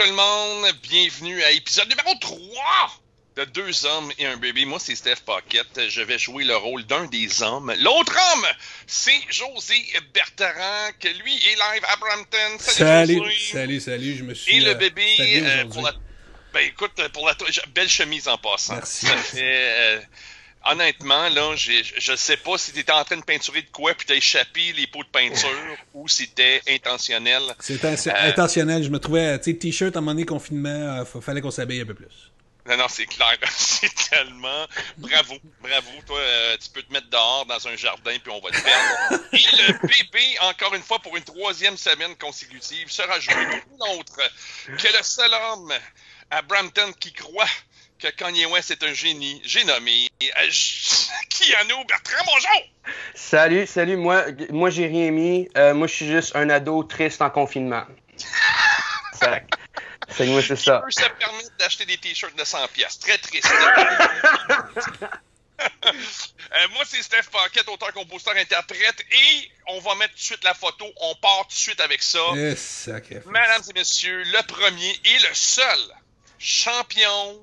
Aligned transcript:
Tout 0.00 0.06
le 0.06 0.12
monde, 0.12 0.72
bienvenue 0.82 1.42
à 1.42 1.50
épisode 1.50 1.86
numéro 1.90 2.14
3 2.18 2.40
de 3.36 3.44
Deux 3.44 3.84
hommes 3.84 4.10
et 4.18 4.24
un 4.24 4.38
bébé. 4.38 4.64
Moi 4.64 4.78
c'est 4.80 4.94
Steph 4.94 5.16
Paquette, 5.26 5.90
je 5.90 6.00
vais 6.00 6.18
jouer 6.18 6.44
le 6.44 6.56
rôle 6.56 6.86
d'un 6.86 7.04
des 7.04 7.42
hommes. 7.42 7.70
L'autre 7.80 8.16
homme, 8.32 8.46
c'est 8.86 9.20
José 9.28 9.74
Bertrand, 10.14 10.88
que 10.98 11.08
lui 11.22 11.34
est 11.34 11.54
live 11.54 11.84
à 11.86 11.96
Brampton. 11.96 12.58
Salut, 12.60 13.18
salut, 13.18 13.38
salut, 13.52 13.80
salut, 13.80 14.16
je 14.16 14.24
me 14.24 14.32
suis... 14.32 14.56
Et 14.56 14.60
le 14.60 14.72
bébé, 14.72 15.42
euh, 15.44 15.66
pour 15.66 15.82
la... 15.82 15.92
Ben 16.54 16.60
écoute, 16.60 16.98
pour 17.12 17.26
la 17.26 17.36
belle 17.74 17.90
chemise 17.90 18.26
en 18.26 18.38
passant. 18.38 18.76
Merci. 18.76 19.04
Ça 19.04 19.16
fait... 19.18 19.42
Euh, 19.42 20.00
honnêtement, 20.66 21.28
là, 21.28 21.54
je 21.56 22.16
sais 22.16 22.36
pas 22.36 22.58
si 22.58 22.72
tu 22.72 22.80
étais 22.80 22.92
en 22.92 23.04
train 23.04 23.16
de 23.16 23.24
peinturer 23.24 23.62
de 23.62 23.70
quoi 23.70 23.94
puis 23.94 24.06
t'as 24.06 24.14
échappé 24.14 24.72
les 24.76 24.86
pots 24.86 25.02
de 25.02 25.08
peinture 25.08 25.76
ou 25.94 26.08
si 26.08 26.24
c'était 26.24 26.62
intentionnel. 26.68 27.42
C'était 27.60 27.86
euh, 27.86 28.28
intentionnel. 28.28 28.82
Je 28.82 28.90
me 28.90 28.98
trouvais, 28.98 29.38
tu 29.38 29.52
sais, 29.52 29.56
t-shirt 29.56 29.96
à 29.96 29.98
un 29.98 30.02
moment 30.02 30.12
donné, 30.12 30.26
confinement, 30.26 30.68
euh, 30.68 31.20
fallait 31.20 31.40
qu'on 31.40 31.50
s'habille 31.50 31.80
un 31.80 31.86
peu 31.86 31.94
plus. 31.94 32.30
Non, 32.66 32.76
non, 32.76 32.86
c'est 32.88 33.06
clair. 33.06 33.36
c'est 33.50 33.92
tellement. 34.10 34.66
Bravo, 34.98 35.34
bravo. 35.62 35.90
Toi, 36.06 36.18
euh, 36.18 36.56
tu 36.62 36.68
peux 36.70 36.82
te 36.82 36.92
mettre 36.92 37.08
dehors 37.08 37.46
dans 37.46 37.66
un 37.66 37.76
jardin 37.76 38.16
puis 38.22 38.32
on 38.32 38.40
va 38.40 38.50
te 38.50 38.62
perdre. 38.62 39.24
Et 39.32 39.38
le 39.38 39.88
bébé, 39.88 40.36
encore 40.42 40.74
une 40.74 40.82
fois, 40.82 40.98
pour 40.98 41.16
une 41.16 41.24
troisième 41.24 41.76
semaine 41.76 42.14
consécutive, 42.16 42.90
sera 42.90 43.18
joué 43.18 43.34
autre 43.98 44.16
que 44.66 44.96
le 44.96 45.02
seul 45.02 45.30
homme 45.32 45.72
à 46.30 46.42
Brampton 46.42 46.92
qui 46.98 47.12
croit 47.12 47.48
que 48.00 48.08
Kanye 48.08 48.46
West 48.46 48.70
est 48.70 48.82
un 48.82 48.94
génie. 48.94 49.40
J'ai 49.44 49.62
nommé 49.64 50.08
euh, 50.22 50.26
Keanu 51.28 51.84
Bertrand, 51.86 52.24
bonjour! 52.26 52.94
Salut, 53.14 53.66
salut, 53.66 53.96
moi, 53.96 54.24
moi 54.50 54.70
j'ai 54.70 54.86
rien 54.86 55.10
mis. 55.10 55.48
Euh, 55.56 55.74
moi, 55.74 55.86
je 55.86 55.94
suis 55.94 56.06
juste 56.06 56.34
un 56.34 56.48
ado 56.50 56.82
triste 56.84 57.20
en 57.22 57.30
confinement. 57.30 57.84
c'est 60.10 60.26
moi, 60.26 60.42
c'est 60.42 60.56
ça. 60.56 60.82
peut 60.84 60.90
se 60.90 61.00
permettre 61.00 61.56
d'acheter 61.58 61.84
des 61.86 61.98
t-shirts 61.98 62.36
de 62.36 62.44
100 62.44 62.68
pièces. 62.68 62.98
Très 62.98 63.18
triste. 63.18 63.50
Euh, 65.62 66.68
moi, 66.72 66.84
c'est 66.86 67.02
Steph 67.02 67.24
Paquette, 67.30 67.68
auteur, 67.68 67.92
compositeur, 67.92 68.34
interprète, 68.34 69.04
et 69.12 69.50
on 69.68 69.78
va 69.80 69.94
mettre 69.94 70.14
tout 70.14 70.20
de 70.20 70.24
suite 70.24 70.42
la 70.42 70.54
photo. 70.54 70.86
On 71.02 71.14
part 71.16 71.42
tout 71.42 71.48
de 71.48 71.52
suite 71.52 71.80
avec 71.82 72.02
ça. 72.02 72.18
Yes, 72.32 72.88
Mesdames 73.26 73.62
et 73.68 73.72
messieurs, 73.74 74.22
le 74.24 74.42
premier 74.46 74.90
et 75.04 75.18
le 75.28 75.34
seul 75.34 75.78
champion 76.38 77.38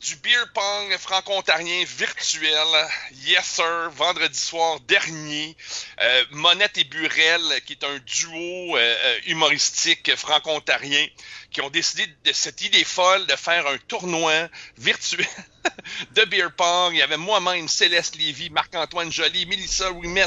du 0.00 0.16
beer 0.16 0.46
pong 0.54 0.96
franco-ontarien 0.98 1.84
virtuel. 1.84 2.88
Yes, 3.26 3.44
sir. 3.44 3.90
Vendredi 3.90 4.38
soir 4.38 4.80
dernier. 4.80 5.54
Euh, 6.00 6.24
Monette 6.30 6.78
et 6.78 6.84
Burel, 6.84 7.42
qui 7.66 7.74
est 7.74 7.84
un 7.84 7.98
duo 7.98 8.76
euh, 8.76 8.78
euh, 8.78 9.20
humoristique 9.26 10.16
franco-ontarien, 10.16 11.06
qui 11.50 11.60
ont 11.60 11.68
décidé 11.68 12.06
de 12.24 12.32
cette 12.32 12.62
idée 12.62 12.84
folle 12.84 13.26
de 13.26 13.36
faire 13.36 13.66
un 13.66 13.76
tournoi 13.88 14.48
virtuel 14.78 15.26
de 16.12 16.24
beer 16.24 16.50
pong. 16.56 16.94
Il 16.94 16.98
y 16.98 17.02
avait 17.02 17.18
moi-même, 17.18 17.68
Céleste 17.68 18.16
Lévy, 18.16 18.48
Marc-Antoine 18.48 19.12
Joly, 19.12 19.44
Mélissa 19.44 19.92
Ouimet, 19.92 20.26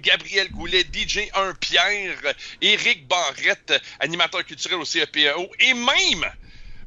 Gabriel 0.00 0.50
Goulet, 0.50 0.84
DJ 0.92 1.30
1 1.32 1.54
Pierre, 1.54 2.34
Éric 2.60 3.08
Barrette, 3.08 3.72
animateur 3.98 4.44
culturel 4.44 4.78
au 4.78 4.84
CEPAO, 4.84 5.50
et 5.60 5.72
même 5.72 6.30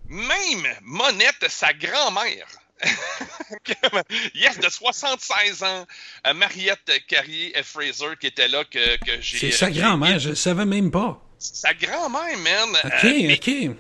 même 0.09 0.67
Monette, 0.81 1.45
sa 1.47 1.73
grand-mère, 1.73 2.47
yes, 4.35 4.59
de 4.59 4.69
76 4.69 5.63
ans, 5.63 5.85
euh, 6.27 6.33
Mariette 6.33 6.91
Carrier 7.07 7.57
et 7.57 7.63
Fraser 7.63 8.15
qui 8.19 8.27
était 8.27 8.47
là 8.47 8.63
que, 8.63 8.97
que 8.97 9.21
j'ai. 9.21 9.37
C'est 9.37 9.51
sa 9.51 9.71
grand-mère, 9.71 10.19
je 10.19 10.29
ne 10.29 10.35
savais 10.35 10.65
même 10.65 10.91
pas. 10.91 11.21
Sa 11.37 11.73
grand-mère, 11.73 12.37
man. 12.37 12.69
Ok, 12.83 13.05
euh, 13.05 13.33
ok. 13.33 13.75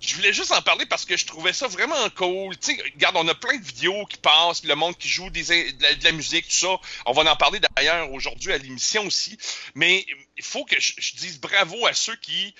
Je 0.00 0.14
voulais 0.14 0.32
juste 0.32 0.52
en 0.52 0.62
parler 0.62 0.86
parce 0.86 1.04
que 1.04 1.16
je 1.16 1.26
trouvais 1.26 1.52
ça 1.52 1.66
vraiment 1.66 2.08
cool. 2.14 2.56
Tu 2.58 2.76
sais, 2.76 2.82
regarde, 2.94 3.16
on 3.18 3.26
a 3.26 3.34
plein 3.34 3.56
de 3.56 3.64
vidéos 3.64 4.06
qui 4.06 4.16
passent, 4.18 4.62
le 4.62 4.76
monde 4.76 4.96
qui 4.96 5.08
joue 5.08 5.28
des, 5.30 5.42
de, 5.42 6.04
la, 6.04 6.12
musique, 6.12 6.46
tout 6.46 6.54
ça. 6.54 6.76
On 7.06 7.12
va 7.12 7.30
en 7.30 7.36
parler 7.36 7.58
d'ailleurs 7.74 8.12
aujourd'hui 8.12 8.52
à 8.52 8.58
l'émission 8.58 9.04
aussi. 9.06 9.36
Mais 9.74 10.06
il 10.38 10.44
faut 10.44 10.64
que 10.64 10.80
je, 10.80 10.94
je, 10.98 11.16
dise 11.16 11.40
bravo 11.40 11.86
à 11.86 11.92
ceux 11.92 12.16
qui 12.16 12.54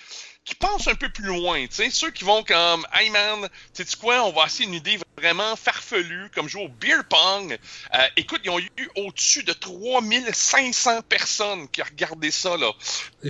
qui 0.49 0.55
pensent 0.55 0.89
un 0.89 0.95
peu 0.95 1.11
plus 1.11 1.27
loin, 1.27 1.67
tu 1.67 1.91
ceux 1.91 2.11
qui 2.11 2.25
vont 2.25 2.43
comme, 2.43 2.87
hey 2.95 3.11
man, 3.11 3.51
sais 3.75 3.85
tu 3.85 3.99
quoi, 3.99 4.25
on 4.25 4.33
va 4.33 4.47
essayer 4.47 4.65
une 4.65 4.73
idée 4.73 4.99
vraiment 5.19 5.55
farfelue, 5.57 6.31
comme 6.35 6.49
jouer 6.49 6.65
au 6.65 6.69
beer 6.69 7.05
pong. 7.07 7.59
Euh, 7.95 8.07
écoute, 8.17 8.41
ils 8.45 8.51
ont 8.51 8.59
eu 8.59 8.71
au-dessus 8.97 9.43
de 9.43 9.53
3500 9.53 11.03
personnes 11.03 11.69
qui 11.69 11.83
ont 11.83 11.85
regardé 11.85 12.31
ça, 12.31 12.57
là, 12.57 12.73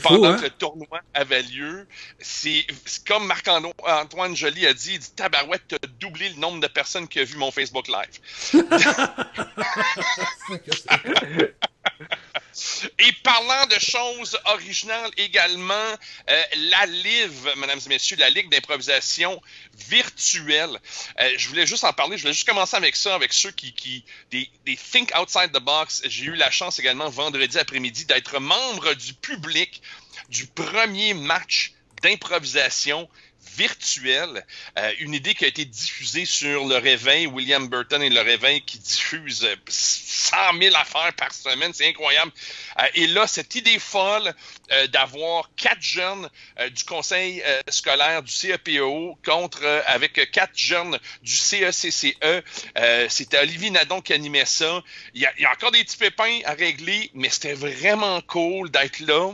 pendant 0.00 0.30
hein? 0.30 0.36
que 0.36 0.44
le 0.44 0.50
tournoi 0.50 1.00
avait 1.12 1.42
lieu. 1.42 1.88
C'est 2.20 2.64
comme 3.04 3.26
Marc-Antoine 3.26 4.36
Joly 4.36 4.68
a 4.68 4.74
dit, 4.74 4.94
il 4.94 5.00
dit, 5.00 5.10
tabarouette, 5.10 5.62
t'as 5.66 5.78
doublé 5.98 6.28
le 6.28 6.36
nombre 6.36 6.60
de 6.60 6.68
personnes 6.68 7.08
qui 7.08 7.20
ont 7.20 7.24
vu 7.24 7.36
mon 7.36 7.50
Facebook 7.50 7.88
Live. 7.88 8.20
Et 12.98 13.12
parlant 13.22 13.66
de 13.66 13.78
choses 13.78 14.38
originales 14.46 15.10
également, 15.16 15.74
euh, 16.28 16.42
la 16.70 16.86
LIV, 16.86 17.54
mesdames 17.56 17.78
et 17.84 17.88
messieurs, 17.88 18.16
la 18.18 18.30
Ligue 18.30 18.50
d'improvisation 18.50 19.40
virtuelle. 19.88 20.78
Euh, 21.20 21.30
je 21.36 21.48
voulais 21.48 21.66
juste 21.66 21.84
en 21.84 21.92
parler, 21.92 22.16
je 22.16 22.22
voulais 22.22 22.34
juste 22.34 22.48
commencer 22.48 22.76
avec 22.76 22.96
ça, 22.96 23.14
avec 23.14 23.32
ceux 23.32 23.52
qui, 23.52 23.72
qui 23.72 24.04
des, 24.30 24.50
des 24.66 24.76
Think 24.76 25.12
Outside 25.18 25.52
the 25.52 25.60
Box. 25.60 26.02
J'ai 26.06 26.26
eu 26.26 26.34
la 26.34 26.50
chance 26.50 26.78
également 26.78 27.08
vendredi 27.08 27.58
après-midi 27.58 28.04
d'être 28.06 28.40
membre 28.40 28.94
du 28.94 29.14
public 29.14 29.80
du 30.28 30.46
premier 30.46 31.14
match 31.14 31.72
d'improvisation 32.02 33.08
virtuelle. 33.56 34.44
Euh, 34.78 34.92
une 35.00 35.14
idée 35.14 35.34
qui 35.34 35.44
a 35.44 35.48
été 35.48 35.64
diffusée 35.64 36.24
sur 36.24 36.66
Le 36.66 36.76
Réveil, 36.76 37.26
William 37.26 37.68
Burton 37.68 38.02
et 38.02 38.10
Le 38.10 38.20
Réveil 38.20 38.62
qui 38.62 38.78
diffusent 38.78 39.46
100 39.68 40.36
000 40.60 40.76
affaires 40.76 41.12
par 41.14 41.32
semaine, 41.32 41.72
c'est 41.74 41.88
incroyable. 41.88 42.32
Euh, 42.78 42.84
et 42.94 43.06
là, 43.06 43.26
cette 43.26 43.54
idée 43.54 43.78
folle 43.78 44.34
euh, 44.72 44.86
d'avoir 44.88 45.50
quatre 45.56 45.82
jeunes 45.82 46.28
du 46.74 46.84
conseil 46.84 47.42
scolaire 47.68 48.22
du 48.22 48.32
CEPO 48.32 49.18
contre 49.24 49.64
avec 49.86 50.30
quatre 50.30 50.56
jeunes 50.56 50.98
du 51.22 51.34
CECCE, 51.34 52.16
c'était 53.08 53.38
Olivier 53.38 53.70
Nadon 53.70 54.00
qui 54.00 54.12
animait 54.12 54.44
ça. 54.44 54.82
Il 55.14 55.22
y, 55.22 55.26
a, 55.26 55.32
il 55.38 55.42
y, 55.42 55.46
a, 55.46 55.52
encore 55.52 55.70
des 55.70 55.82
petits 55.84 55.96
pépins 55.96 56.40
à 56.44 56.52
régler, 56.52 57.10
mais 57.14 57.28
c'était 57.30 57.54
vraiment 57.54 58.20
cool 58.22 58.70
d'être 58.70 59.00
là. 59.00 59.32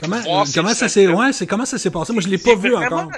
comment, 0.00 0.44
comment 0.54 0.74
ça 0.74 0.88
s'est 0.88 1.06
ouais, 1.06 1.30
comment 1.48 1.66
ça 1.66 1.78
s'est 1.78 1.90
passé? 1.90 2.12
Moi, 2.12 2.22
je 2.22 2.28
l'ai 2.28 2.38
pas 2.38 2.54
vu 2.54 2.74
encore 2.74 3.10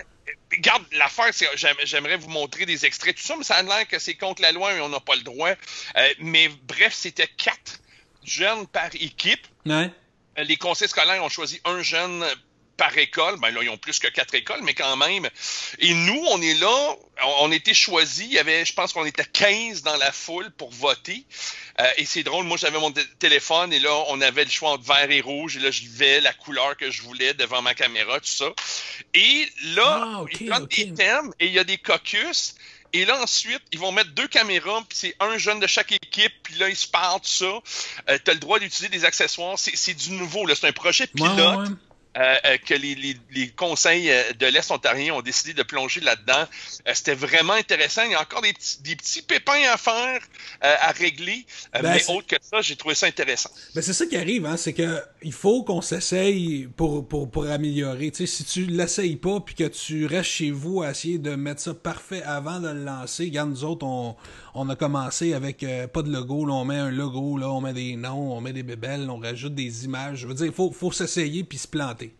Regarde, 0.53 0.85
l'affaire, 0.93 1.33
c'est 1.33 1.47
j'aimerais 1.85 2.17
vous 2.17 2.29
montrer 2.29 2.67
des 2.67 2.87
extraits, 2.87 3.17
tout 3.17 3.23
ça, 3.23 3.37
mais 3.37 3.45
ça 3.45 3.57
a 3.57 3.63
l'air 3.63 3.89
que 3.89 3.99
c'est 3.99 4.15
contre 4.15 4.43
la 4.43 4.53
loi 4.53 4.75
et 4.75 4.81
on 4.81 4.89
n'a 4.89 5.01
pas 5.01 5.17
le 5.17 5.23
droit. 5.23 5.51
Euh, 5.51 6.09
mais 6.21 6.49
bref, 6.69 6.95
c'était 6.95 7.27
quatre 7.27 7.81
jeunes 8.23 8.67
par 8.69 8.91
équipe. 8.95 9.47
Ouais. 9.65 9.91
Euh, 10.39 10.45
les 10.45 10.57
conseils 10.57 10.89
scolaires 10.89 11.23
ont 11.23 11.29
choisi 11.29 11.61
un 11.65 11.83
jeune 11.83 12.25
par 12.77 12.97
école. 12.97 13.39
Ben 13.41 13.51
là, 13.51 13.63
ils 13.63 13.71
ont 13.71 13.77
plus 13.77 13.99
que 13.99 14.09
quatre 14.09 14.35
écoles, 14.35 14.61
mais 14.63 14.75
quand 14.75 14.97
même. 14.97 15.29
Et 15.79 15.95
nous, 15.95 16.23
on 16.31 16.41
est 16.41 16.55
là, 16.55 16.97
on, 17.41 17.51
été 17.53 17.75
choisis. 17.75 18.27
Il 18.27 18.33
y 18.33 18.39
avait, 18.39 18.65
je 18.65 18.75
pense 18.75 18.93
qu'on 18.93 19.05
était 19.05 19.25
15 19.25 19.83
dans 19.83 19.97
la 19.97 20.13
foule 20.13 20.51
pour 20.53 20.71
voter. 20.71 21.25
Euh, 21.81 21.91
et 21.97 22.05
c'est 22.05 22.23
drôle, 22.23 22.47
moi 22.47 22.57
j'avais 22.57 22.79
mon 22.79 22.93
téléphone 23.19 23.73
et 23.73 23.79
là, 23.79 23.95
on 24.09 24.21
avait 24.21 24.45
le 24.45 24.51
choix 24.51 24.71
entre 24.71 24.85
vert 24.85 25.11
et 25.11 25.21
rouge. 25.21 25.57
Et 25.57 25.61
là, 25.61 25.71
je 25.71 25.81
vivais 25.81 26.21
la 26.21 26.33
couleur 26.33 26.77
que 26.77 26.91
je 26.91 27.03
voulais 27.03 27.35
devant 27.35 27.63
ma 27.63 27.75
caméra, 27.75 28.21
tout 28.21 28.27
ça. 28.27 28.53
Et 29.15 29.49
là, 29.75 30.03
ah, 30.03 30.25
ils 30.31 30.49
prennent 30.49 30.67
des 30.67 30.95
thèmes 30.95 31.33
et 31.41 31.47
il 31.47 31.53
y 31.53 31.59
a 31.59 31.65
des 31.65 31.79
caucus. 31.79 32.55
Et 32.93 33.05
là, 33.05 33.21
ensuite, 33.21 33.61
ils 33.73 33.79
vont 33.79 33.93
mettre 33.93 34.11
deux 34.13 34.29
caméras, 34.29 34.83
puis 34.89 34.97
c'est 34.99 35.17
un 35.21 35.37
jeune 35.37 35.61
de 35.61 35.67
chaque 35.67 35.93
équipe, 35.93 36.33
puis 36.43 36.55
là, 36.55 36.69
ils 36.69 36.77
se 36.77 36.87
parlent, 36.87 37.21
tout 37.21 37.29
ça. 37.29 37.45
Euh, 38.09 38.19
tu 38.25 38.31
as 38.31 38.35
le 38.35 38.41
droit 38.41 38.59
d'utiliser 38.59 38.89
des 38.89 39.05
accessoires. 39.05 39.59
C'est 39.59 39.95
du 39.95 40.13
nouveau, 40.13 40.47
là. 40.47 40.55
C'est 40.55 40.69
un 40.69 40.73
projet 40.73 41.07
pilote. 41.07 41.71
Euh, 42.17 42.57
que 42.65 42.75
les, 42.75 42.95
les, 42.95 43.17
les, 43.31 43.49
conseils 43.51 44.11
euh, 44.11 44.33
de 44.33 44.47
l'Est 44.47 44.71
ontarien 44.71 45.15
ont 45.15 45.23
décidé 45.23 45.53
de 45.53 45.63
plonger 45.63 46.01
là-dedans. 46.01 46.47
C'était 46.93 47.15
vraiment 47.15 47.53
intéressant. 47.53 48.03
Il 48.05 48.13
y 48.13 48.15
a 48.15 48.21
encore 48.21 48.43
des 48.43 48.53
petits, 48.53 48.83
des 48.83 48.97
petits 48.97 49.23
pépins 49.23 49.63
à 49.71 49.77
faire, 49.77 50.21
à 50.61 50.93
régler, 50.93 51.45
ben, 51.73 51.83
mais 51.83 52.11
autre 52.11 52.27
que 52.27 52.37
ça, 52.41 52.61
j'ai 52.61 52.77
trouvé 52.77 52.95
ça 52.95 53.07
intéressant. 53.07 53.51
Ben 53.75 53.83
c'est 53.83 53.93
ça 53.93 54.07
qui 54.07 54.17
arrive, 54.17 54.47
hein, 54.47 54.57
c'est 54.57 54.73
que 54.73 55.03
il 55.23 55.33
faut 55.33 55.63
qu'on 55.63 55.83
s'essaye 55.83 56.69
pour, 56.77 57.07
pour, 57.07 57.31
pour 57.31 57.47
améliorer. 57.47 58.13
Si 58.15 58.45
tu 58.45 58.67
l'essayes 58.67 59.17
pas 59.17 59.41
puis 59.41 59.55
que 59.55 59.65
tu 59.65 60.07
restes 60.07 60.31
chez 60.31 60.51
vous 60.51 60.83
à 60.83 60.91
essayer 60.91 61.19
de 61.19 61.35
mettre 61.35 61.61
ça 61.61 61.75
parfait 61.75 62.23
avant 62.23 62.61
de 62.61 62.69
le 62.69 62.85
lancer, 62.85 63.25
regarde, 63.25 63.51
nous 63.51 63.65
autres, 63.65 63.85
on, 63.85 64.17
on 64.59 64.69
a 64.69 64.77
commencé 64.77 65.35
avec 65.35 65.65
pas 65.93 66.03
de 66.03 66.11
logo, 66.11 66.47
là, 66.47 66.55
on 66.55 66.65
met 66.65 66.79
un 66.79 66.91
logo, 66.91 67.37
là, 67.37 67.49
on 67.51 67.61
met 67.61 67.73
des 67.73 67.95
noms, 67.97 68.33
on 68.37 68.41
met 68.41 68.53
des 68.53 68.63
bébelles, 68.63 69.09
on 69.11 69.19
rajoute 69.19 69.55
des 69.55 69.85
images. 69.85 70.21
Je 70.21 70.27
veux 70.27 70.35
dire, 70.35 70.47
il 70.47 70.53
faut, 70.53 70.93
s'essayer 70.93 71.45
puis 71.45 71.59
se 71.59 71.69
planter 71.69 72.15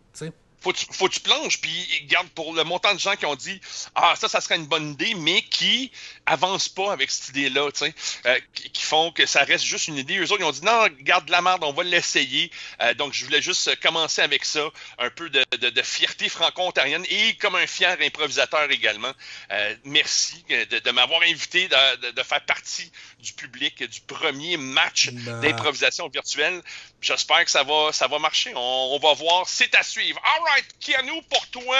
faut 0.59 0.71
que 0.71 0.79
faut 0.91 1.09
tu 1.09 1.19
plonges, 1.19 1.61
puis 1.61 1.87
garde 2.07 2.27
pour 2.29 2.53
le 2.53 2.63
montant 2.63 2.93
de 2.93 2.99
gens 2.99 3.15
qui 3.15 3.25
ont 3.25 3.35
dit 3.35 3.59
Ah, 3.95 4.13
ça, 4.17 4.27
ça 4.27 4.41
serait 4.41 4.57
une 4.57 4.65
bonne 4.65 4.91
idée, 4.91 5.13
mais 5.15 5.41
qui 5.41 5.91
avancent 6.27 6.69
pas 6.69 6.91
avec 6.91 7.09
cette 7.09 7.29
idée-là, 7.29 7.71
tu 7.71 7.79
sais, 7.79 7.95
euh, 8.25 8.39
qui, 8.53 8.83
font 8.83 9.11
que 9.11 9.25
ça 9.25 9.43
reste 9.43 9.63
juste 9.63 9.87
une 9.87 9.97
idée. 9.97 10.17
Eux 10.17 10.31
autres, 10.31 10.41
ils 10.41 10.45
ont 10.45 10.51
dit 10.51 10.63
Non, 10.63 10.87
garde 11.01 11.25
de 11.25 11.31
la 11.31 11.41
merde, 11.41 11.63
on 11.63 11.73
va 11.73 11.83
l'essayer. 11.83 12.51
Euh, 12.81 12.93
donc, 12.93 13.13
je 13.13 13.25
voulais 13.25 13.41
juste 13.41 13.79
commencer 13.81 14.21
avec 14.21 14.45
ça, 14.45 14.69
un 14.99 15.09
peu 15.09 15.29
de, 15.29 15.43
de, 15.57 15.69
de 15.69 15.81
fierté 15.81 16.29
franco-ontarienne 16.29 17.05
et 17.09 17.35
comme 17.35 17.55
un 17.55 17.65
fier 17.65 17.97
improvisateur 18.01 18.69
également. 18.69 19.11
Euh, 19.51 19.75
merci 19.85 20.43
de, 20.49 20.79
de 20.79 20.91
m'avoir 20.91 21.21
invité, 21.23 21.67
de, 21.67 22.11
de, 22.11 22.23
faire 22.23 22.43
partie 22.45 22.91
du 23.19 23.33
public 23.33 23.83
du 23.83 24.01
premier 24.01 24.57
match 24.57 25.09
ben. 25.11 25.39
d'improvisation 25.39 26.09
virtuelle. 26.09 26.61
J'espère 27.01 27.45
que 27.45 27.51
ça 27.51 27.63
va, 27.63 27.91
ça 27.93 28.07
va 28.07 28.19
marcher. 28.19 28.51
On, 28.55 28.59
on 28.59 28.99
va 28.99 29.13
voir. 29.13 29.47
C'est 29.47 29.73
à 29.75 29.83
suivre. 29.83 30.19
All 30.23 30.43
right, 30.43 30.65
Kianou, 30.79 31.21
pour 31.29 31.47
toi, 31.47 31.77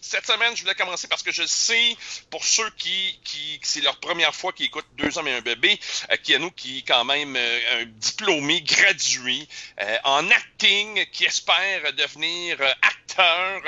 cette 0.00 0.26
semaine, 0.26 0.56
je 0.56 0.62
voulais 0.62 0.74
commencer 0.74 1.06
parce 1.06 1.22
que 1.22 1.32
je 1.32 1.44
sais, 1.46 1.96
pour 2.30 2.44
ceux 2.44 2.70
qui, 2.70 3.18
qui, 3.24 3.60
c'est 3.62 3.83
leur 3.84 3.98
première 4.00 4.34
fois 4.34 4.52
qu'ils 4.52 4.66
écoutent 4.66 4.86
Deux 4.96 5.16
hommes 5.18 5.28
et 5.28 5.34
un 5.34 5.40
bébé, 5.40 5.78
Kianou 6.22 6.50
qui 6.50 6.78
est 6.78 6.82
quand 6.82 7.04
même 7.04 7.36
euh, 7.36 7.82
un 7.82 7.84
diplômé, 7.86 8.62
gradué 8.62 9.46
euh, 9.80 9.96
en 10.04 10.28
acting, 10.30 11.04
qui 11.12 11.24
espère 11.24 11.92
devenir 11.96 12.56
euh, 12.60 12.72
acteur 12.82 13.62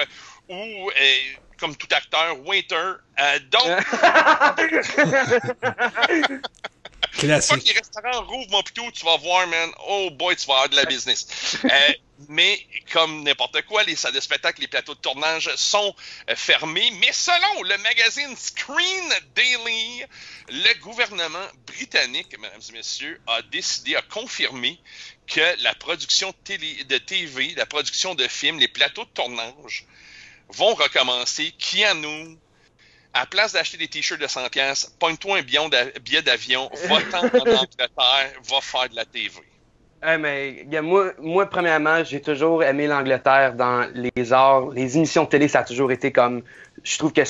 ou 0.48 0.90
comme 1.58 1.74
tout 1.76 1.88
acteur, 1.90 2.38
waiter. 2.46 2.76
Euh, 3.18 3.38
donc, 3.50 3.62
Classique. 7.19 7.56
Fuck 7.56 7.66
les 7.66 7.72
restaurants 7.72 8.24
rouvrent 8.26 8.50
mon 8.50 8.62
pitou, 8.62 8.90
tu 8.92 9.04
vas 9.04 9.16
voir, 9.16 9.46
man. 9.46 9.70
Oh 9.88 10.10
boy, 10.12 10.36
tu 10.36 10.46
vas 10.46 10.54
avoir 10.54 10.69
de 10.69 10.76
la 10.76 10.84
business. 10.84 11.56
euh, 11.64 11.69
mais 12.28 12.66
comme 12.92 13.22
n'importe 13.24 13.62
quoi, 13.62 13.82
les 13.82 13.96
salles 13.96 14.14
de 14.14 14.20
spectacle, 14.20 14.60
les 14.60 14.68
plateaux 14.68 14.94
de 14.94 15.00
tournage 15.00 15.54
sont 15.56 15.94
euh, 16.30 16.36
fermés. 16.36 16.90
Mais 17.00 17.12
selon 17.12 17.62
le 17.62 17.76
magazine 17.78 18.34
Screen 18.36 19.12
Daily, 19.34 20.04
le 20.48 20.80
gouvernement 20.80 21.46
britannique, 21.66 22.38
mesdames 22.38 22.60
et 22.68 22.72
messieurs, 22.72 23.20
a 23.26 23.42
décidé, 23.42 23.96
a 23.96 24.02
confirmé 24.02 24.80
que 25.26 25.62
la 25.62 25.74
production 25.74 26.32
télé, 26.44 26.84
de 26.84 26.98
TV, 26.98 27.54
la 27.56 27.66
production 27.66 28.14
de 28.14 28.26
films, 28.28 28.58
les 28.58 28.69
plateaux 28.69 29.04
de 29.04 29.10
tournage 29.10 29.84
vont 30.48 30.74
recommencer. 30.74 31.52
Keanu, 31.58 32.38
à 33.12 33.20
la 33.20 33.26
place 33.26 33.52
d'acheter 33.52 33.76
des 33.76 33.88
t-shirts 33.88 34.20
de 34.20 34.26
100$, 34.26 34.90
pogne-toi 34.98 35.38
un 35.38 35.42
billet 36.00 36.22
d'avion, 36.22 36.70
va-t'en 36.84 37.26
en 37.26 37.56
Angleterre, 37.56 38.32
va 38.42 38.60
faire 38.60 38.88
de 38.88 38.96
la 38.96 39.04
TV. 39.04 39.42
Hey, 40.08 40.19
mais, 40.19 40.64
moi, 40.82 41.47
premièrement, 41.50 42.05
j'ai 42.05 42.20
toujours 42.20 42.62
aimé 42.62 42.87
l'Angleterre 42.87 43.55
dans 43.55 43.91
les 43.93 44.32
arts. 44.32 44.70
Les 44.70 44.97
émissions 44.97 45.25
de 45.25 45.29
télé, 45.29 45.49
ça 45.49 45.61
a 45.61 45.64
toujours 45.64 45.91
été 45.91 46.12
comme. 46.12 46.43
Je 46.85 46.97
trouve 46.97 47.12
que. 47.12 47.23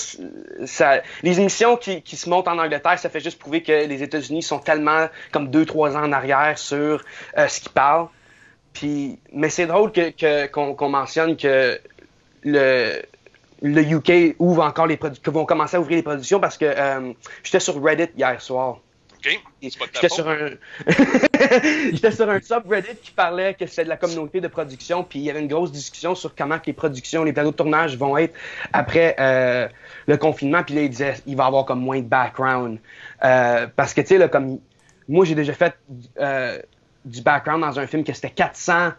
Les 1.23 1.40
émissions 1.40 1.78
qui, 1.78 2.02
qui 2.02 2.17
se 2.17 2.28
montent 2.28 2.49
en 2.49 2.58
Angleterre, 2.58 2.99
ça 2.99 3.08
fait 3.08 3.20
juste 3.20 3.38
prouver 3.38 3.62
que 3.62 3.73
les 3.73 4.02
États-Unis 4.02 4.43
sont 4.43 4.58
tellement 4.58 5.08
comme 5.32 5.49
deux, 5.49 5.64
trois 5.64 5.96
ans 5.96 6.05
en 6.05 6.12
arrière 6.12 6.58
sur 6.58 7.02
euh, 7.38 7.49
ce 7.49 7.61
qu'ils 7.61 7.73
parlent. 7.73 8.08
Puis, 8.75 9.19
mais 9.32 9.49
c'est 9.49 9.67
drôle 9.67 9.90
que, 9.90 10.11
que, 10.11 10.46
qu'on, 10.49 10.75
qu'on 10.75 10.90
mentionne 10.90 11.38
que 11.38 11.81
le, 12.44 13.00
le 13.62 13.81
UK 13.81 14.37
ouvre 14.38 14.64
encore 14.64 14.87
les 14.87 14.99
que 14.99 15.31
vont 15.31 15.46
commencer 15.46 15.78
à 15.78 15.81
ouvrir 15.81 15.96
les 15.96 16.02
productions 16.02 16.40
parce 16.40 16.58
que 16.58 16.67
euh, 16.67 17.14
j'étais 17.43 17.61
sur 17.61 17.82
Reddit 17.82 18.11
hier 18.19 18.38
soir. 18.43 18.81
J'étais 19.61 20.08
sur 20.08 20.28
un 20.28 20.50
j'étais 21.93 22.11
sur 22.12 22.28
un 22.28 22.40
subreddit 22.40 22.96
qui 23.02 23.11
parlait 23.11 23.55
que 23.55 23.67
c'est 23.67 23.84
de 23.84 23.88
la 23.88 23.96
communauté 23.96 24.40
de 24.40 24.49
production 24.49 25.05
puis 25.05 25.19
il 25.20 25.25
y 25.25 25.31
avait 25.31 25.40
une 25.40 25.49
grosse 25.49 25.73
discussion 25.73 26.14
sur 26.14 26.34
comment 26.34 26.58
que 26.58 26.67
les 26.67 26.73
productions, 26.73 27.25
les 27.25 27.32
plateaux 27.32 27.50
de 27.50 27.56
tournage 27.56 27.96
vont 27.96 28.17
être 28.17 28.34
après 28.73 29.17
euh, 29.19 29.69
le 30.06 30.17
confinement 30.17 30.62
puis 30.62 30.75
là 30.75 30.82
il 30.82 30.90
disait 30.90 31.14
il 31.26 31.37
va 31.37 31.44
y 31.44 31.46
avoir 31.46 31.64
comme 31.64 31.81
moins 31.81 31.99
de 31.99 32.06
background 32.06 32.78
euh, 33.25 33.67
parce 33.75 33.94
que 33.94 34.00
tu 34.00 34.08
sais 34.08 34.19
là 34.19 34.28
comme 34.28 34.58
moi 35.08 35.25
j'ai 35.25 35.34
déjà 35.34 35.52
fait 35.52 35.75
euh, 36.19 36.61
du 37.05 37.23
background 37.23 37.62
dans 37.62 37.78
un 37.78 37.87
film 37.87 38.05
que 38.05 38.12
c'était 38.12 38.31
400 38.31 38.93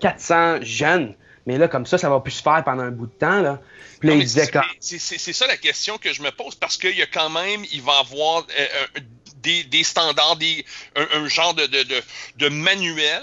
400 0.00 0.58
jeunes 0.62 1.14
mais 1.46 1.58
là, 1.58 1.68
comme 1.68 1.86
ça, 1.86 1.98
ça 1.98 2.08
va 2.08 2.20
plus 2.20 2.32
se 2.32 2.42
faire 2.42 2.62
pendant 2.64 2.82
un 2.82 2.90
bout 2.90 3.06
de 3.06 3.12
temps. 3.12 3.40
Là. 3.40 3.60
Puis 3.98 4.08
là, 4.08 4.14
Non, 4.14 4.20
il 4.20 4.24
disait 4.24 4.44
c'est- 4.44 4.52
quand... 4.52 5.32
ça 5.32 5.46
la 5.46 5.56
question 5.56 5.98
que 5.98 6.12
je 6.12 6.22
me 6.22 6.30
pose 6.30 6.54
parce 6.54 6.76
qu'il 6.76 6.96
y 6.96 7.02
a 7.02 7.06
quand 7.06 7.30
même, 7.30 7.64
il 7.72 7.82
va 7.82 7.94
avoir 8.00 8.46
euh, 8.58 9.00
des, 9.42 9.64
des 9.64 9.84
standards, 9.84 10.36
des, 10.36 10.64
un, 10.96 11.06
un 11.12 11.28
genre 11.28 11.54
de, 11.54 11.66
de, 11.66 11.82
de, 11.82 12.02
de 12.36 12.48
manuel 12.48 13.22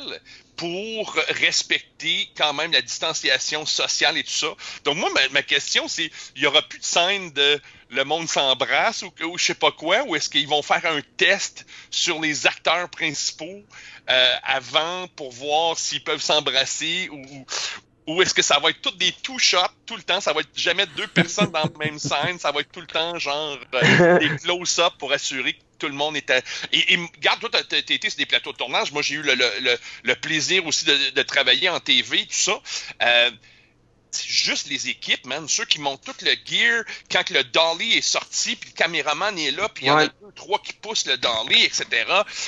pour 0.55 1.13
respecter 1.29 2.29
quand 2.35 2.51
même 2.53 2.73
la 2.73 2.81
distanciation 2.81 3.65
sociale 3.65 4.17
et 4.17 4.23
tout 4.23 4.29
ça. 4.31 4.53
Donc 4.83 4.97
moi, 4.97 5.09
ma, 5.13 5.27
ma 5.29 5.41
question, 5.41 5.87
c'est, 5.87 6.11
il 6.35 6.41
y 6.41 6.45
aura 6.47 6.61
plus 6.61 6.79
de 6.79 6.83
scène 6.85 7.31
de 7.31 7.61
le 7.91 8.03
monde 8.03 8.27
s'embrasse 8.29 9.03
ou, 9.03 9.11
ou 9.23 9.37
je 9.37 9.45
sais 9.45 9.53
pas 9.55 9.71
quoi, 9.71 10.03
ou 10.03 10.15
est-ce 10.15 10.29
qu'ils 10.29 10.47
vont 10.47 10.61
faire 10.61 10.85
un 10.85 11.01
test 11.17 11.65
sur 11.89 12.19
les 12.19 12.45
acteurs 12.45 12.89
principaux 12.89 13.63
euh, 14.09 14.35
avant 14.43 15.07
pour 15.15 15.31
voir 15.31 15.77
s'ils 15.77 16.03
peuvent 16.03 16.21
s'embrasser 16.21 17.07
ou, 17.09 17.15
ou- 17.17 17.45
ou 18.09 18.23
est-ce 18.23 18.33
que 18.33 18.41
ça 18.41 18.57
va 18.57 18.71
être 18.71 18.81
toutes 18.81 18.97
des 18.97 19.11
two 19.11 19.37
shots 19.37 19.59
tout 19.85 19.95
le 19.95 20.01
temps, 20.01 20.19
ça 20.19 20.33
va 20.33 20.41
être 20.41 20.49
jamais 20.55 20.87
deux 20.97 21.07
personnes 21.07 21.51
dans 21.51 21.61
la 21.61 21.85
même 21.85 21.99
scène, 22.09 22.39
ça 22.39 22.51
va 22.51 22.61
être 22.61 22.71
tout 22.71 22.81
le 22.81 22.87
temps 22.87 23.17
genre 23.19 23.57
euh, 23.75 24.17
des 24.19 24.35
close-up 24.37 24.93
pour 24.97 25.11
assurer 25.11 25.53
que 25.53 25.59
tout 25.77 25.87
le 25.87 25.93
monde 25.93 26.17
était. 26.17 26.41
Et, 26.73 26.93
et 26.93 26.97
regarde, 26.97 27.39
toi, 27.39 27.49
t'as 27.51 27.77
été 27.77 28.09
sur 28.09 28.17
des 28.17 28.25
plateaux 28.25 28.51
de 28.51 28.57
tournage. 28.57 28.91
Moi, 28.91 29.01
j'ai 29.03 29.15
eu 29.15 29.21
le, 29.21 29.35
le, 29.35 29.49
le, 29.61 29.77
le 30.03 30.15
plaisir 30.15 30.65
aussi 30.65 30.85
de, 30.85 31.11
de 31.11 31.21
travailler 31.21 31.69
en 31.69 31.79
TV, 31.79 32.25
tout 32.25 32.33
ça. 32.33 32.59
Euh, 33.03 33.31
juste 34.17 34.69
les 34.69 34.89
équipes, 34.89 35.25
man. 35.25 35.47
Ceux 35.47 35.65
qui 35.65 35.79
montent 35.79 36.03
tout 36.03 36.13
le 36.21 36.31
gear 36.45 36.83
quand 37.11 37.23
que 37.23 37.33
le 37.33 37.43
dolly 37.43 37.97
est 37.97 38.01
sorti, 38.01 38.55
puis 38.55 38.71
le 38.73 38.77
caméraman 38.77 39.37
est 39.37 39.51
là, 39.51 39.69
puis 39.73 39.85
il 39.85 39.87
y 39.89 39.91
en 39.91 39.97
a 39.97 40.05
deux, 40.05 40.31
trois 40.35 40.59
qui 40.59 40.73
poussent 40.73 41.05
le 41.05 41.17
dolly, 41.17 41.63
etc. 41.63 41.85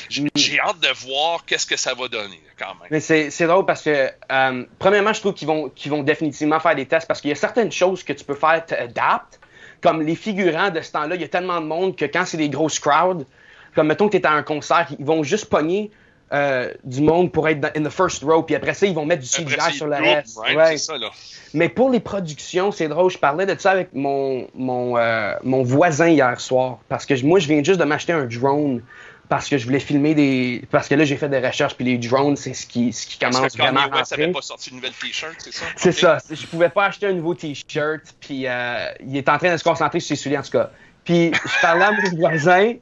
J'ai 0.10 0.24
j'ai 0.36 0.60
hâte 0.60 0.80
de 0.80 0.90
voir 1.06 1.46
qu'est-ce 1.46 1.66
que 1.66 1.78
ça 1.78 1.94
va 1.94 2.08
donner, 2.08 2.42
quand 2.58 2.76
même. 2.76 2.88
Mais 2.90 3.00
c'est 3.00 3.48
drôle 3.48 3.66
parce 3.66 3.84
que, 3.84 4.10
euh, 4.32 4.66
premièrement, 4.80 5.14
je 5.14 5.20
trouve 5.20 5.34
qu'ils 5.34 5.48
vont, 5.48 5.72
vont 5.86 6.04
définitivement 6.04 6.60
faire 6.60 6.76
des 6.76 6.86
tests 6.86 7.08
parce 7.08 7.22
qu'il 7.22 7.30
y 7.30 7.34
a 7.34 7.36
certaines 7.36 7.72
choses 7.72 8.04
que 8.04 8.14
tu 8.14 8.24
peux 8.24 8.36
faire 8.36 8.66
t'adaptes. 8.66 9.40
Comme 9.82 10.04
les 10.04 10.16
figurants 10.16 10.70
de 10.70 10.80
ce 10.82 10.92
temps-là, 10.92 11.16
il 11.16 11.22
y 11.22 11.24
a 11.24 11.28
tellement 11.28 11.60
de 11.60 11.66
monde 11.66 11.96
que 11.96 12.06
quand 12.06 12.24
c'est 12.26 12.38
des 12.38 12.50
grosses 12.50 12.80
crowds, 12.80 13.26
comme 13.74 13.88
mettons 13.88 14.10
que 14.10 14.18
tu 14.18 14.22
es 14.22 14.28
à 14.28 14.32
un 14.32 14.44
concert, 14.44 14.88
ils 15.00 15.06
vont 15.06 15.24
juste 15.24 15.46
pogner 15.46 15.90
euh, 16.34 16.72
du 16.84 17.02
monde 17.02 17.32
pour 17.32 17.48
être 17.50 17.60
dans, 17.60 17.72
in 17.76 17.84
the 17.84 17.90
first 17.90 18.24
row, 18.24 18.42
puis 18.44 18.56
après 18.56 18.74
ça, 18.74 18.86
ils 18.86 18.94
vont 18.96 19.06
mettre 19.06 19.22
du 19.22 19.28
CGI 19.28 19.74
sur 19.74 19.88
le 19.88 19.96
groupe, 19.98 20.06
reste. 20.06 20.38
right? 20.38 20.58
Ouais. 20.58 20.66
C'est 20.72 20.78
ça, 20.78 20.98
là. 20.98 21.10
Mais 21.54 21.68
pour 21.68 21.90
les 21.90 22.00
productions, 22.00 22.72
c'est 22.72 22.88
drôle. 22.88 23.12
Je 23.12 23.18
parlais 23.18 23.46
de 23.46 23.60
ça 23.60 23.72
avec 23.72 23.90
mon, 23.94 24.48
mon, 24.56 24.98
euh, 24.98 25.34
mon 25.44 25.64
voisin 25.64 26.08
hier 26.08 26.40
soir. 26.40 26.80
Parce 26.88 27.06
que 27.06 27.22
moi, 27.26 27.40
je 27.40 27.48
viens 27.48 27.62
juste 27.62 27.80
de 27.80 27.84
m'acheter 27.86 28.14
un 28.14 28.26
drone. 28.26 28.82
Parce 29.28 29.48
que 29.48 29.58
je 29.58 29.66
voulais 29.66 29.80
filmer 29.80 30.14
des. 30.14 30.64
Parce 30.72 30.90
que 30.90 30.96
là, 30.96 31.06
j'ai 31.06 31.16
fait 31.16 31.30
des 31.30 31.40
recherches. 31.40 31.76
Puis 31.76 31.86
les 31.86 31.98
drones, 31.98 32.36
c'est 32.36 32.54
ce 32.54 32.66
qui, 32.68 32.92
ce 32.92 33.08
qui 33.08 33.18
commence 33.18 33.58
vraiment 33.58 33.80
à 33.82 33.84
rentrer. 33.86 34.24
avait 34.24 34.32
pas 34.32 34.42
sorti 34.42 34.72
une 34.72 34.78
nouvelle 34.78 34.92
t-shirt, 34.92 35.36
c'est 35.38 35.54
ça? 35.54 35.66
C'est 35.78 35.92
ça. 35.94 36.18
Je 36.30 36.46
pouvais 36.48 36.68
pas 36.68 36.86
acheter 36.86 37.08
un 37.08 37.14
nouveau 37.14 37.34
t-shirt. 37.34 38.02
Puis 38.20 38.46
euh, 38.46 38.92
il 39.06 39.16
est 39.16 39.30
en 39.30 39.38
train 39.38 39.54
de 39.54 39.58
se 39.58 39.64
concentrer 39.64 40.02
sur 40.02 40.10
ses 40.10 40.22
souliers, 40.22 40.38
en 40.38 40.42
tout 40.42 40.52
cas. 40.52 40.70
Puis 41.06 41.32
je 41.34 41.62
parlais 41.62 41.86
à 41.86 41.92
mon 41.92 42.10
voisin. 42.18 42.74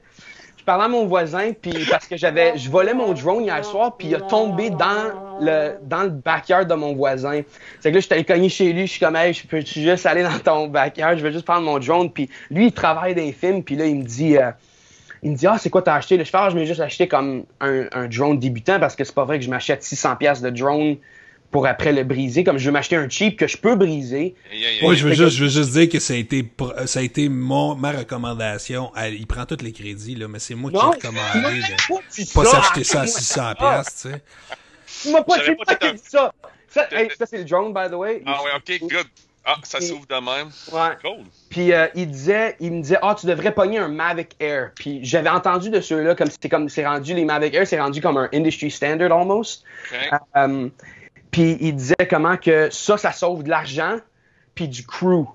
Je 0.69 0.71
parlais 0.71 0.85
à 0.85 0.87
mon 0.87 1.07
voisin, 1.07 1.51
puis 1.59 1.73
parce 1.89 2.05
que 2.05 2.15
j'avais, 2.15 2.55
je 2.55 2.69
volais 2.69 2.93
mon 2.93 3.13
drone 3.13 3.43
hier 3.43 3.65
soir, 3.65 3.97
puis 3.97 4.09
il 4.09 4.13
a 4.13 4.21
tombé 4.21 4.69
dans 4.69 5.39
le 5.41 5.77
dans 5.81 6.03
le 6.03 6.09
backyard 6.09 6.67
de 6.67 6.75
mon 6.75 6.93
voisin. 6.93 7.41
C'est 7.79 7.89
que 7.89 7.95
là, 7.95 8.01
j'étais 8.01 8.13
allé 8.13 8.23
cogner 8.23 8.49
chez 8.49 8.71
lui, 8.71 8.85
je 8.85 8.91
suis 8.91 8.99
comme, 8.99 9.15
hey, 9.15 9.33
je 9.33 9.47
peux 9.47 9.61
juste 9.61 10.05
aller 10.05 10.21
dans 10.21 10.37
ton 10.37 10.67
backyard, 10.67 11.17
je 11.17 11.23
vais 11.23 11.31
juste 11.31 11.45
prendre 11.45 11.63
mon 11.63 11.79
drone, 11.79 12.11
puis 12.11 12.29
lui, 12.51 12.67
il 12.67 12.71
travaille 12.71 13.15
dans 13.15 13.23
les 13.23 13.31
films, 13.31 13.63
puis 13.63 13.77
là, 13.77 13.87
il 13.87 13.95
me 13.95 14.03
dit, 14.03 14.37
euh, 14.37 14.51
il 15.23 15.31
me 15.31 15.35
dit, 15.35 15.47
ah, 15.47 15.57
c'est 15.57 15.71
quoi 15.71 15.81
t'as 15.81 15.95
acheté? 15.95 16.17
Là, 16.17 16.23
je 16.23 16.29
fais, 16.29 16.37
ah, 16.37 16.51
je 16.51 16.55
m'ai 16.55 16.67
juste 16.67 16.81
acheté 16.81 17.07
comme 17.07 17.45
un, 17.61 17.85
un 17.91 18.07
drone 18.07 18.37
débutant, 18.37 18.79
parce 18.79 18.95
que 18.95 19.03
c'est 19.03 19.15
pas 19.15 19.25
vrai 19.25 19.39
que 19.39 19.45
je 19.45 19.49
m'achète 19.49 19.81
600 19.81 20.17
pièces 20.17 20.41
de 20.43 20.51
drone 20.51 20.97
pour 21.51 21.65
après 21.67 21.91
le 21.91 22.03
briser, 22.03 22.43
comme 22.43 22.57
je 22.57 22.65
veux 22.65 22.71
m'acheter 22.71 22.95
un 22.95 23.09
cheap 23.09 23.37
que 23.37 23.47
je 23.47 23.57
peux 23.57 23.75
briser. 23.75 24.35
Moi, 24.81 24.93
je 24.95 25.07
veux 25.07 25.13
juste, 25.13 25.35
je 25.35 25.43
veux 25.45 25.49
juste 25.49 25.71
dire 25.71 25.89
que 25.89 25.99
ça 25.99 26.13
a 26.13 26.17
été, 26.17 26.47
ça 26.85 26.99
a 26.99 27.03
été 27.03 27.27
mon, 27.29 27.75
ma 27.75 27.91
recommandation. 27.91 28.91
Elle- 28.95 29.15
il 29.15 29.25
prend 29.27 29.45
tous 29.45 29.63
les 29.63 29.71
crédits, 29.71 30.15
là, 30.15 30.27
mais 30.27 30.39
c'est 30.39 30.55
moi 30.55 30.69
qui 30.71 30.77
ai 30.77 30.79
Non, 30.79 30.91
recommandé 30.91 31.59
de 31.59 31.93
pas 31.93 31.99
dit 32.11 32.25
pas 32.33 32.45
ça, 32.45 32.61
s'acheter 32.63 32.83
ça 32.83 32.97
à 32.97 33.01
arrête-moi 33.01 33.19
600 33.19 33.33
ça. 33.35 33.55
piastres, 33.55 34.01
tu 34.01 34.09
sais. 34.13 34.21
Tu 35.03 35.11
m'as 35.11 35.21
pas 35.23 35.37
pas 35.65 35.91
dit 35.93 36.01
ça. 36.03 36.33
Ça, 36.67 36.87
hey, 36.91 37.09
ça, 37.17 37.25
c'est 37.25 37.37
le 37.39 37.45
drone, 37.45 37.73
by 37.73 37.89
the 37.89 37.95
way. 37.95 38.21
Ah 38.27 38.39
ouais, 38.43 38.51
ok, 38.55 38.89
good. 38.89 39.07
Ah, 39.45 39.55
ça 39.63 39.81
s'ouvre 39.81 40.05
de 40.05 40.13
même. 40.15 40.49
Ouais. 40.71 40.95
Cool. 41.01 41.23
Puis 41.49 41.71
euh, 41.73 41.87
il 41.95 42.11
disait, 42.11 42.55
il 42.59 42.71
me 42.73 42.81
disait, 42.83 42.99
ah, 43.01 43.15
tu 43.19 43.25
devrais 43.25 43.51
pogner 43.53 43.79
un 43.79 43.87
Mavic 43.87 44.35
Air. 44.39 44.71
Puis 44.75 44.99
j'avais 45.01 45.29
entendu 45.29 45.71
de 45.71 45.81
ceux-là, 45.81 46.13
comme 46.13 46.27
c'est 46.29 46.49
comme 46.49 46.69
c'est 46.69 46.85
rendu 46.85 47.15
les 47.15 47.25
Mavic 47.25 47.55
Air, 47.55 47.65
c'est 47.65 47.79
rendu 47.79 48.01
comme 48.01 48.17
un 48.17 48.29
industry 48.33 48.69
standard 48.69 49.11
almost. 49.17 49.63
Ok. 49.91 50.19
Euh, 50.37 50.69
puis 51.31 51.57
il 51.59 51.75
disait 51.75 52.07
comment 52.09 52.37
que 52.37 52.69
ça, 52.71 52.97
ça 52.97 53.11
sauve 53.11 53.43
de 53.43 53.49
l'argent 53.49 53.99
puis 54.55 54.67
du 54.67 54.85
crew. 54.85 55.25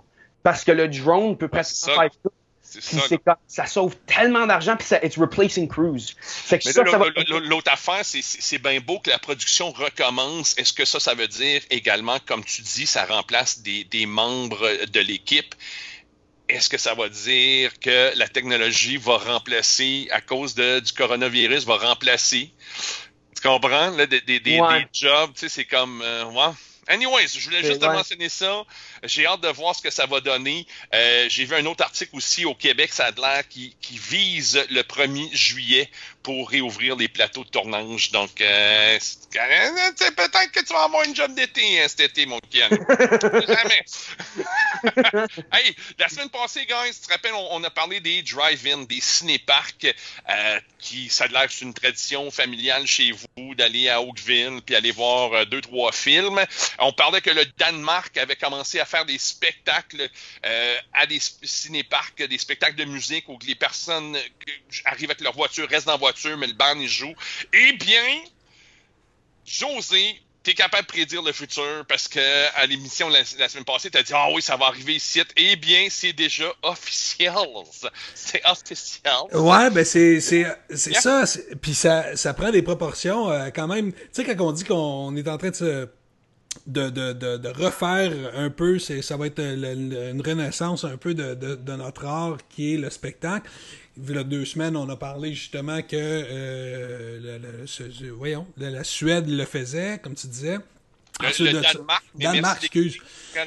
Parce 0.42 0.64
que 0.64 0.72
le 0.72 0.88
drone 0.88 1.36
peut 1.38 1.48
presque 1.48 1.74
c'est 1.76 1.94
faire 1.94 2.10
tout. 2.22 2.30
Ça, 2.62 3.38
ça, 3.46 3.66
sauve 3.66 3.94
tellement 4.06 4.46
d'argent, 4.46 4.76
puis 4.76 4.86
ça, 4.86 4.98
it's 5.04 5.16
replacing 5.16 5.68
cruise. 5.68 6.16
L'autre 7.48 7.70
affaire, 7.70 8.00
c'est 8.04 8.58
bien 8.58 8.80
beau 8.80 8.98
que 8.98 9.10
la 9.10 9.18
production 9.18 9.70
recommence. 9.70 10.58
Est-ce 10.58 10.72
que 10.72 10.84
ça, 10.84 10.98
ça 10.98 11.14
veut 11.14 11.28
dire 11.28 11.62
également, 11.70 12.18
comme 12.26 12.42
tu 12.42 12.62
dis, 12.62 12.86
ça 12.86 13.04
remplace 13.04 13.60
des, 13.60 13.84
des 13.84 14.06
membres 14.06 14.68
de 14.86 15.00
l'équipe? 15.00 15.54
Est-ce 16.48 16.68
que 16.68 16.78
ça 16.78 16.94
va 16.94 17.08
dire 17.08 17.78
que 17.78 18.16
la 18.16 18.28
technologie 18.28 18.96
va 18.96 19.18
remplacer, 19.18 20.08
à 20.10 20.20
cause 20.20 20.54
de, 20.54 20.80
du 20.80 20.92
coronavirus, 20.92 21.64
va 21.66 21.76
remplacer, 21.76 22.50
tu 23.44 23.50
comprends, 23.50 23.90
là, 23.90 24.06
des, 24.06 24.22
des, 24.22 24.40
des, 24.40 24.58
jobs, 24.92 25.32
tu 25.34 25.40
sais, 25.40 25.48
c'est 25.50 25.64
comme, 25.66 26.00
euh, 26.02 26.24
ouais. 26.24 26.54
Anyways, 26.88 27.28
je 27.28 27.44
voulais 27.44 27.62
juste 27.62 27.80
te 27.80 27.86
mentionner 27.86 28.28
ça. 28.30 28.62
J'ai 29.04 29.26
hâte 29.26 29.40
de 29.40 29.49
voir 29.49 29.75
ce 29.75 29.82
que 29.82 29.90
ça 29.90 30.06
va 30.06 30.20
donner. 30.20 30.66
Euh, 30.94 31.26
j'ai 31.28 31.44
vu 31.44 31.54
un 31.54 31.66
autre 31.66 31.84
article 31.84 32.16
aussi 32.16 32.44
au 32.44 32.54
Québec, 32.54 32.92
ça 32.92 33.06
a 33.06 33.11
l'air 33.11 33.49
qui, 33.49 33.76
qui 33.80 33.99
vise 33.99 34.64
le 34.70 34.82
1er 34.82 35.34
juillet 35.34 35.90
pour 36.23 36.49
réouvrir 36.49 36.96
les 36.96 37.08
plateaux 37.08 37.44
de 37.44 37.50
tournage. 37.50 38.11
Donc, 38.11 38.40
euh, 38.40 38.99
peut-être 39.30 40.52
que 40.52 40.61
tu 40.61 40.73
vas 40.73 40.84
avoir 40.84 41.04
une 41.04 41.14
job 41.14 41.34
d'été 41.34 41.82
hein, 41.82 41.87
cet 41.87 42.00
été, 42.00 42.25
mon 42.25 42.40
Ken. 42.50 42.70
Jamais. 43.46 43.84
hey, 45.52 45.76
la 45.99 46.08
semaine 46.08 46.30
passée, 46.30 46.64
guys, 46.66 46.94
tu 46.94 47.06
te 47.06 47.12
rappelles, 47.12 47.34
on, 47.34 47.62
a 47.62 47.70
parlé 47.70 48.00
des 48.00 48.23
drive-in, 48.23 48.84
des 48.84 49.00
ciné-parcs, 49.00 49.94
euh, 50.30 50.61
qui, 50.78 51.11
ça 51.11 51.25
a 51.25 51.28
l'air 51.28 51.46
c'est 51.50 51.64
une 51.64 51.75
tradition 51.75 52.30
familiale 52.30 52.87
chez 52.87 53.12
vous 53.12 53.54
d'aller 53.54 53.88
à 53.88 54.00
Oakville 54.00 54.61
puis 54.64 54.75
aller 54.75 54.92
voir 54.92 55.32
euh, 55.32 55.44
deux, 55.44 55.61
trois 55.61 55.92
films. 55.92 56.40
On 56.78 56.92
parlait 56.92 57.20
que 57.20 57.30
le 57.30 57.44
Danemark 57.58 58.16
avait 58.16 58.37
commencé 58.37 58.80
à 58.80 58.87
faire 58.87 58.93
des 59.02 59.18
spectacles 59.18 60.08
euh, 60.46 60.78
à 60.92 61.06
des 61.06 61.20
ciné-parcs, 61.20 62.22
des 62.22 62.38
spectacles 62.38 62.76
de 62.76 62.84
musique 62.84 63.28
où 63.28 63.38
les 63.46 63.56
personnes 63.56 64.16
arrivent 64.84 65.10
avec 65.10 65.20
leur 65.20 65.34
voiture, 65.34 65.68
restent 65.68 65.86
dans 65.86 65.92
la 65.92 65.98
voiture 65.98 66.36
mais 66.36 66.46
le 66.46 66.52
band, 66.52 66.78
il 66.78 66.88
joue. 66.88 67.14
Eh 67.52 67.72
bien, 67.72 68.22
José, 69.44 70.20
tu 70.44 70.50
es 70.50 70.54
capable 70.54 70.86
de 70.86 70.92
prédire 70.92 71.22
le 71.22 71.32
futur 71.32 71.84
parce 71.88 72.06
que 72.06 72.20
à 72.56 72.66
l'émission 72.66 73.08
la, 73.08 73.24
semaine 73.24 73.64
passée, 73.64 73.90
tu 73.90 73.98
as 73.98 74.02
dit 74.02 74.12
Ah 74.14 74.28
oui, 74.32 74.42
ça 74.42 74.56
va 74.56 74.66
arriver 74.66 74.94
ici. 74.94 75.22
Eh 75.36 75.56
bien, 75.56 75.86
c'est 75.90 76.12
déjà 76.12 76.52
officiel. 76.62 77.32
C'est 78.14 78.42
officiel. 78.44 79.12
Ouais, 79.32 79.70
ben 79.70 79.84
c'est 79.84 80.20
ça. 80.20 81.24
Puis 81.60 81.74
ça, 81.74 82.16
ça 82.16 82.34
prend 82.34 82.50
des 82.50 82.62
proportions 82.62 83.30
euh, 83.30 83.50
quand 83.50 83.66
même. 83.66 83.92
Tu 83.92 84.00
sais, 84.12 84.24
quand 84.24 84.44
on 84.44 84.52
dit 84.52 84.64
qu'on 84.64 85.16
est 85.16 85.28
en 85.28 85.38
train 85.38 85.50
de 85.50 85.54
se 85.54 85.88
de, 86.66 86.90
de, 86.90 87.12
de, 87.12 87.49
refaire 87.49 88.12
un 88.34 88.50
peu, 88.50 88.78
ça 88.78 89.16
va 89.16 89.26
être 89.26 89.40
une 89.40 90.23
renaissance 90.25 90.84
un 90.84 90.96
peu 90.96 91.14
de, 91.14 91.34
de, 91.34 91.73
notre 91.76 92.06
art 92.06 92.38
qui 92.49 92.75
est 92.75 92.76
le 92.78 92.90
spectacle. 92.90 93.50
Il 93.96 94.14
y 94.14 94.18
a 94.18 94.25
deux 94.25 94.44
semaines, 94.44 94.76
on 94.76 94.88
a 94.88 94.96
parlé 94.96 95.34
justement 95.34 95.80
que 95.82 95.94
euh, 95.94 97.64
voyons, 98.16 98.46
la, 98.56 98.82
Suède 98.82 99.28
le 99.28 99.44
faisait, 99.44 99.99
comme 100.02 100.14
tu 100.14 100.26
disais. 100.26 100.58
Le, 101.20 101.62
Danemark, 101.62 102.04
Danemark, 102.16 102.64
excuse. 102.64 102.99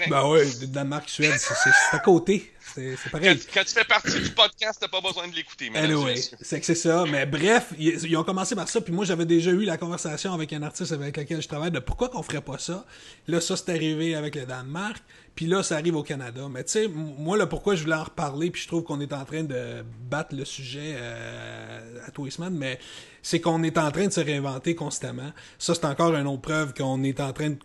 Ben 0.10 0.26
oui, 0.30 0.68
Danemark, 0.68 1.10
Suède, 1.10 1.36
c'est 1.38 1.96
à 1.96 2.00
côté. 2.00 2.54
C'est 2.78 3.10
pareil. 3.10 3.40
Quand, 3.54 3.64
tu 3.64 3.74
fais 3.74 3.84
partie 3.84 4.20
du 4.20 4.30
podcast, 4.30 4.78
t'as 4.80 4.88
pas 4.88 5.02
besoin 5.02 5.28
de 5.28 5.36
l'écouter. 5.36 5.72
Anyway, 5.74 6.22
c'est 6.42 6.60
que 6.60 6.66
c'est 6.66 6.76
ça. 6.76 7.06
Mais 7.10 7.26
bref, 7.26 7.74
ils, 7.78 8.16
ont 8.16 8.24
commencé 8.24 8.56
par 8.56 8.68
ça. 8.68 8.82
Puis 8.82 8.94
moi, 8.94 9.06
j'avais 9.06 9.26
déjà 9.26 9.52
eu 9.52 9.64
la 9.64 9.78
conversation 9.78 10.34
avec 10.34 10.54
un 10.54 10.62
artiste 10.62 10.92
avec 10.92 11.18
lequel 11.18 11.42
je 11.42 11.48
travaille 11.48 11.72
de 11.72 11.80
pourquoi 11.80 12.10
qu'on 12.10 12.24
ferait 12.24 12.42
pas 12.42 12.58
ça. 12.58 12.86
Là, 13.28 13.42
ça, 13.42 13.58
c'est 13.58 13.70
arrivé 13.70 14.16
avec 14.16 14.36
le 14.36 14.46
Danemark. 14.46 15.04
Puis 15.36 15.46
là, 15.46 15.62
ça 15.62 15.76
arrive 15.76 15.96
au 15.96 16.04
Canada. 16.04 16.48
Mais 16.50 16.64
tu 16.64 16.72
sais, 16.72 16.88
moi, 16.88 17.38
là, 17.38 17.46
pourquoi 17.46 17.76
je 17.76 17.84
voulais 17.84 17.96
en 17.96 18.04
reparler, 18.04 18.50
puis 18.50 18.62
je 18.64 18.68
trouve 18.68 18.84
qu'on 18.84 19.00
est 19.02 19.14
en 19.14 19.24
train 19.24 19.44
de 19.44 19.84
battre 20.10 20.36
le 20.36 20.46
sujet 20.46 20.96
euh, 20.98 22.08
à 22.08 22.12
tous 22.12 22.26
les 22.26 22.32
semaines, 22.32 22.56
mais 22.56 22.80
c'est 23.22 23.40
qu'on 23.40 23.62
est 23.62 23.78
en 23.78 23.92
train 23.92 24.08
de 24.08 24.12
se 24.12 24.20
réinventer 24.20 24.74
constamment. 24.74 25.32
Ça, 25.60 25.76
c'est 25.76 25.86
encore 25.86 26.16
une 26.16 26.26
autre 26.26 26.42
preuve 26.42 26.74
qu'on 26.74 27.04
est 27.04 27.20
en 27.20 27.34
train 27.34 27.52
de 27.52 27.58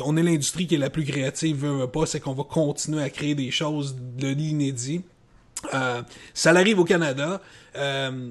on 0.00 0.16
est 0.16 0.22
l'industrie 0.22 0.66
qui 0.66 0.74
est 0.74 0.78
la 0.78 0.90
plus 0.90 1.04
créative, 1.04 1.56
veut, 1.56 1.86
pas, 1.86 2.06
c'est 2.06 2.20
qu'on 2.20 2.34
va 2.34 2.44
continuer 2.44 3.02
à 3.02 3.10
créer 3.10 3.34
des 3.34 3.50
choses 3.50 3.96
de 3.96 4.28
l'inédit. 4.28 5.02
Euh, 5.74 6.02
ça 6.34 6.50
arrive 6.50 6.78
au 6.78 6.84
Canada. 6.84 7.40
Euh, 7.76 8.30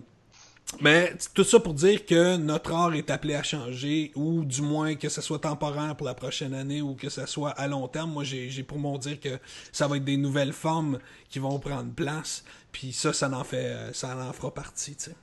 mais 0.79 1.13
tout 1.33 1.43
ça 1.43 1.59
pour 1.59 1.73
dire 1.73 2.05
que 2.05 2.37
notre 2.37 2.71
art 2.71 2.93
est 2.93 3.09
appelé 3.09 3.35
à 3.35 3.43
changer, 3.43 4.11
ou 4.15 4.45
du 4.45 4.61
moins 4.61 4.95
que 4.95 5.09
ce 5.09 5.21
soit 5.21 5.39
temporaire 5.39 5.95
pour 5.97 6.07
la 6.07 6.13
prochaine 6.13 6.53
année, 6.53 6.81
ou 6.81 6.95
que 6.95 7.09
ce 7.09 7.25
soit 7.25 7.51
à 7.51 7.67
long 7.67 7.87
terme. 7.87 8.11
Moi, 8.11 8.23
j'ai 8.23 8.63
pour 8.63 8.79
mon 8.79 8.97
dire 8.97 9.19
que 9.19 9.37
ça 9.71 9.87
va 9.87 9.97
être 9.97 10.05
des 10.05 10.17
nouvelles 10.17 10.53
formes 10.53 10.99
qui 11.29 11.39
vont 11.39 11.59
prendre 11.59 11.91
place. 11.91 12.45
Puis 12.71 12.93
ça, 12.93 13.11
ça 13.11 13.29
en 13.29 13.43
fait, 13.43 13.93
ça 13.93 14.15
en 14.15 14.31
fera 14.31 14.53
partie, 14.53 14.95
tu 14.95 15.05
sais. 15.05 15.15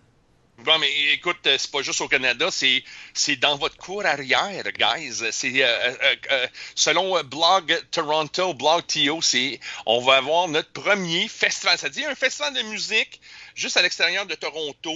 Bon, 0.65 0.77
mais 0.79 0.91
écoute, 1.13 1.47
euh, 1.47 1.57
c'est 1.57 1.71
pas 1.71 1.83
juste 1.83 2.01
au 2.01 2.09
Canada, 2.09 2.49
c'est, 2.51 2.83
c'est 3.15 3.37
dans 3.37 3.57
votre 3.57 3.77
cour 3.77 4.05
arrière, 4.05 4.65
guys. 4.73 5.23
C'est 5.31 5.63
euh, 5.63 5.95
euh, 6.33 6.47
selon 6.75 7.23
Blog 7.23 7.81
Toronto, 7.93 8.55
Blog 8.55 8.85
TO, 8.89 9.23
c'est 9.23 9.61
on 9.87 10.01
va 10.01 10.17
avoir 10.17 10.49
notre 10.49 10.73
premier 10.73 11.29
festival. 11.29 11.79
C'est-à-dire 11.79 12.09
un 12.11 12.17
festival 12.17 12.55
de 12.55 12.63
musique 12.63 13.21
juste 13.55 13.77
à 13.77 13.83
l'extérieur 13.83 14.27
de 14.27 14.35
Toronto. 14.35 14.93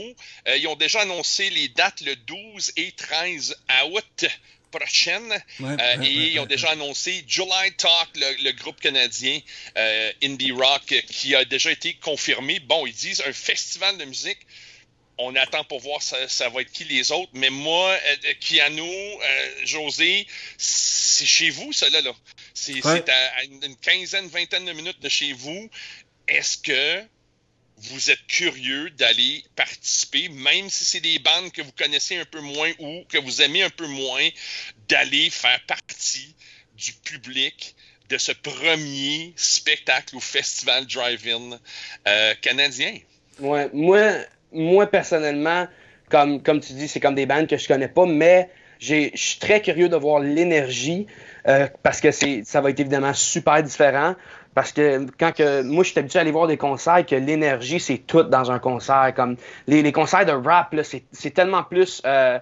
ils 0.47 0.67
ont 0.67 0.75
déjà 0.75 1.03
annoncé 1.03 1.49
les 1.51 1.69
dates 1.69 2.01
le 2.01 2.17
12 2.17 2.73
et 2.77 2.91
13 2.91 3.57
août 3.93 4.25
prochaine. 4.73 5.33
et 6.03 6.33
ils 6.33 6.41
ont 6.41 6.47
déjà 6.47 6.71
annoncé 6.71 7.25
July 7.29 7.73
Talk, 7.77 8.09
le, 8.17 8.43
le 8.43 8.53
groupe 8.53 8.81
canadien 8.81 9.39
Indie 10.25 10.51
Rock, 10.51 10.93
qui 11.09 11.37
a 11.37 11.45
déjà 11.45 11.71
été 11.71 11.95
confirmé. 11.95 12.59
Bon, 12.59 12.85
ils 12.85 12.95
disent 12.95 13.23
un 13.25 13.33
festival 13.33 13.97
de 13.97 14.07
musique 14.07 14.41
on 15.19 15.35
attend 15.37 15.65
pour 15.65 15.81
voir 15.81 16.03
ça, 16.03 16.49
va 16.49 16.63
être 16.63 16.73
qui 16.73 16.85
les 16.85 17.13
autres. 17.13 17.31
Mais 17.35 17.51
moi, 17.51 17.91
euh, 17.91 18.17
euh, 18.25 18.35
Kiano, 18.41 18.85
euh, 18.87 19.51
José, 19.65 20.27
c'est 20.57 21.27
chez 21.27 21.51
vous, 21.51 21.73
ça 21.73 21.89
là. 21.91 22.01
C'est 22.55 22.85
à, 22.87 23.45
une 23.45 23.77
quinzaine, 23.77 24.27
vingtaine 24.29 24.65
de 24.65 24.73
minutes 24.73 25.01
de 25.01 25.09
chez 25.09 25.33
vous. 25.33 25.71
Est-ce 26.29 26.59
que 26.59 27.03
vous 27.77 28.11
êtes 28.11 28.27
curieux 28.29 28.91
d'aller 28.91 29.45
participer, 29.57 30.29
même 30.29 30.71
si 30.71 30.85
c'est 30.85 31.01
des 31.01 31.19
bandes 31.19 31.51
que 31.51 31.63
vous 31.63 31.73
connaissez 31.73 32.17
un 32.17 32.25
peu 32.25 32.41
moins 32.41 32.71
ou 32.79 33.05
que 33.09 33.19
vous 33.19 33.43
aimez 33.43 33.63
un 33.63 33.71
peu 33.71 33.87
moins, 33.87 34.29
d'aller 34.89 35.31
faire 35.31 35.61
partie 35.67 36.35
du 36.77 36.93
public 36.93 37.75
de 38.09 38.19
ce 38.19 38.31
premier 38.31 39.33
spectacle 39.37 40.15
ou 40.15 40.21
festival 40.21 40.87
drive-in 40.87 41.59
canadien? 42.41 42.99
Ouais, 43.41 43.69
moi, 43.73 44.25
moi, 44.53 44.87
personnellement, 44.87 45.67
comme, 46.11 46.43
comme 46.43 46.61
tu 46.61 46.73
dis, 46.75 46.89
c'est 46.89 47.01
comme 47.01 47.15
des 47.15 47.27
bandes 47.27 47.47
que 47.47 47.57
je 47.57 47.67
connais 47.67 47.89
pas, 47.89 48.07
mais 48.07 48.51
je 48.79 49.11
suis 49.15 49.39
très 49.39 49.63
curieux 49.63 49.89
de 49.89 49.97
voir 49.97 50.21
l'énergie 50.21 51.07
euh, 51.47 51.69
parce 51.83 52.01
que 52.01 52.11
ça 52.11 52.61
va 52.61 52.71
être 52.71 52.81
évidemment 52.81 53.15
super 53.15 53.63
différent. 53.63 54.15
Parce 54.55 54.73
que 54.73 55.07
quand 55.19 55.33
que 55.33 55.63
moi 55.63 55.83
je 55.83 55.91
suis 55.91 55.99
habitué 55.99 56.19
à 56.19 56.23
aller 56.23 56.33
voir 56.33 56.47
des 56.47 56.59
concerts 56.59 57.07
que 57.07 57.15
l'énergie 57.15 57.81
c'est 57.81 57.99
tout 57.99 58.25
dans 58.25 58.51
un 58.51 58.59
concert. 58.59 59.13
Comme 59.17 59.37
les, 59.67 59.83
les 59.83 59.93
concerts 59.93 60.27
de 60.27 60.33
rap, 60.33 60.75
c'est 60.83 61.31
tellement 61.31 61.63
plus 61.63 62.03
euh, 62.05 62.39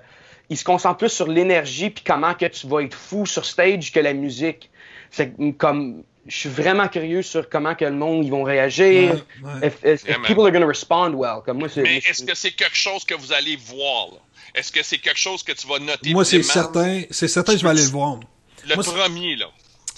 ils 0.49 0.57
se 0.57 0.64
concentrent 0.64 0.99
plus 0.99 1.11
sur 1.11 1.29
l'énergie 1.29 1.90
puis 1.90 2.02
comment 2.05 2.35
que 2.35 2.47
tu 2.47 2.67
vas 2.67 2.81
être 2.81 2.95
fou 2.95 3.26
sur 3.26 3.45
stage 3.45 3.93
que 3.93 4.00
la 4.00 4.14
musique. 4.14 4.71
C'est 5.11 5.33
comme 5.57 6.02
je 6.26 6.36
suis 6.36 6.48
vraiment 6.48 6.88
curieux 6.88 7.22
sur 7.22 7.48
comment 7.48 7.74
que 7.74 7.84
le 7.84 7.92
monde 7.92 8.24
ils 8.24 8.30
vont 8.30 8.42
réagir. 8.42 9.24
If, 9.62 10.04
people 10.26 10.44
are 10.44 10.52
going 10.52 10.60
to 10.60 10.66
respond 10.66 11.14
well? 11.14 11.40
Comme 11.44 11.58
moi, 11.58 11.68
Mais 11.76 11.98
est-ce 11.98 12.24
que 12.24 12.34
c'est 12.34 12.52
quelque 12.52 12.76
chose 12.76 13.04
que 13.04 13.14
vous 13.14 13.32
allez 13.32 13.56
voir? 13.56 14.08
Est-ce 14.54 14.70
que 14.70 14.82
c'est 14.82 14.98
quelque 14.98 15.18
chose 15.18 15.42
que 15.42 15.52
tu 15.52 15.66
vas 15.66 15.78
noter? 15.78 16.12
Moi, 16.12 16.24
c'est 16.24 16.42
certain. 16.42 17.02
C'est 17.10 17.28
certain 17.28 17.52
que 17.52 17.58
je 17.58 17.64
vais 17.64 17.70
aller 17.70 17.82
le 17.82 17.88
voir. 17.88 18.20
Le 18.66 18.76
premier, 18.76 19.36
là. 19.36 19.46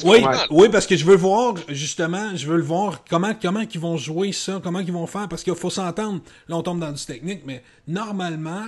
Oui, 0.05 0.25
oui, 0.51 0.69
parce 0.69 0.87
que 0.87 0.97
je 0.97 1.05
veux 1.05 1.17
voir, 1.17 1.55
justement, 1.69 2.35
je 2.35 2.47
veux 2.47 2.57
le 2.57 2.63
voir 2.63 3.05
comment, 3.09 3.35
comment 3.41 3.61
ils 3.61 3.81
vont 3.81 3.97
jouer 3.97 4.33
ça, 4.33 4.61
comment 4.63 4.81
ils 4.81 4.93
vont 4.93 5.07
faire, 5.07 5.29
parce 5.29 5.45
qu'il 5.45 5.55
faut 5.55 5.71
s'entendre. 5.71 6.21
Là, 6.49 6.57
on 6.57 6.63
tombe 6.63 6.81
dans 6.81 6.91
du 6.91 7.05
technique, 7.05 7.43
mais 7.45 7.63
normalement, 7.87 8.65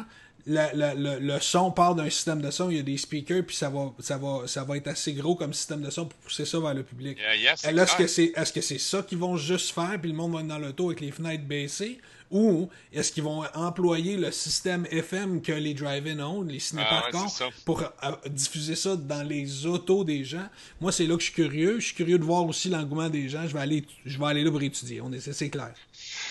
le, 0.46 1.38
son 1.40 1.70
part 1.70 1.94
d'un 1.94 2.10
système 2.10 2.40
de 2.40 2.50
son, 2.50 2.70
il 2.70 2.76
y 2.76 2.80
a 2.80 2.82
des 2.82 2.96
speakers, 2.96 3.44
puis 3.46 3.56
ça 3.56 3.70
va, 3.70 3.92
ça 3.98 4.18
va, 4.18 4.46
ça 4.46 4.64
va 4.64 4.76
être 4.76 4.88
assez 4.88 5.12
gros 5.12 5.34
comme 5.34 5.52
système 5.54 5.82
de 5.82 5.90
son 5.90 6.06
pour 6.06 6.18
pousser 6.20 6.44
ça 6.44 6.58
vers 6.60 6.74
le 6.74 6.82
public. 6.82 7.18
est-ce 7.18 7.96
que 7.96 8.06
c'est 8.06 8.32
est 8.34 8.56
-ce 8.56 8.60
c'est 8.60 8.78
ça 8.78 9.02
qu'ils 9.02 9.18
vont 9.18 9.36
juste 9.36 9.74
faire, 9.74 9.98
puis 10.00 10.10
le 10.10 10.16
monde 10.16 10.32
va 10.32 10.40
être 10.40 10.48
dans 10.48 10.58
l'auto 10.58 10.86
avec 10.86 11.00
les 11.00 11.10
fenêtres 11.10 11.44
baissées, 11.44 11.98
ou 12.30 12.68
est-ce 12.92 13.12
qu'ils 13.12 13.22
vont 13.22 13.44
employer 13.54 14.16
le 14.16 14.32
système 14.32 14.86
FM 14.90 15.40
que 15.40 15.52
les 15.52 15.72
drive-in 15.72 16.18
ont, 16.20 16.42
les 16.42 16.58
cinéparks 16.58 17.14
ah, 17.14 17.48
pour 17.64 17.82
euh, 17.82 17.86
diffuser 18.28 18.74
ça 18.74 18.96
dans 18.96 19.22
les 19.22 19.66
autos 19.66 20.02
des 20.04 20.24
gens? 20.24 20.48
Moi, 20.80 20.90
c'est 20.90 21.06
là 21.06 21.14
que 21.14 21.20
je 21.20 21.26
suis 21.26 21.34
curieux. 21.34 21.78
Je 21.78 21.86
suis 21.86 21.94
curieux 21.94 22.18
de 22.18 22.24
voir 22.24 22.44
aussi 22.44 22.70
l'engouement 22.70 23.08
des 23.08 23.28
gens. 23.28 23.46
Je 23.46 23.52
vais 23.52 23.60
aller, 23.60 23.84
je 24.04 24.18
vais 24.18 24.26
aller 24.26 24.42
là 24.42 24.50
pour 24.50 24.62
étudier. 24.62 25.00
On 25.00 25.12
est, 25.12 25.20
c'est 25.20 25.50
clair. 25.50 25.74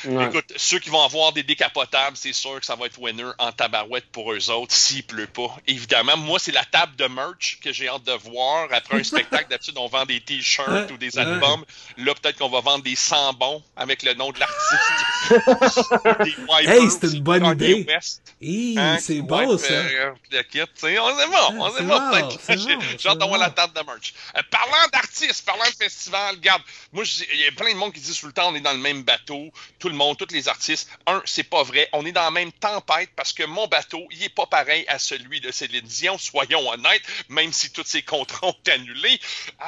Écoute, 0.06 0.54
ceux 0.56 0.80
qui 0.80 0.90
vont 0.90 1.02
avoir 1.02 1.34
des 1.34 1.44
décapotables, 1.44 2.18
c'est 2.18 2.34
sûr 2.34 2.60
que 2.60 2.66
ça 2.66 2.76
va 2.76 2.86
être 2.86 3.00
winner 3.00 3.32
en 3.38 3.52
tabarouette 3.52 4.06
pour 4.12 4.34
eux 4.34 4.50
autres, 4.50 4.74
s'il 4.74 5.04
pleut 5.04 5.28
pas. 5.28 5.56
Évidemment, 5.68 6.18
moi, 6.18 6.40
c'est 6.40 6.52
la 6.52 6.66
table 6.66 6.96
de 6.96 7.06
merch 7.06 7.60
que 7.64 7.72
j'ai 7.72 7.88
hâte 7.88 8.04
de 8.04 8.14
voir. 8.14 8.68
Après 8.72 9.00
un 9.00 9.04
spectacle, 9.04 9.50
d'habitude, 9.50 9.78
on 9.78 9.88
vend 9.88 10.06
des 10.06 10.20
t-shirts 10.22 10.92
ou 10.92 10.98
des 10.98 11.18
albums. 11.18 11.64
Là, 11.98 12.14
peut-être 12.16 12.38
qu'on 12.38 12.50
va 12.50 12.62
vendre 12.62 12.84
des 12.84 12.96
sambons 12.96 13.64
avec 13.76 14.04
le 14.04 14.14
nom 14.14 14.32
de 14.32 14.40
l'artiste. 14.40 15.14
hey, 16.68 16.90
c'est 16.90 17.14
une 17.14 17.24
bonne 17.24 17.46
idée. 17.46 17.88
Hein, 18.78 18.98
c'est 19.00 19.22
beau, 19.22 19.58
ça. 19.58 19.74
on 19.74 20.36
est 20.36 21.28
bon, 21.28 21.60
on 21.60 21.78
est 21.78 21.84
bon. 21.84 22.30
J'ai 22.98 23.10
hâte 23.10 23.18
d'avoir 23.18 23.40
la 23.40 23.50
table 23.50 23.74
de 23.74 23.86
merch. 23.86 24.14
Euh, 24.36 24.42
parlant 24.50 24.88
d'artistes, 24.92 25.46
parlant 25.46 25.64
de 25.66 25.84
festival, 25.84 26.36
regarde, 26.36 26.62
moi, 26.92 27.04
il 27.32 27.40
y 27.40 27.48
a 27.48 27.52
plein 27.52 27.72
de 27.72 27.78
monde 27.78 27.94
qui 27.94 28.02
dit 28.02 28.18
tout 28.18 28.28
le 28.28 28.34
temps, 28.34 28.50
on 28.52 28.56
est 28.56 28.62
dans 28.62 28.74
le 28.74 28.80
même 28.80 29.04
bateau. 29.04 29.52
Tout 29.80 29.90
le 29.94 29.98
monde, 29.98 30.18
tous 30.18 30.34
les 30.34 30.48
artistes. 30.48 30.90
Un, 31.06 31.22
c'est 31.26 31.44
pas 31.44 31.64
vrai. 31.64 31.88
On 31.94 32.06
est 32.06 32.12
dans 32.12 32.24
la 32.24 32.32
même 32.32 32.52
tempête 32.52 33.10
parce 33.16 33.32
que 33.32 33.44
mon 33.44 33.68
bateau, 33.68 34.06
il 34.12 34.24
est 34.24 34.30
pas 34.30 34.48
pareil 34.48 34.86
à 34.88 35.00
celui 35.00 35.40
de 35.40 35.52
Céline 35.52 35.86
Dion, 35.86 36.18
soyons 36.18 36.68
honnêtes, 36.70 37.04
même 37.30 37.54
si 37.54 37.72
tous 37.72 37.86
ses 37.86 38.02
contrats 38.02 38.48
ont 38.48 38.56
annulé. 38.72 39.20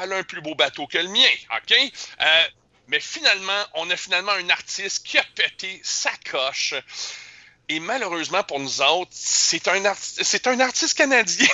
Elle 0.01 0.13
a 0.13 0.17
un 0.17 0.23
plus 0.23 0.41
beau 0.41 0.55
bateau 0.55 0.87
que 0.87 0.97
le 0.97 1.09
mien, 1.09 1.29
OK? 1.55 1.73
Euh, 2.21 2.43
mais 2.87 2.99
finalement, 2.99 3.63
on 3.75 3.89
a 3.89 3.95
finalement 3.95 4.33
un 4.33 4.49
artiste 4.49 5.05
qui 5.05 5.17
a 5.17 5.23
pété 5.35 5.79
sa 5.83 6.11
coche. 6.29 6.73
Et 7.67 7.79
malheureusement 7.79 8.43
pour 8.43 8.59
nous 8.59 8.81
autres, 8.81 9.11
c'est 9.11 9.67
un, 9.67 9.81
c'est 9.99 10.45
un 10.47 10.59
artiste 10.59 10.95
canadien, 10.95 11.47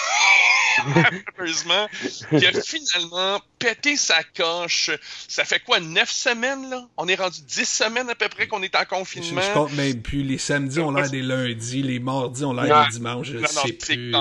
malheureusement, 0.96 1.88
qui 2.30 2.46
a 2.46 2.62
finalement 2.62 3.42
pété 3.60 3.96
sa 3.96 4.22
coche. 4.24 4.92
Ça 5.28 5.46
fait 5.46 5.62
quoi, 5.62 5.80
neuf 5.80 6.12
semaines, 6.12 6.70
là? 6.70 6.86
On 6.98 7.08
est 7.08 7.16
rendu 7.16 7.40
dix 7.48 7.66
semaines 7.66 8.10
à 8.10 8.16
peu 8.16 8.28
près 8.28 8.48
qu'on 8.48 8.62
est 8.62 8.76
en 8.76 8.84
confinement. 8.84 9.42
Je, 9.42 9.54
compte 9.54 9.74
même 9.74 10.02
plus. 10.02 10.24
Les 10.24 10.38
samedis 10.38 10.80
ont 10.80 10.92
l'air 10.92 11.10
des 11.10 11.22
lundis, 11.22 11.82
les 11.82 12.00
mardis 12.00 12.44
ont 12.44 12.54
l'air 12.54 12.88
des 12.88 12.98
dimanches, 12.98 13.28
je 13.28 13.46
sais 13.46 13.74
plus. 13.74 14.14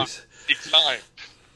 C'est 0.46 0.70
clair. 0.70 0.98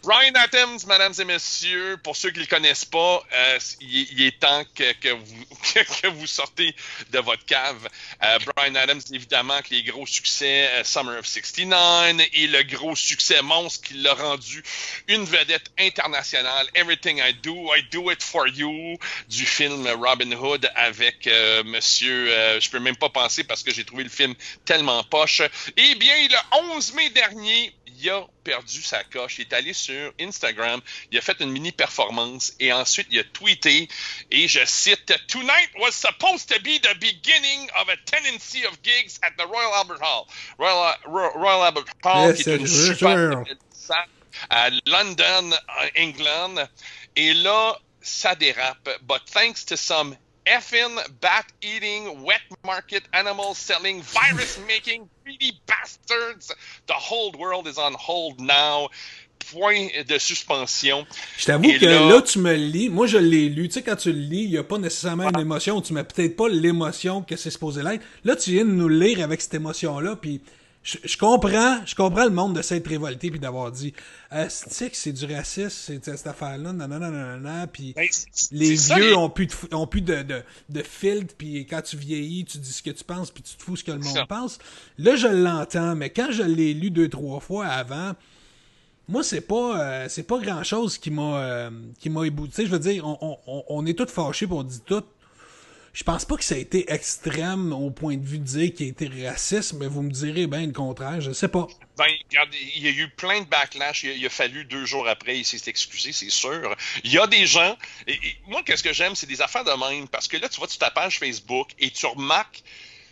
Brian 0.05 0.35
Adams, 0.35 0.81
mesdames 0.87 1.15
et 1.19 1.25
messieurs, 1.25 1.97
pour 2.03 2.15
ceux 2.15 2.31
qui 2.31 2.39
ne 2.39 2.45
le 2.45 2.49
connaissent 2.49 2.85
pas, 2.85 3.23
euh, 3.33 3.59
il, 3.81 4.23
est 4.23 4.39
temps 4.39 4.63
que, 4.75 4.93
que, 4.93 5.09
vous, 5.09 5.45
que, 6.03 6.09
vous 6.09 6.27
sortez 6.27 6.75
de 7.11 7.19
votre 7.21 7.45
cave. 7.47 7.89
Euh, 8.23 8.39
Brian 8.55 8.75
Adams, 8.75 9.01
évidemment, 9.13 9.55
avec 9.55 9.71
les 9.71 9.83
gros 9.83 10.07
succès 10.07 10.69
euh, 10.75 10.85
Summer 10.85 11.19
of 11.19 11.27
69 11.27 12.21
et 12.35 12.47
le 12.49 12.63
gros 12.65 12.95
succès 12.95 13.41
monstre 13.41 13.89
qui 13.89 13.95
l'a 13.95 14.13
rendu 14.13 14.63
une 15.09 15.25
vedette 15.25 15.71
internationale. 15.79 16.69
Everything 16.75 17.19
I 17.19 17.33
Do, 17.43 17.75
I 17.75 17.83
Do 17.91 18.11
It 18.11 18.23
For 18.23 18.47
You, 18.47 18.99
du 19.31 19.47
film 19.47 19.89
Robin 19.89 20.33
Hood 20.33 20.71
avec 20.75 21.27
monsieur, 21.65 22.61
je 22.61 22.69
peux 22.69 22.79
même 22.79 22.97
pas 22.97 23.09
penser 23.09 23.45
parce 23.45 23.63
que 23.63 23.73
j'ai 23.73 23.85
trouvé 23.85 24.05
le 24.05 24.11
film 24.11 24.35
tellement 24.67 25.03
poche. 25.05 25.41
Eh 25.77 25.95
bien, 25.95 26.15
le 26.29 26.73
11 26.75 26.95
mai 26.95 27.09
dernier, 27.11 27.73
il 28.01 28.11
a 28.11 28.27
perdu 28.43 28.83
sa 28.83 29.05
coche. 29.05 29.39
Il 29.39 29.43
est 29.43 29.53
allé 29.53 29.73
sur 29.73 30.13
Instagram, 30.21 30.81
il 31.11 31.19
a 31.19 31.21
fait 31.21 31.41
une 31.41 31.51
mini 31.51 31.73
performance 31.73 32.53
et 32.61 32.73
ensuite 32.73 33.09
il 33.11 33.19
a 33.19 33.25
tweeté 33.25 33.89
et 34.31 34.49
je 34.49 34.65
cite 34.65 35.15
Tonight 35.29 35.71
was 35.81 35.93
supposed 35.93 36.49
to 36.49 36.61
be 36.61 36.79
the 36.81 36.95
beginning 37.01 37.69
of 37.81 37.89
a 37.89 37.97
tendency 38.07 38.65
of 38.65 38.83
gigs 38.83 39.19
at 39.23 39.37
the 39.37 39.47
Royal 39.47 39.73
Albert 39.75 40.03
Hall. 40.03 40.27
Royal, 40.59 40.95
Royal 41.07 41.65
Albert 41.65 41.87
Hall, 42.03 42.35
qui 42.35 42.43
est 42.43 42.57
une 42.57 42.67
super 42.67 43.45
à 44.51 44.71
London, 44.87 45.57
England. 45.97 46.69
Et 47.17 47.35
là, 47.35 47.79
ça 48.01 48.35
dérape. 48.35 48.89
But 49.03 49.23
thanks 49.27 49.65
to 49.67 49.77
some 49.77 50.17
effing 50.47 50.99
bat 51.21 51.47
eating, 51.63 52.23
wet 52.23 52.43
market 52.65 53.05
animal 53.13 53.55
selling, 53.55 54.03
virus 54.03 54.59
making, 54.69 55.09
greedy 55.25 55.61
bastards. 55.67 56.53
The 56.87 56.95
whole 56.95 57.33
world 57.39 57.67
is 57.67 57.79
on 57.79 57.95
hold 57.95 58.41
now. 58.41 58.89
Point 59.53 59.91
de 60.09 60.19
suspension. 60.19 61.07
Je 61.37 61.45
t'avoue 61.45 61.79
que 61.79 61.85
là... 61.85 62.23
tu 62.23 62.39
me 62.39 62.55
lis. 62.55 62.89
Moi, 62.89 63.07
je 63.07 63.19
l'ai 63.19 63.51
lu. 63.51 63.69
Tu 63.69 63.75
sais, 63.75 63.83
quand 63.83 63.97
tu 63.97 64.11
le 64.11 64.19
lis, 64.19 64.45
il 64.45 64.51
n'y 64.51 64.57
a 64.57 64.65
pas 64.65 64.79
nécessairement 64.79 65.29
une 65.29 65.39
émotion. 65.39 65.83
Tu 65.83 65.93
mets 65.93 66.03
peut-être 66.05 66.35
pas 66.35 66.49
l'émotion 66.49 67.21
que 67.21 67.37
c'est 67.37 67.51
supposé 67.51 67.83
l'être. 67.83 68.03
Là, 68.25 68.37
tu 68.37 68.53
viens 68.53 68.65
de 68.65 68.71
nous 68.71 68.89
lire 68.89 69.23
avec 69.23 69.43
cette 69.43 69.53
émotion-là, 69.53 70.17
puis 70.17 70.41
je, 70.85 71.17
comprends, 71.17 71.79
je 71.87 71.95
comprends 71.95 72.25
le 72.25 72.31
monde 72.31 72.57
de 72.57 72.63
s'être 72.63 72.87
révolté 72.87 73.31
puis 73.31 73.41
d'avoir 73.41 73.73
dit, 73.73 73.95
euh, 74.33 74.47
c'est 74.49 75.13
du 75.13 75.25
racisme, 75.25 75.71
c'est 75.71 76.05
cette 76.05 76.27
affaire-là, 76.27 76.75
nanana, 76.75 77.67
puis 77.67 77.95
ben, 77.97 78.07
les 78.53 78.75
vieux 78.75 79.17
ont 79.17 79.31
plus 79.31 79.47
de, 79.47 79.75
ont 79.75 79.87
plus 79.87 80.03
de, 80.03 80.23
de, 80.23 80.43
de 80.69 80.83
filtre, 80.83 81.35
puis 81.39 81.67
quand 81.67 81.81
tu 81.81 81.97
vieillis, 81.97 82.45
tu 82.45 82.59
dis 82.59 82.73
ce 82.73 82.83
que 82.83 82.91
tu 82.91 83.03
penses, 83.03 83.31
puis 83.31 83.43
tu 83.43 83.57
te 83.57 83.63
fous 83.63 83.77
ce 83.77 83.85
que 83.85 83.93
le 83.93 83.99
monde 83.99 84.27
pense. 84.29 84.59
Là, 84.99 85.17
je 85.17 85.27
l'entends, 85.27 85.97
mais 85.97 86.11
quand 86.11 86.31
je 86.31 86.43
l'ai 86.43 86.75
lu 86.75 86.91
deux 86.91 87.09
trois 87.09 87.41
fois 87.41 87.67
avant, 87.67 88.13
moi 89.09 89.23
c'est 89.23 89.43
pas 89.43 89.81
euh, 89.81 90.07
c'est 90.09 90.23
pas 90.23 90.39
grand 90.39 90.63
chose 90.63 90.99
qui 90.99 91.11
m'a 91.11 91.39
euh, 91.39 91.71
qui 91.99 92.09
m'a 92.09 92.27
ébouté 92.27 92.65
je 92.65 92.71
veux 92.71 92.79
dire 92.79 93.07
on, 93.07 93.39
on, 93.47 93.65
on 93.69 93.85
est 93.85 93.93
tous 93.93 94.11
fâchés 94.11 94.47
pour 94.47 94.65
dire 94.65 94.81
tout 94.87 95.05
je 95.95 96.03
pense 96.03 96.25
pas 96.25 96.37
que 96.37 96.43
ça 96.43 96.57
a 96.57 96.59
été 96.59 96.93
extrême 96.93 97.73
au 97.73 97.91
point 97.91 98.17
de 98.17 98.27
vue 98.27 98.39
de 98.39 98.45
dire 98.45 98.75
qu'il 98.75 98.87
a 98.87 98.89
été 98.91 99.27
raciste, 99.27 99.75
mais 99.75 99.87
vous 99.87 100.03
me 100.03 100.11
direz 100.11 100.49
bien 100.49 100.67
le 100.67 100.73
contraire, 100.73 101.21
je 101.21 101.31
sais 101.31 101.47
pas. 101.47 101.69
Ben, 101.97 102.07
il 102.75 102.83
y 102.83 102.89
a 102.89 102.91
eu 102.91 103.09
plein 103.11 103.43
de 103.43 103.47
backlash. 103.47 104.03
Il 104.03 104.27
a, 104.27 104.29
fallu 104.29 104.65
deux 104.65 104.85
jours 104.85 105.07
après, 105.07 105.39
il 105.39 105.45
s'est 105.45 105.71
excusé, 105.71 106.11
c'est 106.13 106.31
sûr. 106.31 106.75
Il 107.05 107.13
y 107.13 107.19
a 107.19 107.29
des 107.29 107.47
gens. 107.47 107.77
Et, 108.09 108.19
moi, 108.49 108.65
qu'est-ce 108.65 108.83
que 108.83 108.93
j'aime, 108.93 109.15
c'est 109.15 109.29
des 109.29 109.41
affaires 109.41 109.63
de 109.63 109.71
même. 109.71 110.09
Parce 110.09 110.27
que 110.27 110.37
là, 110.37 110.49
tu 110.49 110.59
vois 110.59 110.69
sur 110.69 110.79
ta 110.81 110.91
page 110.91 111.21
Facebook 111.21 111.71
et 111.79 111.91
tu 111.91 112.07
remarques 112.07 112.65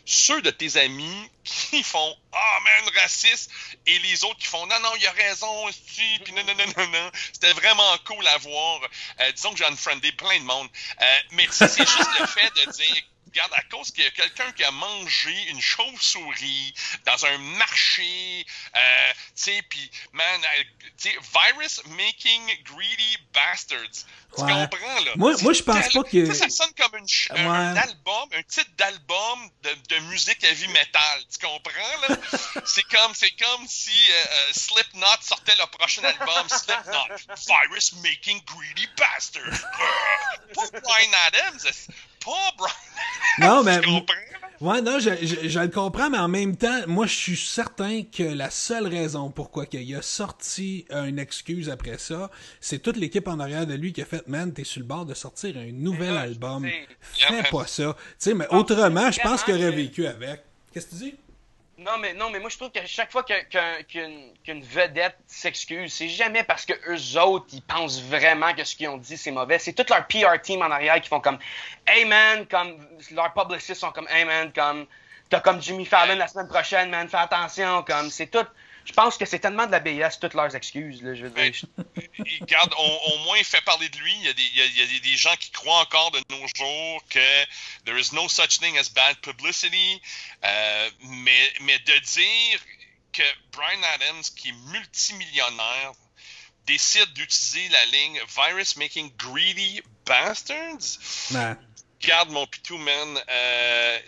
ceux 0.04 0.42
de 0.42 0.50
tes 0.50 0.76
amis 0.76 1.30
qui 1.44 1.82
font 1.82 2.16
Ah, 2.32 2.58
man, 2.62 2.92
raciste, 2.96 3.50
et 3.86 3.98
les 4.00 4.24
autres 4.24 4.38
qui 4.38 4.46
font 4.46 4.66
Non, 4.66 4.80
non, 4.80 4.94
il 4.96 5.06
a 5.06 5.12
raison, 5.12 5.66
non, 5.66 6.44
non, 6.44 6.54
non, 6.76 6.88
non. 6.88 7.10
C'était 7.32 7.52
vraiment 7.52 7.96
cool 8.06 8.26
à 8.26 8.38
voir. 8.38 8.80
Euh, 9.20 9.32
disons 9.32 9.52
que 9.52 9.58
j'ai 9.58 9.64
unfriendé 9.64 10.12
plein 10.12 10.38
de 10.38 10.44
monde. 10.44 10.68
Euh, 11.00 11.18
mais 11.32 11.46
c'est 11.50 11.78
juste 11.78 12.18
le 12.20 12.26
fait 12.26 12.50
de 12.64 12.70
dire 12.72 13.02
regarde, 13.32 13.52
à 13.54 13.62
cause 13.74 13.90
qu'il 13.90 14.04
y 14.04 14.06
a 14.06 14.10
quelqu'un 14.10 14.50
qui 14.52 14.64
a 14.64 14.70
mangé 14.70 15.34
une 15.48 15.60
chauve-souris 15.60 16.74
dans 17.06 17.26
un 17.26 17.38
marché, 17.38 18.46
euh, 18.76 19.12
tu 19.36 19.42
sais, 19.44 19.62
puis, 19.68 19.90
man, 20.12 20.40
euh, 20.58 20.64
tu 20.98 21.10
sais, 21.10 21.18
virus 21.32 21.82
making 21.86 22.42
greedy 22.64 23.18
bastards. 23.32 24.06
Tu 24.34 24.40
comprends, 24.40 25.00
là? 25.04 25.12
Moi, 25.16 25.34
moi 25.42 25.52
je 25.52 25.62
pense 25.62 25.88
pas 25.90 26.04
que. 26.04 26.32
Ça 26.32 26.48
sonne 26.48 26.72
comme 26.78 26.96
une 26.96 27.06
un, 27.36 27.76
album, 27.76 28.28
un 28.32 28.42
titre 28.44 28.70
d'album 28.78 29.50
de, 29.62 29.74
de, 29.88 29.98
musique 30.10 30.42
heavy 30.42 30.68
metal. 30.68 31.22
Tu 31.30 31.46
comprends, 31.46 32.08
là? 32.08 32.16
c'est 32.64 32.82
comme, 32.84 33.14
c'est 33.14 33.32
comme 33.32 33.66
si 33.68 33.90
euh, 34.10 34.52
Slipknot 34.52 35.20
sortait 35.20 35.54
le 35.56 35.66
prochain 35.76 36.02
album, 36.04 36.48
Slipknot, 36.48 37.36
Virus 37.46 37.92
Making 38.02 38.40
Greedy 38.46 38.88
Bastards. 38.96 39.68
Pour 40.54 40.70
Brian 40.70 41.12
Adams, 41.26 41.72
pas, 42.24 42.52
Brian 42.56 42.72
non, 43.38 43.62
mais. 43.64 43.80
Ouais, 44.60 44.80
non, 44.80 45.00
je, 45.00 45.10
je, 45.20 45.58
le 45.58 45.68
comprends, 45.68 46.08
mais 46.08 46.18
en 46.18 46.28
même 46.28 46.56
temps, 46.56 46.86
moi, 46.86 47.06
je 47.06 47.14
suis 47.16 47.36
certain 47.36 48.02
que 48.04 48.22
la 48.22 48.48
seule 48.48 48.86
raison 48.86 49.28
pourquoi 49.28 49.64
il 49.72 49.96
a 49.96 50.02
sorti 50.02 50.84
une 50.90 51.18
excuse 51.18 51.68
après 51.68 51.98
ça, 51.98 52.30
c'est 52.60 52.78
toute 52.78 52.96
l'équipe 52.96 53.26
en 53.26 53.40
arrière 53.40 53.66
de 53.66 53.74
lui 53.74 53.92
qui 53.92 54.02
a 54.02 54.04
fait, 54.04 54.26
man, 54.28 54.52
t'es 54.52 54.62
sur 54.62 54.78
le 54.78 54.86
bord 54.86 55.04
de 55.04 55.14
sortir 55.14 55.56
un 55.56 55.72
nouvel 55.72 56.16
album. 56.16 56.64
Fais 57.00 57.42
pas 57.50 57.66
ça. 57.66 57.96
Tu 57.98 58.14
sais, 58.18 58.34
mais 58.34 58.46
autrement, 58.50 59.10
je 59.10 59.20
pense 59.20 59.42
qu'il 59.42 59.54
aurait 59.54 59.72
vécu 59.72 60.06
avec. 60.06 60.42
Qu'est-ce 60.72 60.86
que 60.86 60.90
tu 60.90 60.96
dis? 60.96 61.14
Non, 61.84 61.98
mais, 61.98 62.14
non, 62.14 62.30
mais 62.30 62.38
moi, 62.38 62.48
je 62.48 62.56
trouve 62.56 62.70
que 62.70 62.84
chaque 62.86 63.10
fois 63.10 63.24
qu'une 63.24 64.62
vedette 64.62 65.16
s'excuse, 65.26 65.92
c'est 65.92 66.08
jamais 66.08 66.44
parce 66.44 66.64
que 66.64 66.74
eux 66.88 67.18
autres, 67.20 67.46
ils 67.52 67.62
pensent 67.62 68.00
vraiment 68.02 68.54
que 68.54 68.62
ce 68.62 68.76
qu'ils 68.76 68.88
ont 68.88 68.98
dit, 68.98 69.16
c'est 69.16 69.32
mauvais. 69.32 69.58
C'est 69.58 69.72
tout 69.72 69.84
leur 69.88 70.06
PR 70.06 70.40
team 70.40 70.62
en 70.62 70.70
arrière 70.70 71.00
qui 71.00 71.08
font 71.08 71.20
comme 71.20 71.38
Hey 71.86 72.04
man, 72.04 72.46
comme 72.46 72.86
leurs 73.10 73.32
publicistes 73.34 73.80
sont 73.80 73.90
comme 73.90 74.06
Hey 74.08 74.24
man, 74.24 74.52
comme 74.52 74.86
t'as 75.28 75.40
comme 75.40 75.60
Jimmy 75.60 75.84
Fallon 75.84 76.16
la 76.16 76.28
semaine 76.28 76.48
prochaine, 76.48 76.90
man, 76.90 77.08
fais 77.08 77.16
attention, 77.16 77.82
comme 77.82 78.10
c'est 78.10 78.28
tout 78.28 78.46
je 78.84 78.92
pense 78.92 79.16
que 79.16 79.24
c'est 79.24 79.38
tellement 79.38 79.66
de 79.66 79.72
la 79.72 79.80
BS, 79.80 80.18
toutes 80.20 80.34
leurs 80.34 80.54
excuses. 80.54 81.02
Là, 81.02 81.14
je 81.14 81.26
veux 81.26 81.30
dire. 81.30 81.52
regarde, 82.40 82.74
au, 82.76 83.18
moins, 83.18 83.38
il 83.38 83.44
fait 83.44 83.60
parler 83.62 83.88
de 83.88 83.98
lui. 83.98 84.14
Il 84.14 84.24
y, 84.24 84.28
a 84.28 84.32
des, 84.32 84.42
il, 84.42 84.78
y 84.78 84.96
a, 84.96 85.00
des, 85.00 85.16
gens 85.16 85.34
qui 85.38 85.50
croient 85.50 85.80
encore 85.80 86.10
de 86.10 86.20
nos 86.30 86.46
jours 86.56 87.02
que 87.08 87.44
there 87.84 87.98
is 87.98 88.12
no 88.12 88.28
such 88.28 88.58
thing 88.58 88.76
as 88.78 88.88
bad 88.88 89.16
publicity. 89.22 90.00
Euh, 90.44 90.90
mais, 91.00 91.52
mais 91.60 91.78
de 91.78 91.98
dire 91.98 92.60
que 93.12 93.22
Brian 93.52 93.82
Adams, 93.94 94.22
qui 94.36 94.48
est 94.48 94.72
multimillionnaire, 94.72 95.92
décide 96.66 97.12
d'utiliser 97.14 97.68
la 97.68 97.84
ligne 97.86 98.20
Virus 98.36 98.76
Making 98.76 99.12
Greedy 99.16 99.82
Bastards. 100.06 100.98
Garde 102.00 102.30
mon 102.30 102.46
pitou, 102.46 102.78
man. 102.78 103.20
Euh, 103.28 103.98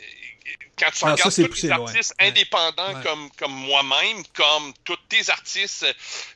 quand 0.78 0.87
tu 0.87 0.92
Ah, 0.92 0.92
ça, 0.92 1.12
regardes 1.12 1.30
c'est 1.30 1.48
tous 1.48 1.62
les 1.62 1.70
artistes 1.70 2.14
indépendants 2.20 2.94
Ouais. 2.94 3.02
comme, 3.02 3.30
comme 3.38 3.52
moi-même, 3.52 4.22
comme 4.35 4.72
tous 4.85 4.98
tes 5.09 5.30
artistes, 5.30 5.87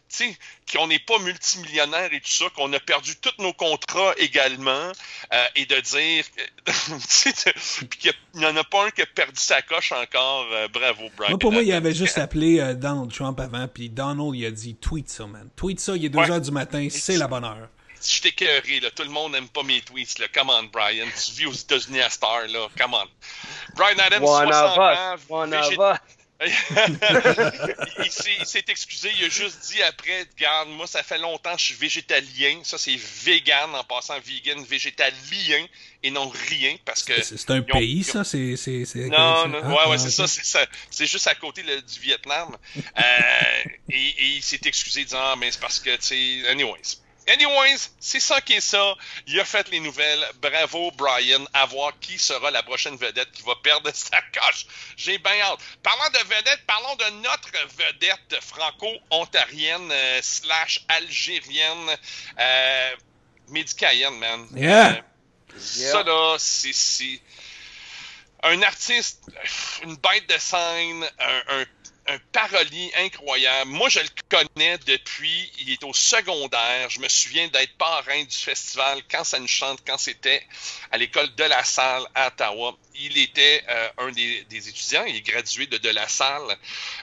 tu 0.09 0.25
sais, 0.25 0.39
qu'on 0.73 0.87
n'est 0.87 0.99
pas 1.01 1.19
multimillionnaire 1.19 2.13
et 2.13 2.21
tout 2.21 2.31
ça, 2.31 2.47
qu'on 2.55 2.73
a 2.73 2.81
perdu 2.81 3.17
tous 3.17 3.43
nos 3.43 3.53
contrats 3.53 4.15
également, 4.17 4.93
euh, 5.35 5.45
et 5.57 5.67
de 5.67 5.81
dire, 5.81 6.25
puis 7.91 7.99
qu'il 7.99 8.13
n'y 8.35 8.47
en 8.47 8.57
a 8.57 8.65
pas 8.65 8.87
un 8.87 8.91
qui 8.91 9.03
a 9.03 9.07
perdu 9.07 9.41
sa 9.41 9.61
coche 9.63 9.93
encore, 9.93 10.47
euh, 10.53 10.69
bravo, 10.69 11.05
Brian. 11.17 11.31
Moi, 11.31 11.39
pour 11.39 11.53
moi, 11.53 11.63
il 11.63 11.73
avait 11.73 11.95
juste 11.95 12.19
appelé 12.19 12.61
euh, 12.61 12.75
Donald 12.75 13.13
Trump 13.13 13.39
avant, 13.41 13.67
puis 13.69 13.89
Donald, 13.91 14.35
il 14.35 14.47
a 14.47 14.51
dit 14.51 14.75
tweet 14.77 15.09
ça, 15.09 15.27
man. 15.27 15.49
Tweet 15.57 15.81
ça, 15.81 15.97
il 15.97 16.05
est 16.05 16.09
2 16.09 16.19
Ouais. 16.19 16.31
heures 16.31 16.41
du 16.41 16.51
matin, 16.51 16.89
c'est 16.91 17.17
la 17.17 17.29
bonne 17.29 17.45
heure. 17.45 17.69
Je 18.09 18.21
t'ai 18.23 18.29
écœuré, 18.29 18.81
là. 18.81 18.91
Tout 18.91 19.03
le 19.03 19.11
monde 19.11 19.33
n'aime 19.33 19.49
pas 19.49 19.63
mes 19.63 19.81
tweets, 19.83 20.19
là. 20.19 20.27
Come 20.33 20.51
on, 20.51 20.65
Brian. 20.65 21.07
Tu 21.25 21.33
vis 21.33 21.47
aux 21.47 21.53
États-Unis 21.53 22.01
à 22.01 22.11
Star, 22.11 22.47
là. 22.47 22.69
Come 22.79 22.95
on. 22.95 23.07
Brian 23.77 23.99
Adams, 23.99 24.23
One 24.25 24.49
60 24.53 24.79
of 24.79 24.79
ans. 24.79 25.17
One 25.29 25.99
il 26.47 28.13
s'est- 28.13 28.37
il 28.39 28.47
s'est 28.47 28.65
excusé, 28.69 29.11
il 29.19 29.25
a 29.25 29.29
juste 29.29 29.59
dit 29.73 29.83
après, 29.83 30.25
regarde, 30.37 30.69
moi 30.69 30.87
ça 30.87 31.03
fait 31.03 31.19
longtemps 31.19 31.55
que 31.55 31.61
je 31.61 31.65
suis 31.67 31.75
végétalien, 31.75 32.61
ça 32.63 32.79
c'est 32.79 32.95
vegan 32.97 33.75
en 33.75 33.83
passant 33.83 34.15
vegan, 34.21 34.63
végétalien 34.65 35.67
et 36.03 36.11
non 36.13 36.29
rien 36.49 36.77
parce 36.85 37.03
que 37.03 37.21
C'est 37.23 37.37
c'est 37.39 37.51
un 37.51 37.63
pays, 37.63 38.05
ont- 38.09 38.13
ça? 38.13 38.23
C'est. 38.25 38.57
c'est- 38.57 38.85
c'est- 38.85 39.09
non, 39.09 39.49
non, 39.49 39.61
ah, 39.65 39.69
ouais, 39.69 39.77
ah, 39.81 39.89
ouais, 39.91 39.99
c'est 39.99 40.07
ok. 40.07 40.13
ça, 40.13 40.27
c'est 40.29 40.45
ça. 40.45 40.65
C'est 40.91 41.07
juste 41.07 41.27
à 41.27 41.35
côté 41.35 41.63
du 41.65 42.01
Vietnam. 42.01 42.57
Euh, 42.77 43.03
et, 43.91 43.97
et 43.97 44.25
il 44.37 44.43
s'est 44.43 44.61
excusé 44.65 45.05
disant, 45.05 45.19
ah, 45.21 45.35
mais 45.37 45.51
c'est 45.51 45.61
parce 45.61 45.81
que, 45.81 45.91
tu 45.97 46.03
sais, 46.03 46.49
anyways. 46.49 46.99
Anyways, 47.29 47.91
c'est 48.01 48.21
ça 48.21 48.41
qui 48.41 48.55
est 48.55 48.61
ça. 48.61 48.95
Il 49.27 49.39
a 49.39 49.45
fait 49.45 49.69
les 49.69 49.81
nouvelles. 49.81 50.25
Bravo, 50.41 50.91
Brian. 50.93 51.45
À 51.53 51.67
voir 51.67 51.93
qui 52.01 52.19
sera 52.19 52.51
la 52.51 52.63
prochaine 52.63 52.97
vedette 52.97 53.31
qui 53.33 53.43
va 53.43 53.55
perdre 53.63 53.91
sa 53.95 54.21
coche. 54.33 54.67
J'ai 54.97 55.19
bien 55.19 55.39
hâte. 55.43 55.61
Parlant 55.83 56.09
de 56.11 56.19
vedette, 56.35 56.61
parlons 56.67 56.97
de 56.97 57.11
notre 57.23 57.51
vedette 57.77 58.43
franco-ontarienne 58.43 59.91
euh, 59.93 60.21
slash 60.23 60.81
algérienne. 60.89 61.97
Euh, 62.39 62.91
Mehdi 63.49 63.75
Cayenne, 63.75 64.19
man. 64.19 64.47
Yeah. 64.55 64.89
Euh, 64.91 65.59
Ça, 65.59 66.03
là, 66.03 66.37
c'est- 66.39 66.73
c'est 66.75 67.21
un 68.43 68.61
artiste, 68.63 69.23
une 69.83 69.97
bête 69.97 70.29
de 70.29 70.39
scène, 70.39 71.05
un, 71.19 71.43
un, 71.61 71.65
un 72.09 72.19
parolier 72.33 72.91
incroyable. 72.99 73.71
Moi, 73.71 73.89
je 73.89 74.01
le 74.01 74.09
connais 74.29 74.79
depuis, 74.79 75.53
il 75.61 75.71
est 75.73 75.85
au 75.85 75.93
secondaire. 75.93 76.89
Je 76.89 77.01
me 77.01 77.09
souviens 77.09 77.49
d'être 77.49 77.77
parrain 77.77 78.25
du 78.25 78.37
festival 78.37 79.03
quand 79.11 79.25
ça 79.25 79.39
nous 79.39 79.47
chante, 79.49 79.81
quand 79.87 79.99
c'était 79.99 80.43
à 80.91 80.97
l'école 80.97 81.35
de 81.35 81.45
la 81.45 81.63
salle 81.65 82.05
à 82.15 82.29
Ottawa. 82.29 82.77
Il 82.95 83.19
était 83.19 83.63
euh, 83.69 83.89
un 83.99 84.11
des, 84.11 84.45
étudiants, 84.51 85.05
il 85.05 85.17
est 85.17 85.21
gradué 85.21 85.67
de 85.67 85.79
de 85.79 85.91
la 85.91 86.09
salle. 86.09 86.57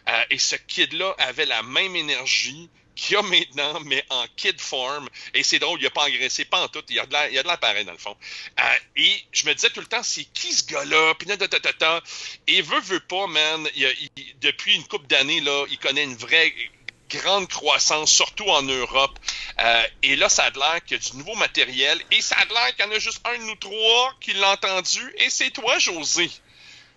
Euh, 0.09 0.23
et 0.29 0.39
ce 0.39 0.55
kid-là 0.55 1.15
avait 1.19 1.45
la 1.45 1.61
même 1.63 1.95
énergie 1.95 2.69
qu'il 2.95 3.17
a 3.17 3.21
maintenant, 3.21 3.79
mais 3.81 4.03
en 4.09 4.25
kid 4.35 4.59
form. 4.59 5.09
Et 5.33 5.43
c'est 5.43 5.59
drôle, 5.59 5.79
il 5.81 5.87
a 5.87 5.91
pas 5.91 6.05
engraissé, 6.05 6.45
pas 6.45 6.61
en 6.61 6.67
tout. 6.67 6.83
Il 6.89 6.99
a 6.99 7.03
a 7.03 7.05
de 7.05 7.11
l'air 7.47 7.59
pareil, 7.59 7.85
dans 7.85 7.91
le 7.91 7.97
fond. 7.97 8.15
Euh, 8.59 8.63
et 8.95 9.23
je 9.31 9.45
me 9.45 9.53
disais 9.53 9.69
tout 9.69 9.81
le 9.81 9.85
temps, 9.85 10.03
c'est 10.03 10.25
qui 10.25 10.53
ce 10.53 10.65
gars-là? 10.65 11.13
Et 12.47 12.61
veut, 12.61 12.79
veut 12.81 12.99
pas, 13.01 13.27
man, 13.27 13.67
depuis 14.41 14.75
une 14.75 14.87
couple 14.87 15.07
d'années, 15.07 15.41
là, 15.41 15.65
il 15.69 15.77
connaît 15.77 16.03
une 16.03 16.15
vraie 16.15 16.53
grande 17.09 17.47
croissance, 17.47 18.11
surtout 18.11 18.45
en 18.45 18.63
Europe. 18.63 19.17
Euh, 19.59 19.83
et 20.03 20.15
là, 20.15 20.29
ça 20.29 20.43
a 20.43 20.49
l'air 20.51 20.83
qu'il 20.83 20.97
y 20.97 20.99
a 20.99 21.11
du 21.11 21.17
nouveau 21.17 21.35
matériel. 21.35 22.01
Et 22.11 22.21
ça 22.21 22.35
a 22.35 22.45
l'air 22.45 22.75
qu'il 22.75 22.85
y 22.85 22.87
en 22.87 22.91
a 22.91 22.99
juste 22.99 23.21
un 23.25 23.37
de 23.37 23.43
nous 23.43 23.55
trois 23.55 24.13
qui 24.19 24.33
l'a 24.33 24.51
entendu. 24.51 25.13
Et 25.19 25.29
c'est 25.29 25.51
toi, 25.51 25.77
José. 25.79 26.29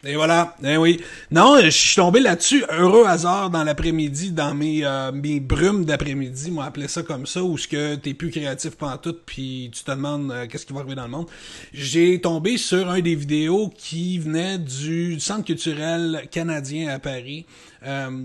Et 0.05 0.15
voilà, 0.15 0.55
eh 0.63 0.77
oui. 0.77 1.01
Non, 1.33 1.61
je 1.61 1.71
suis 1.71 1.97
tombé 1.97 2.21
là-dessus, 2.21 2.65
heureux 2.71 3.05
hasard 3.05 3.51
dans 3.51 3.65
l'après-midi, 3.65 4.31
dans 4.31 4.55
mes, 4.55 4.85
euh, 4.85 5.11
mes 5.11 5.41
brumes 5.41 5.85
d'après-midi, 5.85 6.53
moi 6.53 6.67
appelé 6.67 6.87
ça 6.87 7.03
comme 7.03 7.27
ça, 7.27 7.43
où 7.43 7.59
ce 7.59 7.67
que 7.67 7.97
t'es 7.97 8.15
plus 8.15 8.31
créatif 8.31 8.77
pantoute, 8.77 9.23
puis 9.27 9.73
tu 9.75 9.83
te 9.83 9.91
demandes 9.91 10.31
euh, 10.31 10.47
qu'est-ce 10.47 10.67
qui 10.67 10.73
va 10.73 10.81
arriver 10.81 10.95
dans 10.95 11.03
le 11.03 11.11
monde. 11.11 11.27
J'ai 11.73 12.21
tombé 12.21 12.59
sur 12.59 12.89
un 12.89 13.01
des 13.01 13.17
vidéos 13.17 13.73
qui 13.77 14.21
venait 14.21 14.59
du 14.59 15.19
Centre 15.19 15.45
culturel 15.45 16.29
canadien 16.31 16.91
à 16.91 17.01
Paris. 17.01 17.45
Euh, 17.85 18.23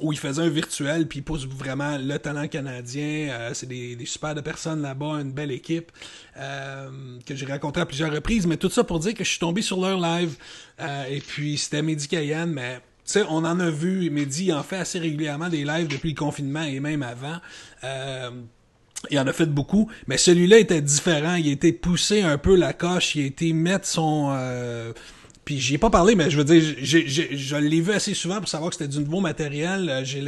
où 0.00 0.12
il 0.12 0.18
faisait 0.18 0.42
un 0.42 0.48
virtuel, 0.48 1.06
puis 1.06 1.20
il 1.20 1.22
pousse 1.22 1.46
vraiment 1.46 1.98
le 1.98 2.18
talent 2.18 2.48
canadien. 2.48 3.28
Euh, 3.30 3.50
c'est 3.54 3.66
des, 3.66 3.96
des 3.96 4.06
super 4.06 4.34
personnes 4.42 4.82
là-bas, 4.82 5.20
une 5.20 5.32
belle 5.32 5.52
équipe 5.52 5.92
euh, 6.36 6.88
que 7.26 7.34
j'ai 7.34 7.46
rencontré 7.46 7.82
à 7.82 7.86
plusieurs 7.86 8.12
reprises. 8.12 8.46
Mais 8.46 8.56
tout 8.56 8.70
ça 8.70 8.84
pour 8.84 8.98
dire 8.98 9.14
que 9.14 9.24
je 9.24 9.30
suis 9.30 9.38
tombé 9.38 9.62
sur 9.62 9.80
leur 9.80 10.00
live. 10.00 10.36
Euh, 10.80 11.04
et 11.08 11.20
puis 11.20 11.58
c'était 11.58 11.82
Mehdi 11.82 12.08
Cayenne, 12.08 12.52
mais 12.52 12.76
tu 12.76 13.12
sais, 13.12 13.22
on 13.28 13.44
en 13.44 13.60
a 13.60 13.70
vu, 13.70 14.10
Mehdi 14.10 14.52
en 14.52 14.62
fait 14.62 14.76
assez 14.76 14.98
régulièrement 14.98 15.48
des 15.48 15.64
lives 15.64 15.88
depuis 15.88 16.10
le 16.10 16.16
confinement 16.16 16.62
et 16.62 16.80
même 16.80 17.02
avant. 17.02 17.38
Euh, 17.84 18.30
il 19.10 19.18
en 19.18 19.26
a 19.26 19.32
fait 19.32 19.46
beaucoup, 19.46 19.90
mais 20.06 20.18
celui-là 20.18 20.58
était 20.58 20.82
différent. 20.82 21.34
Il 21.34 21.48
a 21.48 21.52
été 21.52 21.72
poussé 21.72 22.22
un 22.22 22.36
peu 22.36 22.54
la 22.54 22.72
coche. 22.72 23.14
Il 23.14 23.22
a 23.22 23.26
été 23.26 23.52
mettre 23.52 23.86
son... 23.86 24.30
Euh, 24.32 24.92
puis 25.50 25.58
j'y 25.58 25.74
ai 25.74 25.78
pas 25.78 25.90
parlé, 25.90 26.14
mais 26.14 26.30
je 26.30 26.36
veux 26.36 26.44
dire, 26.44 26.62
j'ai, 26.78 27.08
j'ai, 27.08 27.36
je 27.36 27.56
l'ai 27.56 27.80
vu 27.80 27.90
assez 27.90 28.14
souvent 28.14 28.38
pour 28.38 28.48
savoir 28.48 28.70
que 28.70 28.76
c'était 28.76 28.86
du 28.86 29.00
nouveau 29.00 29.18
matériel. 29.18 29.90
Euh, 29.90 30.04
J'ai, 30.04 30.20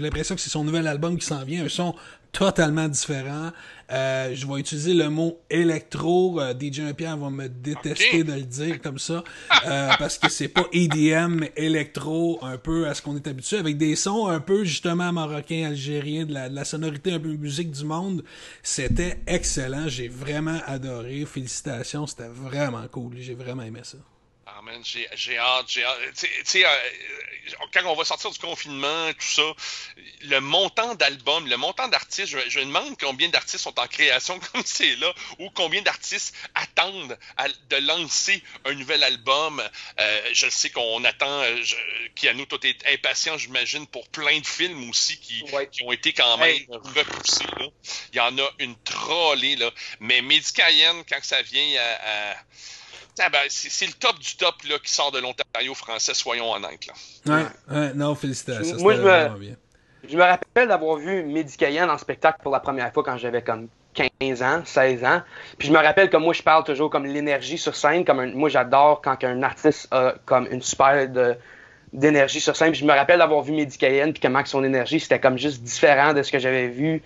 l'impression 0.00 0.36
que 0.36 0.40
c'est 0.40 0.48
son 0.48 0.62
nouvel 0.62 0.86
album 0.86 1.18
qui 1.18 1.26
s'en 1.26 1.42
vient, 1.42 1.64
un 1.64 1.68
son 1.68 1.96
totalement 2.30 2.86
différent. 2.86 3.50
Euh, 3.90 4.32
je 4.32 4.46
vais 4.46 4.60
utiliser 4.60 4.94
le 4.94 5.10
mot 5.10 5.40
électro. 5.50 6.40
Euh, 6.40 6.54
DJ 6.54 6.94
Pierre 6.96 7.16
va 7.16 7.30
me 7.30 7.48
détester 7.48 8.22
de 8.22 8.32
le 8.32 8.42
dire 8.42 8.80
comme 8.80 9.00
ça, 9.00 9.24
euh, 9.66 9.90
parce 9.98 10.18
que 10.18 10.30
c'est 10.30 10.46
pas 10.46 10.66
EDM, 10.72 11.34
mais 11.34 11.52
électro, 11.56 12.38
un 12.42 12.56
peu 12.56 12.86
à 12.86 12.94
ce 12.94 13.02
qu'on 13.02 13.16
est 13.16 13.26
habitué, 13.26 13.56
avec 13.56 13.76
des 13.76 13.96
sons 13.96 14.28
un 14.28 14.38
peu 14.38 14.62
justement 14.62 15.12
marocains, 15.12 15.66
algériens, 15.66 16.26
de 16.26 16.32
la, 16.32 16.48
de 16.48 16.54
la 16.54 16.64
sonorité 16.64 17.10
un 17.10 17.18
peu 17.18 17.30
musique 17.30 17.72
du 17.72 17.84
monde. 17.84 18.22
C'était 18.62 19.18
excellent. 19.26 19.88
J'ai 19.88 20.06
vraiment 20.06 20.60
adoré. 20.64 21.24
Félicitations, 21.24 22.06
c'était 22.06 22.28
vraiment 22.28 22.86
cool. 22.92 23.14
J'ai 23.18 23.34
vraiment 23.34 23.64
aimé 23.64 23.80
ça. 23.82 23.98
Man, 24.64 24.82
j'ai 24.84 25.06
hâte, 25.38 25.66
j'ai 25.68 25.84
hâte. 25.84 25.98
Tu 26.14 26.20
sais- 26.26 26.28
tu 26.38 26.44
sais, 26.46 26.64
euh, 26.64 26.70
quand 27.72 27.84
on 27.84 27.94
va 27.94 28.04
sortir 28.04 28.30
du 28.30 28.38
confinement, 28.38 29.12
tout 29.12 29.20
ça, 29.26 29.52
le 30.22 30.38
montant 30.40 30.94
d'albums, 30.94 31.46
le 31.46 31.56
montant 31.58 31.86
d'artistes, 31.88 32.28
je, 32.28 32.38
je 32.48 32.60
me 32.60 32.64
demande 32.64 32.96
combien 32.98 33.28
d'artistes 33.28 33.62
sont 33.64 33.78
en 33.78 33.86
création 33.86 34.40
comme 34.52 34.62
c'est 34.64 34.96
là, 34.96 35.12
ou 35.38 35.50
combien 35.50 35.82
d'artistes 35.82 36.34
attendent 36.54 37.18
à- 37.36 37.48
de 37.48 37.76
lancer 37.86 38.42
un 38.64 38.72
nouvel 38.72 39.02
album. 39.04 39.62
Euh, 40.00 40.30
je 40.32 40.48
sais 40.48 40.70
qu'on 40.70 41.04
attend, 41.04 41.40
euh, 41.42 41.62
je, 41.62 41.76
Keanu, 42.14 42.46
toi 42.46 42.58
t'es 42.58 42.74
impatient, 42.86 43.36
j'imagine, 43.36 43.86
pour 43.86 44.08
plein 44.08 44.38
de 44.40 44.46
films 44.46 44.88
aussi 44.88 45.18
qui, 45.20 45.42
Ouais. 45.52 45.68
qui 45.68 45.82
ont 45.82 45.92
été 45.92 46.14
quand 46.14 46.38
même 46.38 46.48
Hey. 46.48 46.66
repoussés. 46.70 47.44
Là. 47.58 47.66
Il 48.14 48.16
y 48.16 48.20
en 48.20 48.38
a 48.38 48.50
une 48.60 48.76
trollée, 48.82 49.56
là. 49.56 49.70
Mais 50.00 50.22
Mehdi 50.22 50.52
Cayenne, 50.54 51.04
quand 51.06 51.22
ça 51.22 51.42
vient 51.42 51.80
à... 51.80 52.32
à- 52.32 52.36
c'est 53.48 53.70
c'est 53.70 53.86
le 53.86 53.92
top 53.92 54.18
du 54.18 54.36
top 54.36 54.54
là, 54.68 54.76
qui 54.82 54.90
sort 54.92 55.12
de 55.12 55.20
l'Ontario 55.20 55.74
français, 55.74 56.14
soyons 56.14 56.50
honnêtes. 56.52 56.86
Là. 56.86 56.92
Ouais, 57.36 57.44
ouais, 57.76 57.92
non, 57.94 58.14
félicitations. 58.14 58.76
Moi, 58.78 58.94
je 58.94 59.00
me- 59.02 59.38
bien. 59.38 59.56
Je 60.08 60.16
me 60.16 60.22
rappelle 60.22 60.68
d'avoir 60.68 60.96
vu 60.96 61.22
Mehdi 61.22 61.56
Cayenne 61.56 61.88
en 61.88 61.96
spectacle 61.96 62.38
pour 62.42 62.52
la 62.52 62.60
première 62.60 62.92
fois 62.92 63.02
quand 63.02 63.16
j'avais 63.16 63.40
comme 63.42 63.68
15 63.94 64.42
ans, 64.42 64.62
16 64.64 65.02
ans. 65.04 65.22
Puis 65.56 65.68
je 65.68 65.72
me 65.72 65.78
rappelle 65.78 66.10
comme 66.10 66.24
moi, 66.24 66.34
je 66.34 66.42
parle 66.42 66.64
toujours 66.64 66.90
comme 66.90 67.06
l'énergie 67.06 67.56
sur 67.56 67.74
scène. 67.74 68.04
Comme 68.04 68.20
un- 68.20 68.34
moi, 68.34 68.48
j'adore 68.50 69.00
quand 69.00 69.22
un 69.24 69.42
artiste 69.42 69.88
a 69.92 70.14
comme 70.26 70.46
une 70.50 70.60
super 70.60 71.08
de- 71.08 71.36
d'énergie 71.92 72.40
sur 72.40 72.54
scène. 72.56 72.72
Puis 72.72 72.80
je 72.80 72.84
me 72.84 72.92
rappelle 72.92 73.18
d'avoir 73.20 73.40
vu 73.42 73.52
Mehdi 73.52 73.78
Cayenne, 73.78 74.12
puis 74.12 74.20
comment 74.20 74.42
que 74.42 74.48
son 74.48 74.64
énergie, 74.64 74.98
c'était 75.00 75.20
comme 75.20 75.38
juste 75.38 75.62
différent 75.62 76.12
de 76.12 76.22
ce 76.22 76.30
que 76.32 76.38
j'avais 76.40 76.68
vu. 76.68 77.02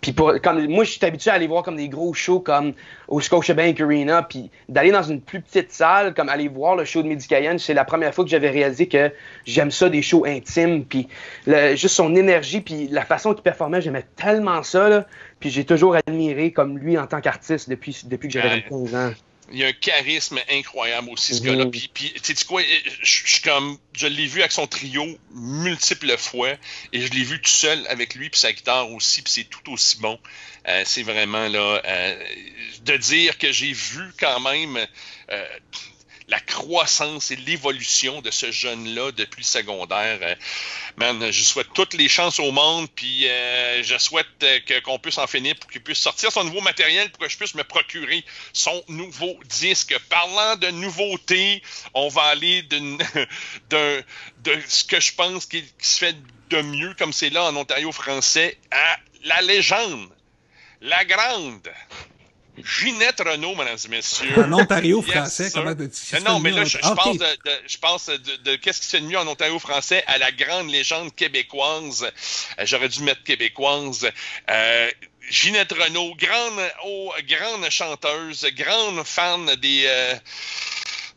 Puis 0.00 0.12
pour, 0.12 0.40
comme 0.40 0.66
moi, 0.68 0.84
je 0.84 0.92
suis 0.92 1.04
habitué 1.04 1.30
à 1.30 1.34
aller 1.34 1.46
voir 1.46 1.62
comme 1.62 1.76
des 1.76 1.88
gros 1.88 2.14
shows 2.14 2.40
comme 2.40 2.72
au 3.08 3.20
Scotiabank 3.20 3.80
Arena, 3.80 4.22
puis 4.22 4.50
d'aller 4.68 4.90
dans 4.92 5.02
une 5.02 5.20
plus 5.20 5.40
petite 5.40 5.72
salle, 5.72 6.14
comme 6.14 6.28
aller 6.28 6.48
voir 6.48 6.76
le 6.76 6.84
show 6.84 7.02
de 7.02 7.08
Mehdi 7.08 7.28
Cayenne, 7.28 7.58
c'est 7.58 7.74
la 7.74 7.84
première 7.84 8.14
fois 8.14 8.24
que 8.24 8.30
j'avais 8.30 8.50
réalisé 8.50 8.88
que 8.88 9.12
j'aime 9.44 9.70
ça 9.70 9.88
des 9.88 10.02
shows 10.02 10.24
intimes, 10.26 10.84
puis 10.84 11.08
juste 11.46 11.94
son 11.94 12.14
énergie, 12.16 12.60
puis 12.60 12.88
la 12.88 13.04
façon 13.04 13.34
qu'il 13.34 13.42
performait, 13.42 13.80
j'aimais 13.82 14.06
tellement 14.16 14.62
ça, 14.62 14.88
là. 14.88 15.06
Puis 15.38 15.50
j'ai 15.50 15.64
toujours 15.64 15.96
admiré 15.96 16.52
comme 16.52 16.78
lui 16.78 16.98
en 16.98 17.06
tant 17.06 17.20
qu'artiste 17.20 17.68
depuis, 17.68 18.02
depuis 18.04 18.28
que 18.28 18.34
j'avais 18.34 18.50
Ouais. 18.50 18.64
15 18.68 18.94
ans. 18.94 19.10
Il 19.52 19.58
y 19.58 19.64
a 19.64 19.68
un 19.68 19.72
charisme 19.72 20.38
incroyable 20.50 21.08
aussi, 21.10 21.34
ce 21.34 21.42
gars-là. 21.42 21.66
Puis, 21.66 21.90
puis 21.92 22.12
tu 22.22 22.34
sais 22.34 22.44
quoi, 22.44 22.62
je 23.02 23.42
comme, 23.42 23.78
je 23.94 24.06
l'ai 24.06 24.26
vu 24.26 24.40
avec 24.40 24.52
son 24.52 24.66
trio 24.66 25.06
multiples 25.34 26.16
fois, 26.16 26.52
et 26.92 27.00
je 27.00 27.12
l'ai 27.12 27.24
vu 27.24 27.40
tout 27.40 27.50
seul 27.50 27.84
avec 27.88 28.14
lui, 28.14 28.30
puis 28.30 28.40
sa 28.40 28.52
guitare 28.52 28.90
aussi, 28.92 29.22
puis 29.22 29.32
c'est 29.32 29.44
tout 29.44 29.72
aussi 29.72 29.98
bon. 30.00 30.18
Euh, 30.68 30.82
c'est 30.84 31.02
vraiment 31.02 31.48
là, 31.48 31.80
euh, 31.84 32.24
de 32.84 32.96
dire 32.96 33.38
que 33.38 33.50
j'ai 33.50 33.72
vu 33.72 34.12
quand 34.18 34.40
même 34.40 34.78
euh, 35.30 35.44
la 36.30 36.38
croissance 36.38 37.32
et 37.32 37.36
l'évolution 37.36 38.22
de 38.22 38.30
ce 38.30 38.52
jeune-là 38.52 39.10
depuis 39.10 39.40
le 39.40 39.46
secondaire. 39.46 40.18
Euh, 40.22 41.32
je 41.32 41.42
souhaite 41.42 41.72
toutes 41.74 41.94
les 41.94 42.08
chances 42.08 42.38
au 42.38 42.52
monde, 42.52 42.88
puis 42.94 43.28
euh, 43.28 43.82
je 43.82 43.98
souhaite 43.98 44.26
euh, 44.44 44.80
qu'on 44.84 44.98
puisse 45.00 45.18
en 45.18 45.26
finir 45.26 45.56
pour 45.56 45.68
qu'il 45.68 45.82
puisse 45.82 45.98
sortir 45.98 46.30
son 46.30 46.44
nouveau 46.44 46.60
matériel 46.60 47.10
pour 47.10 47.18
que 47.18 47.28
je 47.28 47.36
puisse 47.36 47.54
me 47.54 47.64
procurer 47.64 48.24
son 48.52 48.82
nouveau 48.88 49.38
disque. 49.48 49.98
Parlant 50.08 50.54
de 50.56 50.68
nouveautés, 50.68 51.62
on 51.94 52.08
va 52.08 52.22
aller 52.22 52.62
de, 53.70 54.04
ce 54.68 54.84
que 54.84 55.00
je 55.00 55.12
pense 55.12 55.46
qui 55.46 55.64
se 55.80 55.98
fait 55.98 56.16
de 56.50 56.62
mieux, 56.62 56.94
comme 56.94 57.12
c'est 57.12 57.30
là 57.30 57.44
en 57.44 57.56
Ontario 57.56 57.90
français, 57.90 58.56
à 58.70 58.98
la 59.24 59.42
légende, 59.42 60.08
la 60.80 61.04
grande, 61.04 61.68
Ginette 62.64 63.20
Renault, 63.20 63.54
mesdames 63.54 63.78
et 63.84 63.88
messieurs. 63.88 64.44
En 64.44 64.52
Ontario 64.52 65.02
français, 65.02 65.50
comment 65.52 65.74
tu 65.74 65.88
dis 65.88 66.24
Non, 66.24 66.40
mais 66.40 66.50
là, 66.50 66.64
je, 66.64 66.78
pense, 66.78 67.18
de, 67.18 67.26
je 67.66 67.78
pense 67.78 68.06
de, 68.44 68.56
qu'est-ce 68.56 68.80
qui 68.80 68.86
se 68.86 68.96
fait 68.96 69.00
de 69.00 69.06
mieux 69.06 69.18
en 69.18 69.26
Ontario 69.26 69.58
français 69.58 70.04
à 70.06 70.18
la 70.18 70.32
grande 70.32 70.70
légende 70.70 71.14
québécoise. 71.14 72.04
Euh, 72.58 72.66
j'aurais 72.66 72.88
dû 72.88 73.02
mettre 73.02 73.22
québécoise. 73.22 74.10
Euh, 74.50 74.90
Ginette 75.28 75.72
Renault, 75.72 76.14
grande, 76.16 76.60
oh, 76.84 77.12
grande 77.28 77.70
chanteuse, 77.70 78.46
grande 78.56 79.04
fan 79.04 79.54
des, 79.56 79.84
euh, 79.86 80.14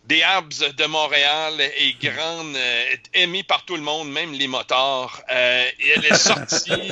des 0.05 0.21
Habs 0.21 0.75
de 0.75 0.85
Montréal 0.85 1.53
et 1.77 1.93
grande, 2.01 2.55
euh, 2.55 2.95
aimée 3.13 3.43
par 3.43 3.63
tout 3.65 3.75
le 3.75 3.81
monde, 3.81 4.11
même 4.11 4.33
les 4.33 4.47
motards. 4.47 5.21
Euh, 5.31 5.65
et 5.79 5.89
elle 5.95 6.05
est 6.05 6.15
sortie. 6.15 6.91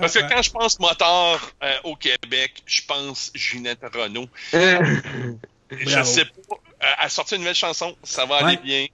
Parce 0.00 0.14
que 0.14 0.28
quand 0.28 0.42
je 0.42 0.50
pense 0.50 0.78
motard 0.78 1.50
euh, 1.62 1.76
au 1.84 1.96
Québec, 1.96 2.62
je 2.66 2.82
pense 2.86 3.32
Ginette 3.34 3.82
Renault. 3.92 4.28
je 4.52 6.02
sais 6.04 6.24
pas. 6.24 6.56
Elle 6.80 6.88
a 6.98 7.08
sorti 7.08 7.34
une 7.34 7.40
nouvelle 7.40 7.54
chanson, 7.54 7.96
ça 8.02 8.24
va 8.26 8.46
aller 8.46 8.56
bien 8.56 8.86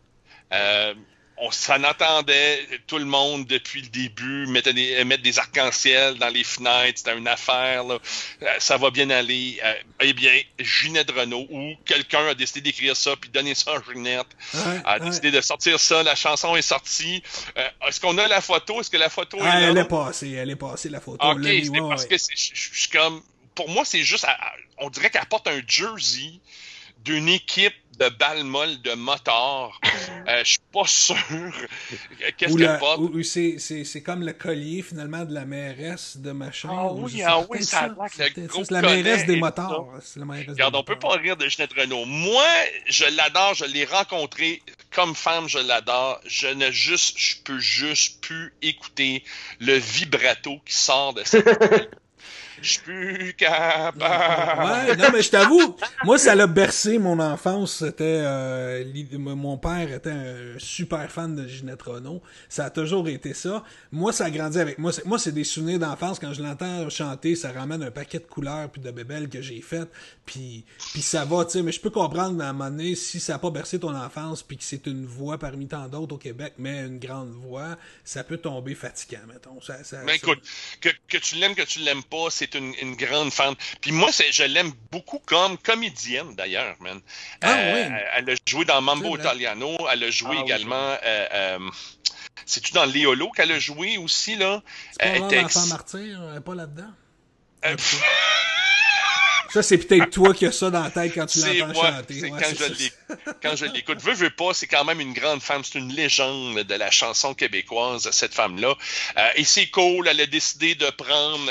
on 1.40 1.51
s'en 1.51 1.83
attendait, 1.85 2.66
tout 2.87 2.98
le 2.98 3.05
monde 3.05 3.46
depuis 3.46 3.83
le 3.83 3.88
début, 3.88 4.46
mettre 4.46 4.72
des, 4.72 5.05
mettre 5.05 5.22
des 5.22 5.38
arcs-en-ciel 5.38 6.14
dans 6.14 6.29
les 6.29 6.44
fenêtres, 6.44 6.98
c'était 6.98 7.16
une 7.16 7.29
affaire, 7.29 7.85
là. 7.85 7.98
Euh, 8.42 8.46
ça 8.59 8.77
va 8.77 8.90
bien 8.90 9.11
aller. 9.11 9.61
Euh, 9.64 9.74
eh 10.01 10.12
bien, 10.12 10.33
Ginette 10.59 11.11
Renault, 11.11 11.46
ou 11.51 11.74
quelqu'un 11.85 12.27
a 12.27 12.35
décidé 12.35 12.61
d'écrire 12.61 12.96
ça, 12.96 13.14
puis 13.16 13.31
donner 13.31 13.55
ça 13.55 13.72
à 13.72 13.92
Ginette, 13.92 14.27
a 14.85 14.98
décidé 14.98 15.31
de 15.31 15.40
sortir 15.40 15.79
ça, 15.79 16.03
la 16.03 16.14
chanson 16.14 16.57
est 16.57 16.62
sortie. 16.62 17.22
Euh, 17.57 17.68
est-ce 17.88 18.01
qu'on 18.01 18.18
a 18.18 18.27
la 18.27 18.40
photo? 18.40 18.81
Est-ce 18.81 18.90
que 18.90 18.96
la 18.96 19.09
photo 19.09 19.38
ah, 19.40 19.59
est 19.59 19.61
là? 19.61 19.68
Elle 19.68 19.79
est 19.79 19.85
passée, 19.85 20.33
elle 20.33 20.51
est 20.51 20.57
passée, 20.57 20.88
la 20.88 21.01
photo. 21.01 21.24
Ok, 21.24 21.44
c'est 21.44 21.88
parce 21.88 22.07
que 22.07 22.16
je 22.16 22.55
suis 22.55 22.88
comme... 22.88 23.22
Pour 23.55 23.68
moi, 23.68 23.85
c'est 23.85 24.03
juste... 24.03 24.27
On 24.79 24.88
dirait 24.88 25.11
qu'elle 25.11 25.27
porte 25.27 25.48
un 25.48 25.61
jersey 25.66 26.40
d'une 27.04 27.28
équipe 27.28 27.74
de 27.98 28.08
balles 28.11 28.44
molles 28.44 28.80
de 28.82 28.94
motards. 28.94 29.80
Euh, 30.28 30.40
je 30.44 30.50
suis 30.50 30.58
pas 30.72 30.87
sûr. 30.87 31.16
Qu'est-ce 32.37 32.54
que? 32.54 33.00
Ou, 33.00 33.22
c'est 33.22 34.02
comme 34.02 34.24
le 34.24 34.32
collier 34.32 34.82
finalement 34.82 35.24
de 35.24 35.34
la 35.34 35.44
mairesse 35.44 36.16
de 36.16 36.30
machin. 36.32 36.68
Ah 36.70 36.92
oui, 36.92 37.22
ah 37.22 37.40
oui, 37.48 37.64
ça, 37.64 37.94
a 37.98 38.08
C'est 38.08 38.70
la 38.70 38.82
mairesse 38.82 39.26
des 39.26 39.37
motards. 39.37 39.87
Regarde, 40.16 40.76
on 40.76 40.84
peut 40.84 40.98
pas 40.98 41.16
rire 41.16 41.37
de 41.37 41.48
Jeanette 41.48 41.72
Renault. 41.72 42.04
Moi, 42.04 42.46
je 42.87 43.04
l'adore, 43.16 43.54
je 43.54 43.64
l'ai 43.64 43.84
rencontré 43.84 44.62
comme 44.94 45.14
femme, 45.14 45.48
je 45.48 45.58
l'adore. 45.58 46.20
Je 46.26 46.48
ne 46.48 46.70
juste, 46.70 47.18
je 47.18 47.37
peux 47.42 47.58
juste 47.58 48.20
plus 48.20 48.52
écouter 48.62 49.24
le 49.61 49.74
vibrato 49.74 50.61
qui 50.64 50.74
sort 50.74 51.14
de 51.14 51.24
cette 51.24 51.46
Je 52.62 52.71
suis 52.71 52.81
plus 52.81 53.35
capable. 53.35 54.03
Ouais, 54.03 54.97
non, 54.97 55.09
mais 55.12 55.23
je 55.23 55.31
t'avoue, 55.31 55.77
moi, 56.05 56.18
ça 56.18 56.35
l'a 56.35 56.47
bercé 56.47 56.99
mon 56.99 57.18
enfance. 57.21 57.77
C'était, 57.79 58.23
euh, 58.25 58.85
mon 59.18 59.57
père 59.59 59.92
était 59.92 60.11
un 60.11 60.59
super 60.59 61.11
fan 61.11 61.35
de 61.37 61.47
Ginette 61.47 61.83
Renault. 61.83 62.23
Ça 62.49 62.66
a 62.66 62.71
toujours 62.71 63.09
été 63.09 63.35
ça. 63.35 63.64
Moi, 63.92 64.12
ça 64.12 64.27
a 64.27 64.31
grandi 64.31 64.59
avec 64.59 64.79
moi. 64.79 64.92
Moi, 65.05 65.18
c'est 65.18 65.33
des 65.33 65.44
souvenirs 65.44 65.79
d'enfance. 65.79 66.18
Quand 66.18 66.33
je 66.33 66.42
l'entends 66.42 66.88
chanter, 66.90 67.37
ça 67.37 67.53
ramène 67.53 67.83
un 67.83 67.90
paquet 67.90 68.18
de 68.18 68.25
couleurs 68.25 68.71
puis 68.71 68.81
de 68.81 68.90
bébelles 68.90 69.29
que 69.29 69.40
j'ai 69.40 69.61
faites. 69.61 69.90
Puis, 70.27 70.64
puis 70.92 71.03
ça 71.03 71.25
va, 71.25 71.44
tu 71.44 71.53
sais. 71.53 71.62
Mais 71.62 71.73
je 71.73 71.81
peux 71.81 71.90
comprendre, 71.90 72.42
à 72.42 72.49
un 72.49 72.53
moment 72.53 72.71
donné, 72.71 72.94
si 72.94 73.21
ça 73.21 73.35
n'a 73.35 73.38
pas 73.38 73.51
bercé 73.51 73.79
ton 73.79 73.94
enfance 73.94 74.42
puis 74.42 74.57
que 74.57 74.64
c'est 74.64 74.87
une 74.87 75.07
voix 75.07 75.38
parmi 75.38 75.66
tant 75.66 75.88
d'autres 75.88 76.14
au 76.14 76.18
Québec, 76.18 76.55
mais 76.59 76.87
une 76.87 76.99
grande 76.99 77.31
voix, 77.31 77.77
ça 78.05 78.25
peut 78.25 78.38
tomber 78.38 78.75
fatigant, 78.75 79.21
mettons. 79.27 79.61
Ça, 79.61 79.85
ça, 79.85 80.03
mais 80.05 80.16
écoute, 80.16 80.40
que, 80.81 80.88
que 81.09 81.18
tu 81.18 81.37
l'aimes, 81.37 81.55
que 81.55 81.62
tu 81.62 81.81
l'aimes 81.81 82.03
pas, 82.03 82.27
c'est 82.31 82.47
une, 82.54 82.96
grande 82.96 83.32
fan. 83.32 83.54
Puis 83.80 83.92
moi, 83.92 84.11
je 84.30 84.42
l'aime 84.44 84.72
beaucoup 84.90 85.20
comme 85.24 85.58
comédienne, 85.58 86.34
d'ailleurs, 86.34 86.76
man. 86.80 87.00
Ah, 87.42 87.58
euh, 87.58 87.98
Elle 88.16 88.30
a 88.30 88.34
joué 88.46 88.64
dans 88.64 88.80
Mambo 88.80 89.16
Italiano. 89.16 89.76
Elle 89.90 90.04
a 90.04 90.11
joué 90.11 90.37
ah 90.38 90.42
également... 90.42 90.96
Euh, 91.04 91.26
euh, 91.32 91.70
c'est-tu 92.46 92.72
dans 92.72 92.84
Léolo 92.84 93.30
qu'elle 93.30 93.52
a 93.52 93.58
joué 93.58 93.98
aussi, 93.98 94.37
là? 94.37 94.62
C'est 94.98 95.18
pas 95.18 95.42
l'enfant 95.42 95.66
martyr, 95.66 96.20
elle 96.30 96.38
est 96.38 96.40
pas 96.40 96.54
là-dedans? 96.54 96.90
Ça, 99.50 99.62
c'est 99.62 99.78
peut-être 99.78 100.11
toi 100.12 100.34
qui 100.34 100.46
as 100.46 100.52
ça 100.52 100.70
dans 100.70 100.82
la 100.82 100.90
tête 100.90 101.12
quand 101.14 101.26
tu 101.26 101.40
l'entends 101.40 101.74
chanter. 101.74 102.22
Ouais, 102.22 102.40
quand, 103.42 103.56
je 103.56 103.64
l'écoute. 103.66 104.00
Veux, 104.02 104.14
veux 104.14 104.30
pas, 104.30 104.52
c'est 104.52 104.66
quand 104.66 104.84
même 104.84 105.00
une 105.00 105.12
grande 105.12 105.42
femme. 105.42 105.62
C'est 105.64 105.78
une 105.78 105.92
légende 105.92 106.58
de 106.58 106.74
la 106.74 106.90
chanson 106.90 107.34
québécoise, 107.34 108.11
cette 108.11 108.34
femme-là. 108.34 108.74
et 109.37 109.44
c'est 109.44 109.68
cool, 109.68 110.08
elle 110.08 110.20
a 110.20 110.26
décidé 110.26 110.74
de 110.74 110.88
prendre 110.90 111.50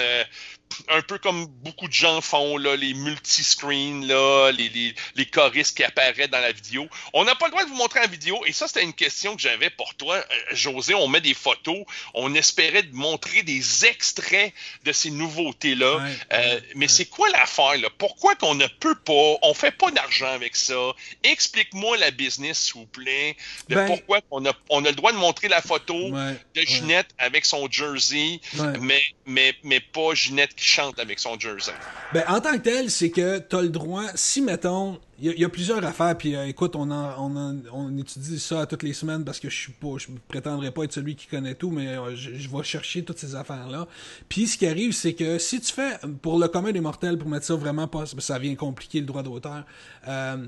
un 0.89 1.01
peu 1.01 1.17
comme 1.17 1.45
beaucoup 1.47 1.87
de 1.87 1.93
gens 1.93 2.21
font, 2.21 2.57
là, 2.57 2.75
les 2.75 2.93
multi-screens, 2.93 4.05
là, 4.05 4.51
les, 4.51 4.69
les, 4.69 4.95
les, 5.15 5.25
choristes 5.25 5.75
qui 5.75 5.83
apparaissent 5.83 6.29
dans 6.29 6.39
la 6.39 6.51
vidéo. 6.51 6.87
On 7.13 7.23
n'a 7.25 7.35
pas 7.35 7.45
le 7.45 7.51
droit 7.51 7.63
de 7.63 7.69
vous 7.69 7.75
montrer 7.75 7.99
la 7.99 8.07
vidéo, 8.07 8.43
et 8.45 8.53
ça, 8.53 8.67
c'était 8.67 8.83
une 8.83 8.93
question 8.93 9.35
que 9.35 9.41
j'avais 9.41 9.69
pour 9.69 9.95
toi, 9.95 10.17
euh, 10.17 10.23
José. 10.51 10.93
On 10.93 11.07
met 11.07 11.21
des 11.21 11.33
photos, 11.33 11.83
on 12.13 12.33
espérait 12.35 12.83
de 12.83 12.95
montrer 12.95 13.43
des 13.43 13.85
extraits 13.85 14.53
de 14.83 14.91
ces 14.91 15.11
nouveautés-là. 15.11 15.99
Euh, 16.33 16.59
mais 16.75 16.87
c'est 16.87 17.05
quoi 17.05 17.29
l'affaire, 17.29 17.77
là? 17.77 17.89
Pourquoi 17.97 18.35
qu'on 18.35 18.55
ne 18.55 18.67
peut 18.67 18.95
pas, 18.95 19.37
on 19.41 19.53
fait 19.53 19.71
pas 19.71 19.91
d'argent 19.91 20.31
avec 20.31 20.55
ça? 20.55 20.93
Explique-moi 21.23 21.97
la 21.97 22.11
business, 22.11 22.59
s'il 22.59 22.81
vous 22.81 22.87
plaît, 22.87 23.35
de 23.69 23.75
ben 23.75 23.87
pourquoi 23.87 24.21
on 24.31 24.45
a, 24.45 24.53
on 24.69 24.85
a 24.85 24.89
le 24.89 24.95
droit 24.95 25.11
de 25.11 25.17
montrer 25.17 25.47
la 25.47 25.61
photo 25.61 26.11
de 26.11 26.61
Ginette 26.61 27.09
avec 27.17 27.45
son 27.45 27.69
jersey, 27.69 28.39
mais, 28.79 29.03
mais, 29.25 29.55
mais 29.63 29.79
pas 29.79 30.13
Ginette 30.13 30.56
qui 30.57 30.65
chante 30.65 30.99
avec 30.99 31.19
son 31.19 31.39
jersey. 31.39 31.71
Ben, 32.13 32.23
en 32.27 32.41
tant 32.41 32.53
que 32.53 32.63
tel, 32.63 32.89
c'est 32.89 33.11
que 33.11 33.37
tu 33.37 33.55
as 33.55 33.61
le 33.61 33.69
droit, 33.69 34.05
si 34.15 34.41
mettons, 34.41 34.99
il 35.19 35.31
y, 35.31 35.45
a 35.45 35.49
plusieurs 35.49 35.83
affaires, 35.83 36.15
puis 36.17 36.35
euh, 36.35 36.47
écoute, 36.47 36.75
on, 36.75 36.91
on, 36.91 37.97
étudie 37.97 38.39
ça 38.39 38.65
toutes 38.65 38.83
les 38.83 38.93
semaines 38.93 39.23
parce 39.23 39.39
que 39.39 39.49
je 39.49 39.55
suis 39.55 39.71
pas, 39.71 39.97
je 39.97 40.07
prétendrai 40.27 40.71
pas 40.71 40.83
être 40.83 40.93
celui 40.93 41.15
qui 41.15 41.27
connaît 41.27 41.55
tout, 41.55 41.71
mais 41.71 41.87
euh, 41.87 42.15
je, 42.15 42.49
vais 42.49 42.63
chercher 42.63 43.03
toutes 43.03 43.17
ces 43.17 43.35
affaires-là. 43.35 43.87
Puis 44.29 44.47
ce 44.47 44.57
qui 44.57 44.67
arrive, 44.67 44.91
c'est 44.91 45.13
que 45.13 45.37
si 45.37 45.59
tu 45.59 45.71
fais, 45.71 45.97
pour 46.21 46.39
le 46.39 46.47
commun 46.47 46.71
des 46.71 46.81
mortels, 46.81 47.17
pour 47.17 47.29
mettre 47.29 47.45
ça 47.45 47.55
vraiment 47.55 47.87
pas, 47.87 48.05
ça 48.05 48.37
vient 48.37 48.55
compliquer 48.55 48.99
le 48.99 49.05
droit 49.05 49.23
d'auteur, 49.23 49.63
euh, 50.07 50.45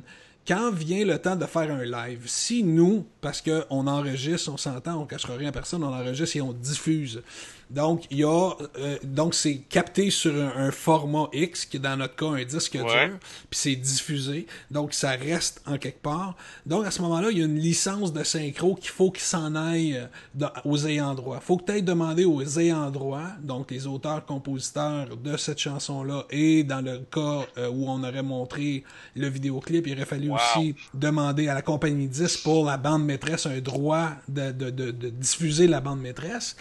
quand 0.47 0.71
vient 0.71 1.05
le 1.05 1.19
temps 1.19 1.35
de 1.35 1.45
faire 1.45 1.71
un 1.71 1.83
live, 1.83 2.23
si 2.25 2.63
nous, 2.63 3.05
parce 3.21 3.41
qu'on 3.41 3.87
enregistre, 3.87 4.51
on 4.51 4.57
s'entend, 4.57 5.01
on 5.01 5.05
cachera 5.05 5.35
rien 5.35 5.49
à 5.49 5.51
personne, 5.51 5.83
on 5.83 5.93
enregistre 5.93 6.37
et 6.37 6.41
on 6.41 6.53
diffuse. 6.53 7.21
Donc, 7.69 8.05
il 8.09 8.19
y 8.19 8.23
a, 8.23 8.51
euh, 8.79 8.97
donc 9.03 9.35
c'est 9.35 9.57
capté 9.57 10.09
sur 10.09 10.33
un, 10.33 10.71
format 10.71 11.27
X, 11.33 11.65
qui 11.65 11.77
est 11.77 11.79
dans 11.79 11.97
notre 11.97 12.15
cas 12.15 12.27
un 12.27 12.43
disque 12.43 12.73
dur, 12.77 13.19
puis 13.49 13.59
c'est 13.59 13.75
diffusé. 13.75 14.47
Donc, 14.71 14.93
ça 14.93 15.11
reste 15.11 15.61
en 15.67 15.77
quelque 15.77 16.01
part. 16.01 16.35
Donc, 16.65 16.85
à 16.85 16.91
ce 16.91 17.01
moment-là, 17.03 17.29
il 17.31 17.37
y 17.37 17.41
a 17.41 17.45
une 17.45 17.59
licence 17.59 18.11
de 18.11 18.23
synchro 18.23 18.75
qu'il 18.75 18.89
faut 18.89 19.11
qu'il 19.11 19.23
s'en 19.23 19.55
aille 19.55 19.97
euh, 20.41 20.47
aux 20.65 20.87
ayants 20.87 21.13
droit. 21.13 21.39
Faut 21.39 21.57
que 21.57 21.65
tu 21.65 21.71
ailles 21.73 21.83
demander 21.83 22.25
aux 22.25 22.43
ayants 22.59 22.89
droit, 22.89 23.27
donc 23.41 23.69
les 23.69 23.85
auteurs-compositeurs 23.85 25.15
de 25.17 25.37
cette 25.37 25.59
chanson-là, 25.59 26.25
et 26.31 26.63
dans 26.63 26.81
le 26.81 26.99
cas 27.11 27.45
euh, 27.57 27.69
où 27.69 27.87
on 27.87 28.03
aurait 28.03 28.23
montré 28.23 28.83
le 29.15 29.27
vidéoclip, 29.27 29.85
il 29.85 29.93
aurait 29.93 30.05
fallu 30.05 30.31
aussi 30.31 30.75
demander 30.93 31.47
à 31.47 31.53
la 31.53 31.61
compagnie 31.61 32.07
10 32.07 32.37
pour 32.37 32.65
la 32.65 32.77
bande 32.77 33.05
maîtresse 33.05 33.45
un 33.45 33.59
droit 33.59 34.09
de, 34.27 34.51
de, 34.51 34.69
de, 34.69 34.91
de 34.91 35.09
diffuser 35.09 35.67
la 35.67 35.81
bande 35.81 36.01
maîtresse. 36.01 36.55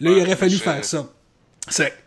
Là, 0.00 0.10
il 0.12 0.22
aurait 0.22 0.36
fallu 0.36 0.45
faire 0.54 0.84
ça. 0.84 1.08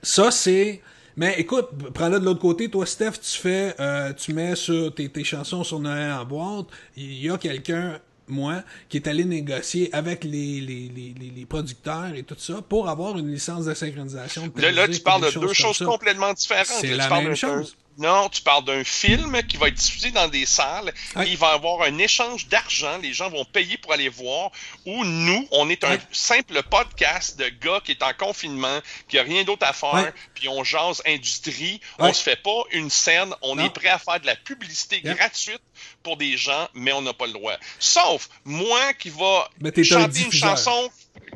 ça, 0.02 0.32
c'est. 0.32 0.82
Mais 1.16 1.36
écoute, 1.38 1.68
prends-le 1.94 2.20
de 2.20 2.26
l'autre 2.26 2.40
côté. 2.40 2.70
Toi, 2.70 2.86
Steph, 2.86 3.20
tu 3.22 3.38
fais, 3.38 3.76
euh, 3.80 4.14
tu 4.14 4.34
mets 4.34 4.56
sur 4.56 4.94
tes, 4.94 5.12
chansons 5.24 5.64
sur 5.66 5.80
Noël 5.80 6.14
en 6.14 6.24
boîte. 6.24 6.68
Il 6.96 7.22
y 7.22 7.30
a 7.30 7.38
quelqu'un, 7.38 8.00
moi, 8.28 8.64
qui 8.88 8.98
est 8.98 9.08
allé 9.08 9.26
négocier 9.26 9.94
avec 9.94 10.24
les, 10.24 10.62
les, 10.62 11.46
producteurs 11.46 12.14
et 12.16 12.24
tout 12.24 12.36
ça 12.38 12.62
pour 12.62 12.88
avoir 12.88 13.18
une 13.18 13.30
licence 13.32 13.66
de 13.66 13.74
synchronisation. 13.74 14.50
là, 14.56 14.88
tu 14.88 15.02
parles 15.02 15.26
de 15.26 15.40
deux 15.40 15.54
choses, 15.54 15.80
complètement 15.80 16.32
différentes. 16.32 16.68
C'est 16.68 16.96
la 16.96 17.10
même 17.10 17.36
chose. 17.36 17.76
Non, 18.00 18.30
tu 18.30 18.42
parles 18.42 18.64
d'un 18.64 18.84
film 18.86 19.44
qui 19.44 19.58
va 19.58 19.68
être 19.68 19.74
diffusé 19.76 20.10
dans 20.12 20.30
des 20.30 20.46
salles. 20.46 20.94
Ouais. 21.18 21.28
Il 21.30 21.38
va 21.38 21.52
y 21.52 21.54
avoir 21.56 21.82
un 21.82 21.98
échange 21.98 22.48
d'argent. 22.48 22.98
Les 23.00 23.12
gens 23.14 23.30
vont 23.30 23.44
payer 23.44 23.78
pour 23.78 23.92
aller 23.92 24.08
voir. 24.08 24.52
Ou 24.86 25.04
nous, 25.04 25.48
on 25.52 25.70
est 25.70 25.84
un 25.84 25.92
Ouais. 25.92 26.00
simple 26.14 26.64
podcast 26.64 27.38
de 27.38 27.50
gars 27.50 27.82
qui 27.84 27.92
est 27.92 28.02
en 28.02 28.14
confinement, 28.14 28.80
qui 29.10 29.20
a 29.20 29.24
rien 29.24 29.44
d'autre 29.44 29.68
à 29.68 29.74
faire, 29.74 29.94
Ouais. 29.94 30.14
puis 30.34 30.48
on 30.48 30.64
jase 30.64 31.02
industrie. 31.06 31.82
On 32.00 32.14
se 32.14 32.24
fait 32.24 32.42
pas 32.42 32.62
une 32.72 32.90
scène. 32.90 33.36
On 33.42 33.56
Non. 33.56 33.66
est 33.66 33.70
prêt 33.70 33.90
à 33.90 34.00
faire 34.00 34.20
de 34.22 34.26
la 34.28 34.38
publicité 34.38 35.02
gratuite 35.02 35.62
pour 36.02 36.16
des 36.16 36.38
gens, 36.38 36.70
mais 36.74 36.94
on 36.94 37.02
n'a 37.02 37.14
pas 37.14 37.28
le 37.28 37.34
droit. 37.34 37.58
Sauf 37.80 38.30
moi 38.46 38.94
qui 38.94 39.10
va 39.10 39.50
un 39.62 39.84
chanter 39.84 40.22
une 40.22 40.32
chanson 40.32 40.90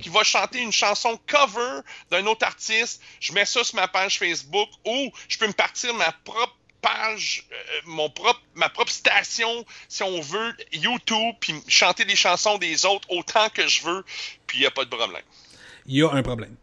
qui 0.04 0.10
va 0.10 0.24
chanter 0.24 0.60
une 0.60 0.74
chanson 0.74 1.18
cover 1.28 1.80
d'un 2.12 2.26
autre 2.26 2.46
artiste, 2.46 3.02
je 3.22 3.32
mets 3.32 3.46
ça 3.46 3.64
sur 3.64 3.76
ma 3.76 3.88
page 3.88 4.20
Facebook 4.20 4.70
ou 4.86 5.12
je 5.30 5.38
peux 5.38 5.48
me 5.48 5.54
partir 5.54 5.94
ma 5.94 6.12
propre 6.26 6.56
page, 6.82 7.46
euh, 7.52 7.56
mon 7.86 8.10
propre, 8.10 8.42
ma 8.56 8.68
propre 8.68 8.92
station, 8.92 9.66
si 9.88 10.04
on 10.04 10.20
veut, 10.20 10.54
YouTube, 10.74 11.36
puis 11.40 11.54
chanter 11.70 12.04
des 12.04 12.18
chansons 12.18 12.58
des 12.58 12.86
autres 12.86 13.08
autant 13.10 13.48
que 13.50 13.66
je 13.66 13.84
veux, 13.84 14.04
puis 14.46 14.58
il 14.58 14.62
n'y 14.62 14.68
a 14.68 14.72
pas 14.72 14.84
de 14.84 14.90
problème. 14.90 15.24
Il 15.86 15.96
y 15.96 16.04
a 16.04 16.12
un 16.12 16.22
problème. 16.22 16.56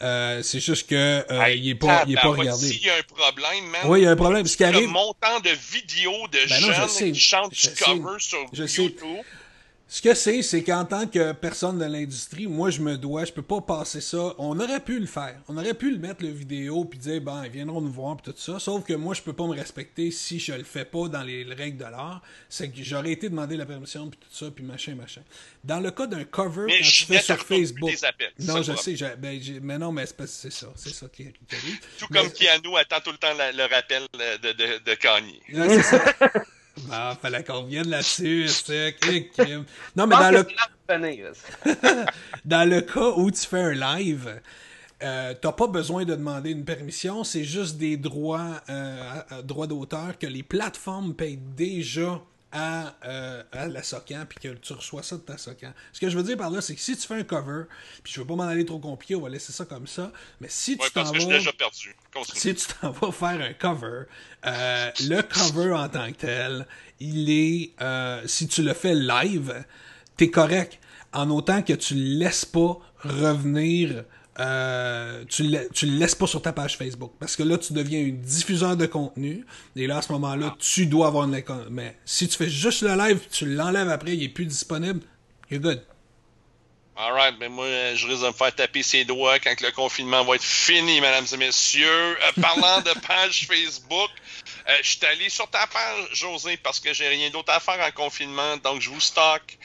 Euh, 0.00 0.42
c'est 0.42 0.60
juste 0.60 0.88
que 0.88 0.94
euh, 0.94 1.42
Hey, 1.42 1.58
il 1.58 1.70
est 1.70 1.74
pas, 1.74 2.04
il 2.06 2.14
est 2.14 2.20
pas 2.20 2.28
regardé. 2.28 2.66
S'il 2.68 2.84
y 2.84 2.90
a 2.90 2.96
un 2.96 3.02
problème, 3.02 3.64
man, 3.66 3.80
Oui, 3.84 4.00
il 4.00 4.04
y 4.04 4.06
a 4.06 4.10
un 4.10 4.16
problème. 4.16 4.46
Ce 4.46 4.56
qui 4.56 4.64
le 4.64 4.86
montant 4.86 5.40
de 5.40 5.50
vidéos 5.50 6.28
de 6.28 6.38
Ben 6.48 6.48
jeunes 6.48 7.12
qui 7.12 7.20
chantent 7.20 7.54
je 7.54 7.68
du 7.68 7.76
sais, 7.76 7.84
cover 7.84 8.16
sur 8.18 8.46
je 8.52 8.66
sais. 8.66 8.94
Ce 9.88 10.02
que 10.02 10.14
c'est, 10.14 10.42
c'est 10.42 10.64
qu'en 10.64 10.84
tant 10.84 11.06
que 11.06 11.30
personne 11.30 11.78
de 11.78 11.84
l'industrie, 11.84 12.48
moi 12.48 12.70
je 12.70 12.80
me 12.80 12.96
dois, 12.96 13.24
je 13.24 13.32
peux 13.32 13.40
pas 13.42 13.60
passer 13.60 14.00
ça. 14.00 14.34
On 14.36 14.58
aurait 14.58 14.80
pu 14.80 14.98
le 14.98 15.06
faire. 15.06 15.36
On 15.46 15.56
aurait 15.56 15.74
pu 15.74 15.92
le 15.92 15.98
mettre 15.98 16.24
le 16.24 16.30
vidéo 16.30 16.84
puis 16.84 16.98
dire 16.98 17.20
ben 17.20 17.44
ils 17.44 17.52
viendront 17.52 17.80
nous 17.80 17.92
voir 17.92 18.16
puis 18.16 18.32
tout 18.32 18.36
ça. 18.36 18.58
Sauf 18.58 18.84
que 18.84 18.94
moi 18.94 19.14
je 19.14 19.22
peux 19.22 19.32
pas 19.32 19.46
me 19.46 19.54
respecter 19.54 20.10
si 20.10 20.40
je 20.40 20.54
le 20.54 20.64
fais 20.64 20.84
pas 20.84 21.06
dans 21.06 21.22
les 21.22 21.44
règles 21.44 21.78
de 21.78 21.84
l'art. 21.84 22.20
C'est 22.48 22.68
que 22.68 22.82
j'aurais 22.82 23.12
été 23.12 23.28
demander 23.28 23.56
la 23.56 23.64
permission 23.64 24.10
puis 24.10 24.18
tout 24.18 24.26
ça 24.36 24.50
puis 24.50 24.64
machin 24.64 24.96
machin. 24.96 25.22
Dans 25.62 25.78
le 25.78 25.92
cas 25.92 26.08
d'un 26.08 26.24
cover 26.24 26.64
Mais 26.66 26.80
quand 26.80 26.84
tu 26.84 27.04
fais 27.04 27.20
sur 27.20 27.38
Facebook. 27.38 27.88
des 27.88 28.04
appels, 28.04 28.32
Non 28.40 28.62
je 28.62 28.72
problème. 28.72 28.96
sais, 28.98 29.16
ben, 29.18 29.40
mais 29.62 29.78
non 29.78 29.92
mais 29.92 30.06
c'est 30.26 30.50
ça, 30.52 30.66
c'est 30.74 30.92
ça 30.92 31.06
qui, 31.12 31.22
arrive. 31.22 31.78
Tout 32.00 32.06
Mais- 32.10 32.22
comme 32.22 32.32
Keanu 32.32 32.76
attend 32.76 32.98
tout 33.04 33.12
le 33.12 33.18
temps 33.18 33.34
la- 33.38 33.52
le 33.52 33.62
rappel 33.72 34.02
de, 34.42 34.52
de, 34.52 34.84
de 34.84 34.94
Kanye. 34.94 35.40
c'est 36.76 36.88
ça. 36.88 37.10
Ah, 37.10 37.18
fallait 37.20 37.44
qu'on 37.44 37.64
vienne 37.64 37.88
là-dessus, 37.88 38.48
c'est 38.48 38.96
crime. 39.00 39.64
Non, 39.94 40.06
mais 40.06 40.16
dans 40.16 40.30
le, 40.30 40.46
dans 42.44 42.68
le 42.68 42.80
cas 42.80 43.10
où 43.16 43.30
tu 43.30 43.46
fais 43.46 43.60
un 43.60 43.72
live, 43.72 44.40
euh, 45.02 45.34
t'as 45.40 45.52
pas 45.52 45.66
besoin 45.66 46.04
de 46.04 46.14
demander 46.14 46.50
une 46.50 46.64
permission, 46.64 47.24
c'est 47.24 47.44
juste 47.44 47.76
des 47.76 47.96
droits, 47.96 48.60
euh, 48.70 49.42
droits 49.42 49.66
d'auteur 49.66 50.18
que 50.18 50.26
les 50.26 50.42
plateformes 50.42 51.14
payent 51.14 51.40
déjà 51.56 52.22
à, 52.58 52.94
euh, 53.04 53.42
à 53.52 53.66
la 53.66 53.82
SOCAN, 53.82 54.24
puis 54.26 54.38
que 54.40 54.48
tu 54.54 54.72
reçois 54.72 55.02
ça 55.02 55.16
de 55.16 55.20
ta 55.20 55.36
SOCAN. 55.36 55.72
Ce 55.92 56.00
que 56.00 56.08
je 56.08 56.16
veux 56.16 56.22
dire 56.22 56.38
par 56.38 56.50
là, 56.50 56.62
c'est 56.62 56.74
que 56.74 56.80
si 56.80 56.96
tu 56.96 57.06
fais 57.06 57.14
un 57.14 57.22
cover, 57.22 57.64
puis 58.02 58.12
je 58.14 58.20
veux 58.20 58.26
pas 58.26 58.34
m'en 58.34 58.44
aller 58.44 58.64
trop 58.64 58.78
compliqué, 58.78 59.14
on 59.14 59.20
va 59.20 59.28
laisser 59.28 59.52
ça 59.52 59.66
comme 59.66 59.86
ça, 59.86 60.10
mais 60.40 60.48
si 60.48 60.76
tu 60.78 60.82
Ouais, 60.82 60.90
t'en 60.90 61.04
vas... 61.04 61.18
déjà 61.18 61.52
perdu. 61.52 61.94
Continue. 62.14 62.40
Si 62.40 62.54
tu 62.54 62.66
t'en 62.80 62.90
vas 62.92 63.12
faire 63.12 63.40
un 63.42 63.52
cover, 63.52 64.04
euh, 64.46 64.90
le 65.00 65.20
cover 65.22 65.72
en 65.74 65.88
tant 65.90 66.10
que 66.12 66.16
tel, 66.16 66.66
il 66.98 67.28
est, 67.30 67.72
euh, 67.82 68.22
si 68.26 68.48
tu 68.48 68.62
le 68.62 68.72
fais 68.72 68.94
live, 68.94 69.64
t'es 70.16 70.30
correct. 70.30 70.78
En 71.12 71.30
autant 71.30 71.62
que 71.62 71.74
tu 71.74 71.94
le 71.94 72.18
laisses 72.18 72.44
pas 72.46 72.78
revenir, 73.00 74.04
euh, 74.38 75.24
tu, 75.28 75.44
le, 75.44 75.68
laisses 75.98 76.14
pas 76.14 76.26
sur 76.26 76.42
ta 76.42 76.52
page 76.52 76.76
Facebook. 76.76 77.12
Parce 77.18 77.36
que 77.36 77.42
là, 77.42 77.58
tu 77.58 77.72
deviens 77.72 78.00
un 78.00 78.10
diffuseur 78.10 78.76
de 78.76 78.86
contenu. 78.86 79.44
Et 79.74 79.86
là, 79.86 79.98
à 79.98 80.02
ce 80.02 80.12
moment-là, 80.12 80.56
tu 80.58 80.86
dois 80.86 81.08
avoir 81.08 81.24
une... 81.24 81.42
Mais 81.70 81.96
si 82.04 82.28
tu 82.28 82.36
fais 82.36 82.48
juste 82.48 82.82
le 82.82 82.96
live, 82.96 83.20
tu 83.30 83.46
l'enlèves 83.46 83.88
après, 83.88 84.14
il 84.14 84.22
est 84.22 84.28
plus 84.28 84.46
disponible, 84.46 85.00
you're 85.50 85.60
good. 85.60 85.82
Alright, 86.98 87.34
mais 87.38 87.50
moi, 87.50 87.66
euh, 87.66 87.94
je 87.94 88.06
risque 88.06 88.22
de 88.22 88.28
me 88.28 88.32
faire 88.32 88.54
taper 88.54 88.82
ses 88.82 89.04
doigts 89.04 89.38
quand 89.38 89.60
le 89.60 89.70
confinement 89.70 90.24
va 90.24 90.36
être 90.36 90.42
fini, 90.42 90.98
mesdames 91.02 91.26
et 91.30 91.36
messieurs. 91.36 92.18
Euh, 92.22 92.40
parlant 92.40 92.80
de 92.80 92.92
page 93.06 93.46
Facebook, 93.46 94.10
euh, 94.68 94.72
je 94.82 94.90
suis 94.92 95.04
allé 95.04 95.28
sur 95.28 95.46
ta 95.50 95.66
page, 95.66 96.08
José, 96.12 96.56
parce 96.56 96.80
que 96.80 96.94
j'ai 96.94 97.08
rien 97.08 97.28
d'autre 97.28 97.52
à 97.52 97.60
faire 97.60 97.78
en 97.86 97.90
confinement, 97.90 98.56
donc 98.56 98.80
je 98.80 98.88
vous 98.88 99.00
stocke. 99.00 99.58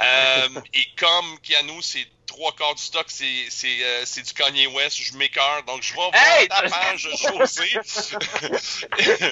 Euh, 0.00 0.48
et 0.74 0.84
comme 0.96 1.38
Keanu, 1.40 1.80
c'est 1.82 2.08
trois 2.32 2.52
quarts 2.56 2.74
du 2.74 2.82
stock, 2.82 3.06
c'est 3.08 3.46
c'est 3.50 3.82
euh, 3.84 4.02
c'est 4.06 4.22
du 4.22 4.32
Kanye 4.32 4.66
West, 4.68 4.96
je 5.02 5.12
m'écœure, 5.14 5.62
donc 5.64 5.82
je 5.82 5.90
vais 5.90 5.94
voir 5.96 6.10
Hey! 6.14 6.48
ta 6.48 6.62
page, 6.62 7.08
José. 7.22 7.70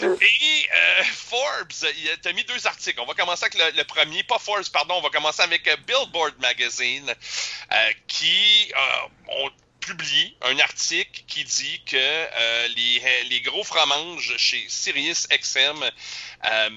Et 0.00 0.68
euh, 0.76 1.04
Forbes, 1.04 1.72
il 1.98 2.10
a- 2.10 2.16
t'as 2.18 2.32
mis 2.32 2.44
deux 2.44 2.66
articles. 2.66 3.00
On 3.00 3.06
va 3.06 3.14
commencer 3.14 3.44
avec 3.44 3.58
le, 3.58 3.76
le 3.76 3.84
premier, 3.84 4.22
pas 4.22 4.38
Forbes, 4.38 4.68
pardon, 4.72 4.94
on 4.94 5.00
va 5.02 5.10
commencer 5.10 5.42
avec 5.42 5.66
euh, 5.68 5.76
Billboard 5.86 6.34
Magazine, 6.40 7.12
qui 8.06 8.72
ont 9.28 9.50
publié 9.80 10.36
un 10.42 10.58
article 10.60 11.22
qui 11.26 11.44
dit 11.44 11.82
que 11.84 11.96
euh, 11.96 12.68
les, 12.76 13.02
les 13.28 13.40
gros 13.40 13.62
fromages 13.64 14.34
chez 14.36 14.64
Sirius 14.68 15.28
XM 15.28 15.82
euh, 16.44 16.70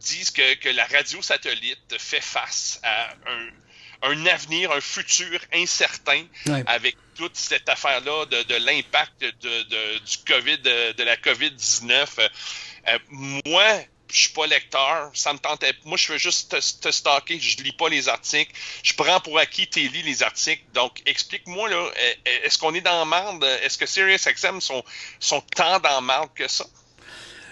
disent 0.00 0.30
que, 0.30 0.54
que 0.54 0.68
la 0.68 0.84
radio 0.86 1.20
satellite 1.22 1.98
fait 1.98 2.20
face 2.20 2.80
à 2.82 3.10
un, 3.26 3.48
un 4.02 4.26
avenir, 4.26 4.70
un 4.72 4.80
futur 4.80 5.40
incertain 5.52 6.24
Ouais. 6.46 6.62
avec 6.66 6.96
toute 7.16 7.36
cette 7.36 7.68
affaire-là 7.68 8.26
de, 8.26 8.42
de 8.44 8.54
l'impact 8.56 9.20
de, 9.20 9.30
de- 9.30 9.98
du 9.98 10.16
COVID, 10.26 10.58
de, 10.58 11.02
la 11.02 11.16
COVID-19. 11.16 12.06
Euh, 12.18 12.28
euh, 12.88 12.98
moi, 13.10 13.64
je 14.10 14.20
suis 14.20 14.30
pas 14.30 14.46
lecteur, 14.46 15.10
ça 15.14 15.32
me 15.32 15.38
tentait. 15.38 15.72
Moi, 15.84 15.98
je 15.98 16.06
fais 16.06 16.18
juste 16.18 16.50
te, 16.52 16.80
te 16.80 16.90
stalker, 16.90 17.38
je 17.40 17.58
lis 17.62 17.72
pas 17.72 17.88
les 17.90 18.08
articles. 18.08 18.52
Je 18.82 18.94
prends 18.94 19.20
pour 19.20 19.38
acquis 19.38 19.66
tes 19.68 19.86
lis 19.88 20.02
les 20.02 20.22
articles. 20.22 20.62
Donc, 20.72 21.02
explique-moi 21.04 21.68
là, 21.68 21.76
euh, 21.76 22.14
est-ce 22.44 22.56
qu'on 22.56 22.74
est 22.74 22.80
dans 22.80 23.04
marde 23.04 23.44
Est-ce 23.62 23.76
que 23.76 23.84
SiriusXM 23.84 24.60
sont 24.60 24.82
sont 25.20 25.40
tant 25.54 25.78
dans 25.80 26.00
marde 26.00 26.30
que 26.34 26.48
ça? 26.48 26.64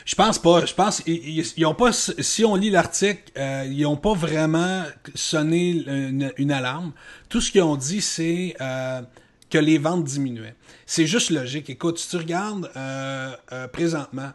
Je 0.07 0.14
pense 0.14 0.38
pas. 0.38 0.64
Je 0.64 0.73
pense 0.73 1.03
ils, 1.07 1.45
ils- 1.57 1.66
ont 1.66 1.75
pas. 1.75 1.92
Si 1.92 2.45
on 2.45 2.55
lit 2.55 2.71
l'article, 2.71 3.25
euh, 3.37 3.64
ils 3.71 3.85
ont 3.87 3.97
pas 3.97 4.14
vraiment 4.14 4.85
sonné 5.14 5.71
une, 5.71 6.33
une 6.38 6.53
alarme. 6.53 6.92
Tout 7.29 7.40
ce 7.42 7.51
qu'ils 7.51 7.62
ont 7.62 7.77
dit, 7.77 8.01
c'est 8.01 8.57
euh, 8.61 9.03
que 9.51 9.59
les 9.59 9.79
ventes 9.79 10.05
diminuaient. 10.05 10.55
C'est 10.87 11.07
juste 11.07 11.31
logique. 11.31 11.69
Écoute, 11.71 11.99
si 11.99 12.09
tu 12.09 12.16
regardes 12.19 12.71
euh, 12.77 13.33
euh, 13.53 13.69
présentement, 13.69 14.31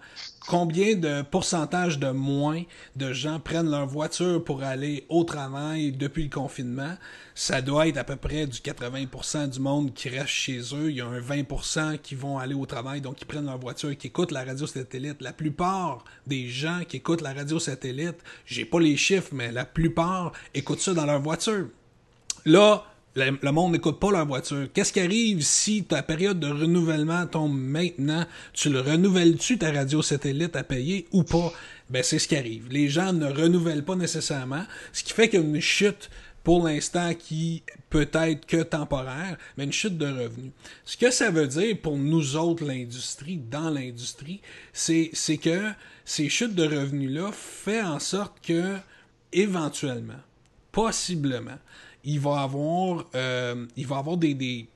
combien 0.47 0.95
de 0.95 1.21
pourcentage 1.21 1.99
de 1.99 2.09
moins 2.09 2.63
de 2.95 3.13
gens 3.13 3.39
prennent 3.39 3.69
leur 3.69 3.85
voiture 3.85 4.43
pour 4.43 4.63
aller 4.63 5.05
au 5.09 5.23
travail 5.23 5.91
depuis 5.91 6.23
le 6.23 6.29
confinement, 6.29 6.95
ça 7.35 7.61
doit 7.61 7.87
être 7.87 7.97
à 7.97 8.03
peu 8.03 8.15
près 8.15 8.47
du 8.47 8.59
80% 8.59 9.49
du 9.49 9.59
monde 9.59 9.93
qui 9.93 10.09
reste 10.09 10.27
chez 10.27 10.59
eux. 10.73 10.89
Il 10.89 10.97
y 10.97 11.01
a 11.01 11.05
un 11.05 11.19
20% 11.19 11.99
qui 11.99 12.15
vont 12.15 12.39
aller 12.39 12.55
au 12.55 12.65
travail, 12.65 13.01
donc 13.01 13.15
qui 13.15 13.25
prennent 13.25 13.45
leur 13.45 13.59
voiture, 13.59 13.95
qui 13.97 14.07
écoutent 14.07 14.31
la 14.31 14.43
radio 14.43 14.67
satellite. 14.67 15.21
La 15.21 15.33
plupart 15.33 16.03
des 16.25 16.49
gens 16.49 16.81
qui 16.87 16.97
écoutent 16.97 17.21
la 17.21 17.33
radio 17.33 17.59
satellite, 17.59 18.17
j'ai 18.45 18.65
pas 18.65 18.79
les 18.79 18.97
chiffres, 18.97 19.29
mais 19.31 19.51
la 19.51 19.65
plupart 19.65 20.31
écoutent 20.53 20.81
ça 20.81 20.93
dans 20.93 21.05
leur 21.05 21.21
voiture. 21.21 21.67
Là, 22.45 22.83
le, 23.15 23.51
monde 23.51 23.73
n'écoute 23.73 23.99
pas 23.99 24.11
leur 24.11 24.25
voiture. 24.25 24.67
Qu'est-ce 24.73 24.93
qui 24.93 24.99
arrive 24.99 25.41
si 25.41 25.83
ta 25.83 26.01
période 26.01 26.39
de 26.39 26.47
renouvellement 26.47 27.25
tombe 27.27 27.57
maintenant? 27.57 28.25
Tu 28.53 28.69
le 28.69 28.79
renouvelles-tu 28.79 29.57
ta 29.57 29.71
radio 29.71 30.01
satellite 30.01 30.55
à 30.55 30.63
payer 30.63 31.07
ou 31.11 31.23
pas? 31.23 31.51
Ben, 31.89 32.03
c'est 32.03 32.19
ce 32.19 32.27
qui 32.27 32.37
arrive. 32.37 32.69
Les 32.69 32.87
gens 32.87 33.11
ne 33.11 33.27
renouvellent 33.27 33.83
pas 33.83 33.95
nécessairement, 33.95 34.63
ce 34.93 35.03
qui 35.03 35.13
fait 35.13 35.27
qu'il 35.27 35.41
y 35.41 35.43
a 35.43 35.45
une 35.45 35.59
chute 35.59 36.09
pour 36.43 36.65
l'instant 36.65 37.13
qui 37.13 37.63
peut 37.89 38.09
être 38.13 38.45
que 38.45 38.63
temporaire, 38.63 39.37
mais 39.57 39.65
une 39.65 39.73
chute 39.73 39.97
de 39.97 40.07
revenus. 40.07 40.53
Ce 40.85 40.97
que 40.97 41.11
ça 41.11 41.29
veut 41.29 41.47
dire 41.47 41.77
pour 41.81 41.97
nous 41.97 42.35
autres, 42.35 42.65
l'industrie, 42.65 43.37
dans 43.37 43.69
l'industrie, 43.69 44.41
c'est, 44.73 45.11
c'est 45.13 45.37
que 45.37 45.69
ces 46.05 46.29
chutes 46.29 46.55
de 46.55 46.63
revenus-là 46.63 47.31
fait 47.31 47.81
en 47.81 47.99
sorte 47.99 48.37
que, 48.41 48.77
éventuellement, 49.33 50.21
possiblement, 50.71 51.59
il 52.03 52.19
va 52.19 52.41
avoir, 52.41 53.05
euh, 53.15 53.65
il 53.75 53.87
va 53.87 53.97
avoir 53.97 54.17
des, 54.17 54.33
des... 54.33 54.67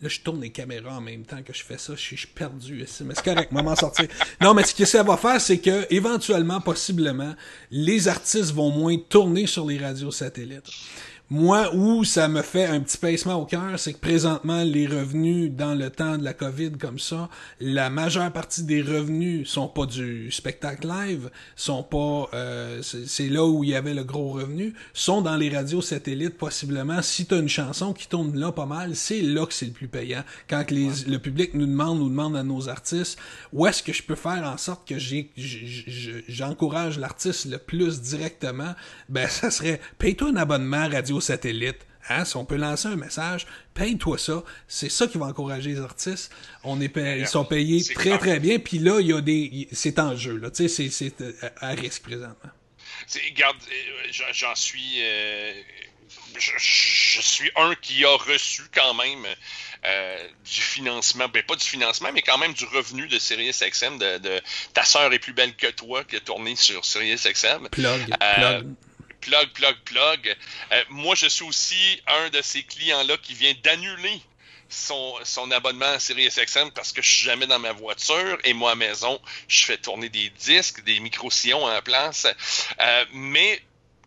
Là, 0.00 0.08
je 0.08 0.20
tourne 0.20 0.40
les 0.40 0.50
caméras 0.50 0.96
en 0.96 1.00
même 1.00 1.24
temps 1.24 1.42
que 1.42 1.52
je 1.52 1.64
fais 1.64 1.76
ça. 1.76 1.94
Je 1.96 2.00
suis, 2.00 2.26
perdu 2.26 2.82
ici. 2.82 3.02
Mais 3.04 3.14
c'est 3.16 3.24
correct, 3.24 3.50
maman 3.50 3.74
sortir. 3.74 4.06
Non, 4.40 4.54
mais 4.54 4.62
ce 4.62 4.74
que 4.74 4.84
ça 4.84 5.02
va 5.02 5.16
faire, 5.16 5.40
c'est 5.40 5.58
que, 5.58 5.86
éventuellement, 5.92 6.60
possiblement, 6.60 7.34
les 7.72 8.06
artistes 8.06 8.52
vont 8.52 8.70
moins 8.70 8.96
tourner 8.96 9.46
sur 9.48 9.66
les 9.66 9.76
radios 9.76 10.12
satellites. 10.12 10.70
Moi, 11.30 11.74
où 11.74 12.04
ça 12.04 12.26
me 12.26 12.40
fait 12.40 12.64
un 12.64 12.80
petit 12.80 12.96
pincement 12.96 13.34
au 13.34 13.44
cœur, 13.44 13.78
c'est 13.78 13.92
que 13.92 13.98
présentement, 13.98 14.62
les 14.64 14.86
revenus 14.86 15.52
dans 15.52 15.74
le 15.74 15.90
temps 15.90 16.16
de 16.16 16.24
la 16.24 16.32
COVID 16.32 16.72
comme 16.80 16.98
ça, 16.98 17.28
la 17.60 17.90
majeure 17.90 18.32
partie 18.32 18.62
des 18.62 18.80
revenus 18.80 19.46
sont 19.46 19.68
pas 19.68 19.84
du 19.84 20.30
spectacle 20.30 20.88
live, 20.88 21.28
sont 21.54 21.82
pas, 21.82 22.30
euh, 22.32 22.80
c'est 22.80 23.28
là 23.28 23.44
où 23.44 23.62
il 23.62 23.68
y 23.68 23.74
avait 23.74 23.92
le 23.92 24.04
gros 24.04 24.30
revenu, 24.30 24.72
sont 24.94 25.20
dans 25.20 25.36
les 25.36 25.50
radios 25.50 25.82
satellites 25.82 26.38
possiblement. 26.38 27.02
Si 27.02 27.26
t'as 27.26 27.40
une 27.40 27.48
chanson 27.50 27.92
qui 27.92 28.08
tourne 28.08 28.34
là 28.34 28.50
pas 28.50 28.64
mal, 28.64 28.96
c'est 28.96 29.20
là 29.20 29.44
que 29.44 29.52
c'est 29.52 29.66
le 29.66 29.72
plus 29.72 29.88
payant. 29.88 30.24
Quand 30.48 30.70
les, 30.70 30.88
le 31.06 31.18
public 31.18 31.52
nous 31.52 31.66
demande, 31.66 31.98
nous 31.98 32.08
demande 32.08 32.38
à 32.38 32.42
nos 32.42 32.70
artistes, 32.70 33.18
où 33.52 33.66
est-ce 33.66 33.82
que 33.82 33.92
je 33.92 34.02
peux 34.02 34.14
faire 34.14 34.50
en 34.50 34.56
sorte 34.56 34.88
que 34.88 34.94
j'encourage 36.26 36.98
l'artiste 36.98 37.44
le 37.44 37.58
plus 37.58 38.00
directement, 38.00 38.74
ben 39.10 39.28
ça 39.28 39.50
serait 39.50 39.78
paye-toi 39.98 40.30
un 40.30 40.36
abonnement 40.36 40.88
radio 40.88 41.17
satellite. 41.20 41.86
Hein, 42.10 42.24
si 42.24 42.36
on 42.36 42.44
peut 42.44 42.56
lancer 42.56 42.88
un 42.88 42.96
message, 42.96 43.46
paye-toi 43.74 44.16
ça. 44.18 44.42
C'est 44.66 44.88
ça 44.88 45.06
qui 45.06 45.18
va 45.18 45.26
encourager 45.26 45.70
les 45.70 45.80
artistes. 45.80 46.32
On 46.64 46.80
est 46.80 46.96
ils 46.96 47.28
sont 47.28 47.44
payés 47.44 47.84
très 47.94 48.16
très 48.18 48.40
bien. 48.40 48.58
Puis 48.58 48.78
là, 48.78 49.00
il 49.00 49.08
y 49.08 49.12
a 49.12 49.20
des, 49.20 49.68
c'est 49.72 49.98
en 49.98 50.16
jeu 50.16 50.38
là. 50.38 50.50
Tu 50.50 50.68
sais, 50.68 50.88
c'est 50.90 51.20
euh, 51.20 51.32
à 51.60 51.70
risque 51.70 52.02
présentement. 52.02 52.50
Regarde, 53.30 53.56
euh, 53.70 54.26
j'en 54.32 54.54
suis, 54.54 55.02
euh, 55.02 55.52
je, 56.38 57.20
suis 57.20 57.50
un 57.56 57.74
qui 57.74 58.04
a 58.04 58.16
reçu 58.16 58.62
quand 58.74 58.94
même 58.94 59.26
du 60.44 60.60
financement, 60.60 61.28
ben 61.28 61.42
pas 61.42 61.56
du 61.56 61.64
financement, 61.64 62.10
mais 62.12 62.22
quand 62.22 62.38
même 62.38 62.52
du 62.52 62.64
revenu 62.64 63.06
de 63.06 63.18
SiriusXM, 63.18 63.98
de, 63.98 64.18
de 64.18 64.40
Ta 64.74 64.84
sœur 64.84 65.12
est 65.12 65.18
plus 65.18 65.32
belle 65.32 65.54
que 65.54 65.68
toi, 65.68 66.04
qui 66.04 66.16
a 66.16 66.20
tourné 66.20 66.56
sur 66.56 66.84
SiriusXM. 66.84 67.68
Plug, 67.70 68.16
plug 68.18 68.74
plug, 69.20 69.52
plug, 69.52 69.76
plug. 69.84 70.36
Euh, 70.72 70.84
moi, 70.90 71.14
je 71.14 71.26
suis 71.26 71.44
aussi 71.44 72.02
un 72.06 72.30
de 72.30 72.42
ces 72.42 72.62
clients-là 72.62 73.16
qui 73.18 73.34
vient 73.34 73.54
d'annuler 73.62 74.20
son, 74.68 75.50
abonnement 75.50 75.86
à 75.86 75.98
SiriusXM 75.98 76.70
parce 76.74 76.92
que 76.92 77.00
je 77.02 77.08
suis 77.08 77.24
jamais 77.24 77.46
dans 77.46 77.58
ma 77.58 77.72
voiture 77.72 78.38
et 78.44 78.52
moi 78.52 78.72
à 78.72 78.74
maison, 78.74 79.20
je 79.48 79.64
fais 79.64 79.78
tourner 79.78 80.08
des 80.08 80.30
disques, 80.30 80.84
des 80.84 81.00
micro-sillons 81.00 81.64
en 81.64 81.82
place. 81.82 82.26
Euh, 82.80 83.04
mais 83.12 83.62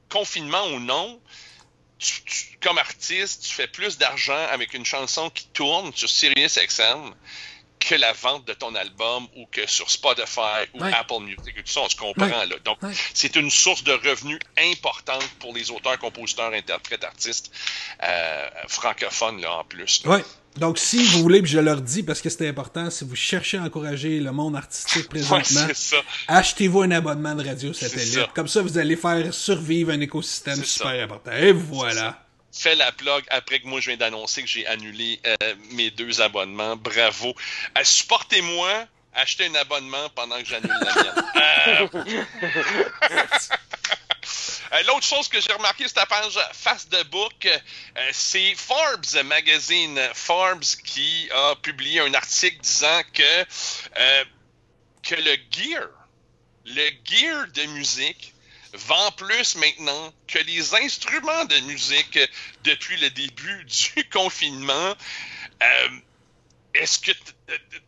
confinement 0.10 0.68
ou 0.68 0.80
non, 0.80 1.20
comme 2.62 2.78
artiste, 2.78 3.44
tu 3.44 3.54
fais 3.54 3.68
plus 3.68 3.98
d'argent 3.98 4.48
avec 4.50 4.74
une 4.74 4.86
chanson 4.86 5.30
qui 5.30 5.48
tourne 5.48 5.94
sur 5.94 6.10
SiriusXM 6.10 7.14
que 7.82 7.96
la 7.96 8.14
vente 8.14 8.48
de 8.48 8.54
ton 8.54 8.74
album 8.76 9.28
ou 9.36 9.46
que 9.52 9.68
sur 9.68 9.90
Spotify 9.90 10.62
ou 10.74 10.84
Apple 10.84 11.22
Music 11.22 11.56
tout 11.56 11.62
ça, 11.66 11.82
on 11.82 11.90
se 11.90 11.96
comprend 11.96 12.28
là. 12.28 12.56
Donc, 12.64 12.78
c'est 13.14 13.36
une 13.36 13.50
source 13.50 13.84
de 13.84 13.92
revenus 13.92 14.40
importante 14.58 15.28
pour 15.40 15.54
les 15.54 15.70
auteurs, 15.72 15.98
compositeurs, 16.00 16.54
interprètes, 16.54 17.04
artistes 17.04 17.52
euh, 18.04 18.48
francophones 18.68 19.42
là 19.42 19.58
en 19.58 19.64
plus. 19.64 20.04
Oui. 20.06 20.20
Donc, 20.58 20.78
si 20.78 21.02
vous 21.06 21.22
voulez, 21.22 21.42
je 21.46 21.60
leur 21.60 21.80
dis 21.80 22.04
parce 22.04 22.22
que 22.22 22.30
c'est 22.30 22.48
important, 22.48 22.90
si 22.90 23.06
vous 23.06 23.16
cherchez 23.16 23.58
à 23.58 23.64
encourager 23.64 24.20
le 24.20 24.32
monde 24.32 24.56
artistique 24.56 25.08
présentement, 25.10 25.68
achetez-vous 26.28 26.82
un 26.82 26.92
abonnement 26.92 27.36
de 27.36 27.46
radio 27.46 27.72
satellite. 27.74 28.28
Comme 28.36 28.50
ça, 28.50 28.62
vous 28.62 28.78
allez 28.78 28.98
faire 28.98 29.34
survivre 29.34 29.92
un 29.92 30.02
écosystème 30.02 30.64
super 30.64 31.04
important. 31.04 31.32
Et 31.32 31.54
voilà 31.54 32.26
fait 32.52 32.76
la 32.76 32.92
plug 32.92 33.24
après 33.30 33.60
que 33.60 33.68
moi 33.68 33.80
je 33.80 33.88
viens 33.88 33.98
d'annoncer 33.98 34.42
que 34.44 34.48
j'ai 34.48 34.68
annulé 34.68 35.20
euh, 35.26 35.56
mes 35.72 35.90
deux 35.92 36.22
abonnements. 36.22 36.76
Bravo. 36.76 37.34
Euh, 37.78 37.84
supportez-moi, 37.84 38.86
achetez 39.14 39.48
un 39.48 39.56
abonnement 39.56 40.10
pendant 40.16 40.38
que 40.40 40.46
j'annule 40.46 40.72
la 40.82 40.96
mienne. 41.94 42.20
Euh, 44.74 44.84
l'autre 44.84 45.04
chose 45.04 45.28
que 45.28 45.42
j'ai 45.42 45.52
remarqué 45.52 45.84
sur 45.84 45.96
ta 45.96 46.06
page 46.06 46.40
Face 46.54 46.88
de 46.88 47.04
Book, 47.04 47.46
c'est 48.14 48.56
Forbes 48.56 49.22
Magazine. 49.26 50.00
Forbes 50.14 50.64
qui 50.86 51.28
a 51.34 51.56
publié 51.58 52.00
un 52.00 52.14
article 52.14 52.58
disant 52.62 53.02
que, 53.14 53.44
que 55.04 55.16
le 55.16 55.36
gear, 55.52 55.90
le 56.64 56.90
gear 57.04 57.48
de 57.54 57.64
musique 57.74 58.34
vend 58.74 59.12
plus 59.12 59.56
maintenant 59.56 60.14
que 60.28 60.40
les 60.40 60.76
instruments 60.76 61.46
de 61.46 61.60
musique 61.62 62.20
depuis 62.64 62.98
le 62.98 63.10
début 63.10 63.66
du 63.66 64.04
confinement. 64.12 64.96
Euh, 65.64 65.90
est-ce 66.74 67.00
que 67.00 67.12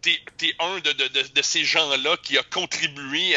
tu 0.02 0.10
es, 0.10 0.56
un 0.60 0.80
de, 0.80 1.42
ces 1.42 1.64
gens-là 1.64 2.18
qui 2.22 2.38
a 2.38 2.44
contribué 2.44 3.36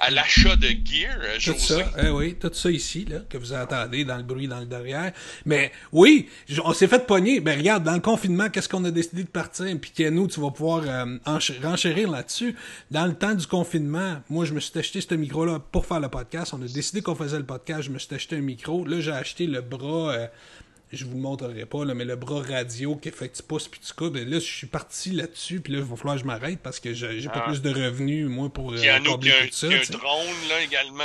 à, 0.00 0.10
l'achat 0.10 0.56
de 0.56 0.68
gear, 0.68 1.18
José? 1.38 1.58
Tout 1.58 1.64
ça, 1.64 1.92
eh 2.02 2.08
oui, 2.08 2.36
tout 2.38 2.50
ça 2.52 2.70
ici, 2.70 3.04
là, 3.04 3.18
que 3.28 3.36
vous 3.36 3.52
entendez 3.52 4.04
dans 4.04 4.16
le 4.16 4.22
bruit 4.22 4.48
dans 4.48 4.60
le 4.60 4.66
derrière. 4.66 5.12
Mais 5.44 5.72
oui, 5.92 6.28
on 6.64 6.72
s'est 6.72 6.88
fait 6.88 7.06
pogner. 7.06 7.40
Ben 7.40 7.58
regarde, 7.58 7.84
dans 7.84 7.94
le 7.94 8.00
confinement, 8.00 8.48
qu'est-ce 8.48 8.68
qu'on 8.68 8.84
a 8.84 8.90
décidé 8.90 9.24
de 9.24 9.28
partir? 9.28 9.66
Puis 9.78 10.10
nous, 10.10 10.28
tu 10.28 10.40
vas 10.40 10.50
pouvoir 10.50 10.84
euh, 10.86 11.18
renchérir 11.62 12.10
là-dessus. 12.10 12.56
Dans 12.90 13.06
le 13.06 13.14
temps 13.14 13.34
du 13.34 13.46
confinement, 13.46 14.22
moi, 14.30 14.44
je 14.44 14.54
me 14.54 14.60
suis 14.60 14.78
acheté 14.78 15.00
ce 15.00 15.14
micro-là 15.14 15.60
pour 15.72 15.84
faire 15.84 16.00
le 16.00 16.08
podcast. 16.08 16.54
On 16.54 16.62
a 16.62 16.66
décidé 16.66 17.02
qu'on 17.02 17.14
faisait 17.14 17.38
le 17.38 17.46
podcast. 17.46 17.82
Je 17.82 17.90
me 17.90 17.98
suis 17.98 18.14
acheté 18.14 18.36
un 18.36 18.40
micro. 18.40 18.84
Là, 18.86 19.00
j'ai 19.00 19.12
acheté 19.12 19.46
le 19.46 19.60
bras... 19.60 20.14
Euh, 20.14 20.26
je 20.92 21.04
vous 21.04 21.14
le 21.14 21.20
montrerai 21.20 21.66
pas, 21.66 21.84
là, 21.84 21.94
mais 21.94 22.04
le 22.04 22.16
bras 22.16 22.42
radio 22.42 22.96
qui 22.96 23.10
fait 23.10 23.28
que 23.28 23.36
tu 23.36 23.42
pousses 23.42 23.68
puis 23.68 23.80
tu 23.80 23.92
coupes, 23.92 24.14
là, 24.14 24.22
je 24.24 24.38
suis 24.38 24.66
parti 24.66 25.10
là-dessus, 25.10 25.60
puis 25.60 25.72
là, 25.72 25.80
il 25.80 25.84
va 25.84 25.96
falloir 25.96 26.16
que 26.16 26.22
je 26.22 26.26
m'arrête 26.26 26.60
parce 26.62 26.80
que 26.80 26.92
j'ai 26.92 27.28
pas 27.28 27.42
ah. 27.44 27.48
plus 27.48 27.62
de 27.62 27.70
revenus, 27.70 28.28
moi, 28.28 28.48
pour 28.48 28.72
euh, 28.72 28.76
tout 28.76 28.80
ça. 28.80 28.84
Il 28.84 28.86
y 28.86 28.88
a 28.88 29.78
un 29.78 29.90
drone, 29.90 30.26
là, 30.48 30.62
également. 30.62 31.02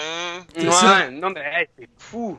Ouais, 0.57 1.11
non, 1.11 1.31
mais 1.31 1.69
c'est 1.77 1.89
fou. 1.97 2.37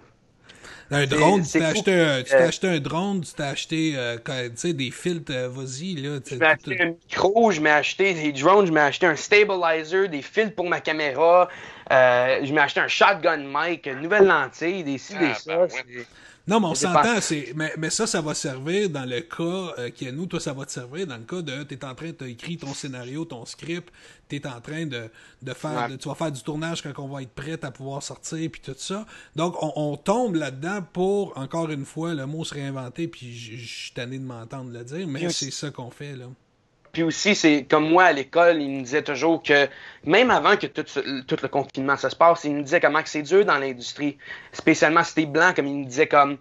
Un 0.93 1.07
drone, 1.07 1.43
tu 1.43 1.53
t'es 1.53 1.64
acheté, 1.64 1.95
un, 1.95 2.22
tu 2.22 2.34
acheté 2.34 2.68
un 2.68 2.78
drone, 2.78 3.22
tu 3.22 3.32
t'es 3.32 3.43
acheté 3.43 3.95
euh, 3.97 4.18
des 4.62 4.90
filtres, 4.90 5.32
euh, 5.32 5.49
vas-y. 5.49 5.95
Là, 5.95 6.18
je 6.28 6.34
m'ai 6.34 6.47
acheté 6.47 6.82
un 6.82 6.86
micro, 6.88 7.51
je 7.51 7.61
m'ai 7.62 7.70
acheté 7.70 8.12
des 8.12 8.32
drones, 8.32 8.66
je 8.66 8.72
m'ai 8.72 8.80
acheté 8.80 9.07
un 9.07 9.16
stabilizer, 9.16 10.09
des 10.11 10.20
filtres 10.20 10.55
pour 10.55 10.68
ma 10.68 10.80
caméra, 10.80 11.49
euh, 11.90 12.40
je 12.45 12.53
m'ai 12.53 12.61
acheté 12.61 12.80
un 12.80 12.88
shotgun 12.88 13.38
mic, 13.38 13.86
une 13.86 14.01
nouvelle 14.01 14.26
lentille, 14.26 14.84
des 14.84 14.99
ci, 14.99 15.14
des 15.14 15.30
ah, 15.30 15.34
ça. 15.34 15.57
Ben 15.66 16.05
non, 16.49 16.59
mais 16.59 16.66
on 16.66 16.74
s'entend, 16.74 17.20
c'est, 17.20 17.53
mais, 17.55 17.72
mais, 17.78 17.90
ça, 17.90 18.07
ça 18.07 18.20
va 18.20 18.34
servir 18.34 18.90
dans 18.90 19.05
le 19.05 19.20
cas 19.20 19.74
euh, 19.78 19.90
qui 19.90 20.07
est 20.07 20.12
nous, 20.12 20.26
toi, 20.26 20.40
ça 20.40 20.53
va 20.53 20.66
te 20.66 20.72
servir 20.72 21.07
dans 21.07 21.16
le 21.16 21.22
cas 21.22 21.40
de, 21.40 21.62
t'es 21.62 21.84
en 21.84 21.95
train, 21.95 22.11
t'as 22.12 22.26
écrit 22.26 22.57
ton 22.57 22.74
scénario, 22.74 23.24
ton 23.24 23.45
script, 23.45 23.93
t'es 24.28 24.45
en 24.47 24.61
train 24.61 24.86
de, 24.86 25.09
de 25.43 25.53
faire, 25.53 25.88
tu 25.99 26.09
vas 26.09 26.16
faire 26.16 26.32
du 26.32 26.43
tournage 26.43 26.82
quand 26.82 26.99
on 26.99 27.09
va 27.09 27.22
être 27.22 27.32
prêt 27.32 27.64
à 27.64 27.70
pouvoir 27.70 28.03
sortir, 28.03 28.51
puis 28.51 28.61
tout 28.61 28.74
ça. 28.76 29.07
Donc, 29.36 29.55
on, 29.61 29.97
tombe 29.97 30.34
là-dedans 30.34 30.80
pour, 30.93 31.36
encore 31.38 31.70
une 31.70 31.84
fois, 31.84 32.12
le 32.14 32.26
mot 32.26 32.45
se 32.45 32.55
réinventer, 32.55 33.07
puis 33.07 33.32
je 33.32 33.64
suis 33.64 33.93
tanné 33.93 34.18
de 34.18 34.24
m'entendre 34.24 34.72
le 34.72 34.82
dire, 34.82 35.07
mais 35.07 35.30
c'est 35.30 35.53
ça 35.53 35.70
qu'on 35.70 35.90
fait, 35.90 36.16
là. 36.16 36.26
Puis 36.93 37.03
aussi, 37.03 37.34
c'est 37.34 37.64
comme 37.68 37.88
moi 37.88 38.05
à 38.05 38.12
l'école, 38.12 38.61
il 38.61 38.70
me 38.70 38.82
disait 38.82 39.03
toujours 39.03 39.43
que 39.43 39.66
même 40.05 40.30
avant 40.30 40.57
que 40.57 40.66
tout, 40.66 40.84
tout 41.26 41.36
le 41.40 41.49
confinement 41.49 41.97
se 41.97 42.14
passe, 42.14 42.45
il 42.45 42.55
me 42.55 42.62
disait 42.62 42.80
comment 42.80 43.03
que 43.03 43.09
c'est 43.09 43.22
dur 43.22 43.45
dans 43.45 43.59
l'industrie, 43.59 44.18
spécialement 44.53 45.03
si 45.03 45.14
t'es 45.14 45.26
blanc, 45.26 45.53
comme 45.55 45.66
il 45.66 45.78
me 45.78 45.84
disait 45.86 46.07
comme 46.07 46.36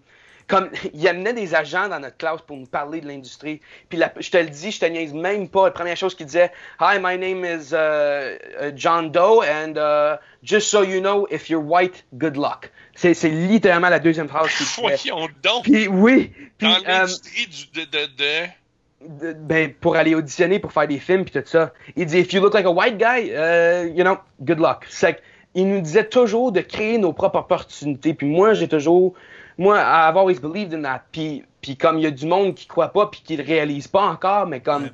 comme 0.52 0.70
il 0.94 1.08
amenait 1.08 1.34
des 1.34 1.56
agents 1.56 1.88
dans 1.88 2.00
notre 2.00 2.18
classe 2.18 2.42
pour 2.42 2.58
nous 2.58 2.66
parler 2.66 3.02
de 3.02 3.08
l'industrie. 3.08 3.62
Puis 3.90 4.00
je 4.20 4.30
te 4.30 4.38
le 4.38 4.50
dis, 4.50 4.72
je 4.72 4.80
te 4.80 4.86
niaise 4.86 5.14
même 5.14 5.48
pas. 5.48 5.66
La 5.66 5.72
première 5.72 5.98
chose 5.98 6.14
qu'il 6.14 6.26
disait, 6.26 6.52
Hi, 6.80 7.00
my 7.02 7.18
name 7.18 7.46
is 7.46 7.74
uh, 7.74 8.72
John 8.76 9.12
Doe, 9.12 9.42
and 9.44 9.78
uh, 9.78 10.18
just 10.44 10.70
so 10.70 10.84
you 10.84 11.00
know, 11.00 11.28
if 11.32 11.50
you're 11.50 11.64
white, 11.64 12.04
good 12.18 12.36
luck. 12.36 12.70
C'est, 12.94 13.14
littéralement 13.30 13.90
la 13.90 14.00
deuxième 14.00 14.28
phrase 14.28 14.50
qu'il 14.50 14.66
disait. 14.66 14.82
Voyons 15.12 15.30
donc. 15.42 15.64
Puis 15.64 15.88
oui. 15.88 16.34
Puis, 16.58 16.68
dans 16.68 16.76
euh, 16.76 16.82
l'industrie 16.86 17.48
de, 17.74 17.86
de, 17.86 18.06
de 18.18 18.61
ben, 19.10 19.74
pour 19.74 19.96
aller 19.96 20.16
auditionner, 20.16 20.60
pour 20.60 20.72
faire 20.72 20.88
des 20.88 21.00
films, 21.00 21.26
puis 21.26 21.34
tout 21.34 21.48
ça. 21.48 21.74
Il 21.96 22.06
dit, 22.06 22.20
if 22.20 22.34
you 22.34 22.42
look 22.42 22.54
like 22.54 22.66
a 22.66 22.72
white 22.72 22.98
guy, 22.98 23.32
uh, 23.32 23.88
you 23.96 24.04
know, 24.04 24.18
good 24.42 24.60
luck. 24.60 24.86
C'est 24.90 25.22
il 25.54 25.68
nous 25.68 25.82
disait 25.82 26.08
toujours 26.08 26.52
de 26.52 26.62
créer 26.62 26.98
nos 26.98 27.14
propres 27.14 27.40
opportunités. 27.40 28.14
Puis 28.14 28.28
moi, 28.28 28.54
j'ai 28.54 28.68
toujours, 28.68 29.14
moi, 29.58 29.78
I've 29.80 30.18
always 30.18 30.40
believed 30.40 30.74
in 30.74 30.84
that. 30.84 31.04
Puis, 31.12 31.44
puis 31.62 31.76
comme 31.76 31.98
il 31.98 32.04
y 32.04 32.08
a 32.08 32.12
du 32.12 32.26
monde 32.26 32.56
qui 32.56 32.68
croit 32.68 32.90
pas, 32.90 33.08
puis 33.08 33.22
qui 33.24 33.36
le 33.36 33.44
réalise 33.44 33.88
pas 33.88 34.04
encore, 34.04 34.48
mais 34.48 34.62
comme 34.62 34.90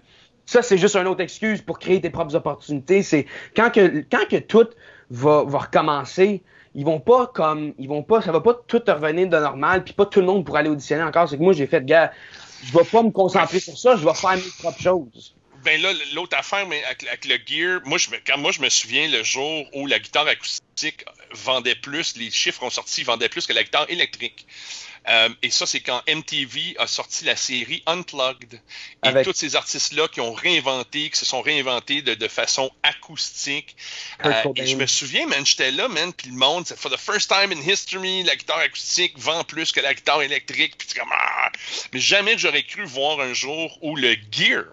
ça, 0.46 0.62
c'est 0.62 0.78
juste 0.78 0.96
une 0.96 1.08
autre 1.08 1.22
excuse 1.22 1.62
pour 1.62 1.78
créer 1.80 2.02
tes 2.02 2.10
propres 2.10 2.36
opportunités. 2.36 3.04
C'est 3.04 3.26
quand 3.56 3.70
que, 3.72 4.04
quand 4.10 4.28
que 4.30 4.38
tout 4.38 4.68
va, 5.12 5.44
va 5.46 5.60
recommencer, 5.60 6.42
ils 6.74 6.86
vont 6.86 7.00
pas 7.00 7.28
comme, 7.28 7.74
ils 7.78 7.88
vont 7.88 8.04
pas, 8.04 8.22
ça 8.22 8.32
va 8.32 8.42
pas 8.42 8.54
tout 8.68 8.82
revenir 8.88 9.28
de 9.28 9.38
normal, 9.38 9.84
puis 9.84 9.94
pas 9.94 10.06
tout 10.06 10.20
le 10.20 10.26
monde 10.26 10.46
pour 10.46 10.58
aller 10.58 10.70
auditionner 10.70 11.04
encore. 11.04 11.30
C'est 11.30 11.38
que 11.38 11.44
moi, 11.44 11.54
j'ai 11.54 11.68
fait, 11.68 11.86
gars, 11.86 12.12
je 12.64 12.78
vais 12.78 12.84
pas 12.84 13.04
me 13.04 13.12
concentrer 13.12 13.60
sur 13.60 13.78
ça, 13.78 13.96
je 13.96 14.06
vais 14.06 14.14
faire 14.14 14.36
mes 14.36 14.52
propres 14.60 14.82
choses. 14.82 15.36
Ben 15.64 15.82
là, 15.82 15.92
l'autre 16.14 16.38
affaire, 16.38 16.68
mais 16.68 16.84
avec, 16.84 17.26
le 17.26 17.38
gear, 17.46 17.82
moi 17.86 17.98
je, 17.98 18.10
quand 18.26 18.38
moi 18.38 18.52
je 18.52 18.62
me 18.62 18.70
souviens 18.70 19.08
le 19.08 19.24
jour 19.24 19.66
où 19.74 19.86
la 19.88 20.00
guitare 20.00 20.28
acoustique 20.28 21.04
vendait 21.32 21.76
plus, 21.76 22.16
les 22.18 22.32
chiffres 22.32 22.64
ont 22.64 22.70
sorti, 22.70 23.04
vendait 23.04 23.30
plus 23.30 23.46
que 23.46 23.54
la 23.54 23.64
guitare 23.64 23.86
électrique. 23.90 24.46
Euh, 25.10 25.30
et 25.42 25.50
ça, 25.52 25.66
c'est 25.66 25.80
quand 25.80 26.02
MTV 26.06 26.76
a 26.80 26.88
sorti 26.88 27.24
la 27.24 27.38
série 27.38 27.82
Unplugged. 27.86 28.56
Et 28.56 29.08
Avec- 29.08 29.26
tous 29.26 29.34
ces 29.34 29.56
artistes-là 29.56 30.10
qui 30.10 30.20
ont 30.20 30.34
réinventé, 30.34 31.10
qui 31.10 31.18
se 31.18 31.26
sont 31.26 31.42
réinventés 31.42 32.02
de, 32.02 32.14
de 32.14 32.28
façon 32.28 32.70
acoustique. 32.84 33.78
Euh, 34.26 34.44
et 34.58 34.68
je 34.68 34.76
me 34.76 34.86
souviens, 34.86 35.26
man, 35.28 35.46
j'étais 35.46 35.72
là, 35.72 35.88
man, 35.88 36.12
puis 36.12 36.30
le 36.30 36.36
monde, 36.36 36.68
c'est 36.68 36.78
for 36.78 36.92
the 36.92 37.00
first 37.00 37.30
time 37.32 37.54
in 37.54 37.62
history, 37.62 38.24
la 38.24 38.36
guitare 38.36 38.58
acoustique 38.60 39.18
vend 39.18 39.46
plus 39.46 39.72
que 39.72 39.80
la 39.80 39.94
guitare 39.94 40.24
électrique, 40.24 40.78
puis 40.78 40.88
c'est 40.92 41.00
comme, 41.00 41.14
ah! 41.14 41.52
Mais 41.94 42.02
jamais 42.02 42.38
j'aurais 42.38 42.64
cru 42.64 42.84
voir 42.84 43.22
un 43.22 43.34
jour 43.34 43.78
où 43.82 43.96
le 43.96 44.18
gear, 44.30 44.66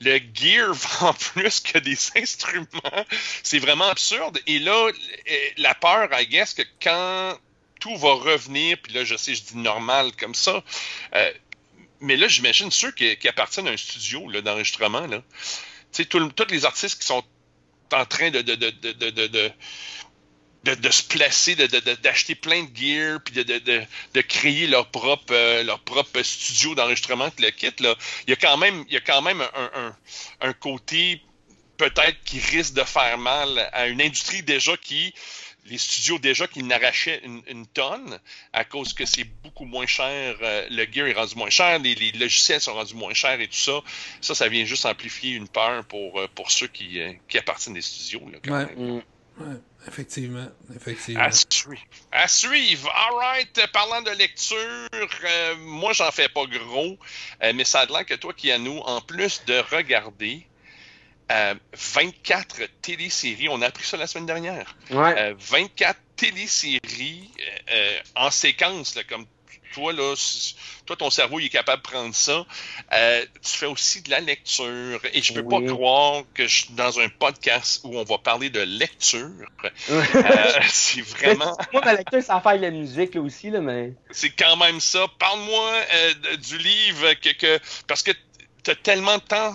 le 0.00 0.20
gear 0.34 0.72
vend 1.00 1.14
plus 1.14 1.60
que 1.60 1.78
des 1.78 1.98
instruments. 2.16 3.06
C'est 3.42 3.58
vraiment 3.58 3.88
absurde. 3.88 4.40
Et 4.46 4.58
là, 4.58 4.88
euh, 4.88 5.36
la 5.58 5.74
peur, 5.74 6.08
I 6.12 6.26
guess, 6.26 6.54
que 6.54 6.62
quand 6.82 7.38
tout 7.80 7.96
va 7.96 8.12
revenir, 8.14 8.78
puis 8.82 8.92
là, 8.92 9.04
je 9.04 9.16
sais, 9.16 9.34
je 9.34 9.42
dis 9.42 9.56
normal 9.56 10.12
comme 10.18 10.34
ça, 10.34 10.62
euh, 11.14 11.32
mais 12.00 12.16
là, 12.16 12.28
j'imagine 12.28 12.70
ceux 12.70 12.92
qui, 12.92 13.16
qui 13.16 13.28
appartiennent 13.28 13.68
à 13.68 13.72
un 13.72 13.76
studio 13.76 14.30
d'enregistrement. 14.40 15.06
Tu 15.08 15.18
sais, 15.92 16.04
tous 16.06 16.30
les 16.48 16.64
artistes 16.64 17.00
qui 17.00 17.06
sont 17.06 17.22
en 17.92 18.06
train 18.06 18.30
de, 18.30 18.40
de, 20.64 20.90
se 20.90 21.02
placer, 21.02 21.54
de- 21.56 21.66
de- 21.66 21.80
de- 21.80 21.94
d'acheter 21.94 22.34
plein 22.34 22.64
de 22.64 22.76
gear, 22.76 23.20
puis 23.24 23.34
de, 23.34 23.42
de, 23.42 23.58
de, 23.58 23.82
de 24.14 24.20
créer 24.20 24.66
leur 24.66 24.88
propre, 24.90 25.32
euh, 25.32 25.62
leur 25.62 25.80
propre 25.80 26.22
studio 26.22 26.74
d'enregistrement 26.74 27.30
que 27.30 27.42
le 27.42 27.50
kit, 27.50 27.72
là. 27.80 27.94
Il 28.26 28.30
y 28.30 28.32
a 28.34 28.36
quand 28.36 28.56
même, 28.58 28.84
il 28.88 28.92
y 28.94 28.96
a 28.96 29.00
quand 29.00 29.22
même 29.22 29.40
un, 29.40 29.70
un, 29.74 29.96
un 30.42 30.52
côté 30.52 31.22
peut-être 31.78 32.22
qui 32.24 32.40
risque 32.40 32.74
de 32.74 32.84
faire 32.84 33.16
mal 33.16 33.70
à 33.72 33.86
une 33.88 34.02
industrie 34.02 34.42
déjà 34.42 34.76
qui, 34.76 35.14
les 35.64 35.78
studios 35.78 36.18
déjà 36.18 36.46
qui 36.46 36.62
n'arrachaient 36.62 37.20
une, 37.24 37.42
une 37.48 37.66
tonne 37.66 38.18
à 38.52 38.64
cause 38.64 38.92
que 38.92 39.06
c'est 39.06 39.24
beaucoup 39.24 39.64
moins 39.64 39.86
cher, 39.86 40.36
euh, 40.42 40.66
le 40.70 40.86
gear 40.92 41.06
est 41.06 41.14
rendu 41.14 41.36
moins 41.36 41.48
cher, 41.50 41.78
les, 41.78 41.94
les 41.94 42.12
logiciels 42.12 42.60
sont 42.60 42.74
rendus 42.74 42.94
moins 42.94 43.14
chers 43.14 43.40
et 43.40 43.48
tout 43.48 43.54
ça. 43.56 43.80
Ça, 44.20 44.34
ça 44.34 44.48
vient 44.48 44.66
juste 44.66 44.84
amplifier 44.84 45.32
une 45.32 45.48
peur 45.48 45.84
pour, 45.86 46.20
euh, 46.20 46.28
pour 46.34 46.50
ceux 46.50 46.66
qui, 46.66 46.98
qui 47.28 47.38
appartiennent 47.38 47.74
des 47.74 47.82
studios. 47.82 48.28
Là, 48.30 48.38
quand 48.44 48.52
Ouais. 48.52 48.66
même. 48.66 48.96
Mm. 48.96 49.02
Ouais, 49.42 49.56
effectivement. 49.88 50.46
Effectivement. 50.74 51.22
À 51.22 51.30
suivre. 51.32 51.82
À 52.12 52.28
suivre. 52.28 52.90
All 52.94 53.14
right. 53.14 53.58
Euh, 53.58 53.66
Parlant 53.72 54.02
de 54.02 54.10
lecture, 54.10 54.56
euh, 54.92 55.56
moi, 55.58 55.92
j'en 55.92 56.10
fais 56.10 56.28
pas 56.28 56.44
gros, 56.46 56.98
euh, 57.42 57.52
mais 57.54 57.64
ça 57.64 57.80
a 57.80 57.86
l'air 57.86 58.04
que 58.06 58.14
toi, 58.14 58.32
Kianou, 58.34 58.78
en 58.80 59.00
plus 59.00 59.42
de 59.46 59.58
regarder 59.74 60.46
euh, 61.32 61.54
24 61.74 62.62
téléséries, 62.82 63.48
on 63.48 63.62
a 63.62 63.66
appris 63.66 63.84
ça 63.84 63.96
la 63.96 64.06
semaine 64.06 64.26
dernière, 64.26 64.74
Ouais. 64.90 65.14
euh, 65.16 65.34
24 65.38 65.98
téléséries 66.16 67.30
euh, 67.40 67.72
euh, 67.72 67.98
en 68.16 68.30
séquence, 68.30 68.94
là, 68.96 69.02
comme 69.04 69.26
toi, 69.72 69.92
là, 69.92 70.14
si- 70.16 70.54
toi, 70.86 70.96
ton 70.96 71.10
cerveau, 71.10 71.38
il 71.38 71.46
est 71.46 71.50
capable 71.50 71.82
de 71.82 71.88
prendre 71.88 72.14
ça. 72.14 72.44
Euh, 72.92 73.24
tu 73.42 73.56
fais 73.56 73.66
aussi 73.66 74.02
de 74.02 74.10
la 74.10 74.20
lecture. 74.20 75.00
Et 75.12 75.22
je 75.22 75.32
peux 75.32 75.40
Oui. 75.40 75.66
pas 75.66 75.72
croire 75.74 76.22
que 76.34 76.46
je 76.46 76.62
suis 76.64 76.72
dans 76.74 76.98
un 77.00 77.08
podcast 77.08 77.80
où 77.84 77.96
on 77.98 78.04
va 78.04 78.18
parler 78.18 78.50
de 78.50 78.60
lecture. 78.60 79.28
Euh, 79.90 80.60
c'est 80.68 81.02
vraiment, 81.02 81.56
Moi, 81.72 81.82
ma 81.84 81.94
lecture, 81.94 82.22
ça 82.22 82.40
fait 82.40 82.56
de 82.58 82.62
la 82.62 82.70
musique, 82.70 83.14
là, 83.14 83.20
aussi, 83.20 83.50
là, 83.50 83.60
mais... 83.60 83.92
c'est 84.10 84.30
quand 84.30 84.56
même 84.56 84.80
ça. 84.80 85.06
Parle-moi 85.18 85.72
euh, 85.94 86.36
du 86.36 86.58
livre 86.58 87.12
que, 87.14 87.30
que 87.34 87.58
parce 87.86 88.02
que 88.02 88.10
tu 88.64 88.70
as 88.70 88.74
tellement 88.74 89.16
de 89.16 89.22
temps 89.22 89.54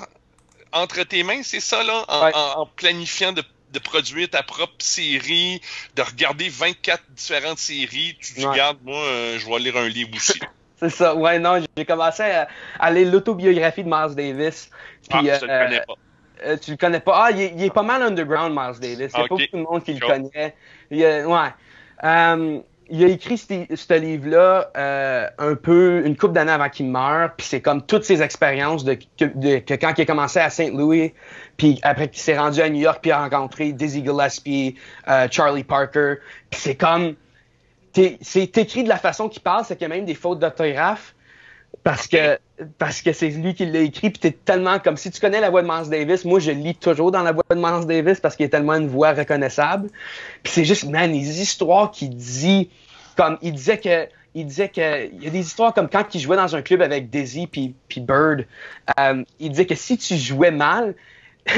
entre 0.71 1.03
tes 1.03 1.23
mains, 1.23 1.41
c'est 1.43 1.59
ça 1.59 1.83
là, 1.83 2.05
en, 2.07 2.25
Ouais. 2.25 2.31
en- 2.35 2.61
en 2.61 2.65
planifiant 2.65 3.31
de, 3.31 3.43
de 3.75 3.79
produire 3.79 4.29
ta 4.29 4.41
propre 4.43 4.73
série, 4.79 5.61
de 5.95 6.01
regarder 6.01 6.49
24 6.49 7.03
différentes 7.09 7.59
séries. 7.59 8.17
Tu 8.21 8.33
dis, 8.33 8.45
Ouais. 8.45 8.51
regarde, 8.51 8.79
moi, 8.83 8.97
euh, 9.05 9.37
je 9.39 9.47
vais 9.47 9.59
lire 9.59 9.77
un 9.77 9.87
livre 9.87 10.15
aussi. 10.15 10.39
C'est 10.79 10.89
ça. 10.89 11.15
Ouais, 11.15 11.39
non, 11.39 11.63
j'ai 11.77 11.85
commencé 11.85 12.23
à, 12.23 12.47
à 12.79 12.91
lire 12.91 13.11
l'autobiographie 13.11 13.83
de 13.83 13.89
Miles 13.89 14.15
Davis. 14.15 14.69
Ah, 15.09 15.19
Puis, 15.19 15.27
je 15.27 15.45
le 15.45 15.51
euh, 15.51 15.63
connais 15.65 15.81
pas. 15.81 15.93
euh, 16.45 16.57
tu 16.57 16.71
le 16.71 16.77
connais 16.77 16.99
pas. 16.99 17.25
Ah, 17.25 17.31
il 17.31 17.41
est, 17.41 17.53
il 17.55 17.63
est 17.63 17.69
pas 17.69 17.83
mal 17.83 18.01
underground, 18.01 18.53
Miles 18.53 18.79
Davis. 18.79 19.13
Il 19.13 19.17
y 19.19 19.21
a 19.21 19.23
Ok. 19.23 19.29
pas 19.29 19.35
beaucoup 19.35 19.57
de 19.57 19.61
monde 19.61 19.83
qui 19.83 19.93
le 19.93 19.99
connaît. 19.99 20.55
Il 20.91 20.97
ouais. 21.25 21.49
Il 22.89 23.03
a 23.03 23.07
écrit 23.07 23.37
ce 23.37 23.93
livre-là 23.99 24.71
euh, 24.77 25.27
un 25.37 25.55
peu 25.55 26.03
une 26.05 26.15
couple 26.15 26.33
d'années 26.33 26.51
avant 26.51 26.69
qu'il 26.69 26.87
meure, 26.87 27.33
puis 27.35 27.45
c'est 27.45 27.61
comme 27.61 27.81
toutes 27.85 28.03
ses 28.03 28.21
expériences 28.21 28.83
de, 28.83 28.93
que, 28.93 29.25
de- 29.25 29.57
que 29.59 29.73
quand 29.73 29.93
il 29.97 30.01
a 30.01 30.05
commencé 30.05 30.39
à 30.39 30.49
Saint 30.49 30.69
Louis, 30.71 31.13
puis 31.57 31.79
après 31.83 32.09
qu'il 32.09 32.21
s'est 32.21 32.37
rendu 32.37 32.61
à 32.61 32.69
New 32.69 32.81
York, 32.81 32.99
puis 33.01 33.11
a 33.11 33.19
rencontré 33.19 33.71
Dizzy 33.73 34.03
Gillespie, 34.05 34.75
euh, 35.07 35.27
Charlie 35.31 35.63
Parker, 35.63 36.15
puis 36.49 36.59
c'est 36.59 36.75
comme 36.75 37.15
c'est 38.21 38.57
écrit 38.57 38.83
de 38.83 38.89
la 38.89 38.97
façon 38.97 39.29
qu'il 39.29 39.41
parle, 39.41 39.63
c'est 39.65 39.77
qu'il 39.77 39.87
y 39.87 39.91
a 39.91 39.95
même 39.95 40.05
des 40.05 40.15
fautes 40.15 40.39
d'orthographe 40.39 41.14
parce 41.85 42.07
que 42.07 42.39
parce 42.79 43.03
que 43.03 43.13
c'est 43.13 43.29
lui 43.29 43.53
qui 43.53 43.67
l'a 43.67 43.81
écrit 43.81 44.09
puis 44.09 44.19
t'es 44.19 44.31
tellement 44.31 44.79
comme 44.79 44.97
si 44.97 45.11
tu 45.11 45.21
connais 45.21 45.39
la 45.39 45.51
voix 45.51 45.61
de 45.61 45.67
Miles 45.67 45.87
Davis 45.87 46.25
moi 46.25 46.39
je 46.39 46.49
lis 46.49 46.73
toujours 46.73 47.11
dans 47.11 47.21
la 47.21 47.31
voix 47.31 47.43
de 47.47 47.55
Miles 47.55 47.85
Davis 47.85 48.19
parce 48.19 48.35
qu'il 48.35 48.43
est 48.43 48.49
tellement 48.49 48.73
une 48.73 48.87
voix 48.87 49.13
reconnaissable. 49.13 49.89
Puis 50.41 50.51
c'est 50.51 50.65
juste 50.65 50.85
man 50.85 51.11
les 51.11 51.41
histoires 51.41 51.91
qu'il 51.91 52.15
dit 52.15 52.71
comme 53.15 53.37
il 53.43 53.53
disait 53.53 53.77
que 53.77 54.07
il 54.33 54.47
disait 54.47 54.69
que 54.69 55.13
il 55.13 55.23
y 55.23 55.27
a 55.27 55.29
des 55.29 55.41
histoires 55.41 55.75
comme 55.75 55.87
quand 55.87 56.15
il 56.15 56.19
jouait 56.19 56.37
dans 56.37 56.55
un 56.55 56.63
club 56.63 56.81
avec 56.81 57.11
puis 57.11 57.75
puis 57.87 58.01
Bird 58.01 58.47
euh, 58.99 59.23
il 59.39 59.51
disait 59.51 59.67
que 59.67 59.75
si 59.75 59.99
tu 59.99 60.17
jouais 60.17 60.49
mal 60.49 60.95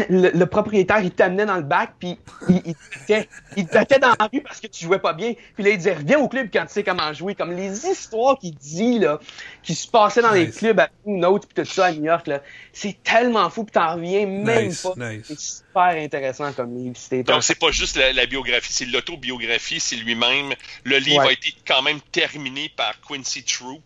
le, 0.09 0.31
le 0.31 0.45
propriétaire, 0.45 0.99
il 1.01 1.11
t'amenait 1.11 1.45
dans 1.45 1.55
le 1.55 1.61
bac, 1.61 1.93
puis 1.99 2.17
il, 2.49 2.61
il, 2.65 2.75
te 2.75 2.99
battait, 2.99 3.29
il 3.55 3.67
te 3.67 3.73
battait 3.73 3.99
dans 3.99 4.13
la 4.19 4.29
rue 4.31 4.41
parce 4.41 4.59
que 4.59 4.67
tu 4.67 4.85
jouais 4.85 4.99
pas 4.99 5.13
bien. 5.13 5.33
Puis 5.55 5.63
là, 5.63 5.69
il 5.69 5.77
disait, 5.77 5.93
reviens 5.93 6.19
au 6.19 6.27
club 6.27 6.49
quand 6.51 6.65
tu 6.65 6.73
sais 6.73 6.83
comment 6.83 7.13
jouer. 7.13 7.35
Comme 7.35 7.53
les 7.53 7.85
histoires 7.87 8.37
qu'il 8.37 8.55
dit, 8.55 8.99
là, 8.99 9.19
qui 9.63 9.75
se 9.75 9.87
passaient 9.87 10.21
dans 10.21 10.31
les 10.31 10.49
clubs 10.49 10.79
à 10.79 10.89
Blue 11.05 11.17
Note, 11.17 11.45
puis 11.47 11.63
tout 11.63 11.69
ça 11.69 11.85
à 11.85 11.91
New 11.91 12.03
York, 12.03 12.27
là, 12.27 12.41
c'est 12.73 12.97
tellement 13.03 13.49
fou, 13.49 13.63
puis 13.63 13.71
t'en 13.73 13.95
reviens 13.95 14.25
même 14.25 14.67
Nice, 14.67 14.81
pas. 14.81 14.93
nice. 15.11 15.63
Super 15.77 16.03
intéressant 16.03 16.53
comme 16.53 16.75
livre. 16.75 16.95
Donc, 17.23 17.43
c'est 17.43 17.59
pas 17.59 17.71
juste 17.71 17.95
la, 17.97 18.11
la 18.13 18.25
biographie, 18.25 18.73
c'est 18.73 18.85
l'autobiographie, 18.85 19.79
c'est 19.79 19.95
lui-même. 19.95 20.53
Le 20.83 20.97
livre 20.97 21.21
Ouais. 21.23 21.29
a 21.29 21.31
été 21.33 21.53
quand 21.67 21.81
même 21.81 22.01
terminé 22.11 22.69
par 22.69 22.99
Quincy 23.01 23.43
Troop, 23.43 23.83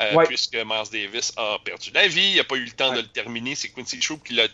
euh, 0.00 0.14
Ouais. 0.14 0.26
puisque 0.26 0.54
Miles 0.54 0.90
Davis 0.92 1.32
a 1.36 1.58
perdu 1.64 1.90
la 1.92 2.06
vie. 2.06 2.30
Il 2.32 2.36
n'a 2.36 2.44
pas 2.44 2.56
eu 2.56 2.64
le 2.64 2.70
temps 2.70 2.90
Ouais. 2.90 2.96
de 2.96 3.00
le 3.02 3.08
terminer. 3.08 3.54
C'est 3.54 3.68
Quincy 3.70 3.98
Troop 3.98 4.22
qui 4.24 4.34
l'a 4.34 4.48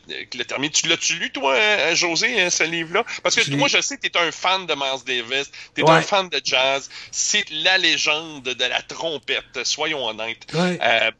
terminé. 0.46 0.70
Tu 0.72 0.86
l'as-tu 0.88 1.14
lu, 1.14 1.30
toi, 1.30 1.54
euh, 1.54 1.94
José, 1.94 2.40
euh, 2.40 2.50
ce 2.50 2.64
livre-là? 2.64 3.04
Parce 3.22 3.34
que 3.36 3.54
moi, 3.54 3.68
je 3.68 3.80
sais 3.80 3.96
que 3.98 4.06
tu 4.06 4.08
es 4.08 4.20
un 4.20 4.32
fan 4.32 4.66
de 4.66 4.74
Miles 4.74 5.04
Davis, 5.06 5.50
tu 5.74 5.80
es 5.80 5.84
Ouais. 5.84 5.90
un 5.90 6.02
fan 6.02 6.28
de 6.28 6.40
jazz. 6.42 6.88
C'est 7.10 7.44
la 7.50 7.76
légende 7.78 8.42
de 8.44 8.64
la 8.64 8.80
trompette, 8.82 9.64
soyons 9.64 10.06
honnêtes. 10.06 10.46
Ouais. 10.54 10.78
Euh, 10.82 11.10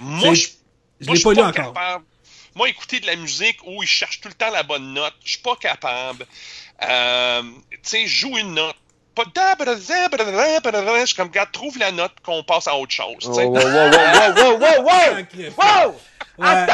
moi, 0.00 0.34
je 0.34 0.48
moi, 1.00 1.14
l'ai 1.14 1.16
suis 1.16 1.24
pas 1.24 1.32
lu 1.34 1.40
encore. 1.40 1.52
capable. 1.72 2.04
Moi, 2.54 2.68
écouter 2.68 3.00
de 3.00 3.06
la 3.06 3.16
musique 3.16 3.58
où 3.66 3.82
il 3.82 3.88
cherche 3.88 4.20
tout 4.20 4.28
le 4.28 4.34
temps 4.34 4.50
la 4.50 4.62
bonne 4.62 4.92
note, 4.94 5.14
je 5.24 5.30
suis 5.32 5.40
pas 5.42 5.56
capable. 5.56 6.26
Euh, 6.82 7.42
tu 7.70 7.78
sais, 7.82 8.06
joue 8.06 8.36
une 8.38 8.54
note. 8.54 8.76
Pas. 9.14 9.24
Je 9.26 11.06
suis 11.06 11.16
comme, 11.16 11.28
regarde, 11.28 11.52
trouve 11.52 11.78
la 11.78 11.92
note 11.92 12.12
qu'on 12.24 12.42
passe 12.44 12.66
à 12.66 12.76
autre 12.76 12.92
chose. 12.92 13.16
tu 13.20 13.28
Wow, 13.28 13.34
sais. 13.34 13.44
wow, 13.44 13.54
wow, 13.54 13.62
wow, 13.62 14.34
wow, 14.36 14.58
wow, 14.58 14.82
wow! 14.84 15.16
Sacré 15.16 15.52
Wow! 15.58 15.94
Ouais. 16.38 16.66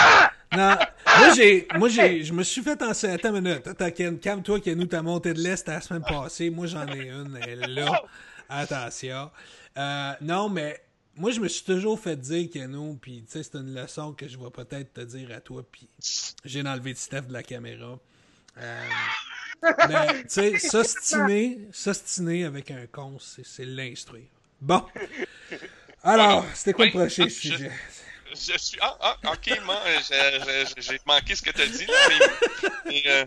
Non, 0.56 0.76
moi 1.18 1.34
j'ai, 1.36 1.68
moi 1.74 1.88
j'ai, 1.90 2.24
je 2.24 2.32
me 2.32 2.42
suis 2.42 2.62
fait 2.62 2.80
en 2.82 2.90
attends 2.92 3.34
une 3.34 3.40
minute, 3.42 3.66
attends 3.66 3.90
Ken, 3.90 4.18
calme-toi 4.18 4.60
Ken, 4.60 4.78
nous 4.78 4.86
t'as 4.86 5.02
monté 5.02 5.34
de 5.34 5.40
l'est 5.40 5.66
la 5.68 5.80
semaine 5.82 6.02
passée, 6.02 6.48
moi 6.48 6.66
j'en 6.66 6.86
ai 6.86 7.08
une, 7.08 7.38
elle 7.42 7.64
est 7.64 7.66
là, 7.66 8.02
attention. 8.48 9.30
Euh, 9.76 10.12
non 10.22 10.48
mais 10.48 10.80
moi 11.18 11.30
je 11.30 11.40
me 11.40 11.48
suis 11.48 11.64
toujours 11.64 11.98
fait 11.98 12.16
dire 12.16 12.48
Kenou, 12.50 12.98
puis 13.00 13.24
tu 13.26 13.32
sais 13.32 13.42
c'est 13.42 13.56
une 13.56 13.74
leçon 13.74 14.12
que 14.12 14.28
je 14.28 14.38
vais 14.38 14.50
peut-être 14.50 14.94
te 14.94 15.00
dire 15.00 15.30
à 15.32 15.40
toi, 15.40 15.64
puis 15.70 15.88
j'ai 16.44 16.62
enlevé 16.62 16.92
de 16.92 16.98
Steph 16.98 17.22
de 17.22 17.32
la 17.32 17.42
caméra. 17.42 17.98
Euh, 18.58 18.82
mais 19.88 20.22
tu 20.22 20.28
sais, 20.28 20.58
s'ostiner, 20.58 21.58
s'ostiner 21.72 22.44
avec 22.44 22.70
un 22.70 22.86
con, 22.86 23.18
c'est, 23.18 23.64
l'instruire. 23.64 24.28
Bon. 24.60 24.82
Alors, 26.02 26.44
c'était 26.54 26.72
quoi 26.72 26.86
le 26.86 26.92
prochain 26.92 27.24
je- 27.24 27.28
sujet? 27.28 27.70
Je 28.32 28.58
suis. 28.58 28.78
Ah, 28.80 28.96
ah, 29.00 29.16
ok, 29.24 29.60
moi, 29.64 29.76
j'ai- 30.08 30.40
j'ai- 30.44 30.82
j'ai 30.82 31.00
manqué 31.06 31.34
ce 31.34 31.42
que 31.42 31.50
tu 31.50 31.62
as 31.62 31.66
dit, 31.66 31.86
là. 31.86 31.94
euh, 33.06 33.24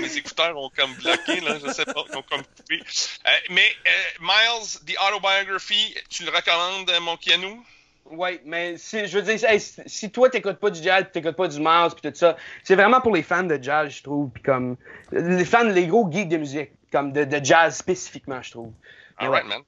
mes 0.00 0.16
écouteurs 0.16 0.56
ont 0.56 0.70
comme 0.76 0.94
bloqué, 0.94 1.40
là, 1.40 1.58
je 1.64 1.72
sais 1.72 1.84
pas, 1.84 2.04
ils 2.10 2.16
ont 2.16 2.22
comme 2.22 2.42
coupé. 2.42 2.80
Euh, 3.26 3.30
mais 3.50 3.68
euh, 3.86 3.90
Miles, 4.20 4.68
The 4.86 4.96
Autobiography, 5.08 5.94
tu 6.08 6.24
le 6.24 6.30
recommandes, 6.30 6.90
mon 7.02 7.16
Kianou? 7.16 7.64
Ouais, 8.06 8.40
mais 8.44 8.76
si, 8.76 9.06
je 9.06 9.18
veux 9.18 9.22
dire, 9.22 9.48
hey, 9.48 9.60
si, 9.60 10.10
toi 10.10 10.28
t'écoutes 10.28 10.58
pas 10.58 10.70
du 10.70 10.82
jazz, 10.82 11.04
pis 11.04 11.12
t'écoutes 11.12 11.36
pas 11.36 11.46
du 11.48 11.60
mouse, 11.60 11.94
puis 11.94 12.10
tout 12.10 12.16
ça, 12.16 12.36
c'est 12.64 12.74
vraiment 12.74 13.00
pour 13.00 13.14
les 13.14 13.22
fans 13.22 13.44
de 13.44 13.58
jazz, 13.62 13.92
je 13.92 14.02
trouve, 14.02 14.30
puis 14.30 14.42
comme 14.42 14.76
les 15.12 15.44
fans, 15.44 15.62
les 15.64 15.86
gros 15.86 16.10
geeks 16.10 16.28
de 16.28 16.38
musique, 16.38 16.70
comme 16.90 17.12
de, 17.12 17.24
de 17.24 17.44
jazz 17.44 17.76
spécifiquement, 17.76 18.42
je 18.42 18.50
trouve. 18.50 18.72
All 19.16 19.28
right, 19.28 19.44
man. 19.44 19.62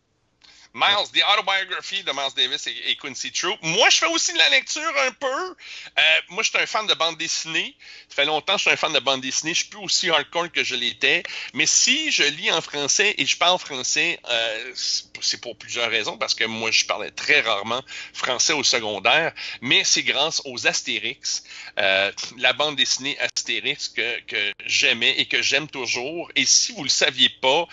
Miles, 0.74 1.10
The 1.12 1.22
Autobiography 1.30 2.02
de 2.02 2.12
Miles 2.12 2.32
Davis 2.34 2.66
et, 2.66 2.74
et 2.86 2.96
Quincy 2.96 3.30
Troop. 3.30 3.58
Moi, 3.62 3.90
je 3.90 3.98
fais 3.98 4.06
aussi 4.06 4.32
de 4.32 4.38
la 4.38 4.48
lecture 4.48 4.92
un 5.06 5.12
peu. 5.12 5.26
Euh, 5.26 6.02
moi, 6.30 6.42
je 6.42 6.48
suis 6.48 6.58
un 6.58 6.66
fan 6.66 6.86
de 6.86 6.94
bande 6.94 7.18
dessinée. 7.18 7.76
Ça 8.08 8.16
fait 8.16 8.24
longtemps 8.24 8.54
que 8.54 8.58
je 8.58 8.62
suis 8.62 8.70
un 8.70 8.76
fan 8.76 8.92
de 8.92 8.98
bande 8.98 9.20
dessinée. 9.20 9.52
Je 9.52 9.60
suis 9.60 9.68
plus 9.68 9.80
aussi 9.80 10.08
hardcore 10.08 10.50
que 10.50 10.64
je 10.64 10.74
l'étais. 10.74 11.22
Mais 11.52 11.66
si 11.66 12.10
je 12.10 12.22
lis 12.22 12.50
en 12.50 12.62
français 12.62 13.14
et 13.18 13.26
je 13.26 13.36
parle 13.36 13.58
français, 13.58 14.18
euh, 14.30 14.72
c'est 15.20 15.40
pour 15.42 15.56
plusieurs 15.56 15.90
raisons, 15.90 16.16
parce 16.16 16.34
que 16.34 16.44
moi, 16.44 16.70
je 16.70 16.86
parlais 16.86 17.10
très 17.10 17.40
rarement 17.40 17.82
français 18.14 18.54
au 18.54 18.64
secondaire, 18.64 19.34
mais 19.60 19.84
c'est 19.84 20.02
grâce 20.02 20.40
aux 20.46 20.66
Astérix, 20.66 21.44
euh, 21.78 22.10
la 22.38 22.54
bande 22.54 22.76
dessinée 22.76 23.18
Astérix 23.18 23.88
que, 23.88 24.52
j'aimais 24.64 25.14
et 25.18 25.26
que 25.26 25.42
j'aime 25.42 25.68
toujours. 25.68 26.30
Et 26.34 26.46
si 26.46 26.72
vous 26.72 26.84
le 26.84 26.88
saviez 26.88 27.28
pas, 27.28 27.66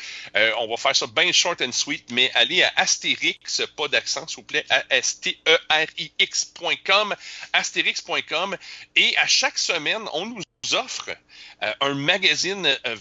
on 0.59 0.67
va 0.67 0.77
faire 0.77 0.95
ça 0.95 1.07
bien 1.07 1.31
short 1.31 1.61
and 1.61 1.71
sweet, 1.71 2.11
mais 2.11 2.31
allez 2.35 2.63
à 2.63 2.71
Astérix, 2.75 2.88
pas 3.75 3.87
d'accent, 3.87 4.27
s'il 4.27 4.37
vous 4.37 4.43
plaît, 4.43 4.65
A-S-T-E-R-I-X.com, 4.69 5.45
astérix.com, 7.53 8.57
et 8.95 9.17
à 9.17 9.27
chaque 9.27 9.57
semaine, 9.57 10.03
on 10.13 10.25
nous 10.25 10.41
offre 10.73 11.09
euh, 11.63 11.73
un 11.81 11.93
magazine 11.93 12.65
euh, 12.65 12.95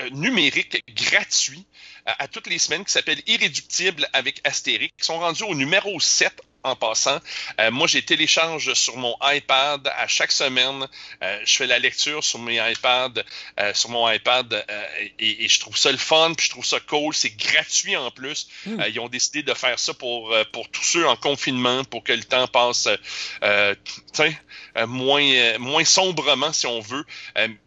euh, 0.00 0.10
numérique 0.10 0.82
gratuit 0.90 1.66
à, 2.06 2.28
toutes 2.28 2.48
les 2.48 2.58
semaines 2.58 2.84
qui 2.84 2.92
s'appelle 2.92 3.22
Irréductible 3.26 4.06
avec 4.12 4.40
Astérix. 4.44 4.92
Ils 4.98 5.04
sont 5.04 5.18
rendus 5.18 5.44
au 5.44 5.54
numéro 5.54 5.98
7 6.00 6.42
en 6.64 6.74
passant. 6.74 7.20
Euh, 7.60 7.70
moi, 7.70 7.86
j'ai 7.86 8.02
télécharge 8.02 8.72
sur 8.74 8.96
mon 8.96 9.14
iPad 9.22 9.86
à 9.96 10.08
chaque 10.08 10.32
semaine. 10.32 10.88
Euh, 11.22 11.40
je 11.44 11.56
fais 11.56 11.66
la 11.66 11.78
lecture 11.78 12.24
sur 12.24 12.38
mes 12.38 12.56
iPads, 12.56 13.22
euh, 13.60 13.74
sur 13.74 13.90
mon 13.90 14.10
iPad, 14.10 14.64
et, 15.18 15.46
je 15.46 15.60
trouve 15.60 15.76
ça 15.76 15.92
le 15.92 15.98
fun, 15.98 16.32
puis 16.34 16.46
je 16.46 16.50
trouve 16.50 16.64
ça 16.64 16.80
cool. 16.80 17.14
C'est 17.14 17.36
gratuit 17.36 17.96
en 17.96 18.10
plus. 18.10 18.48
Hmm. 18.66 18.82
ils 18.88 18.98
ont 18.98 19.08
décidé 19.08 19.42
de 19.42 19.52
faire 19.52 19.78
ça 19.78 19.92
pour, 19.92 20.34
pour 20.52 20.68
tous 20.70 20.82
ceux 20.82 21.06
en 21.06 21.16
confinement, 21.16 21.84
pour 21.84 22.02
que 22.02 22.12
le 22.12 22.24
temps 22.24 22.48
passe 22.48 22.88
moins, 24.86 25.58
moins 25.58 25.84
sombrement, 25.84 26.52
si 26.52 26.66
on 26.66 26.80
veut. 26.80 27.04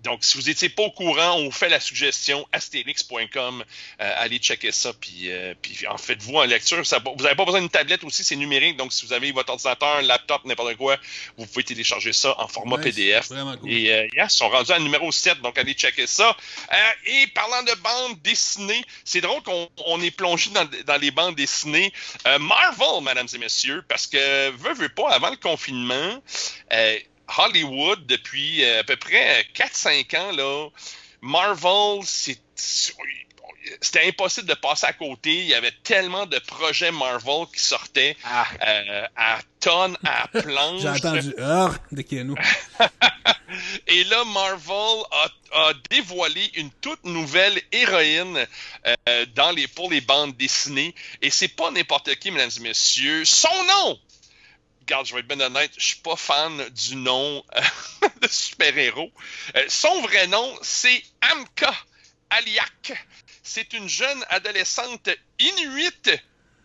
donc, 0.04 0.24
si 0.24 0.38
vous 0.38 0.46
n'étiez 0.46 0.70
pas 0.70 0.84
au 0.84 0.92
courant, 0.92 1.34
on 1.34 1.46
vous 1.46 1.52
fait 1.52 1.70
la 1.70 1.80
suggestion 1.80 2.48
astérix.com. 2.52 3.64
allez 4.00 4.40
checker 4.40 4.72
ça, 4.72 4.94
puis, 4.94 5.30
puis 5.62 5.86
en 5.88 5.98
faites-vous 5.98 6.38
en 6.38 6.46
lecture. 6.46 6.82
vous 6.82 7.24
n'avez 7.24 7.36
pas 7.36 7.46
besoin 7.46 7.62
d'une 7.62 7.70
tablette 7.70 8.04
aussi, 8.04 8.24
c'est 8.24 8.36
numérique. 8.36 8.78
Donc, 8.78 8.87
donc, 8.88 8.94
si 8.94 9.06
vous 9.06 9.12
avez 9.12 9.34
votre 9.34 9.52
ordinateur, 9.52 9.98
un 9.98 10.02
laptop, 10.02 10.46
n'importe 10.46 10.78
quoi, 10.78 10.96
vous 11.38 11.46
pouvez 11.46 11.66
télécharger 11.66 12.14
ça 12.14 12.34
en 12.40 12.48
format 12.48 12.78
PDF. 12.78 13.30
Et 13.66 13.92
euh, 13.92 14.08
ils 14.14 14.30
sont 14.30 14.48
rendus 14.48 14.72
à 14.72 14.80
numéro 14.80 15.12
7, 15.12 15.42
donc 15.42 15.58
allez 15.58 15.74
checker 15.74 16.08
ça. 16.08 16.38
Euh, 16.72 16.76
et 17.06 17.28
parlant 17.28 17.64
de 17.64 17.74
bandes 17.82 18.22
dessinées, 18.22 18.86
c'est 19.04 19.20
drôle 19.20 19.42
qu'on 19.44 20.02
est 20.02 20.12
plongé 20.12 20.52
dans, 20.52 21.02
les 21.02 21.12
bandes 21.12 21.36
dessinées. 21.36 21.92
Euh, 22.28 22.40
Marvel, 22.40 23.04
mesdames 23.04 23.28
et 23.34 23.38
messieurs, 23.38 23.84
parce 23.90 24.08
que, 24.08 24.52
veut, 24.52 24.74
veut 24.74 24.88
pas, 24.88 25.10
avant 25.10 25.32
le 25.32 25.36
confinement, 25.36 26.24
Hollywood, 27.40 28.06
depuis 28.06 28.64
à 28.64 28.86
peu 28.86 28.96
près 28.96 29.46
4-5 29.54 30.18
ans, 30.18 30.32
là, 30.32 30.70
Marvel, 31.20 32.00
c'est 32.06 32.40
c'était 33.82 34.08
impossible 34.08 34.48
de 34.48 34.54
passer 34.54 34.86
à 34.86 34.94
côté. 34.94 35.34
Il 35.34 35.48
y 35.48 35.54
avait 35.54 35.74
tellement 35.84 36.26
de 36.26 36.38
projets 36.40 36.92
Marvel 36.92 37.46
qui 37.54 37.62
sortaient 37.62 38.16
ah. 38.24 38.46
euh, 38.68 39.08
à 39.16 39.40
tonnes, 39.60 39.98
à 40.06 40.28
planches. 40.42 40.82
J'ai 40.82 40.90
entendu 40.90 41.36
ah, 41.42 41.72
de 41.92 42.02
Keanu. 42.02 42.36
Et 43.88 44.04
là, 44.06 44.24
Marvel 44.26 45.04
a, 45.12 45.74
dévoilé 45.90 46.52
une 46.56 46.70
toute 46.82 47.04
nouvelle 47.06 47.60
héroïne 47.72 48.46
euh, 48.86 49.26
dans 49.36 49.52
les, 49.52 49.68
pour 49.68 49.90
les 49.90 50.02
bandes 50.02 50.36
dessinées. 50.36 50.94
Et 51.22 51.30
c'est 51.30 51.48
pas 51.48 51.72
n'importe 51.72 52.14
qui, 52.16 52.32
mesdames 52.32 52.52
et 52.58 52.62
messieurs. 52.62 53.26
Son 53.26 53.64
nom! 53.64 54.00
Regarde, 54.82 55.06
je 55.06 55.14
vais 55.14 55.20
être 55.20 55.28
bien 55.28 55.40
honnête, 55.42 55.72
je 55.78 55.86
suis 55.86 55.98
pas 55.98 56.16
fan 56.16 56.70
du 56.70 56.96
nom 56.96 57.44
euh, 57.56 58.08
de 58.22 58.28
super-héros. 58.28 59.12
son 59.68 60.02
vrai 60.02 60.28
nom, 60.28 60.56
c'est 60.62 61.02
Amka 61.22 61.74
Aliak 62.30 62.94
c'est 63.48 63.74
une 63.74 63.88
jeune 63.88 64.24
adolescente 64.30 65.10
inuite 65.40 66.12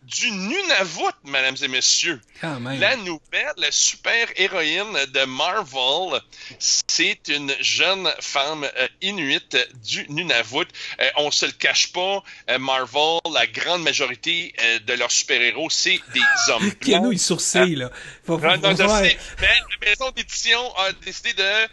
du 0.02 0.32
Nunavut, 0.32 1.14
mesdames 1.24 1.56
et 1.62 1.68
messieurs. 1.68 2.20
La 2.42 2.96
nouvelle 2.96 3.70
super-héroïne 3.70 4.92
de 5.14 5.24
Marvel, 5.26 6.20
c'est 6.58 7.28
une 7.28 7.54
jeune 7.60 8.12
femme 8.18 8.64
euh, 8.64 8.88
inuite 9.00 9.56
du 9.84 10.04
Nunavut. 10.08 10.66
Euh, 11.00 11.08
on 11.18 11.30
se 11.30 11.46
le 11.46 11.52
cache 11.52 11.92
pas, 11.92 12.24
euh, 12.50 12.58
Marvel, 12.58 13.20
la 13.32 13.46
grande 13.46 13.84
majorité 13.84 14.52
de 14.84 14.92
leurs 14.94 15.12
super-héros, 15.12 15.70
c'est 15.70 16.00
des 16.12 16.50
hommes. 16.52 16.72
nous, 17.00 17.12
il 17.12 17.20
sourcille, 17.20 17.76
là. 17.76 17.92
Faut, 18.26 18.38
non, 18.38 18.58
non, 18.58 18.70
je 18.72 18.88
sais, 18.88 19.18
mais 19.40 19.54
la 19.80 19.88
maison 19.88 20.10
d'édition 20.10 20.76
a 20.78 20.92
décidé 21.04 21.32
de 21.34 21.68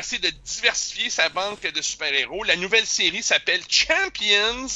d'essayer 0.00 0.18
de 0.18 0.30
diversifier 0.30 1.10
sa 1.10 1.28
banque 1.28 1.62
de 1.62 1.82
super-héros. 1.82 2.44
La 2.44 2.56
nouvelle 2.56 2.86
série 2.86 3.22
s'appelle 3.22 3.62
Champions 3.68 4.68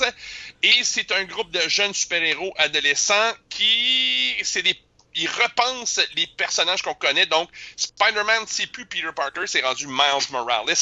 et 0.62 0.84
c'est 0.84 1.10
un 1.12 1.24
groupe 1.24 1.50
de 1.50 1.68
jeunes 1.68 1.94
super-héros 1.94 2.52
adolescents 2.58 3.32
qui 3.48 4.36
c'est 4.42 4.62
des 4.62 4.78
il 5.16 5.28
repense 5.28 6.00
les 6.14 6.26
personnages 6.26 6.82
qu'on 6.82 6.94
connaît. 6.94 7.26
Donc, 7.26 7.50
Spider-Man, 7.76 8.44
c'est 8.46 8.66
plus 8.66 8.86
Peter 8.86 9.08
Parker, 9.14 9.46
c'est 9.46 9.62
rendu 9.62 9.86
Miles 9.86 10.30
Morales, 10.30 10.74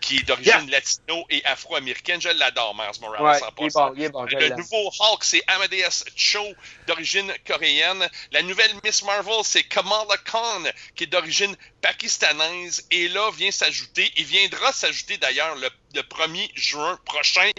qui 0.00 0.18
est 0.18 0.22
d'origine 0.22 0.70
latino 0.70 1.24
et 1.30 1.44
afro-américaine. 1.44 2.20
Je 2.20 2.28
l'adore, 2.28 2.74
Miles 2.74 3.00
Morales. 3.00 3.40
le 3.58 4.56
nouveau 4.56 4.90
Hulk, 5.00 5.24
c'est 5.24 5.42
Amadeus 5.46 6.04
Cho, 6.14 6.44
d'origine 6.86 7.32
coréenne. 7.46 8.08
La 8.32 8.42
nouvelle 8.42 8.72
Miss 8.84 9.02
Marvel, 9.02 9.42
c'est 9.42 9.64
Kamala 9.64 10.16
Khan, 10.24 10.64
qui 10.94 11.04
est 11.04 11.08
d'origine 11.08 11.56
pakistanaise. 11.80 12.86
Et 12.90 13.08
là, 13.08 13.30
vient 13.30 13.50
s'ajouter, 13.50 14.12
et 14.16 14.22
viendra 14.22 14.72
s'ajouter 14.72 15.16
d'ailleurs 15.16 15.56
le, 15.56 15.70
le 15.94 16.02
1er 16.02 16.50
juin 16.54 16.98
prochain, 17.04 17.50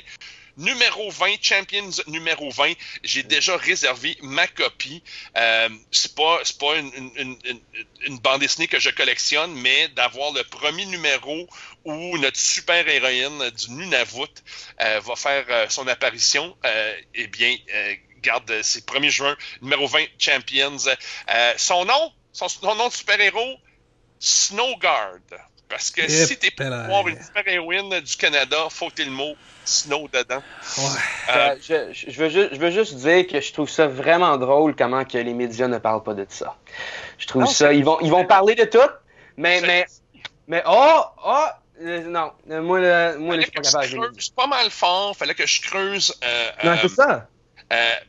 numéro 0.60 1.10
20, 1.10 1.38
Champions 1.42 1.90
numéro 2.08 2.50
20. 2.52 2.74
J'ai 3.04 3.24
déjà 3.24 3.58
réservé 3.58 4.18
ma 4.22 4.48
copie. 4.48 5.02
Euh, 5.38 5.70
c'est 5.92 6.14
pas, 6.14 6.42
pas 6.60 6.76
une, 6.76 8.20
bande 8.22 8.42
dessinée 8.42 8.68
que 8.68 8.80
je 8.80 8.90
collectionne, 8.90 9.54
mais 9.54 9.88
d'avoir 9.90 10.32
le 10.34 10.44
premier 10.44 10.86
numéro 10.86 11.48
où 11.86 12.18
notre 12.18 12.38
super 12.38 12.88
héroïne 12.88 13.50
du 13.52 13.72
Nunavut 13.72 14.28
euh, 14.82 15.00
va 15.00 15.16
faire 15.16 15.46
euh, 15.50 15.66
son 15.70 15.88
apparition, 15.88 16.56
eh 17.14 17.28
bien, 17.28 17.56
garde, 18.22 18.62
c'est 18.62 18.86
1er 18.86 19.10
juin, 19.10 19.38
numéro 19.62 19.88
20, 19.88 20.06
Champions. 20.18 20.78
son 21.58 21.86
nom, 21.86 22.14
son, 22.34 22.76
nom 22.76 22.90
de 22.90 22.94
super-héros, 22.94 23.58
Snowguard. 24.20 25.22
Parce 25.70 25.92
que 25.92 26.08
si 26.10 26.38
t'es 26.38 26.52
pour 26.52 26.66
voir 26.66 27.08
une 27.08 27.22
super-héroïne 27.22 28.00
du 28.00 28.18
Canada, 28.18 28.68
faut 28.70 28.90
que 28.90 29.04
le 29.04 29.12
mot 29.12 29.36
Snow 29.66 30.08
dedans. 30.12 30.42
Euh, 31.36 31.56
je, 31.62 32.20
veux 32.20 32.30
juste, 32.30 32.50
je 32.54 32.60
veux 32.60 32.72
juste 32.72 32.96
dire 32.96 33.28
que 33.28 33.40
je 33.40 33.54
trouve 33.54 33.70
ça 33.70 33.88
vraiment 33.88 34.36
drôle 34.38 34.76
comment 34.76 35.06
que 35.06 35.20
les 35.20 35.34
médias 35.34 35.68
ne 35.68 35.78
parlent 35.78 36.02
pas 36.02 36.16
de 36.16 36.26
ça. 36.28 36.58
Je 37.20 37.28
trouve 37.28 37.46
ça. 37.46 37.72
Ils 37.72 37.86
vont, 37.86 38.00
ils 38.02 38.10
vont 38.10 38.26
parler 38.26 38.56
de 38.56 38.64
tout, 38.64 38.80
mais, 39.38 39.62
mais, 39.62 39.86
mais, 40.48 40.64
oh, 40.66 41.02
oh, 41.24 41.46
euh, 41.82 42.02
non, 42.02 42.32
moi, 42.48 43.16
moi 43.18 43.36
je 43.36 43.42
suis 43.42 43.52
pas 43.52 43.62
capable. 43.62 44.12
Je 44.18 44.22
suis 44.24 44.34
pas 44.34 44.48
mal 44.48 44.72
fort, 44.72 45.16
fallait 45.16 45.36
que 45.36 45.46
je 45.46 45.62
creuse. 45.62 46.16
Euh, 46.24 46.50
non, 46.64 46.78
c'est 46.82 46.90
ça. 46.90 47.28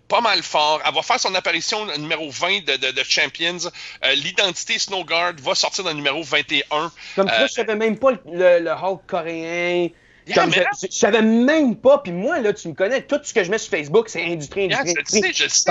Pas 0.09 0.21
mal 0.21 0.43
fort. 0.43 0.81
Elle 0.87 0.95
va 0.95 1.03
faire 1.03 1.21
son 1.21 1.35
apparition 1.35 1.87
numéro 1.99 2.31
20 2.31 2.65
de, 2.65 2.93
de, 2.93 3.03
Champions. 3.03 3.71
L'identité 4.15 4.79
Snowguard 4.79 5.35
va 5.41 5.55
sortir 5.55 5.85
dans 5.85 5.91
le 5.91 5.97
numéro 5.97 6.23
21. 6.23 6.93
Comme 7.17 7.29
ça, 7.29 7.47
je 7.47 7.53
savais 7.53 7.77
même 7.77 7.99
pas 7.99 8.13
le, 8.13 8.61
le 8.61 8.71
Hulk 8.71 9.03
coréen 9.07 9.89
je, 10.27 10.87
savais 10.91 11.23
même 11.23 11.77
pas, 11.77 11.99
puis 11.99 12.13
moi, 12.13 12.41
là, 12.41 12.53
tu 12.53 12.69
me 12.69 12.75
connais, 12.75 13.03
tout 13.03 13.21
ce 13.23 13.33
que 13.33 13.45
je 13.45 13.51
mets 13.51 13.59
sur 13.59 13.71
Facebook, 13.71 14.09
c'est 14.09 14.25
industrie, 14.25 14.65
industrie, 14.65 14.91
industrie. 14.91 15.33
je 15.35 15.49
sais, 15.49 15.71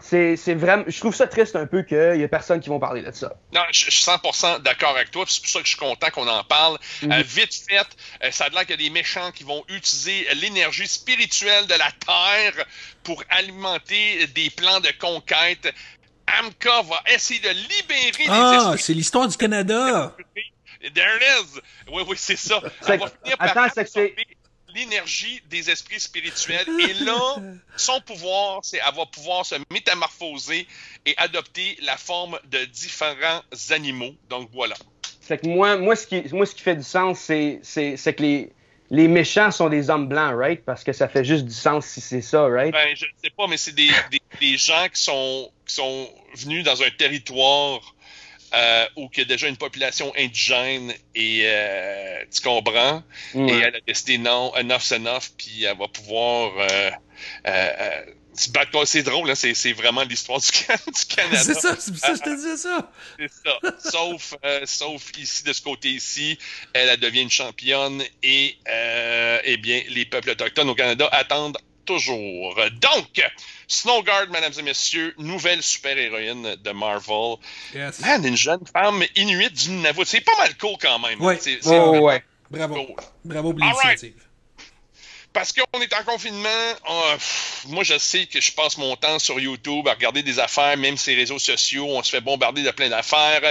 c'est, 0.00 0.54
vraiment, 0.54 0.84
je 0.86 0.98
trouve 0.98 1.14
ça 1.14 1.26
triste 1.26 1.56
un 1.56 1.66
peu 1.66 1.82
qu'il 1.82 1.96
y 1.96 2.22
ait 2.22 2.28
personne 2.28 2.60
qui 2.60 2.68
vont 2.68 2.78
parler 2.78 3.02
de 3.02 3.10
ça. 3.12 3.34
Non, 3.52 3.62
je, 3.72 3.90
suis 3.90 3.90
100% 3.90 4.62
d'accord 4.62 4.90
avec 4.90 5.10
toi, 5.10 5.24
c'est 5.26 5.40
pour 5.40 5.50
ça 5.50 5.60
que 5.60 5.64
je 5.64 5.70
suis 5.70 5.78
content 5.78 6.08
qu'on 6.10 6.28
en 6.28 6.44
parle. 6.44 6.78
Mhm. 7.02 7.12
Euh, 7.12 7.22
vite 7.22 7.54
fait, 7.68 7.86
euh, 8.22 8.30
ça 8.30 8.44
a 8.44 8.48
l'air 8.50 8.60
qu'il 8.66 8.70
y 8.70 8.74
a 8.74 8.88
des 8.88 8.90
méchants 8.90 9.32
qui 9.32 9.44
vont 9.44 9.64
utiliser 9.68 10.26
l'énergie 10.34 10.86
spirituelle 10.86 11.66
de 11.66 11.74
la 11.74 11.90
Terre 11.92 12.64
pour 13.02 13.22
alimenter 13.30 14.26
des 14.28 14.50
plans 14.50 14.80
de 14.80 14.90
conquête. 15.00 15.72
Amka 16.40 16.82
va 16.82 17.02
essayer 17.12 17.40
de 17.40 17.50
libérer 17.50 18.24
les 18.24 18.26
Ah, 18.28 18.74
c'est 18.78 18.94
l'histoire 18.94 19.28
du 19.28 19.36
Canada. 19.36 20.14
There 20.94 21.16
it 21.16 21.22
is! 21.22 21.60
Oui, 21.90 22.04
oui, 22.06 22.16
c'est 22.18 22.36
ça. 22.36 22.60
Va 22.60 22.98
finir 22.98 23.38
par 23.38 23.56
Attends, 23.56 23.82
l'énergie 24.76 25.42
des 25.48 25.70
esprits 25.70 26.00
spirituels. 26.00 26.68
Et 26.80 26.92
là, 27.04 27.36
son 27.76 28.00
pouvoir, 28.00 28.60
c'est 28.62 28.78
elle 28.86 28.94
va 28.94 29.06
pouvoir 29.06 29.44
se 29.44 29.56
métamorphoser 29.72 30.66
et 31.04 31.14
adopter 31.16 31.76
la 31.82 31.96
forme 31.96 32.38
de 32.50 32.64
différents 32.66 33.40
animaux. 33.70 34.14
Donc 34.28 34.50
voilà. 34.52 34.76
C'est 35.20 35.38
que 35.38 35.48
moi, 35.48 35.76
moi, 35.76 35.96
ce 35.96 36.06
qui, 36.06 36.22
moi, 36.32 36.46
ce 36.46 36.54
qui 36.54 36.62
fait 36.62 36.76
du 36.76 36.84
sens, 36.84 37.18
c'est, 37.18 37.58
c'est, 37.62 37.96
que 38.14 38.22
les, 38.22 38.52
les 38.90 39.08
méchants 39.08 39.50
sont 39.50 39.68
des 39.68 39.90
hommes 39.90 40.06
blancs, 40.06 40.34
right? 40.36 40.64
Parce 40.64 40.84
que 40.84 40.92
ça 40.92 41.08
fait 41.08 41.24
juste 41.24 41.44
du 41.44 41.54
sens 41.54 41.86
si 41.86 42.00
c'est 42.00 42.20
ça, 42.20 42.46
right? 42.46 42.72
Ben, 42.72 42.94
je 42.94 43.06
ne 43.06 43.10
sais 43.24 43.30
pas, 43.36 43.48
mais 43.48 43.56
c'est 43.56 43.74
des, 43.74 43.90
des, 44.12 44.20
des, 44.40 44.56
gens 44.56 44.86
qui 44.92 45.02
sont, 45.02 45.50
qui 45.66 45.74
sont 45.74 46.08
venus 46.36 46.62
dans 46.62 46.80
un 46.80 46.90
territoire 46.90 47.95
euh, 48.54 48.86
où 48.96 49.08
il 49.14 49.18
y 49.18 49.22
a 49.22 49.24
déjà 49.24 49.48
une 49.48 49.56
population 49.56 50.12
indigène 50.16 50.92
et 51.14 51.42
euh, 51.44 52.24
tu 52.32 52.40
comprends? 52.40 53.02
Et 53.34 53.52
elle 53.58 53.76
a 53.76 53.80
décidé 53.86 54.18
non, 54.18 54.52
enough's 54.56 54.92
enough, 54.92 55.30
puis 55.36 55.64
elle 55.64 55.76
va 55.76 55.88
pouvoir 55.88 56.52
euh, 56.58 56.90
euh, 57.46 57.70
euh, 57.80 58.04
se 58.34 58.50
battre. 58.50 58.70
contre- 58.70 58.86
C'est 58.86 59.02
drôle, 59.02 59.30
hein, 59.30 59.34
c'est, 59.34 59.72
vraiment 59.72 60.02
l'histoire 60.02 60.40
du, 60.40 60.50
Can- 60.50 60.74
du 60.86 61.04
Canada. 61.16 61.42
C'est 61.42 61.54
ça, 61.54 61.76
c'est 61.78 61.96
ça 61.96 62.14
je 62.14 62.20
te 62.20 62.34
disais 62.36 62.56
ça. 62.56 62.92
C'est 63.18 63.30
ça. 63.30 63.90
Sauf, 63.90 64.34
euh, 64.44 64.60
sauf 64.64 65.02
ici, 65.18 65.42
de 65.44 65.52
ce 65.52 65.62
côté-ci, 65.62 66.38
elle, 66.74 66.88
elle 66.90 67.00
devient 67.00 67.22
une 67.22 67.30
championne 67.30 68.02
et, 68.22 68.56
eh 69.44 69.56
bien, 69.56 69.82
les 69.88 70.04
peuples 70.04 70.30
autochtones 70.30 70.68
au 70.68 70.74
Canada 70.74 71.08
attendent 71.12 71.58
toujours. 71.86 72.54
Donc, 72.80 73.22
Snowguard, 73.68 74.28
mesdames 74.30 74.52
et 74.58 74.62
messieurs, 74.62 75.14
nouvelle 75.18 75.62
super-héroïne 75.62 76.56
de 76.62 76.70
Marvel. 76.72 77.36
Yes. 77.74 78.00
Man, 78.00 78.26
une 78.26 78.36
jeune 78.36 78.60
femme 78.70 79.02
inuite 79.16 79.54
du 79.54 79.70
Nunavut. 79.70 80.04
C'est 80.04 80.20
pas 80.20 80.36
mal 80.38 80.56
cool 80.58 80.76
quand 80.80 80.98
même. 80.98 81.20
Ouais. 81.22 81.38
C'est, 81.40 81.58
Oh, 81.66 81.98
ouais. 82.00 82.22
Bravo. 82.50 82.74
cool. 82.74 82.94
Bravo 83.24 83.52
pour 83.54 83.60
l'initiative. 83.60 84.14
Parce 85.36 85.52
qu'on 85.52 85.82
est 85.82 85.92
en 85.92 86.02
confinement, 86.02 86.48
pff, 87.12 87.64
moi 87.66 87.84
je 87.84 87.98
sais 87.98 88.24
que 88.24 88.40
je 88.40 88.50
passe 88.52 88.78
mon 88.78 88.96
temps 88.96 89.18
sur 89.18 89.38
YouTube 89.38 89.86
à 89.86 89.92
regarder 89.92 90.22
des 90.22 90.38
affaires, 90.38 90.78
même 90.78 90.96
ces 90.96 91.14
réseaux 91.14 91.38
sociaux, 91.38 91.86
on 91.90 92.02
se 92.02 92.10
fait 92.10 92.22
bombarder 92.22 92.62
de 92.62 92.70
plein 92.70 92.88
d'affaires. 92.88 93.42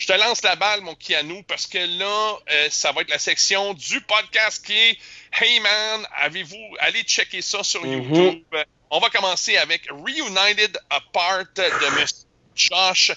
Je 0.00 0.06
te 0.08 0.12
lance 0.14 0.42
la 0.42 0.56
balle, 0.56 0.80
mon 0.80 0.96
Kianou, 0.96 1.44
parce 1.44 1.68
que 1.68 1.78
là, 1.78 2.38
euh, 2.50 2.66
ça 2.70 2.90
va 2.90 3.02
être 3.02 3.10
la 3.10 3.20
section 3.20 3.72
du 3.74 4.00
podcast 4.00 4.66
qui 4.66 4.72
est 4.76 4.98
Hey 5.40 5.60
man, 5.60 6.08
avez-vous, 6.16 6.74
allez 6.80 7.02
checker 7.04 7.40
ça 7.40 7.62
sur 7.62 7.84
Mhm. 7.84 7.92
YouTube? 7.92 8.42
On 8.90 8.98
va 8.98 9.08
commencer 9.08 9.56
avec 9.58 9.82
Reunited 9.92 10.76
Apart 10.90 11.44
de 11.54 12.00
Monsieur 12.00 12.24
Josh 12.56 13.12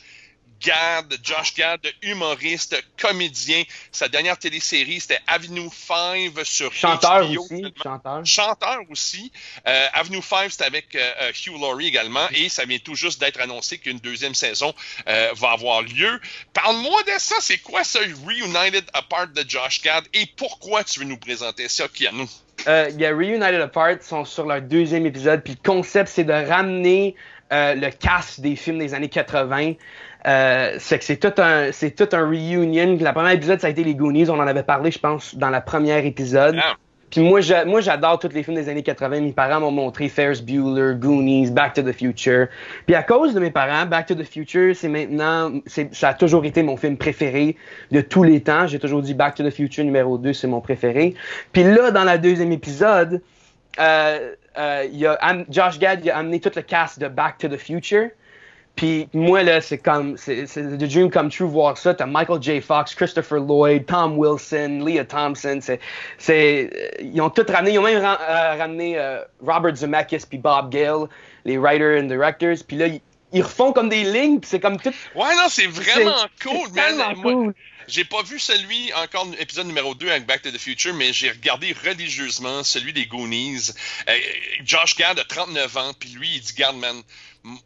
Gad, 0.62 1.18
Josh 1.24 1.56
Gad, 1.56 1.80
humoriste, 2.02 2.82
comédien. 3.00 3.64
Sa 3.92 4.08
dernière 4.08 4.38
télésérie, 4.38 5.00
c'était 5.00 5.20
Avenue 5.28 5.70
5 5.72 6.32
sur 6.44 6.72
Chanteur 6.72 7.28
HBO, 7.28 7.42
aussi. 7.42 7.74
Chanteur. 7.84 8.26
Chanteur 8.26 8.78
aussi. 8.90 9.32
Euh, 9.68 9.88
Avenue 9.94 10.22
5, 10.22 10.52
c'est 10.52 10.64
avec 10.64 10.96
euh, 10.96 11.12
euh, 11.22 11.32
Hugh 11.32 11.60
Laurie 11.60 11.88
également. 11.88 12.28
Et 12.36 12.50
ça 12.50 12.66
vient 12.66 12.78
tout 12.78 12.96
juste 12.96 13.20
d'être 13.20 13.42
annoncé 13.42 13.80
qu'une 13.80 14.00
deuxième 14.00 14.36
saison 14.36 14.74
euh, 15.08 15.32
va 15.36 15.52
avoir 15.52 15.82
lieu. 15.82 16.20
Parle-moi 16.54 17.02
de 17.04 17.14
ça. 17.18 17.36
C'est 17.40 17.58
quoi 17.58 17.84
ce 17.84 17.98
Reunited 17.98 18.86
Apart 18.94 19.28
de 19.30 19.44
Josh 19.48 19.82
Gad? 19.82 20.04
Et 20.14 20.28
pourquoi 20.38 20.84
tu 20.84 21.00
veux 21.00 21.06
nous 21.06 21.18
présenter 21.18 21.68
ça? 21.68 21.86
Euh, 22.68 22.90
Il 22.94 23.02
y 23.02 23.06
a 23.06 23.10
Reunited 23.12 23.62
Apart, 23.62 23.92
ils 23.94 24.02
sont 24.04 24.26
sur 24.26 24.46
leur 24.46 24.62
deuxième 24.62 25.06
épisode, 25.08 25.44
puis 25.44 25.54
le 25.54 25.68
concept 25.68 26.10
c'est 26.10 26.24
de 26.24 26.34
ramener 26.34 27.16
le 27.50 27.90
cast 27.90 28.40
des 28.40 28.56
films 28.56 28.80
des 28.80 28.94
années 28.94 29.10
80. 29.10 29.74
Euh, 30.28 30.76
c'est 30.78 31.00
que 31.00 31.04
c'est 31.04 31.18
tout 31.18 31.42
un 31.42 31.72
c'est 31.72 31.92
tout 31.92 32.08
un 32.16 32.28
reunion. 32.28 32.98
La 33.02 33.12
première 33.14 33.32
épisode 33.32 33.60
ça 33.60 33.68
a 33.68 33.70
été 33.72 33.84
les 33.84 33.96
Goonies, 33.96 34.30
on 34.30 34.36
en 34.40 34.46
avait 34.48 34.62
parlé 34.64 34.92
je 34.92 35.00
pense 35.00 35.34
dans 35.36 35.50
la 35.50 35.62
première 35.62 36.06
épisode. 36.06 36.58
Ah. 36.62 36.76
Puis 37.10 37.22
moi 37.22 37.42
j'a- 37.42 37.66
moi 37.66 37.82
j'adore 37.82 38.20
tous 38.20 38.30
les 38.32 38.44
films 38.44 38.56
des 38.56 38.70
années 38.70 38.84
80. 38.84 39.20
Mes 39.20 39.32
parents 39.34 39.60
m'ont 39.60 39.72
montré 39.72 40.08
Ferris 40.10 40.42
Bueller, 40.46 40.94
Goonies, 40.96 41.50
Back 41.52 41.74
to 41.74 41.82
the 41.82 41.92
Future. 41.92 42.48
Puis 42.86 42.94
à 42.96 43.02
cause 43.04 43.34
de 43.34 43.40
mes 43.40 43.50
parents, 43.52 43.86
Back 43.88 44.06
to 44.06 44.16
the 44.16 44.24
Future 44.24 44.76
c'est 44.76 44.88
maintenant 44.88 45.52
c'est 45.66 45.94
ça 45.96 46.10
a 46.10 46.14
toujours 46.14 46.46
été 46.46 46.62
mon 46.62 46.78
film 46.78 46.98
préféré 46.98 47.58
de 47.92 48.02
tous 48.02 48.22
les 48.24 48.42
temps. 48.42 48.68
J'ai 48.68 48.78
toujours 48.80 49.02
dit 49.02 49.16
Back 49.16 49.34
to 49.36 49.44
the 49.44 49.52
Future 49.54 49.84
numéro 49.84 50.20
2 50.20 50.34
c'est 50.34 50.48
mon 50.48 50.62
préféré. 50.62 51.16
Puis 51.52 51.64
là 51.64 51.90
dans 51.90 52.04
la 52.04 52.20
deuxième 52.20 52.52
épisode 52.52 53.22
euh, 53.80 54.34
euh, 54.60 54.86
il 54.94 55.04
a 55.08 55.14
am- 55.22 55.46
Josh 55.50 55.80
Gad 55.80 56.02
il 56.06 56.12
a 56.12 56.18
amené 56.18 56.40
tout 56.40 56.52
le 56.56 56.62
cast 56.62 57.00
de 57.00 57.08
Back 57.08 57.40
to 57.40 57.48
the 57.48 57.58
Future. 57.58 58.10
Puis 58.76 59.08
moi 59.14 59.44
là, 59.44 59.62
c'est 59.62 59.78
comme 59.78 60.18
c'est 60.18 60.46
the 60.46 60.84
dream 60.84 61.12
come 61.12 61.30
true 61.30 61.48
voir 61.48 61.78
ça. 61.78 61.94
T'as 61.94 62.06
Michael 62.06 62.42
J. 62.42 62.62
Fox, 62.62 62.96
Christopher 62.96 63.40
Lloyd, 63.40 63.86
Tom 63.86 64.18
Wilson, 64.18 64.84
Leah 64.86 65.06
Thompson. 65.06 65.60
C'est 65.62 65.80
c'est 66.18 66.70
euh, 66.74 66.90
ils 67.02 67.22
ont 67.22 67.30
tout 67.30 67.46
ramené. 67.48 67.74
Ils 67.74 67.80
ont 67.80 67.84
même 67.84 68.04
euh, 68.04 68.56
ramené 68.58 68.98
euh, 68.98 69.22
Robert 69.46 69.76
Zemeckis 69.76 70.26
puis 70.28 70.38
Bob 70.38 70.72
Gale, 70.72 71.08
les 71.46 71.58
writers 71.58 72.02
and 72.02 72.08
directors. 72.08 72.64
Puis 72.68 72.78
là 72.78 72.88
ils, 72.88 73.02
ils 73.34 73.44
refont 73.44 73.74
comme 73.74 73.90
des 73.90 74.04
lignes. 74.04 74.40
Puis 74.40 74.50
c'est 74.50 74.60
comme 74.60 74.80
tout. 74.80 74.94
Ouais, 75.16 75.36
non, 75.36 75.48
c'est 75.50 75.68
vraiment 75.68 76.26
cool, 76.42 76.72
man. 76.74 77.16
Cool. 77.22 77.54
J'ai 77.92 78.06
pas 78.06 78.24
vu 78.24 78.40
celui, 78.40 78.94
encore 78.94 79.28
épisode 79.38 79.68
numéro 79.68 79.94
2 79.94 80.10
avec 80.10 80.26
Back 80.26 80.44
to 80.44 80.52
the 80.52 80.58
Future, 80.58 80.94
mais 80.94 81.12
j'ai 81.12 81.30
regardé 81.30 81.76
religieusement 81.84 82.64
celui 82.64 82.94
des 82.94 83.06
Goonies. 83.06 83.72
Euh, 84.08 84.18
Josh 84.64 84.96
Gad 84.96 85.20
a 85.20 85.26
39 85.26 85.78
ans, 85.78 85.92
puis 86.00 86.10
lui, 86.12 86.30
il 86.36 86.40
dit, 86.40 86.54
garde, 86.54 86.78
man, 86.78 87.02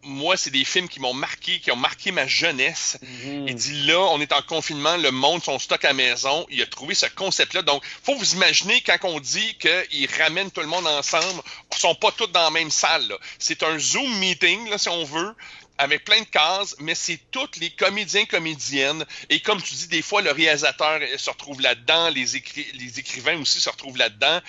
moi, 0.03 0.37
c'est 0.37 0.51
des 0.51 0.63
films 0.63 0.87
qui 0.87 0.99
m'ont 0.99 1.13
marqué, 1.13 1.59
qui 1.59 1.69
ont 1.71 1.75
marqué 1.75 2.11
ma 2.11 2.27
jeunesse. 2.27 2.97
Mhm. 3.01 3.47
Il 3.47 3.55
dit, 3.55 3.85
là, 3.85 3.99
on 4.11 4.21
est 4.21 4.31
en 4.31 4.41
confinement, 4.41 4.95
le 4.97 5.11
monde, 5.11 5.43
son 5.43 5.59
stock 5.59 5.83
à 5.83 5.89
la 5.89 5.93
maison. 5.93 6.45
Il 6.49 6.61
a 6.61 6.65
trouvé 6.65 6.95
ce 6.95 7.07
concept-là. 7.07 7.61
Donc, 7.61 7.83
faut 8.03 8.15
vous 8.15 8.33
imaginer 8.35 8.81
quand 8.81 8.97
on 9.03 9.19
dit 9.19 9.57
qu'il 9.57 10.09
ramène 10.17 10.49
tout 10.49 10.61
le 10.61 10.67
monde 10.67 10.87
ensemble, 10.87 11.41
ils 11.73 11.77
sont 11.77 11.95
pas 11.95 12.11
tous 12.11 12.27
dans 12.27 12.43
la 12.43 12.51
même 12.51 12.71
salle. 12.71 13.17
C'est 13.37 13.63
un 13.63 13.77
Zoom 13.77 14.17
meeting, 14.19 14.69
là, 14.69 14.77
si 14.77 14.87
on 14.87 15.03
veut 15.03 15.35
avec 15.77 16.05
plein 16.05 16.19
de 16.21 16.25
cases, 16.25 16.75
mais 16.79 16.95
c'est 16.95 17.19
tous 17.31 17.49
les 17.59 17.69
comédiens, 17.69 18.25
comédiennes. 18.25 19.05
Et 19.29 19.39
comme 19.41 19.61
tu 19.61 19.73
dis, 19.75 19.87
des 19.87 20.01
fois, 20.01 20.21
le 20.21 20.31
réalisateur 20.31 20.99
euh, 21.01 21.17
se 21.17 21.29
retrouve 21.29 21.61
là-dedans, 21.61 22.09
les, 22.09 22.37
écri- 22.37 22.71
les 22.73 22.99
écrivains 22.99 23.39
aussi 23.41 23.59
se 23.59 23.69
retrouvent 23.69 23.97
là-dedans. 23.97 24.39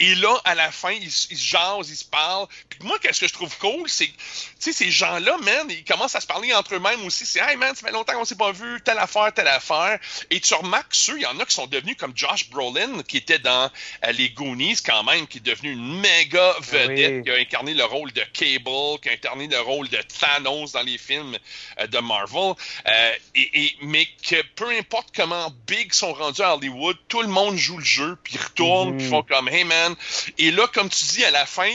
Et 0.00 0.14
là, 0.16 0.38
à 0.44 0.54
la 0.54 0.70
fin, 0.70 0.90
ils, 0.92 1.10
se 1.10 1.34
jasent, 1.34 1.88
ils 1.88 1.96
se 1.96 2.04
parlent. 2.04 2.46
Puis 2.68 2.80
moi, 2.82 2.98
qu'est-ce 2.98 3.20
que 3.20 3.28
je 3.28 3.32
trouve 3.32 3.56
cool, 3.58 3.88
c'est 3.88 4.08
que, 4.08 4.12
ces 4.58 4.90
gens-là, 4.90 5.38
man, 5.38 5.66
ils 5.70 5.84
commencent 5.84 6.14
à 6.16 6.20
se 6.20 6.26
parler 6.26 6.52
entre 6.52 6.74
eux-mêmes 6.74 7.02
aussi. 7.06 7.24
C'est, 7.24 7.40
hey, 7.40 7.56
man, 7.56 7.74
ça 7.74 7.86
fait 7.86 7.92
longtemps 7.92 8.12
qu'on 8.14 8.24
s'est 8.24 8.34
pas 8.34 8.52
vu, 8.52 8.80
telle 8.82 8.98
affaire, 8.98 9.32
telle 9.32 9.48
affaire. 9.48 9.98
Et 10.30 10.40
tu 10.40 10.52
remarques 10.54 10.94
ceux, 10.94 11.16
il 11.16 11.22
y 11.22 11.26
en 11.26 11.38
a 11.40 11.46
qui 11.46 11.54
sont 11.54 11.66
devenus 11.66 11.96
comme 11.96 12.12
Josh 12.14 12.50
Brolin, 12.50 13.02
qui 13.06 13.16
était 13.16 13.38
dans 13.38 13.70
euh, 14.04 14.12
les 14.12 14.30
Goonies 14.30 14.78
quand 14.84 15.04
même, 15.04 15.26
qui 15.26 15.38
est 15.38 15.40
devenu 15.40 15.72
une 15.72 16.00
méga 16.00 16.54
vedette, 16.60 17.14
Oui. 17.14 17.22
qui 17.24 17.30
a 17.30 17.34
incarné 17.36 17.74
le 17.74 17.84
rôle 17.84 18.12
de 18.12 18.22
Cable, 18.32 19.00
qui 19.00 19.08
a 19.08 19.12
incarné 19.12 19.46
le 19.46 19.60
rôle 19.60 19.88
de 19.88 19.98
Thanos 20.20 20.65
dans 20.72 20.82
les 20.82 20.98
films 20.98 21.36
euh, 21.80 21.86
de 21.86 21.98
Marvel. 21.98 22.54
Euh, 22.88 23.12
et, 23.34 23.64
et- 23.64 23.76
mais 23.82 24.06
que 24.28 24.40
peu 24.54 24.68
importe 24.70 25.08
comment 25.14 25.52
big 25.66 25.92
sont 25.92 26.12
rendus 26.12 26.42
à 26.42 26.54
Hollywood, 26.56 26.96
tout 27.08 27.22
le 27.22 27.28
monde 27.28 27.56
joue 27.56 27.78
le 27.78 27.84
jeu, 27.84 28.16
puis 28.22 28.34
ils 28.34 28.40
retournent, 28.42 28.90
Mhm. 28.92 28.96
puis 28.98 29.06
ils 29.06 29.10
font 29.10 29.22
comme 29.22 29.48
Hey 29.48 29.64
man. 29.64 29.94
Et 30.38 30.50
là, 30.50 30.66
comme 30.68 30.88
tu 30.88 31.04
dis, 31.04 31.24
à 31.24 31.30
la 31.30 31.46
fin, 31.46 31.70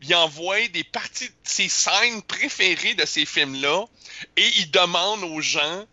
il 0.00 0.14
envoie 0.14 0.68
des 0.68 0.84
parties 0.84 1.28
de 1.28 1.34
ses 1.42 1.68
scènes 1.68 2.22
préférées 2.22 2.94
de 2.94 3.04
ces 3.04 3.26
films-là 3.26 3.84
et 4.36 4.46
il 4.58 4.70
demande 4.70 5.24
aux 5.24 5.40
gens 5.40 5.84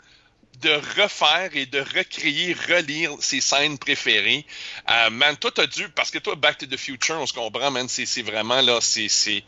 de 0.61 0.71
refaire 1.01 1.49
et 1.53 1.65
de 1.65 1.79
recréer, 1.79 2.53
relire 2.53 3.11
ses 3.19 3.41
scènes 3.41 3.77
préférées. 3.77 4.45
Euh, 4.89 5.09
man, 5.09 5.35
toi, 5.37 5.51
t'as 5.53 5.67
dû, 5.67 5.89
parce 5.89 6.11
que 6.11 6.17
toi, 6.19 6.35
Back 6.35 6.57
to 6.59 6.65
the 6.65 6.77
Future, 6.77 7.15
on 7.19 7.25
se 7.25 7.33
comprend, 7.33 7.71
man, 7.71 7.87
c'est 7.89 8.21
vraiment 8.21 8.61
là, 8.61 8.79
c'est. 8.81 9.07
c'est- 9.09 9.43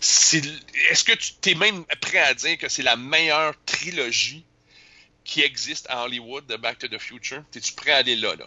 c'est- 0.00 0.42
Est-ce 0.90 1.04
que 1.04 1.12
tu 1.12 1.34
t'es 1.34 1.54
même 1.54 1.84
prêt 2.00 2.18
à 2.18 2.34
dire 2.34 2.58
que 2.58 2.68
c'est 2.68 2.82
la 2.82 2.96
meilleure 2.96 3.54
trilogie 3.66 4.44
qui 5.24 5.42
existe 5.42 5.86
à 5.90 6.04
Hollywood 6.04 6.46
de 6.46 6.56
Back 6.56 6.78
to 6.78 6.88
the 6.88 6.98
Future? 6.98 7.42
T'es-tu 7.50 7.72
prêt 7.72 7.92
à 7.92 7.96
aller 7.96 8.16
là, 8.16 8.34
là? 8.36 8.46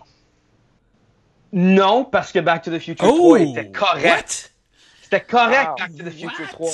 Non, 1.53 2.05
parce 2.05 2.31
que 2.31 2.39
Back 2.39 2.63
to 2.63 2.71
the 2.71 2.79
Future 2.79 3.05
Oh! 3.07 3.35
3 3.37 3.39
était 3.41 3.71
correct. 3.71 4.53
C'était 5.03 5.21
correct, 5.21 5.69
Wow. 5.71 5.75
Back 5.77 5.97
to 5.97 6.03
the 6.05 6.11
Future 6.11 6.39
What? 6.41 6.47
3. 6.53 6.71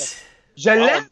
Je 0.55 0.69
l'aime, 0.69 1.09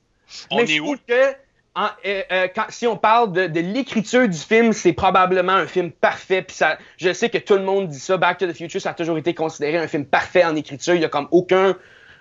On 0.52 0.58
mais 0.58 0.64
est 0.64 0.68
je 0.76 0.82
où? 0.82 0.86
trouve 0.86 1.00
que 1.08 1.36
en- 1.76 1.90
euh, 2.06 2.22
euh, 2.32 2.48
quand- 2.54 2.66
si 2.70 2.88
on 2.88 2.98
parle 2.98 3.32
de, 3.34 3.48
de 3.48 3.60
l'écriture 3.60 4.28
du 4.28 4.38
film, 4.38 4.72
c'est 4.74 4.94
probablement 4.94 5.54
un 5.54 5.68
film 5.68 5.92
parfait. 5.92 6.42
Puis 6.42 6.56
ça, 6.56 6.78
je 6.98 7.12
sais 7.14 7.30
que 7.30 7.38
tout 7.38 7.56
le 7.56 7.64
monde 7.64 7.90
dit 7.90 8.00
ça. 8.00 8.18
Back 8.18 8.38
to 8.38 8.48
the 8.48 8.54
Future, 8.56 8.80
ça 8.82 8.92
a 8.92 8.94
toujours 8.94 9.18
été 9.18 9.34
considéré 9.34 9.78
un 9.78 9.88
film 9.88 10.06
parfait 10.06 10.44
en 10.46 10.56
écriture. 10.56 10.96
Il 10.96 11.02
y 11.02 11.06
a 11.06 11.10
comme 11.10 11.28
aucun 11.32 11.76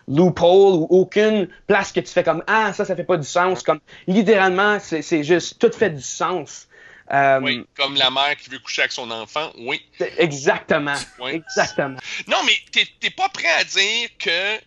loophole 0.06 0.74
ou 0.74 0.86
aucune 0.90 1.48
place 1.66 1.90
que 1.92 2.00
tu 2.00 2.12
fais 2.12 2.22
comme 2.22 2.42
ah 2.46 2.74
ça 2.74 2.84
ça 2.84 2.94
fait 2.94 3.04
pas 3.04 3.16
du 3.16 3.26
sens 3.26 3.62
comme 3.62 3.80
littéralement 4.06 4.78
c'est 4.78 5.24
juste 5.24 5.58
tout 5.58 5.72
fait 5.72 5.88
du 5.90 6.02
sens 6.02 6.68
Euh, 7.12 7.40
Oui, 7.42 7.64
comme 7.76 7.96
la 7.96 8.10
mère 8.10 8.34
qui 8.36 8.48
veut 8.50 8.58
coucher 8.58 8.82
avec 8.82 8.92
son 8.92 9.10
enfant, 9.10 9.50
oui. 9.58 9.80
exactement 10.18 10.94
Oui. 11.20 11.32
exactement 11.32 11.96
Non, 12.28 12.38
mais 12.46 12.52
t'es 12.72 13.10
pas 13.10 13.28
prêt 13.30 13.48
à 13.60 13.64
dire 13.64 14.08
que. 14.18 14.58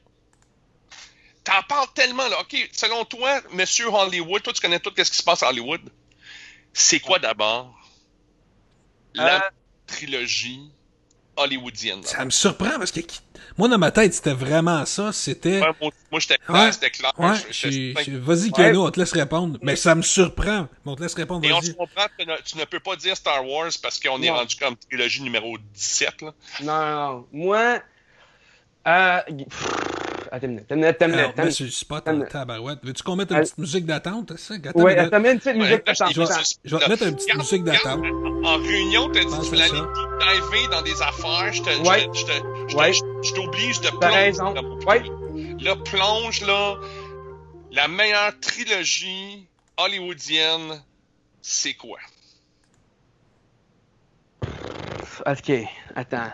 T'en 1.48 1.64
parles 1.64 1.88
tellement, 1.96 2.28
là. 2.28 2.42
OK, 2.42 2.70
selon 2.74 3.06
toi, 3.06 3.40
Monsieur 3.54 3.88
Hollywood, 3.88 4.44
toi, 4.44 4.52
tu 4.52 4.60
connais 4.62 4.80
tout 4.80 4.92
ce 4.98 5.04
qui 5.10 5.16
se 5.18 5.24
passe 5.24 5.42
à 5.44 5.48
Hollywood. 5.50 5.80
C'est 6.74 7.00
quoi 7.00 7.20
d'abord 7.20 7.74
la 9.14 9.38
Euh, 9.38 9.50
trilogie 9.88 10.70
hollywoodienne? 11.38 12.02
là? 12.02 12.08
Ça 12.08 12.26
me 12.26 12.30
surprend 12.32 12.78
parce 12.78 12.92
que 12.92 13.00
moi, 13.58 13.70
dans 13.70 13.78
ma 13.78 13.92
tête, 13.92 14.14
c'était 14.14 14.34
vraiment 14.34 14.86
ça. 14.86 15.14
C'était. 15.14 15.62
Ouais, 15.62 15.72
moi, 15.82 15.92
moi, 16.12 16.20
j'étais 16.20 16.38
clair, 16.38 16.64
Ouais. 16.66 16.72
c'était 16.74 16.92
clair. 16.92 17.14
Ouais, 17.18 17.30
vas-y, 18.20 18.50
Ouais. 18.50 18.52
Keno, 18.52 18.86
on 18.86 18.92
te 18.92 19.00
laisse 19.00 19.14
répondre. 19.14 19.58
Mais 19.62 19.78
ça 19.78 19.96
me 19.96 20.02
surprend. 20.02 20.68
Mais 20.86 20.92
on 20.92 20.96
te 20.98 21.02
laisse 21.02 21.14
répondre, 21.16 21.48
Et 21.48 21.54
on 21.54 21.62
se 21.62 21.72
comprend 21.72 22.06
que 22.18 22.24
tu 22.24 22.28
ne- 22.30 22.38
tu 22.44 22.58
ne 22.58 22.66
peux 22.66 22.82
pas 22.82 22.98
dire 22.98 23.16
Star 23.16 23.48
Wars 23.48 23.72
parce 23.82 24.00
qu'on 24.02 24.22
est 24.22 24.30
rendu 24.30 24.58
comme 24.58 24.76
trilogie 24.76 25.22
numéro 25.24 25.58
17. 25.58 26.22
Là. 26.24 26.34
Non, 26.62 26.74
non, 26.86 27.14
non. 27.14 27.28
Moi, 27.32 27.82
euh, 28.88 29.22
Attends 30.32 30.46
une 30.48 30.52
minute, 30.54 30.72
attends 30.72 31.44
une 31.46 31.70
spot 31.70 32.08
en 32.08 32.14
une 32.14 32.28
tabarouette. 32.28 32.80
Veux-tu 32.84 33.04
qu'on 33.04 33.16
mette 33.16 33.32
une 33.32 33.38
Euh, 33.38 33.42
petite 33.42 33.58
musique 33.58 33.86
d'attente? 33.86 34.36
ça? 34.38 34.54
Attends 34.56 35.20
une 35.32 35.40
tu 35.40 35.60
Ouais, 35.60 35.66
musique 35.66 35.82
je 35.86 35.92
d'attente. 35.92 36.14
sur- 36.14 36.80
vais 36.80 36.88
mettre 36.88 37.04
une 37.04 37.16
petite 37.16 37.36
musique 37.36 37.64
d'attente. 37.64 38.06
En 38.44 38.58
réunion, 38.58 39.10
t'as 39.12 39.24
dit 39.24 39.50
fallait 39.50 39.68
ça. 39.68 39.76
aller 40.30 40.68
dans 40.72 40.82
des 40.82 41.02
affaires. 41.02 41.54
Je 41.54 43.34
t'oblige 43.34 43.82
de 43.82 43.90
plonger. 43.90 45.10
Là, 45.60 45.76
plonge, 45.76 46.42
là. 46.42 46.76
La 47.72 47.88
meilleure 47.88 48.40
trilogie 48.40 49.48
hollywoodienne, 49.78 50.82
c'est 51.42 51.74
quoi? 51.74 52.00
Ok, 55.26 55.52
attends. 55.96 56.30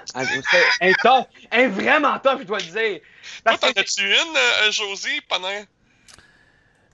Un 0.82 0.92
top, 1.02 1.28
un 1.52 1.68
vraiment 1.70 2.20
top, 2.20 2.40
je 2.42 2.44
dois 2.46 2.60
le 2.60 2.64
dire. 2.66 3.00
Toi, 3.46 3.58
t'en 3.58 3.68
as-tu 3.70 4.02
une, 4.04 4.36
euh, 4.38 4.72
Josie, 4.72 5.22
pendant... 5.30 5.50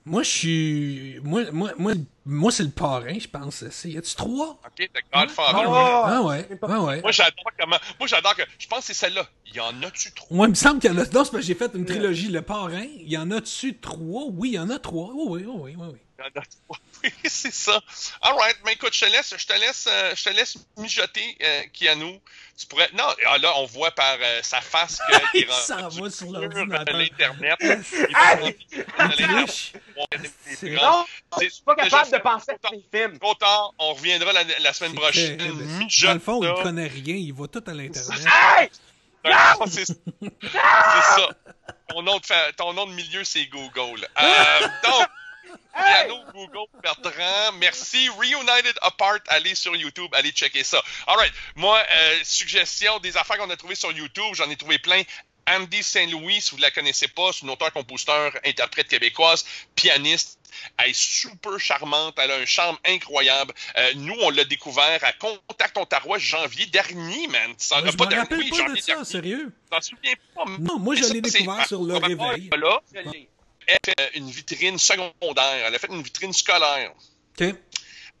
Moi, 0.06 0.22
je 0.22 0.28
suis. 0.30 1.20
Moi, 1.22 1.42
moi, 1.52 1.72
moi, 1.76 1.92
moi 2.24 2.50
c'est 2.50 2.62
le 2.62 2.70
parrain, 2.70 3.18
je 3.18 3.28
pense. 3.28 3.68
C'est- 3.68 3.90
Y 3.90 3.98
a-tu 3.98 4.14
trois? 4.14 4.58
OK, 4.66 4.88
The 4.94 5.00
Godfather. 5.12 5.66
Ah, 5.68 6.04
Ah 6.06 6.22
ouais. 6.22 6.46
c'est 6.48 6.58
pas- 6.58 6.68
Ah 6.70 6.80
ouais. 6.82 7.02
Moi, 7.02 7.12
j'adore 7.12 7.44
comment... 7.58 7.76
Moi, 7.98 8.08
j'adore 8.08 8.34
que... 8.34 8.42
Je 8.58 8.66
pense 8.66 8.78
que 8.80 8.84
c'est 8.86 8.94
celle-là. 8.94 9.28
Il 9.46 9.54
y 9.56 9.60
en 9.60 9.82
a-tu 9.82 10.10
trop? 10.12 10.34
Moi, 10.34 10.46
il 10.46 10.50
me 10.50 10.54
semble 10.54 10.80
qu'il 10.80 10.90
y 10.90 10.94
en 10.94 10.96
a. 10.96 11.02
Non, 11.02 11.06
c'est 11.06 11.12
parce 11.12 11.30
que 11.32 11.40
j'ai 11.42 11.54
fait 11.54 11.70
une 11.74 11.84
trilogie, 11.84 12.28
Le 12.28 12.40
Parrain. 12.40 12.86
Il 12.98 13.10
y 13.12 13.18
en 13.18 13.30
a 13.30 13.40
dessus 13.40 13.76
trois? 13.78 14.24
Oui, 14.30 14.48
il 14.52 14.54
y 14.54 14.58
en 14.58 14.70
a 14.70 14.78
trois. 14.78 15.10
Oui, 15.14 15.44
oui, 15.44 15.52
oui, 15.54 15.74
oui, 15.76 15.86
oui. 15.92 15.98
Il. 16.34 16.42
Oui, 17.02 17.10
c'est 17.24 17.50
ça. 17.54 17.80
All 18.20 18.34
right, 18.36 18.58
mais 18.62 18.74
écoute, 18.74 18.92
je 18.94 19.06
te 19.06 19.10
laisse, 19.10 19.32
je 19.34 19.46
te 19.46 19.54
laisse, 19.54 19.88
euh, 19.90 20.12
je 20.14 20.22
te 20.22 20.28
laisse 20.28 20.58
mijoter, 20.76 21.34
euh, 21.42 21.62
Kianou. 21.72 22.20
Tu 22.58 22.66
pourrais. 22.66 22.90
Non, 22.92 23.06
ah, 23.26 23.38
là, 23.38 23.54
on 23.56 23.64
voit 23.64 23.90
par 23.92 24.18
euh, 24.20 24.40
sa 24.42 24.60
face 24.60 25.00
qu'il 25.32 25.40
Il 25.48 25.50
s'en 25.50 25.88
va 25.88 26.10
sur 26.10 26.30
l'ordinateur. 26.30 26.94
l'internet. 26.94 27.56
Il 27.62 29.26
triche. 29.26 29.72
C'est- 30.44 30.70
non, 30.72 31.06
je 31.40 31.48
suis 31.48 31.62
pas 31.62 31.74
capable 31.74 32.10
de 32.10 32.18
penser 32.18 32.50
à 32.52 32.68
ces 32.70 32.84
films. 32.98 33.18
Trop 33.18 33.34
tard, 33.34 33.72
on 33.78 33.94
reviendra 33.94 34.32
la, 34.34 34.44
la 34.58 34.72
semaine 34.74 34.94
prochaine. 34.94 35.40
Mijote, 35.78 36.06
Dans 36.08 36.14
le 36.14 36.20
fond, 36.20 36.42
il 36.42 36.48
là. 36.48 36.54
ne 36.58 36.62
connaît 36.62 36.86
rien. 36.88 37.14
Il 37.16 37.32
va 37.32 37.46
tout 37.48 37.64
à 37.66 37.72
l'Internet. 37.72 38.26
Hey! 38.58 38.68
C'est 39.68 39.84
c'est 39.86 39.96
ça. 40.42 41.28
Ton 41.88 42.02
nom, 42.02 42.18
de, 42.18 42.26
fa- 42.26 42.52
ton 42.56 42.72
nom 42.72 42.86
de 42.86 42.92
milieu, 42.92 43.24
c'est 43.24 43.46
Google. 43.46 44.06
Euh, 44.20 44.60
donc, 44.84 45.06
Piano, 45.74 46.16
Google, 46.32 46.68
Bertrand, 46.82 47.52
merci. 47.58 48.08
Reunited 48.10 48.76
Apart, 48.82 49.20
allez 49.28 49.54
sur 49.54 49.74
YouTube, 49.76 50.10
allez 50.14 50.30
checker 50.32 50.64
ça. 50.64 50.82
Alright, 51.06 51.32
moi, 51.54 51.78
euh, 51.94 52.18
suggestion 52.24 52.98
des 53.00 53.16
affaires 53.16 53.38
qu'on 53.38 53.50
a 53.50 53.56
trouvées 53.56 53.74
sur 53.74 53.92
YouTube, 53.92 54.34
j'en 54.34 54.50
ai 54.50 54.56
trouvé 54.56 54.78
plein. 54.78 55.02
Andy 55.46 55.82
Saint-Louis, 55.82 56.40
si 56.40 56.50
vous 56.52 56.58
ne 56.58 56.62
la 56.62 56.70
connaissez 56.70 57.08
pas, 57.08 57.32
c'est 57.32 57.42
une 57.42 57.50
auteure, 57.50 57.72
compositeur, 57.72 58.32
interprète 58.44 58.88
québécoise, 58.88 59.44
pianiste. 59.74 60.38
Elle 60.76 60.90
est 60.90 60.94
super 60.94 61.58
charmante, 61.58 62.16
elle 62.22 62.30
a 62.30 62.36
un 62.36 62.44
charme 62.44 62.76
incroyable. 62.86 63.54
Euh, 63.76 63.92
nous, 63.96 64.14
on 64.20 64.30
l'a 64.30 64.44
découvert 64.44 65.02
à 65.02 65.12
Contact 65.12 65.76
Ontario 65.78 66.18
janvier 66.18 66.66
dernier, 66.66 67.26
man. 67.28 67.54
Moi, 67.70 67.78
as 67.78 67.90
je 67.90 67.96
pas 67.96 68.04
me 68.04 68.10
dernier, 68.10 68.16
rappelle 68.16 68.38
pas 68.38 68.44
de 68.50 68.54
janvier 68.54 68.80
ça, 68.82 68.86
dernier. 68.92 69.04
sérieux. 69.04 69.52
Tu 69.64 69.70
t'en 69.70 69.80
souviens 69.80 70.12
pas? 70.34 70.44
Non, 70.58 70.78
moi, 70.78 70.94
je 70.94 71.02
l'ai 71.02 71.28
ça, 71.30 71.38
découvert 71.38 71.66
sur 71.66 71.82
le 71.82 71.96
réveil. 71.96 72.50
Là. 72.56 72.80
Elle 73.70 73.94
fait 73.98 74.10
une 74.18 74.30
vitrine 74.30 74.78
secondaire. 74.78 75.66
Elle 75.66 75.74
a 75.74 75.78
fait 75.78 75.88
une 75.90 76.02
vitrine 76.02 76.32
scolaire. 76.32 76.92
OK. 77.40 77.42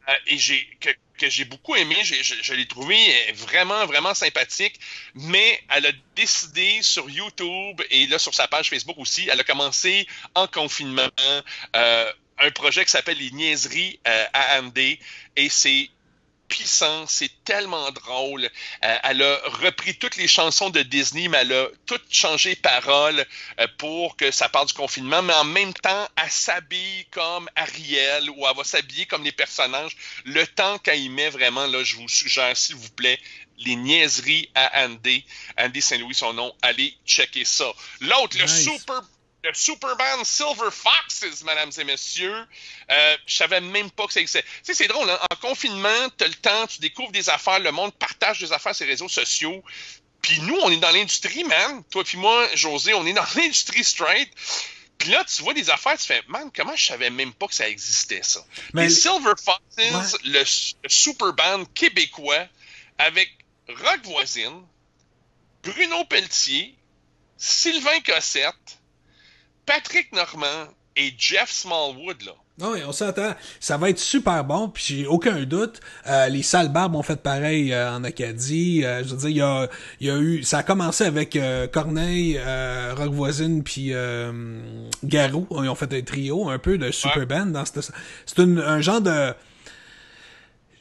Euh, 0.08 0.12
et 0.26 0.38
j'ai 0.38 0.66
que, 0.80 0.88
que 1.18 1.28
j'ai 1.28 1.44
beaucoup 1.44 1.76
aimé. 1.76 1.96
J'ai- 2.02 2.22
Je, 2.22 2.34
je 2.42 2.54
l'ai 2.54 2.66
trouvé 2.66 2.96
euh, 2.96 3.32
vraiment, 3.34 3.84
vraiment 3.86 4.14
sympathique. 4.14 4.80
Mais 5.14 5.62
elle 5.74 5.86
a 5.86 5.92
décidé 6.16 6.80
sur 6.82 7.08
YouTube 7.10 7.80
et 7.90 8.06
là 8.06 8.18
sur 8.18 8.34
sa 8.34 8.48
page 8.48 8.70
Facebook 8.70 8.96
aussi, 8.98 9.28
elle 9.30 9.38
a 9.40 9.44
commencé 9.44 10.06
en 10.34 10.46
confinement 10.46 11.08
euh, 11.76 12.12
un 12.38 12.50
projet 12.52 12.84
qui 12.84 12.90
s'appelle 12.90 13.18
Les 13.18 13.30
Niaiseries 13.32 14.00
euh, 14.08 14.24
AMD. 14.32 14.78
Et 14.78 15.48
c'est 15.50 15.90
puissant, 16.50 17.06
c'est 17.06 17.30
tellement 17.44 17.90
drôle. 17.92 18.44
Euh, 18.84 18.96
elle 19.04 19.22
a 19.22 19.40
repris 19.62 19.96
toutes 19.96 20.16
les 20.16 20.28
chansons 20.28 20.68
de 20.68 20.82
Disney, 20.82 21.28
mais 21.28 21.38
elle 21.38 21.52
a 21.52 21.68
tout 21.86 22.00
changé 22.10 22.56
parole 22.56 23.24
euh, 23.58 23.66
pour 23.78 24.16
que 24.16 24.30
ça 24.30 24.50
parle 24.50 24.66
du 24.66 24.74
confinement, 24.74 25.22
mais 25.22 25.32
en 25.34 25.44
même 25.44 25.72
temps, 25.72 26.08
elle 26.22 26.30
s'habille 26.30 27.06
comme 27.12 27.48
Ariel 27.56 28.28
ou 28.30 28.46
elle 28.46 28.56
va 28.56 28.64
s'habiller 28.64 29.06
comme 29.06 29.24
les 29.24 29.32
personnages. 29.32 29.96
Le 30.24 30.46
temps 30.46 30.78
qu'elle 30.78 31.00
y 31.00 31.08
met 31.08 31.30
vraiment, 31.30 31.66
là, 31.66 31.82
je 31.84 31.96
vous 31.96 32.08
suggère, 32.08 32.54
s'il 32.56 32.76
vous 32.76 32.90
plaît, 32.90 33.18
les 33.58 33.76
niaiseries 33.76 34.50
à 34.54 34.84
Andy. 34.84 35.24
Andy 35.56 35.80
Saint-Louis, 35.80 36.14
son 36.14 36.32
nom, 36.34 36.52
allez 36.62 36.94
checker 37.06 37.44
ça. 37.44 37.72
L'autre, 38.00 38.36
le 38.38 38.46
super 38.46 39.02
le 39.42 39.54
super 39.54 39.96
band 39.96 40.24
Silver 40.24 40.70
Foxes, 40.70 41.42
mesdames 41.44 41.70
et 41.78 41.84
messieurs. 41.84 42.46
Euh, 42.90 43.16
je 43.26 43.34
savais 43.34 43.60
même 43.60 43.90
pas 43.90 44.06
que 44.06 44.12
ça 44.12 44.20
existait. 44.20 44.42
Tu 44.42 44.48
sais, 44.64 44.74
c'est 44.74 44.88
drôle, 44.88 45.08
hein? 45.08 45.18
en 45.30 45.36
confinement, 45.36 46.08
tu 46.18 46.24
as 46.24 46.28
le 46.28 46.34
temps, 46.34 46.66
tu 46.66 46.80
découvres 46.80 47.12
des 47.12 47.30
affaires, 47.30 47.58
le 47.60 47.72
monde 47.72 47.94
partage 47.94 48.40
des 48.40 48.52
affaires 48.52 48.74
sur 48.74 48.84
les 48.84 48.92
réseaux 48.92 49.08
sociaux. 49.08 49.62
Puis 50.22 50.38
nous, 50.42 50.56
on 50.56 50.70
est 50.70 50.76
dans 50.76 50.90
l'industrie, 50.90 51.44
man. 51.44 51.82
Toi 51.90 52.04
puis 52.04 52.18
moi, 52.18 52.46
José, 52.54 52.92
on 52.94 53.06
est 53.06 53.14
dans 53.14 53.24
l'industrie 53.36 53.82
straight. 53.84 54.30
Puis 54.98 55.08
là, 55.08 55.24
tu 55.24 55.42
vois 55.42 55.54
des 55.54 55.70
affaires, 55.70 55.96
tu 55.96 56.04
fais, 56.04 56.20
man, 56.28 56.50
comment 56.54 56.76
je 56.76 56.84
savais 56.88 57.08
même 57.08 57.32
pas 57.32 57.46
que 57.48 57.54
ça 57.54 57.66
existait, 57.66 58.20
ça? 58.22 58.44
Mais- 58.74 58.82
les 58.84 58.90
Silver 58.90 59.32
Foxes, 59.42 59.60
Ouais. 59.78 60.18
le, 60.24 60.40
le 60.82 60.88
super 60.90 61.32
band 61.32 61.64
québécois, 61.74 62.46
avec 62.98 63.30
Rock 63.66 64.00
Voisine, 64.04 64.62
Bruno 65.62 66.04
Pelletier, 66.04 66.74
Sylvain 67.38 68.00
Cossette, 68.00 68.54
Patrick 69.70 70.12
Normand 70.12 70.66
et 70.96 71.14
Jeff 71.16 71.50
Smallwood, 71.50 72.22
là. 72.26 72.32
Non, 72.58 72.72
oui, 72.72 72.80
on 72.86 72.92
s'entend. 72.92 73.34
Ça 73.58 73.78
va 73.78 73.88
être 73.88 73.98
super 73.98 74.44
bon, 74.44 74.68
puis 74.68 74.84
j'ai 74.86 75.06
aucun 75.06 75.44
doute. 75.44 75.80
Euh, 76.06 76.26
les 76.28 76.42
sales 76.42 76.68
barbes 76.70 76.94
ont 76.94 77.02
fait 77.02 77.16
pareil 77.22 77.72
euh, 77.72 77.94
en 77.96 78.04
Acadie. 78.04 78.82
Euh, 78.84 79.02
je 79.02 79.14
veux 79.14 79.16
dire, 79.16 79.28
il 79.30 79.36
y 79.36 79.40
a, 79.40 79.68
il 80.00 80.06
y 80.08 80.10
a 80.10 80.18
eu. 80.18 80.42
Ça 80.42 80.58
a 80.58 80.62
commencé 80.62 81.04
avec 81.04 81.38
Corneille, 81.72 82.38
euh, 82.38 82.94
Rock 82.98 83.12
Voisine, 83.12 83.62
puis 83.62 83.92
Garou. 85.04 85.46
Ils 85.62 85.68
ont 85.68 85.74
fait 85.74 85.92
un 85.94 86.02
trio, 86.02 86.50
un 86.50 86.58
peu 86.58 86.76
de 86.76 86.90
super 86.90 87.18
Ouais. 87.18 87.26
band 87.26 87.46
dans 87.46 87.64
cette. 87.64 87.90
C'est 88.26 88.40
un 88.40 88.80
genre 88.80 89.00
de. 89.00 89.32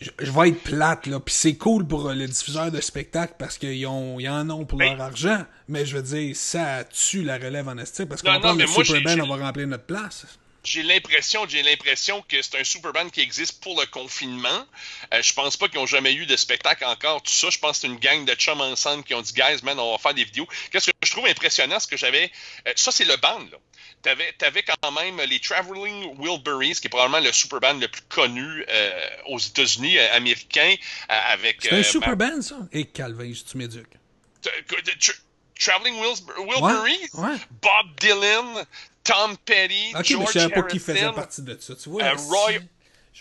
Je, 0.02 0.10
je 0.20 0.32
vais 0.32 0.50
être 0.50 0.64
plate, 0.64 1.08
là. 1.08 1.20
Puis 1.20 1.34
c'est 1.36 1.56
cool 1.58 1.86
pour 1.86 2.08
euh, 2.08 2.14
le 2.16 2.26
diffuseur 2.28 2.72
de 2.72 2.80
spectacle 2.80 3.34
parce 3.38 3.58
qu'ils 3.58 3.86
ont, 3.86 4.20
ils 4.20 4.30
en 4.30 4.50
ont 4.50 4.66
pour 4.66 4.80
Oui. 4.80 4.90
leur 4.90 5.02
argent. 5.02 5.44
Mais 5.68 5.86
je 5.86 5.98
veux 5.98 6.04
dire, 6.04 6.36
ça 6.36 6.86
tue 6.86 7.24
la 7.24 7.38
relève 7.38 7.68
en 7.68 7.78
estime 7.78 8.08
parce 8.08 8.22
qu'on 8.22 8.30
Non, 8.30 8.34
va 8.36 8.38
non, 8.40 8.42
prendre 8.44 8.58
mais 8.60 8.64
le 8.66 8.70
moi, 8.72 8.84
super 8.86 8.98
j'ai- 9.00 9.04
band, 9.04 9.16
j'ai- 9.16 9.22
on 9.32 9.36
va 9.38 9.46
remplir 9.46 9.68
notre 9.68 9.86
place. 9.86 10.26
J'ai 10.64 10.84
l'impression, 10.84 11.46
j'ai 11.48 11.64
l'impression 11.64 12.22
que 12.28 12.42
c'est 12.42 12.60
un 12.60 12.64
super 12.66 12.92
band 12.92 13.10
qui 13.10 13.22
existe 13.22 13.62
pour 13.64 13.80
le 13.80 13.86
confinement. 13.88 14.66
Euh, 15.14 15.22
je 15.22 15.34
pense 15.34 15.56
pas 15.56 15.70
qu'ils 15.70 15.80
ont 15.80 15.86
jamais 15.86 16.14
eu 16.14 16.26
de 16.26 16.36
spectacle 16.36 16.84
encore. 16.86 17.22
Tout 17.24 17.32
ça, 17.32 17.50
je 17.50 17.58
pense 17.60 17.72
que 17.72 17.78
c'est 17.82 17.88
une 17.88 17.98
gang 17.98 18.26
de 18.26 18.34
chums 18.34 18.60
ensemble 18.60 19.04
qui 19.06 19.14
ont 19.14 19.22
dit, 19.22 19.32
guys, 19.34 19.64
man, 19.64 19.80
on 19.80 19.94
va 19.94 19.98
faire 19.98 20.14
des 20.14 20.26
vidéos. 20.26 20.48
Qu'est-ce 20.72 20.88
que 20.92 20.98
je 21.06 21.12
trouve 21.12 21.26
impressionnant, 21.28 21.80
c'est 21.80 21.90
que 21.90 21.96
j'avais, 21.98 22.30
euh, 22.68 22.72
ça 22.76 22.92
c'est 22.92 23.06
le 23.06 23.16
band 23.18 23.40
là. 23.40 23.58
T'avais, 24.02 24.32
t'avais 24.38 24.64
quand 24.64 24.92
même 24.92 25.20
les 25.30 25.40
Traveling 25.40 26.16
Wilburys, 26.20 26.76
qui 26.80 26.88
est 26.88 26.90
probablement 26.90 27.20
le 27.20 27.34
super 27.34 27.60
band 27.60 27.74
le 27.80 27.88
plus 27.90 28.02
connu 28.04 28.64
euh, 28.70 28.92
aux 29.28 29.40
États-Unis 29.40 29.98
euh, 29.98 30.14
américains, 30.16 30.74
euh, 31.12 31.20
avec. 31.34 31.58
C'est 31.62 31.74
un 31.74 31.80
euh, 31.80 31.84
super 31.84 32.10
ma- 32.10 32.16
band, 32.16 32.42
ça? 32.42 32.56
Et 32.72 32.86
Calvin, 32.86 33.32
tu 33.34 33.58
m'éduques. 33.58 33.88
Traveling 35.60 35.96
Wilbur- 36.00 36.40
Wilburys, 36.48 37.10
Ouais, 37.14 37.30
ouais. 37.32 37.36
Bob 37.62 38.00
Dylan, 38.00 38.66
Tom 39.04 39.36
Petty, 39.46 39.92
Ok, 39.94 40.10
mais 40.18 40.26
je 40.28 40.32
savais 40.32 40.54
pas 40.54 40.64
qui 40.64 40.80
faisait 40.80 41.12
partie 41.12 41.42
de 41.42 41.58
ça. 41.60 41.76
Tu 41.76 41.90
vois, 41.90 42.04
Roy- 42.14 42.60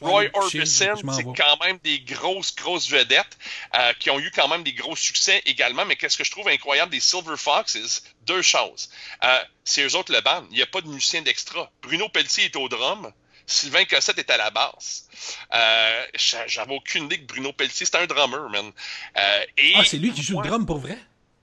Roy 0.00 0.24
Orbison, 0.34 0.94
c'est 1.16 1.24
quand 1.36 1.64
même 1.64 1.78
des 1.84 2.00
grosses, 2.00 2.54
grosses 2.54 2.88
vedettes 2.88 3.36
euh, 3.74 3.92
qui 3.98 4.10
ont 4.10 4.18
eu 4.18 4.30
quand 4.30 4.48
même 4.48 4.62
des 4.62 4.72
gros 4.72 4.96
succès 4.96 5.42
également. 5.46 5.84
Mais 5.84 5.96
qu'est-ce 5.96 6.16
que 6.16 6.24
je 6.24 6.30
trouve 6.30 6.48
incroyable 6.48 6.90
des 6.92 7.00
Silver 7.00 7.36
Foxes? 7.36 8.02
Deux 8.26 8.42
choses. 8.42 8.90
Euh, 9.24 9.38
c'est 9.64 9.82
eux 9.84 9.96
autres 9.96 10.12
le 10.12 10.20
band. 10.20 10.44
Il 10.50 10.56
n'y 10.56 10.62
a 10.62 10.66
pas 10.66 10.80
de 10.80 10.88
musicien 10.88 11.22
d'extra. 11.22 11.70
Bruno 11.82 12.08
Pelletier 12.08 12.44
est 12.44 12.56
au 12.56 12.68
drum. 12.68 13.12
Sylvain 13.46 13.84
Cossette 13.86 14.18
est 14.18 14.30
à 14.30 14.36
la 14.36 14.50
basse. 14.50 15.08
Euh, 15.54 16.06
j'a- 16.14 16.46
J'avais 16.46 16.74
aucune 16.74 17.04
idée 17.06 17.18
que 17.20 17.24
Bruno 17.26 17.52
Pelletier, 17.54 17.86
c'était 17.86 17.96
un 17.98 18.06
drummer, 18.06 18.48
man. 18.50 18.70
Euh, 19.16 19.44
et 19.56 19.72
Ah, 19.76 19.84
c'est 19.86 19.96
lui 19.96 20.12
qui 20.12 20.22
joue 20.22 20.34
moi- 20.34 20.42
le 20.42 20.50
drum 20.50 20.66
pour 20.66 20.78
vrai? 20.78 20.98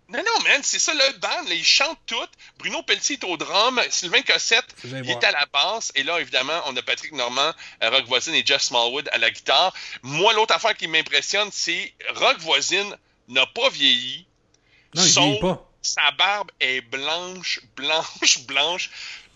Non, 0.10 0.20
non, 0.20 0.44
man, 0.44 0.62
c'est 0.64 0.80
ça 0.80 0.94
le 0.94 1.18
band. 1.18 1.48
Là, 1.48 1.54
ils 1.56 1.66
chantent 1.66 2.00
tout. 2.06 2.16
Bruno 2.60 2.84
Pelletier 2.84 3.16
est 3.16 3.24
au 3.24 3.38
drum. 3.38 3.82
Sylvain 3.90 4.22
Cossette, 4.22 4.66
il 4.84 4.90
voir. 4.90 5.04
est 5.04 5.24
à 5.24 5.32
la 5.32 5.46
basse. 5.52 5.92
Et 5.96 6.04
là, 6.04 6.20
évidemment, 6.20 6.62
on 6.68 6.78
a 6.78 6.82
Patrick 6.84 7.12
Normand, 7.14 7.52
euh, 7.82 7.90
Rock 7.90 8.06
Voisine 8.06 8.36
et 8.36 8.46
Jeff 8.46 8.62
Smallwood 8.62 9.10
à 9.12 9.18
la 9.18 9.32
guitare. 9.32 9.74
Moi, 10.04 10.34
l'autre 10.34 10.54
affaire 10.54 10.76
qui 10.76 10.88
m'impressionne, 10.88 11.50
c'est 11.52 11.94
Rock 12.16 12.38
Voisine 12.40 12.96
n'a 13.28 13.46
pas 13.48 13.70
vieilli. 13.70 14.28
Non, 14.94 15.04
il 15.04 15.12
vieillit 15.12 15.40
pas. 15.40 15.70
Sa 15.82 16.12
barbe 16.12 16.52
est 16.60 16.82
blanche, 16.82 17.60
blanche, 17.76 18.40
blanche. 18.46 18.90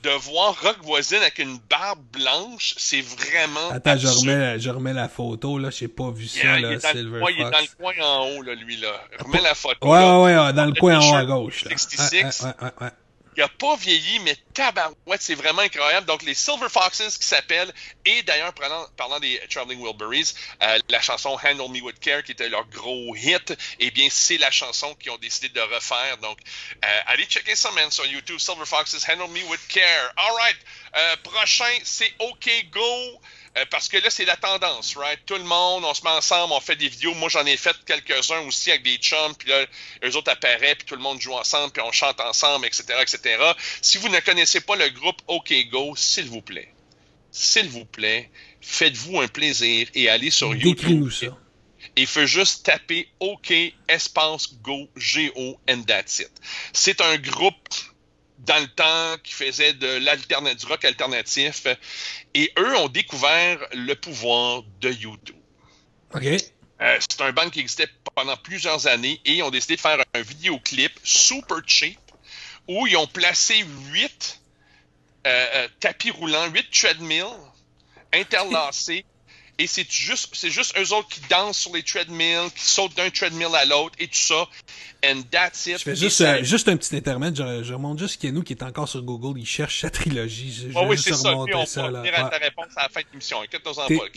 De 0.04 0.10
voir 0.12 0.56
Rock 0.62 0.78
Voisine 0.84 1.18
avec 1.18 1.40
une 1.40 1.58
barbe 1.70 2.00
blanche, 2.14 2.74
c'est 2.78 3.02
vraiment. 3.02 3.70
Attends, 3.72 3.98
je 3.98 4.08
remets, 4.08 4.60
je 4.60 4.70
remets 4.70 4.94
la 4.94 5.10
photo, 5.10 5.58
là. 5.58 5.70
J'ai 5.72 5.90
pas 5.90 6.10
vu 6.10 6.24
Il, 6.24 6.30
ça, 6.30 6.58
il 6.58 6.62
là, 6.62 6.72
est 6.72 6.78
dans 6.78 6.90
le 6.94 7.00
Silver 7.00 7.20
coin, 7.20 7.32
il 7.32 7.42
est 7.42 7.44
dans 7.44 7.50
le 7.50 7.56
Fox. 7.66 7.76
coin 7.78 7.94
en 8.02 8.28
haut, 8.30 8.42
là, 8.42 8.56
lui, 8.56 8.78
là. 8.78 8.94
Remets 9.20 9.42
la 9.42 9.56
photo. 9.56 9.88
Ouais, 9.88 10.00
là. 10.00 10.20
ouais, 10.22 10.38
ouais, 10.38 10.54
dans 10.54 10.66
le 10.66 10.72
Le 10.72 10.80
coin 10.80 11.00
en 11.00 11.12
haut 11.12 11.16
à 11.16 11.26
gauche, 11.26 11.66
là. 11.66 11.72
66. 11.72 12.24
Ouais, 12.24 12.48
ouais, 12.48 12.54
ouais, 12.62 12.72
ouais. 12.82 12.92
Il 13.40 13.44
a 13.44 13.48
pas 13.48 13.78
vieilli, 13.78 14.20
mais 14.20 14.36
tabarouette, 14.54 15.22
c'est 15.22 15.34
vraiment 15.34 15.62
incroyable. 15.62 16.06
Donc, 16.06 16.24
les 16.24 16.34
Silver 16.34 16.68
Foxes 16.68 17.18
qui 17.18 17.26
s'appellent, 17.26 17.74
et 18.04 18.22
d'ailleurs, 18.24 18.54
parlant, 18.54 18.86
parlant 18.98 19.18
des 19.22 19.40
Traveling 19.50 19.80
Wilburys, 19.82 20.34
euh, 20.62 20.78
la 20.90 21.00
chanson 21.00 21.38
Handle 21.42 21.72
Me 21.72 21.80
With 21.80 22.02
Care, 22.02 22.22
qui 22.22 22.34
était 22.34 22.50
leur 22.50 22.66
gros 22.66 23.16
hit, 23.16 23.58
eh 23.80 23.92
bien, 23.92 24.10
c'est 24.12 24.38
la 24.40 24.52
chanson 24.52 24.94
qu'ils 24.96 25.14
ont 25.14 25.18
décidé 25.20 25.48
de 25.48 25.62
refaire. 25.62 26.18
Donc, 26.18 26.38
euh, 26.84 27.00
allez 27.06 27.24
checker 27.28 27.56
ça, 27.56 27.72
man, 27.72 27.90
sur 27.90 28.06
YouTube. 28.08 28.40
Silver 28.40 28.66
Foxes, 28.66 29.08
Handle 29.08 29.30
Me 29.30 29.42
With 29.46 29.66
Care. 29.70 30.12
All 30.18 30.36
right. 30.36 30.58
Euh, 30.98 31.16
prochain, 31.24 31.80
c'est 31.86 32.14
OK 32.20 32.50
Go. 32.72 33.22
Euh, 33.60 33.66
parce 33.70 33.88
que 33.88 33.98
là, 33.98 34.10
c'est 34.10 34.26
la 34.26 34.36
tendance, 34.36 34.96
right? 34.96 35.20
Tout 35.26 35.36
le 35.36 35.44
monde, 35.44 35.84
on 35.84 35.94
se 35.94 36.04
met 36.04 36.10
ensemble, 36.10 36.54
on 36.54 36.60
fait 36.60 36.76
des 36.76 36.88
vidéos. 36.88 37.14
Moi, 37.16 37.30
j'en 37.30 37.46
ai 37.46 37.58
fait 37.58 37.76
quelques-uns 37.86 38.40
aussi 38.42 38.72
avec 38.72 38.84
des 38.84 38.98
chums, 38.98 39.36
puis 39.38 39.50
là, 39.50 39.66
eux 40.04 40.16
autres 40.16 40.32
apparaissent, 40.32 40.76
puis 40.76 40.86
tout 40.86 40.96
le 40.96 41.02
monde 41.02 41.20
joue 41.22 41.34
ensemble, 41.34 41.72
puis 41.72 41.82
on 41.82 41.92
chante 41.92 42.20
ensemble, 42.20 42.66
etc., 42.66 42.84
etc. 43.02 43.38
Si 43.82 43.98
vous 43.98 44.10
ne 44.10 44.20
connaissez 44.20 44.62
pas 44.62 44.76
le 44.76 44.90
groupe 44.90 45.22
OK 45.28 45.54
Go, 45.72 45.96
s'il 45.96 46.26
vous 46.26 46.42
plaît, 46.42 46.74
s'il 47.32 47.70
vous 47.70 47.86
plaît, 47.86 48.30
faites-vous 48.62 49.22
un 49.22 49.28
plaisir 49.28 49.88
et 49.94 50.10
allez 50.10 50.32
sur 50.32 50.56
YouTube. 50.56 51.10
Ça. 51.12 51.38
Et 51.96 52.06
fait 52.06 52.28
juste 52.28 52.66
taper 52.66 53.08
OK 53.20 53.54
espace 53.88 54.54
Go 54.62 54.88
G-O 54.96 55.60
and 55.70 55.84
that's 55.84 56.20
it. 56.20 56.32
C'est 56.74 57.02
un 57.02 57.18
groupe 57.18 57.56
dans 58.40 58.60
le 58.60 58.68
temps 58.68 59.18
qui 59.24 59.34
faisait 59.34 59.74
de 59.74 60.56
du 60.56 60.66
rock 60.66 60.86
alternatif. 60.86 61.68
Et 62.34 62.52
eux 62.58 62.78
ont 62.78 62.90
découvert 62.90 63.60
le 63.74 63.94
pouvoir 63.96 64.64
de 64.82 64.92
YouTube. 64.92 65.36
OK. 66.14 66.24
Euh, 66.82 66.98
c'est 67.00 67.22
un 67.22 67.34
band 67.34 67.50
qui 67.50 67.60
existait 67.60 67.90
pendant 68.16 68.38
plusieurs 68.38 68.88
années 68.88 69.20
et 69.26 69.34
ils 69.36 69.44
ont 69.44 69.50
décidé 69.50 69.76
de 69.76 69.82
faire 69.82 70.02
un 70.14 70.22
vidéoclip 70.22 70.94
super 71.04 71.58
cheap 71.66 72.00
où 72.68 72.88
ils 72.88 72.96
ont 72.96 73.08
placé 73.08 73.66
huit 73.92 74.40
euh, 75.28 75.48
euh, 75.56 75.68
tapis 75.82 76.12
roulants, 76.12 76.48
huit 76.48 76.66
treadmills 76.72 77.26
interlacés 78.14 79.06
et 79.60 79.68
c'est 79.68 79.92
juste, 79.92 80.30
c'est 80.34 80.50
juste 80.50 80.74
eux 80.80 80.94
autres 80.94 81.10
qui 81.10 81.20
dansent 81.30 81.58
sur 81.58 81.76
les 81.76 81.84
treadmills, 81.84 82.50
qui 82.56 82.64
sautent 82.64 82.96
d'un 82.96 83.10
treadmill 83.10 83.54
à 83.54 83.66
l'autre 83.66 83.94
et 84.00 84.08
tout 84.08 84.16
ça. 84.16 84.48
And 85.06 85.24
that's 85.30 85.66
it. 85.68 85.80
Je 85.80 85.84
fais 85.84 85.96
juste, 85.98 86.22
euh, 86.22 86.44
juste 86.44 86.70
un 86.70 86.78
petit 86.78 86.96
intermède. 86.96 87.36
Je, 87.36 87.64
je 87.64 87.74
remonte 87.74 88.00
juste 88.00 88.22
Kenou 88.22 88.42
qui 88.42 88.54
est 88.54 88.64
encore 88.64 88.88
sur 88.88 89.02
Google. 89.02 89.38
Il 89.38 89.46
cherche 89.46 89.82
sa 89.82 89.90
trilogie. 89.90 90.70
Je, 90.72 90.78
oh, 90.78 90.86
oui, 90.88 90.98
c'est 90.98 91.14
ça. 91.14 91.34
Puis 91.46 91.56
on 91.56 91.66
ça, 91.66 91.90
va 91.90 92.00
venir 92.00 92.26
à 92.26 92.30
ta 92.30 92.38
réponse 92.38 92.68
à 92.78 92.84
la 92.84 92.90
fin 92.90 93.02
de 93.02 93.08
l'émission. 93.12 93.40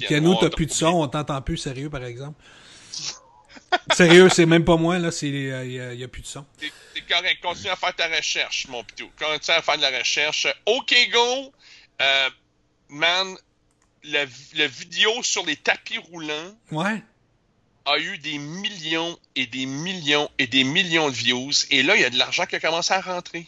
Kenou, 0.09 0.37
t'as 0.41 0.51
plus 0.51 0.67
de 0.67 0.73
son. 0.73 0.87
On 0.87 1.09
t'entend 1.09 1.43
plus 1.43 1.57
sérieux, 1.57 1.91
par 1.91 2.05
exemple. 2.05 2.41
Sérieux, 3.93 4.29
c'est 4.29 4.47
même 4.47 4.65
pas 4.65 4.77
moi, 4.77 4.99
là. 4.99 5.11
Il 5.23 5.33
n'y 5.33 5.81
a, 5.81 6.05
a, 6.05 6.09
plus 6.09 6.23
de 6.23 6.27
son. 6.27 6.45
T'es 6.59 6.71
correct. 7.09 7.41
Continue 7.43 7.71
à 7.71 7.77
faire 7.77 7.97
ta 7.97 8.07
recherche, 8.07 8.69
mon 8.69 8.85
pitou. 8.85 9.11
Continue 9.19 9.57
à 9.57 9.63
faire 9.63 9.77
de 9.77 9.83
la 9.83 9.99
recherche. 9.99 10.47
OK, 10.67 10.95
go. 11.13 11.53
Euh, 12.01 12.31
man, 12.89 13.37
la, 14.05 14.25
vidéo 14.67 15.23
sur 15.23 15.45
les 15.47 15.57
tapis 15.57 15.99
roulants 15.99 16.57
ouais. 16.71 17.03
a 17.85 17.99
eu 17.99 18.19
des 18.19 18.39
millions 18.39 19.19
et 19.37 19.47
des 19.47 19.67
millions 19.67 20.31
et 20.39 20.47
des 20.47 20.65
millions 20.65 21.09
de 21.09 21.15
views. 21.15 21.53
Et 21.71 21.83
là, 21.83 21.97
il 21.97 22.03
y 22.03 22.05
a 22.05 22.11
de 22.11 22.19
l'argent 22.19 22.47
qui 22.47 22.57
a 22.57 22.61
commencé 22.61 22.93
à 22.93 23.01
rentrer. 23.01 23.47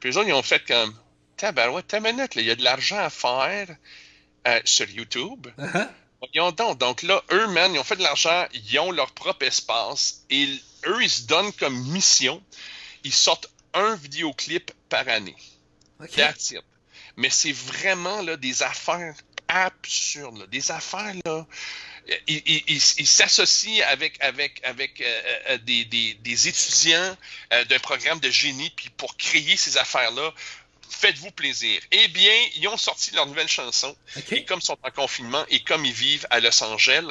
Puis 0.00 0.10
eux 0.10 0.16
autres, 0.16 0.28
ils 0.28 0.34
ont 0.34 0.42
fait 0.42 0.64
comme 0.66 0.94
Tabarouette, 1.36 1.88
ta 1.88 2.00
minute, 2.00 2.32
il 2.36 2.42
y 2.42 2.50
a 2.50 2.54
de 2.54 2.62
l'argent 2.62 2.98
à 2.98 3.10
faire 3.10 3.68
euh, 4.46 4.60
sur 4.64 4.88
YouTube. 4.88 5.48
Uh-huh. 5.58 6.54
donc. 6.54 6.78
Donc 6.78 7.02
là, 7.02 7.22
eux, 7.32 7.48
man, 7.48 7.74
ils 7.74 7.78
ont 7.78 7.84
fait 7.84 7.96
de 7.96 8.02
l'argent, 8.02 8.46
ils 8.52 8.78
ont 8.78 8.92
leur 8.92 9.12
propre 9.12 9.44
espace. 9.44 10.24
Et 10.30 10.48
eux, 10.86 11.02
ils 11.02 11.10
se 11.10 11.22
donnent 11.22 11.52
comme 11.54 11.76
mission. 11.90 12.42
Ils 13.04 13.12
sortent 13.12 13.48
un 13.74 13.96
vidéoclip 13.96 14.70
par 14.88 15.08
année. 15.08 15.36
That's 16.16 16.50
it. 16.52 16.62
Mais 17.16 17.30
c'est 17.30 17.52
vraiment 17.52 18.22
là, 18.22 18.36
des 18.36 18.62
affaires 18.62 19.14
absurde. 19.52 20.48
Des 20.50 20.70
affaires, 20.70 21.14
là. 21.24 21.46
Il, 22.26 22.80
s'associe 23.06 23.80
avec, 23.86 24.22
avec, 24.24 24.60
avec 24.64 25.00
euh, 25.00 25.22
euh, 25.50 25.58
des, 25.58 26.48
étudiants 26.48 27.16
euh, 27.52 27.64
d'un 27.66 27.78
programme 27.78 28.18
de 28.18 28.28
génie 28.28 28.70
puis 28.74 28.90
pour 28.96 29.16
créer 29.16 29.56
ces 29.56 29.76
affaires-là 29.78 30.34
faites-vous 30.92 31.30
plaisir. 31.30 31.80
Eh 31.90 32.08
bien, 32.08 32.32
ils 32.56 32.68
ont 32.68 32.76
sorti 32.76 33.14
leur 33.14 33.26
nouvelle 33.26 33.48
chanson. 33.48 33.94
Et 34.30 34.44
comme 34.44 34.60
ils 34.60 34.66
sont 34.66 34.78
en 34.82 34.90
confinement 34.90 35.44
et 35.48 35.60
comme 35.60 35.84
ils 35.84 35.92
vivent 35.92 36.26
à 36.30 36.40
Los 36.40 36.62
Angeles, 36.62 37.04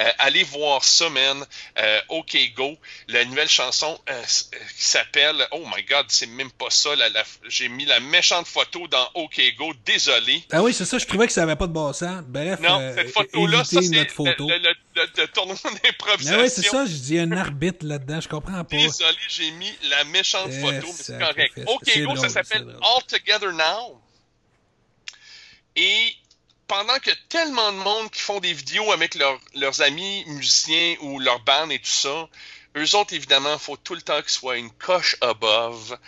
euh, 0.00 0.10
allez 0.18 0.44
voir 0.44 0.82
man. 1.10 1.44
Euh, 1.78 2.00
OK 2.08 2.36
Go. 2.56 2.76
La 3.08 3.24
nouvelle 3.24 3.48
chanson 3.48 3.98
euh, 4.10 4.22
qui 4.24 4.84
s'appelle 4.84 5.46
Oh 5.52 5.64
my 5.74 5.82
God, 5.84 6.06
c'est 6.08 6.26
même 6.26 6.50
pas 6.50 6.70
ça. 6.70 6.90
J'ai 7.48 7.68
mis 7.68 7.84
la 7.84 8.00
méchante 8.00 8.46
photo 8.46 8.86
dans 8.88 9.08
OK 9.14 9.40
Go. 9.56 9.72
Désolé. 9.86 10.44
Ah 10.52 10.62
oui, 10.62 10.74
c'est 10.74 10.84
ça. 10.84 10.98
Je 10.98 11.06
trouvais 11.06 11.26
que 11.26 11.32
ça 11.32 11.42
avait 11.42 11.56
pas 11.56 11.66
de 11.66 11.72
bon 11.72 11.92
sens. 11.92 12.22
Bref, 12.26 12.60
non, 12.60 12.92
cette 12.94 13.10
photo-là, 13.10 13.64
ça, 13.64 13.80
c'est 13.80 13.88
le, 13.88 14.58
le, 14.58 14.74
tournoi 15.32 15.56
d'improvisation. 15.84 16.38
Ah 16.38 16.42
oui, 16.42 16.50
c'est 16.50 16.62
ça. 16.62 16.86
Je 16.86 16.92
dis 16.92 17.18
un 17.18 17.32
arbitre 17.32 17.86
là-dedans. 17.86 18.20
Je 18.20 18.28
comprends 18.28 18.64
pas. 18.64 18.76
Désolé, 18.76 19.16
j'ai 19.28 19.50
mis 19.52 19.72
la 19.90 20.04
méchante 20.04 20.52
photo, 20.52 20.86
mais 20.86 20.92
c'est 20.92 21.18
correct. 21.18 21.60
OK 21.66 21.98
Go, 21.98 22.16
ça 22.16 22.28
s'appelle 22.28 22.66
All 22.82 23.02
Together 23.06 23.52
Now. 23.52 24.00
Et 25.76 26.14
pendant 26.66 26.98
que 26.98 27.10
tellement 27.28 27.72
de 27.72 27.78
monde 27.78 28.10
qui 28.10 28.20
font 28.20 28.40
des 28.40 28.52
vidéos 28.52 28.92
avec 28.92 29.16
leurs 29.54 29.80
amis 29.80 30.24
musiciens 30.26 30.96
ou 31.00 31.18
leur 31.18 31.40
band 31.40 31.70
et 31.70 31.78
tout 31.78 31.86
ça, 31.86 32.28
eux 32.76 32.94
autres, 32.94 33.14
évidemment, 33.14 33.54
il 33.54 33.58
faut 33.58 33.76
tout 33.76 33.94
le 33.94 34.02
temps 34.02 34.20
qu'ils 34.20 34.30
soient 34.30 34.56
une 34.56 34.70
coche 34.70 35.16
above. 35.20 35.98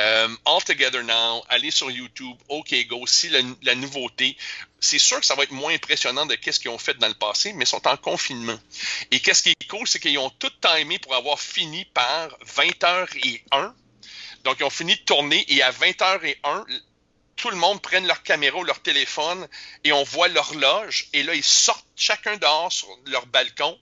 Euh, 0.00 0.28
All 0.44 0.62
Together 0.64 1.02
Now, 1.02 1.42
allez 1.48 1.70
sur 1.70 1.90
YouTube, 1.90 2.36
OK 2.48 2.74
Go, 2.88 3.06
si 3.06 3.30
la, 3.62 3.74
nouveauté, 3.74 4.36
c'est 4.80 4.98
sûr 4.98 5.20
que 5.20 5.26
ça 5.26 5.34
va 5.34 5.42
être 5.42 5.52
moins 5.52 5.74
impressionnant 5.74 6.26
de 6.26 6.34
qu'est-ce 6.34 6.60
qu'ils 6.60 6.70
ont 6.70 6.78
fait 6.78 6.94
dans 6.98 7.08
le 7.08 7.14
passé, 7.14 7.52
mais 7.52 7.64
ils 7.64 7.68
sont 7.68 7.86
en 7.86 7.96
confinement. 7.96 8.58
Et 9.10 9.20
qu'est-ce 9.20 9.42
qui 9.42 9.50
est 9.50 9.68
cool, 9.68 9.86
c'est 9.88 9.98
qu'ils 9.98 10.18
ont 10.18 10.30
tout 10.30 10.52
timé 10.60 10.98
pour 10.98 11.14
avoir 11.14 11.40
fini 11.40 11.84
par 11.86 12.28
20h01 12.44 13.72
donc, 14.44 14.56
ils 14.60 14.64
ont 14.64 14.70
fini 14.70 14.94
de 14.94 15.00
tourner 15.00 15.44
et 15.48 15.62
à 15.62 15.70
20h01, 15.70 16.64
tout 17.36 17.50
le 17.50 17.56
monde 17.56 17.82
prenne 17.82 18.06
leur 18.06 18.22
caméra 18.22 18.56
ou 18.58 18.64
leur 18.64 18.80
téléphone 18.80 19.46
et 19.84 19.92
on 19.92 20.02
voit 20.04 20.28
l'horloge. 20.28 21.06
Et 21.12 21.22
là, 21.22 21.34
ils 21.34 21.44
sortent 21.44 21.86
chacun 21.96 22.36
dehors 22.36 22.72
sur 22.72 22.88
leur 23.06 23.26
balcon. 23.26 23.78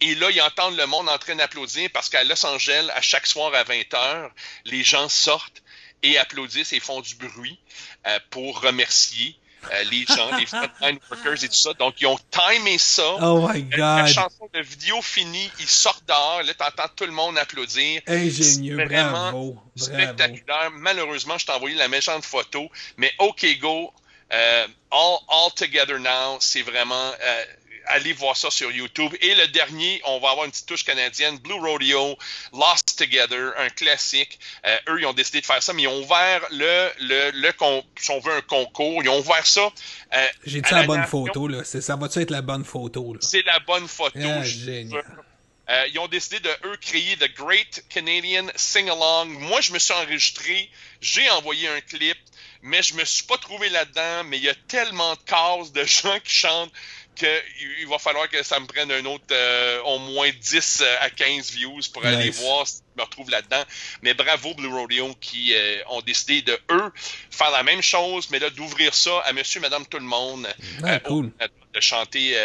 Et 0.00 0.14
là, 0.16 0.30
ils 0.30 0.42
entendent 0.42 0.76
le 0.76 0.86
monde 0.86 1.08
en 1.08 1.18
train 1.18 1.36
d'applaudir 1.36 1.88
parce 1.92 2.08
qu'à 2.08 2.24
Los 2.24 2.44
Angeles, 2.44 2.88
à 2.94 3.00
chaque 3.00 3.26
soir 3.26 3.54
à 3.54 3.62
20h, 3.62 4.30
les 4.64 4.82
gens 4.82 5.08
sortent 5.08 5.62
et 6.02 6.18
applaudissent 6.18 6.72
et 6.72 6.80
font 6.80 7.00
du 7.00 7.14
bruit 7.14 7.58
euh, 8.06 8.18
pour 8.30 8.60
remercier 8.60 9.38
les 9.90 10.04
gens, 10.04 10.36
les 10.36 10.46
frontline 10.46 10.98
workers 11.10 11.44
et 11.44 11.48
tout 11.48 11.54
ça. 11.54 11.72
Donc, 11.74 12.00
ils 12.00 12.06
ont 12.06 12.18
timé 12.30 12.78
ça. 12.78 13.16
Oh 13.20 13.48
my 13.48 13.62
God. 13.62 13.78
La 13.78 14.06
chanson 14.06 14.48
de 14.52 14.60
vidéo 14.60 15.00
finie, 15.02 15.50
ils 15.60 15.66
sortent 15.66 16.06
dehors. 16.06 16.42
Là, 16.44 16.54
t'entends 16.54 16.88
tout 16.94 17.04
le 17.04 17.12
monde 17.12 17.38
applaudir. 17.38 18.02
Ingénieux, 18.06 18.76
vraiment 18.76 19.30
bravo, 19.32 19.56
spectaculaire. 19.76 20.70
Malheureusement, 20.72 21.38
je 21.38 21.46
t'ai 21.46 21.52
envoyé 21.52 21.76
la 21.76 21.88
méchante 21.88 22.24
photo. 22.24 22.68
Mais 22.96 23.12
OK 23.18 23.46
Go, 23.60 23.92
euh, 24.32 24.66
all, 24.90 25.16
all 25.28 25.52
Together 25.54 25.98
Now, 25.98 26.38
c'est 26.40 26.62
vraiment... 26.62 27.12
Euh, 27.20 27.44
allez 27.86 28.12
voir 28.12 28.36
ça 28.36 28.50
sur 28.50 28.70
YouTube. 28.70 29.12
Et 29.20 29.34
le 29.34 29.48
dernier, 29.48 30.00
on 30.04 30.18
va 30.20 30.30
avoir 30.30 30.44
une 30.46 30.50
petite 30.50 30.66
touche 30.66 30.84
canadienne, 30.84 31.38
Blue 31.38 31.54
Rodeo, 31.54 32.16
Lost 32.52 32.98
Together, 32.98 33.52
un 33.58 33.68
classique. 33.70 34.38
Euh, 34.66 34.76
eux, 34.88 35.00
ils 35.00 35.06
ont 35.06 35.12
décidé 35.12 35.40
de 35.40 35.46
faire 35.46 35.62
ça, 35.62 35.72
mais 35.72 35.82
ils 35.82 35.88
ont 35.88 36.02
ouvert 36.02 36.40
le, 36.50 36.90
le, 37.00 37.30
le 37.32 37.52
si 37.96 38.10
on 38.10 38.20
veut, 38.20 38.32
un 38.32 38.40
concours. 38.42 39.02
Ils 39.02 39.08
ont 39.08 39.18
ouvert 39.18 39.46
ça. 39.46 39.70
Euh, 40.14 40.26
J'ai 40.46 40.60
dit 40.60 40.70
la, 40.72 40.84
bonne 40.84 41.06
photo, 41.06 41.48
là. 41.48 41.64
Ça 41.64 41.96
va-tu 41.96 42.20
être 42.20 42.30
la 42.30 42.42
bonne 42.42 42.64
photo, 42.64 43.14
là? 43.14 43.20
C'est 43.22 43.44
la 43.44 43.58
bonne 43.60 43.88
photo. 43.88 44.18
Ah, 44.22 44.42
génial. 44.42 45.04
Euh, 45.70 45.86
ils 45.92 45.98
ont 45.98 46.08
décidé 46.08 46.40
de 46.40 46.50
eux 46.66 46.76
créer 46.76 47.16
The 47.16 47.34
Great 47.34 47.84
Canadian 47.88 48.48
Sing 48.54 48.88
Along. 48.88 49.28
Moi, 49.28 49.62
je 49.62 49.72
me 49.72 49.78
suis 49.78 49.94
enregistré, 49.94 50.70
j'ai 51.00 51.28
envoyé 51.30 51.68
un 51.68 51.80
clip, 51.80 52.18
mais 52.60 52.82
je 52.82 52.94
me 52.94 53.04
suis 53.04 53.24
pas 53.24 53.38
trouvé 53.38 53.70
là-dedans. 53.70 54.24
Mais 54.26 54.36
il 54.36 54.44
y 54.44 54.50
a 54.50 54.54
tellement 54.68 55.14
de 55.14 55.20
cases 55.20 55.72
de 55.72 55.84
gens 55.84 56.20
qui 56.22 56.34
chantent 56.34 56.72
qu'il 57.14 57.86
va 57.88 57.98
falloir 57.98 58.28
que 58.28 58.42
ça 58.42 58.58
me 58.60 58.66
prenne 58.66 58.90
un 58.90 59.04
autre 59.04 59.24
euh, 59.32 59.80
au 59.82 59.98
moins 59.98 60.30
10 60.30 60.82
euh, 60.82 60.96
à 61.00 61.10
15 61.10 61.52
views 61.52 61.80
pour 61.92 62.04
aller 62.04 62.30
voir 62.30 62.66
si 62.66 62.82
me 62.96 63.02
retrouve 63.02 63.30
là-dedans. 63.30 63.62
Mais 64.02 64.14
bravo 64.14 64.54
Blue 64.54 64.68
Rodeo 64.68 65.14
qui 65.20 65.54
euh, 65.54 65.82
ont 65.88 66.02
décidé 66.02 66.42
de 66.42 66.58
eux 66.70 66.92
faire 67.30 67.50
la 67.50 67.62
même 67.62 67.82
chose, 67.82 68.28
mais 68.30 68.38
là 68.38 68.50
d'ouvrir 68.50 68.94
ça 68.94 69.20
à 69.20 69.32
monsieur, 69.32 69.60
madame, 69.60 69.86
tout 69.86 69.98
le 69.98 70.04
monde. 70.04 70.46
cool. 71.04 71.30
de 71.72 71.80
chanter 71.80 72.36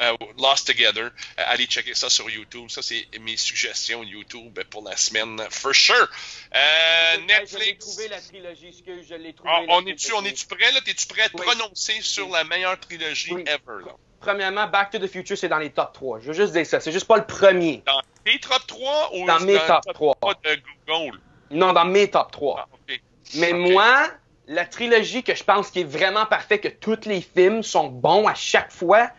euh, 0.00 0.16
Lost 0.38 0.66
Together. 0.66 1.04
Euh, 1.04 1.42
allez 1.46 1.66
checker 1.66 1.94
ça 1.94 2.08
sur 2.08 2.28
YouTube. 2.30 2.70
Ça, 2.70 2.82
c'est 2.82 3.06
mes 3.20 3.36
suggestions 3.36 4.02
YouTube 4.02 4.58
pour 4.70 4.82
la 4.82 4.96
semaine, 4.96 5.42
for 5.50 5.74
sure. 5.74 6.08
Euh, 6.54 7.16
Netflix. 7.26 7.52
Je 7.52 7.58
l'ai 7.58 7.76
trouvé 7.76 8.08
la 8.08 8.20
trilogie, 8.20 8.82
que 8.84 9.02
je 9.02 9.14
l'ai 9.14 9.34
trouvé. 9.34 9.50
Ah, 9.52 9.62
on 9.68 9.86
est-tu, 9.86 10.12
on 10.14 10.24
est-tu 10.24 10.46
prêt 10.46 10.72
là? 10.72 10.80
T'es-tu 10.80 11.06
prêt 11.06 11.22
à 11.22 11.28
te 11.28 11.36
prononcer 11.36 12.00
sur 12.00 12.30
la 12.30 12.44
meilleure 12.44 12.78
trilogie 12.80 13.32
ever 13.32 13.84
là? 13.84 13.96
Premièrement, 14.20 14.66
Back 14.68 14.90
to 14.90 14.98
the 14.98 15.06
Future, 15.06 15.36
c'est 15.38 15.48
dans 15.48 15.58
les 15.58 15.70
top 15.70 15.92
3. 15.94 16.20
Je 16.20 16.26
veux 16.28 16.32
juste 16.34 16.52
dire 16.52 16.66
ça. 16.66 16.78
C'est 16.80 16.92
juste 16.92 17.06
pas 17.06 17.16
le 17.16 17.24
premier. 17.24 17.82
Dans 17.86 18.00
tes 18.24 18.38
top 18.38 18.66
3 18.66 19.10
ou 19.14 19.26
dans 19.26 19.40
mes 19.40 19.56
top 19.66 19.82
3 19.94 20.14
de 20.44 20.60
Google? 20.86 21.18
Non, 21.50 21.72
dans 21.72 21.84
mes 21.86 22.08
top 22.10 22.30
3. 22.30 22.68
Ah. 22.70 22.92
Mais 23.36 23.52
moi, 23.52 24.08
la 24.46 24.66
trilogie 24.66 25.22
que 25.22 25.34
je 25.34 25.42
pense 25.42 25.70
qui 25.70 25.80
est 25.80 25.84
vraiment 25.84 26.26
parfaite, 26.26 26.60
que 26.60 26.68
tous 26.68 27.06
les 27.08 27.20
films 27.22 27.62
sont 27.62 27.88
bons 27.88 28.26
à 28.26 28.34
chaque 28.34 28.70
fois, 28.72 29.10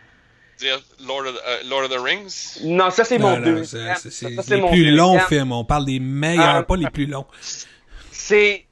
Lord 1.04 1.26
of, 1.26 1.34
the- 1.34 1.40
euh, 1.48 1.58
Lord 1.68 1.84
of 1.84 1.90
the 1.90 1.98
Rings? 2.00 2.60
non, 2.62 2.90
ça 2.90 3.02
c'est 3.04 3.18
mon 3.18 3.40
deux. 3.40 3.64
c'est 3.64 4.28
les 4.50 4.60
mon 4.60 4.68
plus 4.70 4.92
longs 4.92 5.18
films. 5.20 5.50
On 5.50 5.64
parle 5.64 5.86
des 5.86 5.98
meilleurs, 5.98 6.56
Ah. 6.56 6.62
pas 6.62 6.76
les 6.76 6.88
plus 6.90 7.06
longs. 7.06 7.26
C'est. 8.12 8.66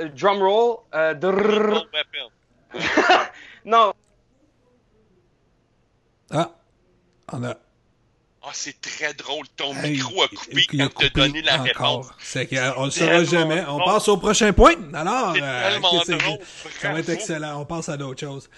euh, 0.00 0.08
drum 0.08 0.42
roll. 0.42 0.78
euh. 0.94 1.14
Lethal 1.14 1.86
Weapon. 1.92 2.30
non, 3.64 3.92
Ah, 6.34 6.50
on 7.32 7.44
a. 7.44 7.56
Ah, 8.46 8.50
c'est 8.52 8.78
très 8.80 9.14
drôle. 9.14 9.46
Ton 9.56 9.74
Hey, 9.76 9.92
micro 9.92 10.22
a 10.22 10.28
coupé 10.28 10.66
il 10.72 10.82
a 10.82 10.84
quand 10.88 10.98
tu 10.98 11.06
as 11.06 11.08
coupé 11.08 11.20
donné 11.20 11.40
la 11.42 11.54
encore. 11.62 11.64
réponse. 11.64 12.06
C'est 12.18 12.46
qu'on 12.46 12.84
le 12.84 12.90
saura 12.90 13.24
jamais. 13.24 13.64
On 13.68 13.78
passe 13.82 14.08
au 14.08 14.18
prochain 14.18 14.52
point. 14.52 14.74
Alors, 14.92 15.32
C'est 15.34 15.42
euh, 15.42 15.78
que 15.78 16.22
drôle. 16.22 16.38
ça 16.80 16.92
va 16.92 16.98
être 17.00 17.08
excellent. 17.08 17.60
On 17.62 17.64
passe 17.64 17.88
à 17.88 17.96
d'autres 17.96 18.20
choses. 18.20 18.50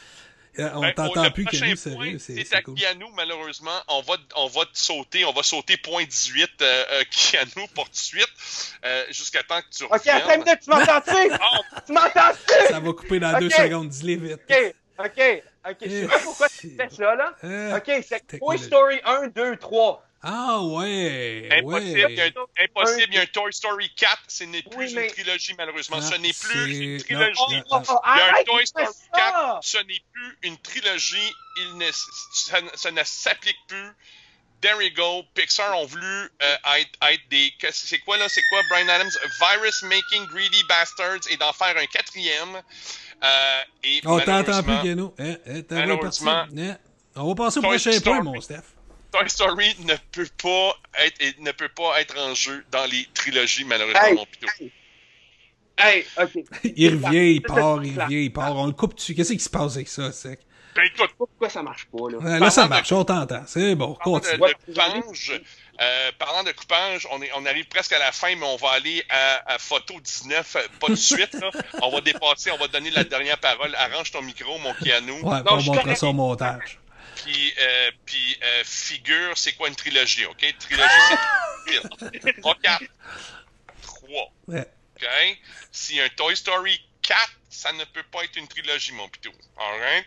Euh, 0.58 0.70
On 0.74 0.80
Ben, 0.80 0.92
t'entend 0.94 1.30
plus, 1.30 1.44
Kenny, 1.44 1.74
point, 1.74 1.76
sérieux, 1.76 2.18
c'est 2.18 2.52
à 2.54 2.62
cool. 2.62 2.74
Kianou, 2.76 3.08
malheureusement. 3.14 3.78
On 3.88 4.00
va, 4.00 4.14
on 4.36 4.46
va 4.48 4.64
te 4.64 4.70
sauter. 4.78 5.24
On 5.26 5.32
va 5.32 5.42
sauter 5.42 5.76
point 5.76 6.02
18 6.04 6.50
euh, 6.62 6.84
euh, 6.92 7.02
Kianou 7.10 7.66
pour 7.74 7.84
tout 7.84 7.90
de 7.92 7.96
suite. 7.96 8.26
euh, 8.84 9.04
Jusqu'à 9.10 9.42
temps 9.44 9.60
que 9.60 9.76
tu 9.76 9.84
ok, 9.84 9.92
reviennes. 9.92 10.16
attends 10.16 10.34
une 10.34 10.44
minute, 10.44 10.60
tu 10.64 10.70
m'entends-tu? 10.70 11.32
Ah, 11.40 11.60
tu 11.86 11.92
m'entends-tu? 11.92 12.72
Ça 12.72 12.80
va 12.80 12.92
couper 12.92 13.20
dans 13.20 13.38
deux 13.38 13.46
Ok. 13.48 13.52
secondes. 13.52 13.88
Dis-les 13.90 14.16
vite. 14.16 14.40
Ok, 14.50 14.74
ok, 15.04 15.42
ok. 15.70 15.76
Je 15.82 15.88
sais 15.90 16.06
pas 16.06 16.18
pourquoi 16.20 16.48
tu 16.48 16.70
fais 16.76 16.88
ça, 16.90 17.14
là. 17.14 17.32
Euh, 17.44 17.76
Ok, 17.76 17.90
c'est 18.08 18.38
Toy. 18.38 18.58
Story 18.58 19.00
1, 19.04 19.28
2, 19.28 19.56
3. 19.56 20.02
Ah 20.28 20.60
ouais. 20.60 21.48
Impossible, 21.52 21.90
il 22.10 22.16
y 22.16 22.20
a 22.20 22.24
ouais. 22.24 22.32
un, 22.58 22.64
impossible, 22.64 23.06
il 23.08 23.14
y 23.14 23.18
a 23.18 23.22
un 23.22 23.26
Toy 23.26 23.52
Story 23.52 23.90
4, 23.94 24.18
ce 24.26 24.44
n'est 24.44 24.62
plus 24.62 24.94
Oui, 24.96 25.04
une 25.04 25.06
trilogie 25.12 25.54
malheureusement, 25.56 25.98
Ah, 26.00 26.02
ce 26.02 26.14
n'est 26.16 26.32
plus 26.32 26.76
une 26.94 27.00
trilogie. 27.00 27.38
non, 27.38 27.62
Oh, 27.70 27.76
non. 27.76 27.82
oh, 27.90 28.00
Il 28.14 28.18
y 28.18 28.20
a 28.20 28.24
un 28.24 28.28
arrête, 28.30 28.46
Toy 28.46 28.66
Story 28.66 28.86
ça! 28.86 29.20
4, 29.32 29.58
ce 29.62 29.78
n'est 29.78 30.02
plus 30.12 30.38
une 30.42 30.58
trilogie, 30.58 31.32
il 31.58 31.76
ne, 31.78 31.86
ça, 32.32 32.60
ne- 32.60 32.70
ça 32.74 32.90
ne 32.90 33.02
s'applique 33.04 33.58
plus. 33.68 33.88
There 34.62 34.76
we 34.78 34.90
go. 34.94 35.22
Pixar 35.34 35.78
ont 35.78 35.84
voulu 35.84 36.04
euh, 36.06 36.56
être, 36.78 36.90
être 37.12 37.28
des. 37.28 37.52
C'est 37.70 37.98
quoi 38.00 38.16
là? 38.16 38.26
C'est 38.28 38.42
quoi, 38.48 38.62
Brian 38.70 38.88
Adams? 38.88 39.10
Virus 39.38 39.82
Making 39.82 40.26
Greedy 40.28 40.64
Bastards 40.64 41.28
et 41.30 41.36
d'en 41.36 41.52
faire 41.52 41.76
un 41.76 41.86
quatrième. 41.86 42.62
Euh, 43.24 43.60
et 43.84 44.00
On 44.04 44.20
t'entend 44.20 44.62
plus, 44.62 44.78
Keno. 44.82 45.14
Hein, 45.18 45.36
hein, 45.46 45.62
malheureusement. 45.70 46.44
Hein? 46.56 46.76
On 47.16 47.28
va 47.28 47.34
passer 47.34 47.58
au 47.58 47.62
Toy 47.62 47.70
prochain 47.70 47.92
Story. 47.92 48.02
point, 48.02 48.22
mon 48.22 48.40
Steph. 48.40 48.62
Toy 49.12 49.30
Story 49.30 49.74
ne 49.84 49.94
peut 50.12 50.28
pas 50.42 50.76
être, 51.04 51.20
et 51.20 51.34
ne 51.40 51.50
peut 51.52 51.70
pas 51.70 52.00
être 52.00 52.18
en 52.18 52.34
jeu 52.34 52.64
dans 52.70 52.84
les 52.90 53.06
trilogies, 53.14 53.64
malheureusement, 53.64 54.00
Hey, 54.02 54.14
mon. 54.14 54.26
Hey, 55.78 56.04
ok. 56.22 56.44
Il 56.76 56.94
revient, 56.94 57.34
il 57.34 57.42
part, 57.46 57.84
il 57.84 58.00
revient, 58.00 58.24
il 58.24 58.32
part. 58.32 58.56
On 58.56 58.66
le 58.66 58.72
coupe 58.72 58.94
dessus. 58.94 59.14
Qu'est-ce 59.14 59.32
qui 59.32 59.40
se 59.40 59.50
passe 59.50 59.76
avec 59.76 59.88
ça, 59.88 60.10
sec? 60.12 60.40
Ben 60.76 60.84
écoute, 60.84 61.10
Pourquoi 61.18 61.48
ça 61.50 61.62
marche 61.62 61.86
pas, 61.86 62.10
là? 62.10 62.38
Là, 62.38 62.50
ça 62.50 62.64
de- 62.64 62.68
marche, 62.68 62.92
on 62.92 63.04
t'entend. 63.04 63.42
C'est 63.46 63.74
bon, 63.74 63.94
Parlant 63.94 64.18
de, 64.18 64.24
continue. 64.26 64.38
de 64.38 64.52
coupage, 64.74 65.40
euh, 65.80 66.12
parlant 66.18 66.42
de 66.44 66.52
coupage, 66.52 67.06
on, 67.10 67.20
est, 67.22 67.30
on 67.36 67.44
arrive 67.46 67.66
presque 67.66 67.92
à 67.92 67.98
la 67.98 68.12
fin, 68.12 68.34
mais 68.36 68.46
on 68.46 68.56
va 68.56 68.70
aller 68.72 69.04
à, 69.08 69.54
à 69.54 69.58
photo 69.58 69.98
19, 70.00 70.56
euh, 70.56 70.60
pas 70.80 70.88
de 70.88 70.94
suite. 70.94 71.32
Là. 71.34 71.50
on 71.82 71.90
va 71.90 72.00
dépasser, 72.00 72.50
on 72.50 72.58
va 72.58 72.68
donner 72.68 72.90
la 72.90 73.04
dernière 73.04 73.38
parole. 73.38 73.74
Arrange 73.76 74.10
ton 74.12 74.22
micro, 74.22 74.58
mon 74.58 74.74
piano. 74.74 75.14
Ouais, 75.16 75.42
Non, 75.42 75.58
on 75.58 75.62
montrera 75.62 76.08
au 76.08 76.12
montage. 76.12 76.78
Puis, 77.16 77.52
euh, 77.60 77.90
puis 78.04 78.38
euh, 78.42 78.62
figure, 78.64 79.32
c'est 79.36 79.52
quoi 79.54 79.68
une 79.68 79.74
trilogie, 79.76 80.26
OK? 80.26 80.54
Trilogie, 80.58 80.90
c'est 81.66 82.40
trois, 82.40 82.54
quatre, 82.62 82.84
trois, 83.82 84.30
Ouais. 84.48 84.66
OK? 84.96 85.06
Si 85.72 86.00
un 86.00 86.08
Toy 86.10 86.36
Story 86.36 86.80
4, 87.02 87.18
ça 87.50 87.72
ne 87.72 87.84
peut 87.84 88.02
pas 88.12 88.22
être 88.24 88.36
une 88.36 88.46
trilogie, 88.48 88.92
mon 88.92 89.08
pitou. 89.08 89.30
All 89.58 89.80
right? 89.80 90.06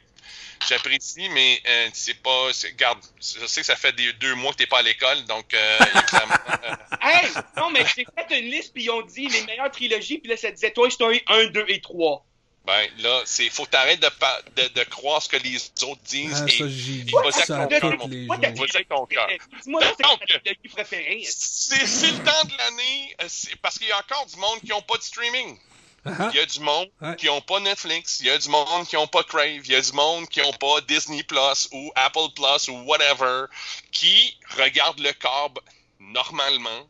J'apprécie, 0.68 1.30
mais 1.30 1.62
euh, 1.68 1.90
c'est 1.94 2.16
pas. 2.22 2.50
c'est- 2.54 2.76
Garde, 2.76 3.00
je 3.22 3.46
sais 3.46 3.62
que 3.62 3.66
ça 3.68 3.76
fait 3.76 3.94
des, 3.94 4.12
deux 4.14 4.36
mois 4.36 4.52
que 4.52 4.58
t'es 4.58 4.68
pas 4.68 4.80
à 4.80 4.82
l'école, 4.82 5.24
donc 5.26 5.54
euh, 5.54 5.78
euh, 6.14 6.76
Hey! 7.02 7.30
Non, 7.58 7.70
mais 7.72 7.86
j'ai 7.96 8.06
fait 8.06 8.40
une 8.40 8.52
liste, 8.52 8.74
puis 8.74 8.84
ils 8.84 8.90
ont 8.90 9.02
dit 9.02 9.28
les 9.30 9.44
meilleures 9.44 9.72
trilogies, 9.72 10.18
puis 10.18 10.30
là, 10.30 10.38
ça 10.38 10.52
disait 10.52 10.72
Toy 10.72 10.92
Story 10.92 11.22
1, 11.28 11.46
2 11.48 11.66
et 11.70 11.80
3. 11.82 12.26
ben 12.66 12.88
là, 13.00 13.22
c'est 13.26 13.50
faut 13.50 13.66
t'arrêter 13.66 14.02
de, 14.06 14.10
pa- 14.20 14.42
de, 14.58 14.68
de 14.68 14.84
croire 14.84 15.22
ce 15.24 15.30
que 15.30 15.38
les 15.38 15.56
autres 15.88 16.02
disent 16.04 16.44
Ah, 16.46 16.52
et 16.54 16.58
ça, 16.58 16.66
et 16.66 17.12
vas-y 17.24 17.32
avec 17.32 17.46
ton 17.48 17.68
cœur, 17.80 17.98
Vas-y 18.28 18.76
avec 18.76 18.90
ton 18.90 19.06
cœur. 19.06 19.28
Dis-moi 19.64 19.82
c'est 19.88 20.04
ta 20.04 20.28
trilogie 20.28 20.70
préférée? 20.72 21.24
C'est 21.26 22.12
le 22.12 22.18
temps 22.24 22.44
de 22.44 22.58
l'année, 22.58 23.16
euh, 23.22 23.26
c'est- 23.30 23.56
parce 23.58 23.80
qu'il 23.80 23.88
y 23.88 23.92
a 23.92 23.98
encore 24.00 24.26
du 24.26 24.36
monde 24.36 24.60
qui 24.60 24.68
n'ont 24.68 24.82
pas 24.82 24.98
de 24.98 25.04
streaming. 25.04 25.58
Ah, 26.06 26.30
Il 26.34 26.38
y 26.38 26.40
a 26.40 26.46
du 26.46 26.60
monde 26.60 26.90
qui 27.18 27.26
n'ont 27.28 27.42
pas 27.42 27.60
Netflix, 27.60 28.20
il 28.22 28.28
y 28.28 28.30
a 28.30 28.38
du 28.38 28.50
monde 28.50 28.88
qui 28.88 28.96
n'ont 28.96 29.08
pas 29.08 29.24
Crave, 29.24 29.62
il 29.66 29.72
y 29.72 29.76
a 29.76 29.82
du 29.82 29.92
monde 29.94 30.28
qui 30.30 30.42
n'ont 30.42 30.54
pas 30.54 30.82
Disney 30.82 31.24
Plus 31.24 31.68
ou 31.72 31.92
Apple 31.96 32.30
Plus 32.36 32.70
ou 32.70 32.78
whatever, 32.84 33.46
qui 33.92 34.38
regardent 34.58 35.00
le 35.00 35.12
câble 35.14 35.62
normalement. 36.00 36.88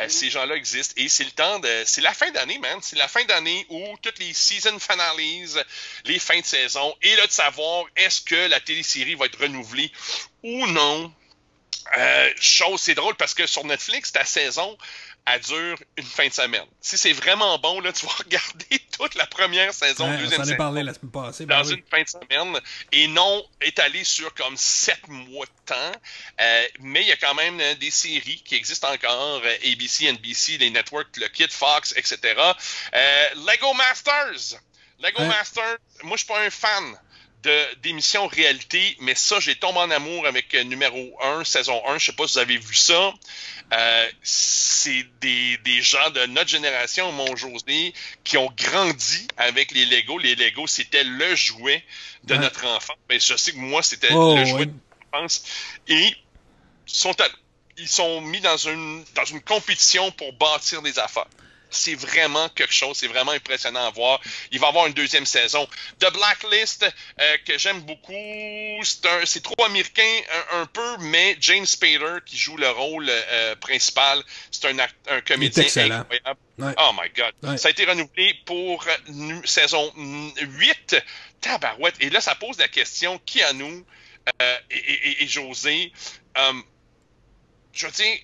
Euh, 0.00 0.08
Ces 0.08 0.28
gens-là 0.28 0.56
existent 0.56 0.94
et 0.96 1.08
c'est 1.08 1.22
le 1.24 1.30
temps 1.30 1.60
de. 1.60 1.82
C'est 1.86 2.00
la 2.00 2.12
fin 2.12 2.28
d'année, 2.32 2.58
man. 2.58 2.78
C'est 2.82 2.96
la 2.96 3.06
fin 3.06 3.24
d'année 3.24 3.64
où 3.68 3.96
toutes 4.02 4.18
les 4.18 4.32
season 4.34 4.78
finales, 4.80 5.64
les 6.04 6.18
fins 6.18 6.40
de 6.40 6.44
saison, 6.44 6.96
et 7.02 7.14
là 7.14 7.26
de 7.28 7.32
savoir 7.32 7.84
est-ce 7.94 8.20
que 8.20 8.48
la 8.48 8.58
télésérie 8.58 9.14
va 9.14 9.26
être 9.26 9.40
renouvelée 9.40 9.92
ou 10.42 10.66
non. 10.66 11.12
Euh, 11.96 12.30
chose, 12.40 12.80
c'est 12.80 12.94
drôle 12.94 13.14
parce 13.14 13.34
que 13.34 13.46
sur 13.46 13.64
Netflix, 13.64 14.10
ta 14.10 14.24
saison, 14.24 14.76
elle 15.26 15.40
dure 15.40 15.78
une 15.96 16.04
fin 16.04 16.28
de 16.28 16.32
semaine. 16.32 16.66
Si 16.80 16.98
c'est 16.98 17.12
vraiment 17.12 17.58
bon, 17.58 17.80
là, 17.80 17.92
tu 17.92 18.04
vas 18.04 18.12
regarder 18.24 18.78
toute 18.92 19.14
la 19.14 19.26
première 19.26 19.72
saison, 19.72 20.06
ouais, 20.08 20.16
on 20.16 20.20
deuxième 20.20 20.36
s'en 20.36 20.42
est 20.42 20.46
saison 20.46 20.56
parlé 20.56 20.82
la 20.82 20.92
semaine 20.92 21.12
passée. 21.12 21.46
ben 21.46 21.62
dans 21.62 21.68
oui. 21.68 21.74
une 21.76 21.84
fin 21.90 22.02
de 22.02 22.08
semaine 22.08 22.60
et 22.92 23.08
non 23.08 23.44
étalé 23.62 24.04
sur 24.04 24.32
comme 24.34 24.56
sept 24.56 25.08
mois 25.08 25.46
de 25.46 25.64
temps. 25.64 25.92
Euh, 26.40 26.66
mais 26.80 27.02
il 27.02 27.08
y 27.08 27.12
a 27.12 27.16
quand 27.16 27.34
même 27.34 27.58
euh, 27.60 27.74
des 27.76 27.90
séries 27.90 28.42
qui 28.44 28.54
existent 28.54 28.92
encore, 28.92 29.40
euh, 29.44 29.72
ABC, 29.72 30.12
NBC, 30.12 30.58
les 30.58 30.70
networks, 30.70 31.16
le 31.16 31.28
Kid 31.28 31.50
Fox, 31.50 31.94
etc. 31.96 32.18
Euh, 32.94 33.24
Lego 33.46 33.72
Masters. 33.74 34.60
Lego. 35.00 35.24
Masters, 35.24 35.78
moi 36.02 36.16
je 36.16 36.24
suis 36.24 36.32
pas 36.32 36.40
un 36.40 36.50
fan 36.50 36.98
de 37.44 37.74
d'émissions 37.82 38.26
réalité, 38.26 38.96
mais 39.00 39.14
ça 39.14 39.38
j'ai 39.40 39.54
tombé 39.56 39.78
en 39.78 39.90
amour 39.90 40.26
avec 40.26 40.54
euh, 40.54 40.62
numéro 40.64 41.16
1, 41.22 41.44
saison 41.44 41.80
1, 41.86 41.98
je 41.98 42.06
sais 42.06 42.12
pas 42.12 42.26
si 42.26 42.34
vous 42.34 42.38
avez 42.38 42.56
vu 42.58 42.74
ça. 42.74 43.12
Euh, 43.72 44.10
c'est 44.22 45.04
des, 45.20 45.56
des 45.58 45.80
gens 45.82 46.10
de 46.10 46.26
notre 46.26 46.50
génération, 46.50 47.10
mon 47.12 47.34
José, 47.36 47.94
qui 48.22 48.36
ont 48.36 48.52
grandi 48.56 49.26
avec 49.36 49.70
les 49.72 49.86
Lego. 49.86 50.18
Les 50.18 50.34
Lego, 50.34 50.66
c'était 50.66 51.04
le 51.04 51.34
jouet 51.34 51.82
de 52.24 52.34
Ouais. 52.34 52.40
notre 52.40 52.66
enfant. 52.66 52.94
Mais 53.08 53.18
je 53.20 53.36
sais 53.36 53.52
que 53.52 53.56
moi, 53.56 53.82
c'était 53.82 54.12
Oh, 54.12 54.36
le 54.36 54.44
jouet 54.44 54.66
de 54.66 54.72
mon 54.72 55.18
enfance. 55.18 55.44
Et 55.88 56.14
sont 56.86 57.18
à- 57.20 57.28
ils 57.78 57.88
sont 57.88 58.20
mis 58.20 58.40
dans 58.40 58.56
une, 58.58 59.02
dans 59.14 59.24
une 59.24 59.40
compétition 59.40 60.10
pour 60.12 60.32
bâtir 60.34 60.82
des 60.82 60.98
affaires. 60.98 61.26
C'est 61.74 61.94
vraiment 61.94 62.48
quelque 62.50 62.72
chose, 62.72 62.96
c'est 62.96 63.08
vraiment 63.08 63.32
impressionnant 63.32 63.86
à 63.86 63.90
voir. 63.90 64.20
Il 64.52 64.58
va 64.60 64.66
y 64.66 64.68
avoir 64.70 64.86
une 64.86 64.92
deuxième 64.94 65.26
saison. 65.26 65.66
The 65.98 66.12
Blacklist, 66.12 66.84
euh, 67.20 67.36
que 67.44 67.58
j'aime 67.58 67.80
beaucoup, 67.80 68.82
c'est 69.24 69.42
trop 69.42 69.64
américain 69.64 70.02
un, 70.52 70.60
un 70.62 70.66
peu, 70.66 70.96
mais 71.00 71.36
James 71.40 71.66
Spader, 71.66 72.18
qui 72.24 72.36
joue 72.38 72.56
le 72.56 72.70
rôle 72.70 73.06
euh, 73.08 73.56
principal, 73.56 74.22
c'est 74.50 74.64
un, 74.66 74.78
un 75.08 75.20
comédien 75.20 75.64
incroyable. 76.00 76.40
Ouais. 76.58 76.74
Oh 76.78 76.90
my 76.92 77.08
God. 77.16 77.34
Ouais. 77.50 77.58
Ça 77.58 77.68
a 77.68 77.70
été 77.72 77.84
renouvelé 77.84 78.34
pour 78.46 78.84
euh, 78.86 79.40
saison 79.44 79.92
mm, 79.96 80.30
8. 80.40 80.96
Tabarouette. 81.40 81.96
Et 82.00 82.08
là, 82.10 82.20
ça 82.20 82.34
pose 82.36 82.56
la 82.58 82.68
question, 82.68 83.18
qui 83.26 83.42
à 83.42 83.52
nous 83.52 83.84
et, 84.40 84.76
et- 84.76 85.22
et- 85.24 85.28
José, 85.28 85.92
je 87.72 87.86
veux 87.86 87.92
dire, 87.92 88.16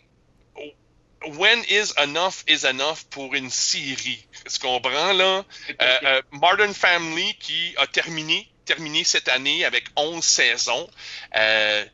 when 1.26 1.62
is 1.68 1.92
enough 1.98 2.44
is 2.48 2.64
enough 2.64 3.04
pour 3.10 3.34
une 3.34 3.50
série? 3.50 4.26
Tu 4.50 4.58
comprends, 4.58 5.12
là? 5.12 5.44
Euh, 5.82 5.98
euh, 6.04 6.22
Modern 6.30 6.72
Family 6.72 7.34
qui 7.38 7.74
a 7.76 7.86
terminé, 7.86 8.50
terminé 8.64 9.04
cette 9.04 9.28
année 9.28 9.64
avec 9.64 9.84
11 9.96 10.24
saisons. 10.24 10.88
Euh, 11.36 11.84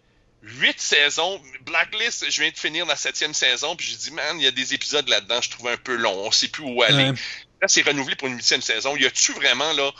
8 0.42 0.80
saisons. 0.80 1.40
Blacklist, 1.62 2.30
je 2.30 2.40
viens 2.40 2.50
de 2.50 2.56
finir 2.56 2.86
la 2.86 2.94
septième 2.94 3.34
saison, 3.34 3.74
puis 3.74 3.86
j'ai 3.88 3.96
dit, 3.96 4.10
man, 4.12 4.38
il 4.38 4.44
y 4.44 4.46
a 4.46 4.52
des 4.52 4.74
épisodes 4.74 5.08
là-dedans, 5.08 5.40
je 5.40 5.50
trouve 5.50 5.68
un 5.68 5.76
peu 5.76 5.96
long, 5.96 6.14
on 6.26 6.30
sait 6.30 6.48
plus 6.48 6.62
où 6.62 6.82
aller. 6.82 7.10
Ouais. 7.10 7.16
Là, 7.60 7.68
c'est 7.68 7.82
renouvelé 7.82 8.14
pour 8.14 8.28
une 8.28 8.36
huitième 8.36 8.62
saison. 8.62 8.96
Y 8.96 9.06
a-tu 9.06 9.32
vraiment, 9.32 9.72
là, 9.72 9.90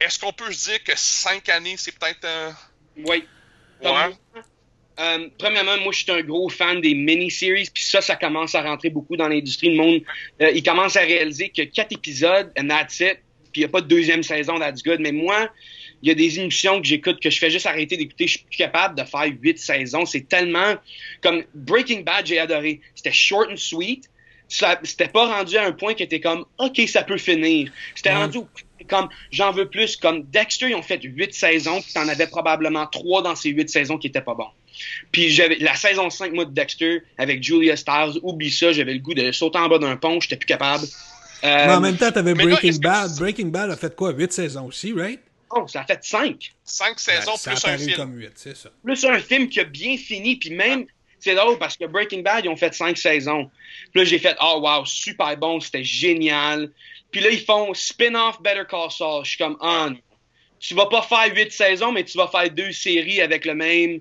est-ce 0.00 0.18
qu'on 0.18 0.32
peut 0.32 0.52
se 0.52 0.70
dire 0.70 0.82
que 0.82 0.92
5 0.96 1.48
années, 1.50 1.76
c'est 1.76 1.92
peut-être 1.92 2.24
un... 2.24 2.56
Oui. 2.96 3.28
Ouais. 3.82 4.16
Euh, 5.00 5.28
premièrement, 5.38 5.76
moi, 5.78 5.92
je 5.92 6.02
suis 6.02 6.10
un 6.10 6.22
gros 6.22 6.48
fan 6.48 6.80
des 6.80 6.94
mini-series, 6.94 7.68
puis 7.72 7.84
ça, 7.84 8.00
ça 8.00 8.16
commence 8.16 8.54
à 8.54 8.62
rentrer 8.62 8.90
beaucoup 8.90 9.16
dans 9.16 9.28
l'industrie. 9.28 9.70
Le 9.70 9.76
monde, 9.76 10.00
euh, 10.42 10.50
il 10.52 10.62
commence 10.62 10.96
à 10.96 11.00
réaliser 11.00 11.50
que 11.50 11.62
quatre 11.62 11.92
épisodes, 11.92 12.50
and 12.58 12.66
that's 12.66 12.98
it, 13.00 13.18
puis 13.52 13.60
il 13.60 13.60
n'y 13.60 13.64
a 13.66 13.68
pas 13.68 13.80
de 13.80 13.86
deuxième 13.86 14.22
saison, 14.22 14.58
that's 14.58 14.82
good. 14.82 15.00
Mais 15.00 15.12
moi, 15.12 15.50
il 16.02 16.08
y 16.08 16.12
a 16.12 16.14
des 16.14 16.40
émissions 16.40 16.80
que 16.80 16.86
j'écoute 16.86 17.20
que 17.20 17.30
je 17.30 17.38
fais 17.38 17.50
juste 17.50 17.66
arrêter 17.66 17.96
d'écouter. 17.96 18.26
Je 18.26 18.38
suis 18.38 18.44
plus 18.44 18.56
capable 18.56 18.96
de 18.96 19.04
faire 19.04 19.26
huit 19.40 19.58
saisons. 19.58 20.04
C'est 20.04 20.28
tellement... 20.28 20.74
Comme 21.22 21.44
Breaking 21.54 22.00
Bad, 22.00 22.26
j'ai 22.26 22.38
adoré. 22.38 22.80
C'était 22.94 23.12
short 23.12 23.50
and 23.50 23.56
sweet. 23.56 24.08
c'était 24.48 25.08
pas 25.08 25.26
rendu 25.26 25.56
à 25.56 25.64
un 25.64 25.72
point 25.72 25.94
qui 25.94 26.02
était 26.02 26.20
comme, 26.20 26.44
OK, 26.58 26.80
ça 26.86 27.02
peut 27.02 27.18
finir. 27.18 27.70
C'était 27.94 28.14
rendu 28.14 28.38
comme, 28.88 29.08
j'en 29.30 29.50
veux 29.50 29.68
plus. 29.68 29.96
Comme 29.96 30.22
Dexter, 30.24 30.68
ils 30.70 30.74
ont 30.74 30.82
fait 30.82 31.00
huit 31.02 31.34
saisons, 31.34 31.80
puis 31.82 31.92
t'en 31.92 32.08
avais 32.08 32.26
probablement 32.26 32.86
trois 32.86 33.22
dans 33.22 33.34
ces 33.34 33.50
huit 33.50 33.68
saisons 33.68 33.98
qui 33.98 34.06
étaient 34.06 34.20
pas 34.20 34.34
bons. 34.34 34.50
Puis 35.12 35.30
j'avais 35.30 35.56
la 35.56 35.74
saison 35.74 36.10
5 36.10 36.32
mois 36.32 36.44
de 36.44 36.52
Dexter 36.52 37.02
avec 37.16 37.42
Julia 37.42 37.76
Stiles, 37.76 38.20
oublie 38.22 38.50
ça, 38.50 38.72
j'avais 38.72 38.94
le 38.94 39.00
goût 39.00 39.14
de 39.14 39.32
sauter 39.32 39.58
en 39.58 39.68
bas 39.68 39.78
d'un 39.78 39.96
pont, 39.96 40.20
j'étais 40.20 40.36
plus 40.36 40.46
capable. 40.46 40.84
Euh, 41.44 41.66
mais 41.66 41.72
en 41.72 41.80
même 41.80 41.96
temps, 41.96 42.10
t'avais 42.10 42.34
Breaking 42.34 42.78
Bad. 42.80 43.16
Breaking 43.18 43.46
Bad 43.46 43.70
a 43.70 43.76
fait 43.76 43.94
quoi? 43.94 44.10
8 44.12 44.32
saisons 44.32 44.66
aussi, 44.66 44.92
right? 44.92 45.20
Oh, 45.50 45.66
ça 45.66 45.80
a 45.80 45.84
fait 45.84 46.02
5. 46.02 46.52
5 46.64 46.98
saisons 46.98 47.32
ben, 47.44 47.52
plus 47.52 47.64
un 47.64 47.78
film. 47.78 47.96
comme 47.96 48.16
8, 48.16 48.32
c'est 48.34 48.56
ça. 48.56 48.70
Plus 48.84 49.04
un 49.04 49.18
film 49.18 49.48
qui 49.48 49.60
a 49.60 49.64
bien 49.64 49.96
fini, 49.96 50.36
puis 50.36 50.50
même, 50.50 50.86
c'est 51.20 51.34
drôle 51.34 51.58
parce 51.58 51.76
que 51.76 51.86
Breaking 51.86 52.22
Bad, 52.22 52.44
ils 52.44 52.48
ont 52.48 52.56
fait 52.56 52.74
5 52.74 52.96
saisons. 52.98 53.50
Puis 53.92 54.00
là, 54.00 54.04
j'ai 54.04 54.18
fait, 54.18 54.36
oh 54.42 54.60
wow, 54.62 54.84
super 54.84 55.36
bon, 55.36 55.60
c'était 55.60 55.84
génial. 55.84 56.70
Puis 57.10 57.20
là, 57.20 57.30
ils 57.30 57.40
font 57.40 57.72
spin-off 57.72 58.42
Better 58.42 58.64
Call 58.68 58.90
Saul. 58.90 59.24
Je 59.24 59.30
suis 59.30 59.38
comme, 59.38 59.56
ah, 59.60 59.88
tu 60.58 60.74
vas 60.74 60.86
pas 60.86 61.02
faire 61.02 61.34
8 61.34 61.52
saisons, 61.52 61.92
mais 61.92 62.04
tu 62.04 62.18
vas 62.18 62.28
faire 62.28 62.50
deux 62.50 62.72
séries 62.72 63.20
avec 63.20 63.44
le 63.44 63.54
même 63.54 64.00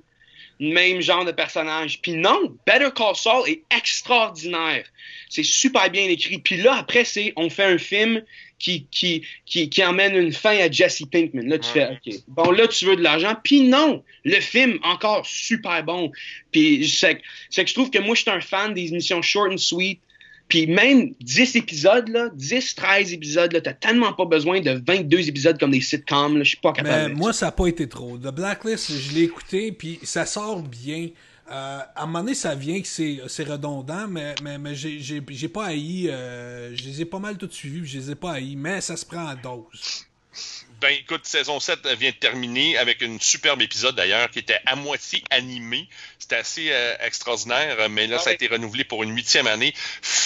même 0.60 1.02
genre 1.02 1.26
de 1.26 1.32
personnage. 1.32 2.02
Puis 2.02 2.14
non, 2.14 2.56
Better 2.66 2.90
Call 2.96 3.16
Saul 3.16 3.48
est 3.48 3.62
extraordinaire. 3.76 4.86
C'est 5.30 5.44
super 5.44 5.90
bien 5.90 6.06
écrit. 6.06 6.40
Puis 6.40 6.58
là, 6.58 6.76
après, 6.76 7.04
c'est 7.04 7.34
on 7.36 7.50
fait 7.50 7.66
un 7.66 7.78
film 7.78 8.24
qui, 8.60 8.88
qui, 8.90 9.24
qui, 9.46 9.70
qui 9.70 9.84
emmène 9.84 10.16
une 10.16 10.34
fin 10.34 10.58
à 10.58 10.72
Jesse 10.72 11.04
Pinkman. 11.12 11.48
Là, 11.48 11.60
tu 11.60 11.70
fais, 11.70 11.88
OK, 11.92 12.14
bon, 12.28 12.52
là, 12.52 12.68
tu 12.68 12.86
veux 12.86 12.96
de 12.96 13.04
l'argent. 13.04 13.36
Puis 13.44 13.62
non, 13.62 14.04
le 14.24 14.40
film, 14.40 14.80
encore 14.84 15.26
super 15.26 15.84
bon. 15.84 16.12
Puis 16.52 16.88
c'est 16.88 17.16
que 17.16 17.68
je 17.68 17.74
trouve 17.74 17.92
que 17.92 18.00
moi, 18.00 18.16
je 18.16 18.22
suis 18.22 18.32
un 18.32 18.42
fan 18.42 18.74
des 18.74 18.88
émissions 18.88 19.22
short 19.22 19.52
and 19.52 19.58
sweet. 19.58 20.00
Puis 20.48 20.68
même 20.68 21.14
10 21.22 21.56
épisodes, 21.58 22.08
là, 22.10 22.30
10, 22.34 22.76
13 22.76 23.14
épisodes, 23.14 23.52
là, 23.52 23.62
t'as 23.62 23.74
tellement 23.74 24.14
pas 24.14 24.26
besoin 24.26 24.62
de 24.62 24.82
22 24.86 25.28
épisodes 25.28 25.60
comme 25.60 25.72
des 25.72 25.82
sitcoms, 25.82 26.38
là, 26.38 26.44
je 26.44 26.50
suis 26.50 26.58
pas 26.58 26.72
capable. 26.72 27.14
Mais 27.14 27.20
moi, 27.20 27.34
ça 27.34 27.48
n'a 27.48 27.52
pas 27.52 27.68
été 27.68 27.88
trop. 27.88 28.18
The 28.18 28.34
Blacklist, 28.34 28.92
je 28.92 29.16
l'ai 29.16 29.24
écouté, 29.24 29.72
puis 29.72 30.00
ça 30.04 30.26
sort 30.26 30.62
bien. 30.62 31.10
Euh, 31.50 31.80
à 31.96 32.04
un 32.04 32.06
moment 32.06 32.20
donné, 32.20 32.34
ça 32.34 32.56
vient 32.56 32.82
que 32.82 32.88
c'est, 32.88 33.44
redondant, 33.44 34.08
mais, 34.08 34.36
mais, 34.44 34.58
mais 34.58 34.76
j'ai, 34.76 35.00
j'ai, 35.00 35.48
pas 35.50 35.68
haï. 35.68 36.10
Euh, 36.10 36.76
je 36.76 36.84
les 36.84 37.02
ai 37.02 37.06
pas 37.06 37.20
mal 37.20 37.38
tout 37.38 37.50
suivis, 37.50 37.86
je 37.86 37.98
les 37.98 38.12
ai 38.12 38.16
pas 38.16 38.34
haïs, 38.34 38.56
mais 38.56 38.82
ça 38.82 38.98
se 38.98 39.06
prend 39.06 39.28
à 39.28 39.36
dose. 39.36 40.07
Ben 40.80 40.90
écoute, 40.90 41.26
saison 41.26 41.60
7 41.60 41.88
vient 41.98 42.12
de 42.12 42.16
terminer 42.16 42.78
avec 42.78 43.02
une 43.02 43.20
superbe 43.20 43.64
épisode 43.64 43.96
d'ailleurs 43.96 44.30
qui 44.30 44.38
était 44.38 44.60
à 44.68 44.76
moitié 44.76 45.24
animé. 45.32 45.90
C'était 46.20 46.36
assez 46.36 46.68
euh, 46.72 46.96
extraordinaire, 47.00 47.90
mais 47.90 48.06
là, 48.06 48.18
ah 48.20 48.24
ça 48.24 48.30
a 48.30 48.34
été 48.34 48.46
renouvelé 48.46 48.84
pour 48.84 49.02
une 49.02 49.16
huitième 49.16 49.48
année. 49.48 49.74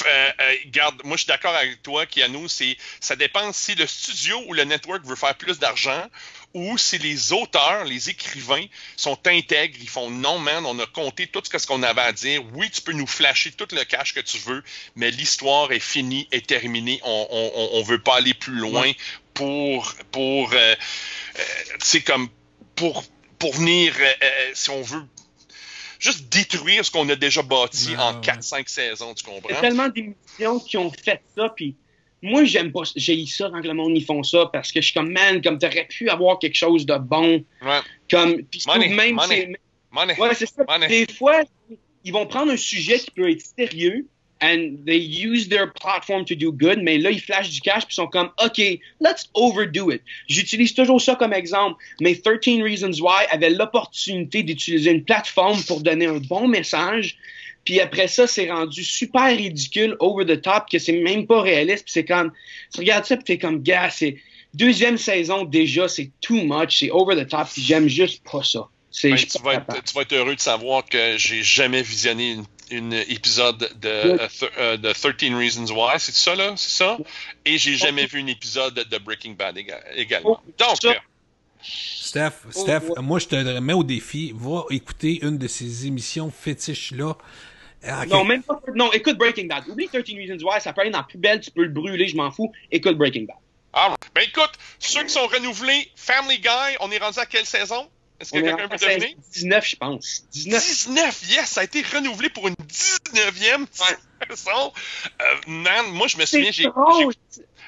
Euh, 0.06 0.32
euh, 0.42 0.56
garde, 0.66 1.02
moi 1.06 1.16
je 1.16 1.22
suis 1.22 1.28
d'accord 1.28 1.56
avec 1.56 1.82
toi, 1.84 2.06
Kiano, 2.06 2.50
c'est 2.50 2.76
ça 3.00 3.16
dépend 3.16 3.54
si 3.54 3.76
le 3.76 3.88
studio 3.88 4.44
ou 4.48 4.54
le 4.54 4.66
network 4.66 5.06
veut 5.06 5.16
faire 5.16 5.36
plus 5.36 5.58
d'argent 5.58 6.06
ou 6.54 6.78
si 6.78 6.98
les 6.98 7.32
auteurs, 7.32 7.86
les 7.86 8.10
écrivains 8.10 8.66
sont 8.98 9.18
intègres, 9.26 9.78
ils 9.80 9.90
font 9.90 10.10
non, 10.10 10.38
man, 10.38 10.66
on 10.66 10.78
a 10.80 10.86
compté 10.86 11.28
tout 11.28 11.42
ce 11.46 11.66
qu'on 11.66 11.82
avait 11.84 12.02
à 12.02 12.12
dire. 12.12 12.44
Oui, 12.54 12.70
tu 12.70 12.82
peux 12.82 12.92
nous 12.92 13.08
flasher 13.08 13.52
tout 13.52 13.68
le 13.72 13.84
cash 13.86 14.14
que 14.14 14.20
tu 14.20 14.38
veux, 14.40 14.64
mais 14.96 15.12
l'histoire 15.12 15.72
est 15.72 15.80
finie, 15.80 16.28
est 16.32 16.46
terminée. 16.46 17.00
On, 17.04 17.70
on, 17.74 17.84
veut 17.84 18.02
pas 18.02 18.18
aller 18.18 18.34
plus 18.34 18.56
loin 18.56 18.92
pour, 19.34 19.94
pour, 20.12 20.54
euh, 20.54 20.76
euh 21.38 22.00
comme 22.06 22.30
pour, 22.76 23.04
pour 23.40 23.54
venir, 23.54 23.94
euh, 24.00 24.06
euh, 24.24 24.52
si 24.54 24.70
on 24.70 24.82
veut, 24.82 25.04
juste 26.00 26.30
détruire 26.30 26.86
ce 26.86 26.92
qu'on 26.92 27.08
a 27.10 27.16
déjà 27.16 27.42
bâti 27.42 27.96
en 27.98 28.20
4-5 28.22 28.68
saisons, 28.68 29.14
tu 29.14 29.24
comprends? 29.24 29.50
Il 29.50 29.54
y 29.54 29.58
a 29.58 29.62
tellement 29.62 29.90
d'émissions 29.90 30.60
qui 30.60 30.78
ont 30.78 30.92
fait 30.92 31.22
ça, 31.36 31.50
puis 31.56 31.76
moi, 32.22 32.44
j'aime 32.44 32.72
pas, 32.72 32.82
j'ai 32.96 33.26
ça 33.26 33.50
quand 33.52 33.62
le 33.62 33.74
monde 33.74 33.98
y 33.98 34.02
font 34.02 34.24
ça 34.24 34.50
parce 34.52 34.72
que 34.72 34.80
je 34.80 34.86
suis 34.86 34.94
comme, 34.94 35.12
man, 35.12 35.42
comme 35.42 35.58
t'aurais 35.58 35.88
pu 35.88 36.10
avoir 36.10 36.38
quelque 36.40 36.58
chose 36.58 36.86
de 36.86 36.96
bon. 36.98 37.44
Ouais. 37.62 37.80
Comme, 38.10 38.44
puis 38.44 38.64
même, 38.68 39.16
money. 39.16 39.58
Money. 39.92 40.20
Ouais, 40.20 40.36
c'est 40.36 40.46
ça. 40.46 40.64
Des 40.88 41.08
fois, 41.12 41.42
ils 42.04 42.14
vont 42.14 42.26
prendre 42.28 42.52
un 42.52 42.58
sujet 42.58 43.00
qui 43.00 43.12
peut 43.12 43.30
être 43.30 43.44
sérieux, 43.58 44.08
and 44.42 44.86
they 44.86 44.98
use 44.98 45.48
their 45.48 45.68
platform 45.68 46.26
to 46.26 46.36
do 46.36 46.52
good, 46.52 46.80
mais 46.82 46.98
là, 46.98 47.12
ils 47.12 47.22
flashent 47.22 47.52
du 47.52 47.62
cash 47.62 47.86
puis 47.86 47.96
sont 47.96 48.08
comme, 48.08 48.32
OK, 48.44 48.58
let's 49.00 49.30
overdo 49.34 49.92
it. 49.92 50.02
J'utilise 50.28 50.74
toujours 50.74 51.00
ça 51.00 51.16
comme 51.16 51.34
exemple, 51.34 51.82
mais 52.00 52.16
13 52.16 52.62
Reasons 52.62 53.00
Why 53.00 53.26
avait 53.32 53.52
l'opportunité 53.52 54.44
d'utiliser 54.44 54.92
une 54.92 55.04
plateforme 55.04 55.62
pour 55.64 55.82
donner 55.82 56.08
un 56.08 56.18
bon 56.18 56.48
message, 56.48 57.18
puis 57.64 57.80
après 57.80 58.08
ça, 58.08 58.26
c'est 58.28 58.50
rendu 58.52 58.84
super 58.84 59.28
ridicule, 59.28 59.96
over 60.00 60.26
the 60.26 60.42
top, 60.42 60.66
que 60.70 60.80
c'est 60.80 60.94
même 60.94 61.28
pas 61.28 61.42
réaliste. 61.42 61.86
Puis 61.86 61.94
c'est 61.94 62.06
comme, 62.06 62.32
tu 62.74 62.80
regardes 62.80 63.06
ça, 63.06 63.16
puis 63.16 63.24
t'es 63.24 63.38
comme, 63.38 63.62
gars, 63.62 63.90
c'est 63.92 64.18
deuxième 64.54 64.98
saison 64.98 65.46
déjà, 65.46 65.88
c'est 65.88 66.10
too 66.22 66.44
much, 66.44 66.80
c'est 66.80 66.90
over 66.90 67.16
the 67.16 67.28
top, 67.28 67.48
puis 67.52 67.62
j'aime 67.62 67.88
juste 67.88 68.24
pas 68.30 68.44
ça. 68.44 68.68
Ben, 69.04 69.16
tu, 69.16 69.42
vas 69.42 69.54
être, 69.54 69.84
tu, 69.84 69.94
vas 69.94 70.02
être, 70.02 70.14
heureux 70.14 70.36
de 70.36 70.42
savoir 70.42 70.84
que 70.84 71.16
j'ai 71.18 71.44
jamais 71.44 71.82
visionné 71.82 72.32
une, 72.32 72.44
épisode 72.72 73.70
de, 73.82 73.90
euh, 73.90 74.28
euh, 74.58 74.78
de 74.78 74.92
13 74.92 75.34
Reasons 75.34 75.74
Why, 75.74 76.00
c'est 76.00 76.14
ça 76.14 76.36
là, 76.36 76.54
c'est 76.56 76.84
ça? 76.84 76.98
Et 77.46 77.58
j'ai 77.58 77.76
jamais 77.76 78.06
vu 78.06 78.22
un 78.22 78.28
épisode 78.28 78.74
de 78.74 78.98
Breaking 78.98 79.32
Bad 79.32 79.58
également. 79.96 80.42
Donc, 80.58 80.96
Steph, 81.64 82.32
Steph, 82.50 82.90
oh, 82.90 83.02
moi 83.02 83.20
je 83.20 83.28
te 83.28 83.60
mets 83.60 83.74
au 83.74 83.84
défi, 83.84 84.34
va 84.36 84.66
écouter 84.72 85.20
une 85.22 85.38
de 85.38 85.48
ces 85.48 85.86
émissions 85.86 86.32
fétiches 86.32 86.92
là 86.92 87.16
ah, 87.84 88.06
non, 88.06 88.24
même 88.24 88.44
pas. 88.44 88.62
Non, 88.76 88.92
écoute 88.92 89.18
Breaking 89.18 89.48
Bad. 89.48 89.68
Oublie 89.68 89.88
13 89.88 90.04
Reasons 90.16 90.46
Why, 90.46 90.62
ça 90.62 90.72
peut 90.72 90.82
aller 90.82 90.92
dans 90.92 91.00
la 91.00 91.04
poubelle, 91.04 91.40
tu 91.40 91.50
peux 91.50 91.64
le 91.64 91.70
brûler, 91.70 92.08
je 92.08 92.16
m'en 92.16 92.30
fous. 92.30 92.52
Écoute 92.72 92.98
Breaking 92.98 93.24
Bad. 93.24 93.38
Ah, 93.74 93.96
ben 94.14 94.24
écoute, 94.28 94.52
ceux 94.80 95.04
qui 95.04 95.10
sont 95.10 95.26
renouvelés, 95.28 95.90
Family 95.96 96.40
Guy, 96.40 96.78
on 96.82 96.92
est 96.92 96.98
rendu 96.98 97.20
à 97.20 97.26
quelle 97.26 97.46
saison? 97.46 97.88
Est-ce 98.22 98.32
que 98.32 98.40
quelqu'un 98.40 98.68
peut 98.68 98.78
deviner? 98.78 99.18
19, 99.34 99.68
je 99.68 99.76
pense. 99.76 100.24
19. 100.32 100.64
19, 100.64 101.22
yes! 101.30 101.50
Ça 101.50 101.62
a 101.62 101.64
été 101.64 101.82
renouvelé 101.82 102.30
pour 102.30 102.48
une 102.48 102.54
19e 102.54 103.66
saison. 104.30 104.74
Euh, 105.22 105.36
man, 105.48 105.88
moi, 105.88 106.08
je 106.08 106.18
me 106.18 106.26
souviens, 106.26 106.52
j'ai. 106.52 106.68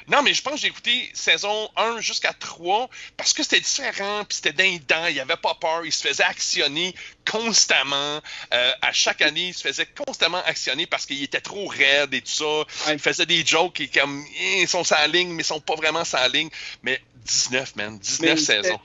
Non, 0.10 0.22
mais 0.22 0.34
je 0.34 0.42
pense 0.42 0.56
que 0.56 0.60
j'ai 0.60 0.68
écouté 0.68 1.10
saison 1.14 1.70
1 1.78 2.02
jusqu'à 2.02 2.34
3 2.34 2.90
parce 3.16 3.34
que 3.34 3.42
c'était 3.42 3.62
différent, 3.62 4.26
puis 4.26 4.36
c'était 4.36 4.52
d'un 4.52 5.08
il 5.08 5.16
il 5.16 5.20
avait 5.20 5.38
pas 5.38 5.54
peur, 5.56 5.86
il 5.86 5.94
se 5.94 6.06
faisait 6.06 6.24
actionner 6.24 6.94
constamment. 7.30 8.20
Euh, 8.54 8.72
à 8.82 8.92
chaque 8.92 9.22
année, 9.28 9.48
il 9.48 9.54
se 9.54 9.66
faisait 9.66 9.88
constamment 10.06 10.44
actionner 10.46 10.86
parce 10.88 11.06
qu'il 11.06 11.24
était 11.24 11.42
trop 11.42 11.68
raide 11.68 12.14
et 12.14 12.22
tout 12.22 12.32
ça. 12.32 12.92
Il 12.92 13.00
faisait 13.00 13.26
des 13.26 13.46
jokes 13.46 13.74
qui 13.74 13.90
comme 13.90 14.26
ils 14.40 14.68
sont 14.68 14.84
sa 14.84 15.08
ligne, 15.08 15.30
mais 15.30 15.44
ils 15.44 15.46
sont 15.46 15.62
pas 15.62 15.76
vraiment 15.76 16.04
sa 16.04 16.28
ligne. 16.28 16.50
Mais 16.84 17.02
19, 17.26 17.76
man, 17.78 17.98
19 17.98 18.40
saisons. 18.40 18.80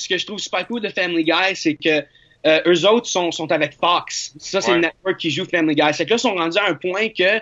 Ce 0.00 0.08
que 0.08 0.18
je 0.18 0.26
trouve 0.26 0.38
super 0.38 0.66
cool 0.66 0.80
de 0.80 0.88
Family 0.88 1.24
Guy, 1.24 1.54
c'est 1.54 1.74
que 1.74 2.04
euh, 2.46 2.60
eux 2.66 2.86
autres 2.88 3.06
sont, 3.06 3.30
sont 3.32 3.50
avec 3.52 3.74
Fox. 3.74 4.32
Ça, 4.38 4.60
c'est 4.60 4.72
le 4.72 4.80
network 4.80 5.18
qui 5.18 5.30
joue 5.30 5.44
Family 5.44 5.74
Guy. 5.74 5.92
C'est 5.92 6.04
que 6.04 6.10
là, 6.10 6.16
ils 6.16 6.20
sont 6.20 6.34
rendus 6.34 6.58
à 6.58 6.68
un 6.68 6.74
point 6.74 7.08
que 7.08 7.40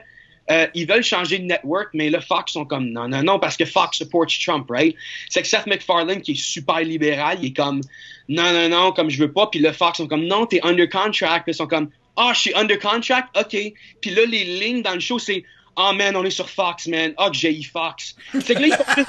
euh, 0.50 0.66
ils 0.74 0.86
veulent 0.86 1.04
changer 1.04 1.38
de 1.38 1.44
network, 1.44 1.88
mais 1.92 2.08
là, 2.10 2.20
Fox 2.20 2.52
sont 2.52 2.64
comme 2.64 2.90
non, 2.90 3.06
non, 3.06 3.22
non, 3.22 3.38
parce 3.38 3.56
que 3.56 3.66
Fox 3.66 3.98
supports 3.98 4.26
Trump, 4.44 4.66
right? 4.70 4.96
C'est 5.28 5.42
que 5.42 5.48
Seth 5.48 5.66
MacFarlane, 5.66 6.22
qui 6.22 6.32
est 6.32 6.42
super 6.42 6.80
libéral, 6.80 7.38
il 7.42 7.48
est 7.48 7.56
comme 7.56 7.82
non, 8.28 8.50
non, 8.52 8.68
non, 8.68 8.92
comme 8.92 9.10
je 9.10 9.18
veux 9.18 9.30
pas. 9.30 9.46
Puis 9.46 9.60
le 9.60 9.72
Fox 9.72 9.98
sont 9.98 10.08
comme 10.08 10.24
non, 10.24 10.46
t'es 10.46 10.60
under 10.64 10.88
contract. 10.88 11.44
Puis 11.44 11.52
ils 11.52 11.56
sont 11.56 11.66
comme 11.66 11.90
ah, 12.16 12.28
oh, 12.28 12.30
je 12.34 12.40
suis 12.40 12.54
under 12.54 12.78
contract, 12.78 13.28
ok. 13.38 13.56
Puis 14.00 14.10
là, 14.10 14.24
les 14.26 14.44
lignes 14.44 14.82
dans 14.82 14.94
le 14.94 15.00
show, 15.00 15.20
c'est 15.20 15.44
oh 15.78 15.92
man, 15.92 16.16
on 16.16 16.24
est 16.24 16.30
sur 16.30 16.50
Fox, 16.50 16.86
man. 16.86 17.14
Oh, 17.16 17.30
que 17.30 17.36
j'ai 17.36 17.62
Fox. 17.62 18.14
C'est 18.32 18.54
que 18.54 18.60
là, 18.60 18.66
ils 18.66 19.04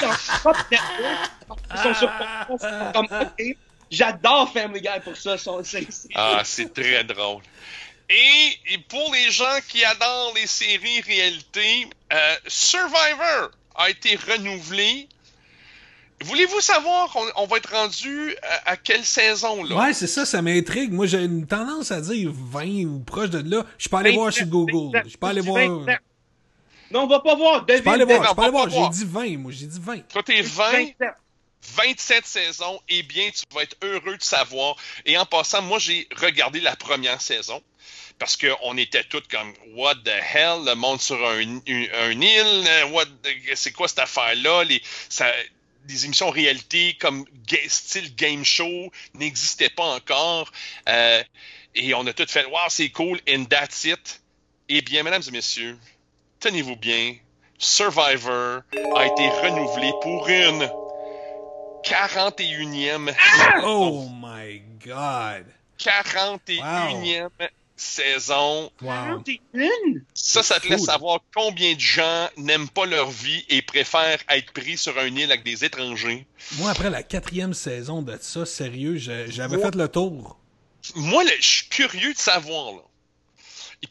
sont 0.00 0.12
sur 0.12 0.34
Fox, 0.40 0.60
Ils 0.70 1.78
sont 1.82 1.94
sur 1.94 2.10
Fox. 2.12 2.64
Comme, 2.92 3.08
ok. 3.10 3.56
J'adore 3.90 4.50
Family 4.52 4.80
Guy 4.80 5.00
pour 5.04 5.16
ça. 5.16 5.36
Ah, 6.14 6.42
c'est 6.44 6.72
très 6.72 7.04
drôle. 7.04 7.42
Et, 8.08 8.78
pour 8.88 9.12
les 9.12 9.30
gens 9.30 9.58
qui 9.68 9.84
adorent 9.84 10.32
les 10.34 10.46
séries 10.46 11.00
réalité, 11.02 11.88
euh, 12.12 12.36
Survivor 12.46 13.50
a 13.74 13.90
été 13.90 14.16
renouvelé. 14.16 15.08
Voulez-vous 16.24 16.60
savoir, 16.60 17.16
on, 17.36 17.46
va 17.46 17.56
être 17.56 17.72
rendu 17.72 18.34
à, 18.64 18.76
quelle 18.76 19.04
saison 19.04 19.64
là? 19.64 19.76
Ouais, 19.76 19.92
c'est 19.92 20.06
ça, 20.06 20.24
ça 20.24 20.42
m'intrigue. 20.42 20.92
Moi, 20.92 21.06
j'ai 21.06 21.24
une 21.24 21.46
tendance 21.46 21.90
à 21.90 22.00
dire 22.00 22.30
20 22.32 22.84
ou 22.84 23.00
proche 23.00 23.30
de 23.30 23.48
là. 23.48 23.64
Je 23.78 23.88
peux 23.88 23.96
aller 23.96 24.12
voir 24.12 24.32
sur 24.32 24.46
Google. 24.46 25.02
Je 25.06 25.16
peux 25.16 25.26
aller 25.26 25.40
voir. 25.40 25.68
Non, 26.90 27.04
on 27.04 27.06
va 27.06 27.20
pas 27.20 27.34
voir. 27.34 27.64
Je 27.68 27.80
peux 27.80 27.90
aller 27.90 28.04
voir. 28.04 28.28
Je 28.28 28.34
peux 28.34 28.42
aller 28.42 28.50
voir. 28.50 28.68
J'ai 28.68 28.88
dit 28.88 29.04
20. 29.04 29.38
Moi, 29.38 29.52
j'ai 29.52 29.66
dit 29.66 29.80
20. 29.80 30.08
Toi, 30.08 30.22
t'es 30.22 30.42
20. 30.42 30.86
27 31.76 32.26
saisons, 32.26 32.80
eh 32.88 33.04
bien, 33.04 33.30
tu 33.30 33.44
vas 33.54 33.62
être 33.62 33.76
heureux 33.82 34.16
de 34.16 34.22
savoir. 34.22 34.74
Et 35.06 35.16
en 35.16 35.24
passant, 35.24 35.62
moi, 35.62 35.78
j'ai 35.78 36.08
regardé 36.20 36.60
la 36.60 36.74
première 36.74 37.20
saison 37.20 37.62
parce 38.18 38.36
qu'on 38.36 38.76
était 38.76 39.04
tous 39.04 39.22
comme 39.30 39.52
What 39.74 39.96
the 40.04 40.08
hell, 40.08 40.64
le 40.64 40.74
monde 40.74 41.00
sur 41.00 41.16
un, 41.24 41.40
un, 41.40 42.20
île, 42.20 42.64
c'est 43.54 43.72
quoi 43.72 43.88
cette 43.88 44.00
affaire-là? 44.00 44.64
Les, 44.64 44.82
des 45.84 46.04
émissions 46.04 46.30
réalité 46.30 46.96
comme 47.00 47.24
style 47.68 48.14
game 48.14 48.44
show 48.44 48.90
n'existaient 49.14 49.70
pas 49.70 49.94
encore. 49.96 50.50
Euh, 50.88 51.22
et 51.74 51.94
on 51.94 52.06
a 52.06 52.12
tout 52.12 52.26
fait 52.28 52.44
Wow, 52.46 52.68
c'est 52.68 52.90
cool, 52.90 53.20
and 53.28 53.44
that's 53.44 53.84
it. 53.84 54.20
Eh 54.68 54.82
bien, 54.82 55.02
mesdames 55.02 55.22
et 55.26 55.30
messieurs, 55.30 55.78
tenez-vous 56.40 56.76
bien, 56.76 57.16
Survivor 57.58 58.62
a 58.96 59.06
été 59.06 59.28
renouvelé 59.28 59.90
pour 60.02 60.28
une 60.28 60.68
41e 61.84 63.14
Oh 63.64 64.08
my 64.10 64.62
god. 64.84 65.46
41e 65.78 67.30
saison. 67.76 68.70
Wow. 68.80 69.22
Ça, 70.14 70.42
ça 70.42 70.60
te 70.60 70.68
laisse 70.68 70.84
savoir 70.84 71.20
combien 71.34 71.74
de 71.74 71.80
gens 71.80 72.28
n'aiment 72.36 72.68
pas 72.68 72.86
leur 72.86 73.10
vie 73.10 73.44
et 73.48 73.62
préfèrent 73.62 74.22
être 74.28 74.52
pris 74.52 74.76
sur 74.76 74.98
un 74.98 75.06
île 75.06 75.30
avec 75.32 75.44
des 75.44 75.64
étrangers. 75.64 76.26
Moi, 76.52 76.70
après 76.70 76.90
la 76.90 77.02
quatrième 77.02 77.54
saison 77.54 78.02
de 78.02 78.16
ça, 78.20 78.46
sérieux, 78.46 78.96
j'avais 78.96 79.60
fait 79.60 79.74
le 79.74 79.88
tour. 79.88 80.38
Moi, 80.94 81.24
je 81.38 81.46
suis 81.46 81.68
curieux 81.68 82.12
de 82.12 82.18
savoir, 82.18 82.72
là. 82.72 82.82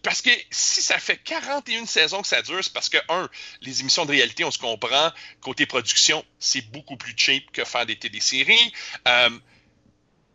Parce 0.04 0.22
que 0.22 0.30
si 0.50 0.82
ça 0.82 1.00
fait 1.00 1.18
41 1.18 1.86
saisons 1.86 2.22
que 2.22 2.28
ça 2.28 2.42
dure, 2.42 2.64
c'est 2.64 2.72
parce 2.72 2.88
que, 2.88 2.98
un, 3.10 3.30
les 3.62 3.82
émissions 3.82 4.06
de 4.06 4.12
réalité, 4.12 4.46
on 4.46 4.52
se 4.52 4.58
comprend, 4.58 5.12
côté 5.42 5.66
production, 5.66 6.24
c'est 6.40 6.62
beaucoup 6.72 6.96
plus 6.96 7.14
cheap 7.16 7.52
que 7.52 7.66
faire 7.66 7.86
des 7.86 7.98
téléséries. 7.98 8.74
Euh, 9.08 9.30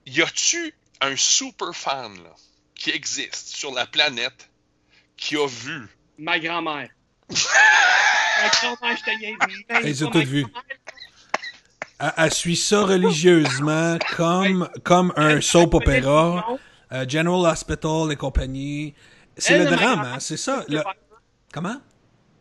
y 0.04 0.20
a-tu 0.20 0.74
un 1.00 1.16
super 1.16 1.74
fan 1.74 2.22
là, 2.22 2.34
qui 2.78 2.90
existe 2.90 3.48
sur 3.56 3.72
la 3.74 3.86
planète 3.86 4.48
qui 5.16 5.36
a 5.36 5.46
vu 5.46 5.88
Ma 6.18 6.38
grand-mère. 6.38 6.88
Ma 7.30 8.48
grand-mère, 8.50 8.96
je 8.96 9.02
te 9.04 9.10
toutes 10.04 10.14
ma 10.14 10.24
vues. 10.24 10.42
grand-mère. 10.42 10.62
Elle, 11.98 12.12
elle 12.18 12.32
suit 12.34 12.56
ça 12.56 12.82
religieusement 12.82 13.98
comme, 14.16 14.68
comme 14.84 15.12
un 15.16 15.40
soap 15.40 15.72
opéra, 15.74 16.46
euh, 16.92 17.08
General 17.08 17.50
Hospital 17.52 18.12
et 18.12 18.16
compagnie. 18.16 18.94
C'est 19.38 19.58
le 19.58 19.64
drame, 19.64 20.00
hein, 20.00 20.20
c'est 20.20 20.36
ça. 20.36 20.64
le- 20.68 20.82
Comment? 21.52 21.76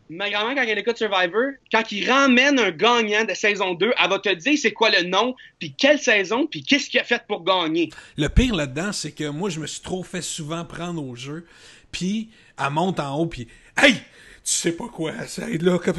Ma 0.10 0.30
grand-mère, 0.30 0.56
quand 0.56 0.70
elle 0.70 0.78
écoute 0.78 0.98
Survivor, 0.98 1.54
quand 1.72 1.92
il 1.92 2.10
ramène 2.10 2.60
un 2.60 2.72
gagnant 2.72 3.24
de 3.26 3.34
saison 3.34 3.74
2, 3.74 3.92
elle 4.02 4.10
va 4.10 4.20
te 4.20 4.34
dire 4.34 4.58
c'est 4.58 4.72
quoi 4.72 4.90
le 4.92 5.04
nom, 5.04 5.36
puis 5.58 5.74
quelle 5.76 6.00
saison, 6.00 6.46
puis 6.46 6.64
qu'est-ce 6.64 6.90
qu'il 6.90 7.00
a 7.00 7.04
fait 7.04 7.24
pour 7.28 7.44
gagner. 7.44 7.90
Le 8.18 8.28
pire 8.30 8.54
là-dedans, 8.56 8.92
c'est 8.92 9.12
que 9.12 9.28
moi, 9.30 9.50
je 9.50 9.60
me 9.60 9.66
suis 9.68 9.82
trop 9.82 10.04
fait 10.04 10.22
souvent 10.22 10.64
prendre 10.64 11.04
au 11.04 11.16
jeu. 11.16 11.46
Puis, 11.92 12.30
elle 12.60 12.70
monte 12.72 13.00
en 13.00 13.16
haut, 13.18 13.26
puis 13.26 13.48
Hey! 13.78 13.96
Tu 14.46 14.52
sais 14.52 14.74
pas 14.74 14.88
quoi, 14.88 15.12
ça 15.26 15.48
là. 15.50 15.80
comme- 15.80 15.96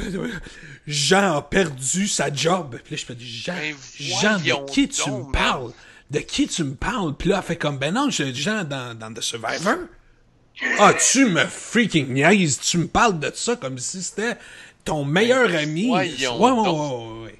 Jean 0.86 1.38
a 1.38 1.42
perdu 1.42 2.06
sa 2.06 2.32
job. 2.32 2.78
Puis 2.84 2.94
là, 2.94 3.00
je 3.00 3.04
fais 3.04 3.14
du 3.16 3.26
Jean. 3.26 3.54
Jean, 3.98 4.38
de 4.38 4.70
qui 4.70 4.88
tu 4.88 5.10
me 5.10 5.32
parles? 5.32 5.72
De 6.12 6.20
qui 6.20 6.46
tu 6.46 6.62
me 6.62 6.76
parles? 6.76 7.16
Puis 7.16 7.28
là, 7.28 7.38
elle 7.38 7.42
fait 7.42 7.56
comme 7.56 7.76
Ben 7.76 7.92
non, 7.92 8.08
je 8.08 8.32
Jean 8.32 8.62
dans, 8.62 8.96
dans 8.96 9.12
The 9.12 9.20
Survivor. 9.20 9.78
Ah, 10.78 10.94
tu 10.94 11.26
me 11.26 11.44
freaking 11.44 12.08
niaises? 12.12 12.58
Tu 12.60 12.78
me 12.78 12.86
parles 12.86 13.18
de 13.18 13.30
ça 13.34 13.56
comme 13.56 13.78
si 13.78 14.02
c'était 14.02 14.36
ton 14.84 15.04
meilleur 15.04 15.54
ami. 15.54 15.88
voyons 15.88 16.38
ouais, 16.40 16.50
ouais, 16.50 17.24
ouais. 17.24 17.34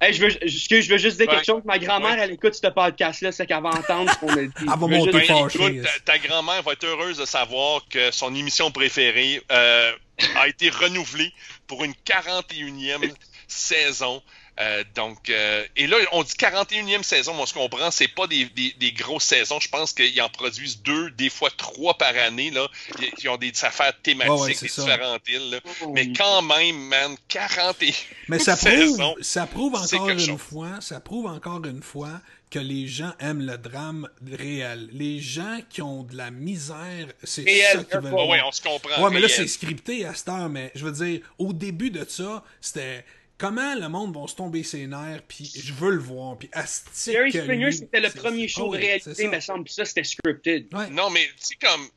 Hey, 0.00 0.12
je 0.14 0.20
veux, 0.24 0.44
excuse, 0.44 0.84
je 0.84 0.92
veux 0.92 0.98
juste 0.98 1.16
dire 1.16 1.26
quelque 1.26 1.44
chose. 1.44 1.62
Ma 1.64 1.76
grand-mère, 1.78 2.10
Ouais. 2.12 2.20
elle 2.20 2.30
écoute 2.32 2.54
ce 2.54 2.68
podcast-là, 2.68 3.32
c'est 3.32 3.46
qu'elle 3.46 3.62
va 3.62 3.70
entendre 3.70 4.12
ce 4.12 4.18
qu'on 4.18 4.32
a 4.32 4.42
dit. 4.42 4.52
Elle 4.60 4.66
va 4.66 4.76
monter 4.76 5.12
juste- 5.12 5.26
fort. 5.26 5.42
Ben, 5.42 5.50
fâché, 5.50 5.64
écoute, 5.76 5.88
ta, 6.04 6.12
ta 6.12 6.18
grand-mère 6.18 6.62
va 6.62 6.72
être 6.72 6.84
heureuse 6.84 7.16
de 7.18 7.24
savoir 7.24 7.80
que 7.90 8.12
son 8.12 8.32
émission 8.34 8.70
préférée 8.70 9.42
euh, 9.50 9.90
a 10.36 10.46
été 10.46 10.70
renouvelée 10.70 11.32
pour 11.66 11.82
une 11.84 11.94
41e 12.04 13.12
saison. 13.48 14.22
Euh, 14.60 14.82
donc, 14.96 15.30
euh, 15.30 15.64
et 15.76 15.86
là, 15.86 15.96
on 16.12 16.22
dit 16.24 16.32
41e 16.32 17.02
saison, 17.04 17.32
mais 17.34 17.42
on 17.42 17.46
se 17.46 17.54
comprend, 17.54 17.90
c'est 17.92 18.08
pas 18.08 18.26
des, 18.26 18.46
des, 18.46 18.72
des 18.78 18.92
grosses 18.92 19.24
saisons. 19.24 19.60
Je 19.60 19.68
pense 19.68 19.92
qu'ils 19.92 20.20
en 20.20 20.28
produisent 20.28 20.82
deux, 20.82 21.10
des 21.12 21.30
fois 21.30 21.50
trois 21.56 21.94
par 21.94 22.16
année. 22.16 22.50
Là. 22.50 22.66
Ils, 23.00 23.10
ils 23.22 23.28
ont 23.28 23.36
des 23.36 23.52
affaires 23.64 23.92
thématiques, 24.02 24.32
Ouais, 24.34 24.40
ouais, 24.40 24.54
c'est 24.54 24.66
des 24.66 24.72
ça. 24.72 24.82
différentes 24.82 25.28
îles. 25.28 25.50
là. 25.50 25.60
Oh, 25.82 25.92
Mais 25.94 26.02
oui. 26.06 26.12
quand 26.12 26.42
même, 26.42 26.76
man, 26.76 27.14
41 27.28 27.92
Mais 28.28 28.38
ça 28.40 28.56
saisons. 28.56 29.12
prouve, 29.12 29.22
ça 29.22 29.46
prouve 29.46 29.74
encore 29.76 30.08
une 30.08 30.18
chose. 30.18 30.40
fois, 30.40 30.80
ça 30.80 30.98
prouve 31.00 31.26
encore 31.26 31.64
une 31.64 31.82
fois 31.82 32.20
que 32.50 32.58
les 32.58 32.86
gens 32.88 33.12
aiment 33.20 33.42
le 33.42 33.58
drame 33.58 34.08
réel. 34.32 34.88
Les 34.92 35.20
gens 35.20 35.58
qui 35.68 35.82
ont 35.82 36.02
de 36.02 36.16
la 36.16 36.30
misère, 36.30 37.06
c'est 37.22 37.42
Réel, 37.44 37.76
ça 37.76 37.84
qu'ils 37.84 38.00
veulent. 38.10 38.14
Ouais, 38.28 38.40
on 38.44 38.50
se 38.52 38.62
comprend. 38.62 39.04
Ouais, 39.04 39.10
mais 39.12 39.20
là, 39.20 39.28
c'est 39.28 39.46
scripté 39.46 40.06
à 40.06 40.14
cette 40.14 40.28
heure, 40.30 40.48
mais 40.48 40.72
je 40.74 40.84
veux 40.86 40.92
dire, 40.92 41.20
au 41.38 41.52
début 41.52 41.90
de 41.90 42.04
ça, 42.08 42.42
c'était 42.60 43.04
comment 43.38 43.74
le 43.74 43.88
monde 43.88 44.14
va 44.18 44.26
se 44.26 44.34
tomber 44.34 44.62
ses 44.64 44.86
nerfs, 44.86 45.22
puis 45.28 45.50
je 45.54 45.72
veux 45.72 45.90
le 45.92 46.00
voir, 46.00 46.36
puis 46.36 46.48
astique 46.52 47.12
Jerry 47.14 47.32
Springer, 47.32 47.72
c'était 47.72 48.00
le 48.00 48.10
premier 48.10 48.48
show 48.48 48.66
oh 48.66 48.76
oui, 48.76 49.00
ça. 49.00 49.10
me 49.28 49.40
semble, 49.40 49.64
puis 49.64 49.72
ça, 49.74 49.84
c'était 49.84 50.04
scripted. 50.04 50.66
Ouais. 50.74 50.90
Non, 50.90 51.08
mais 51.10 51.28
c'est 51.38 51.56
comme. 51.56 51.88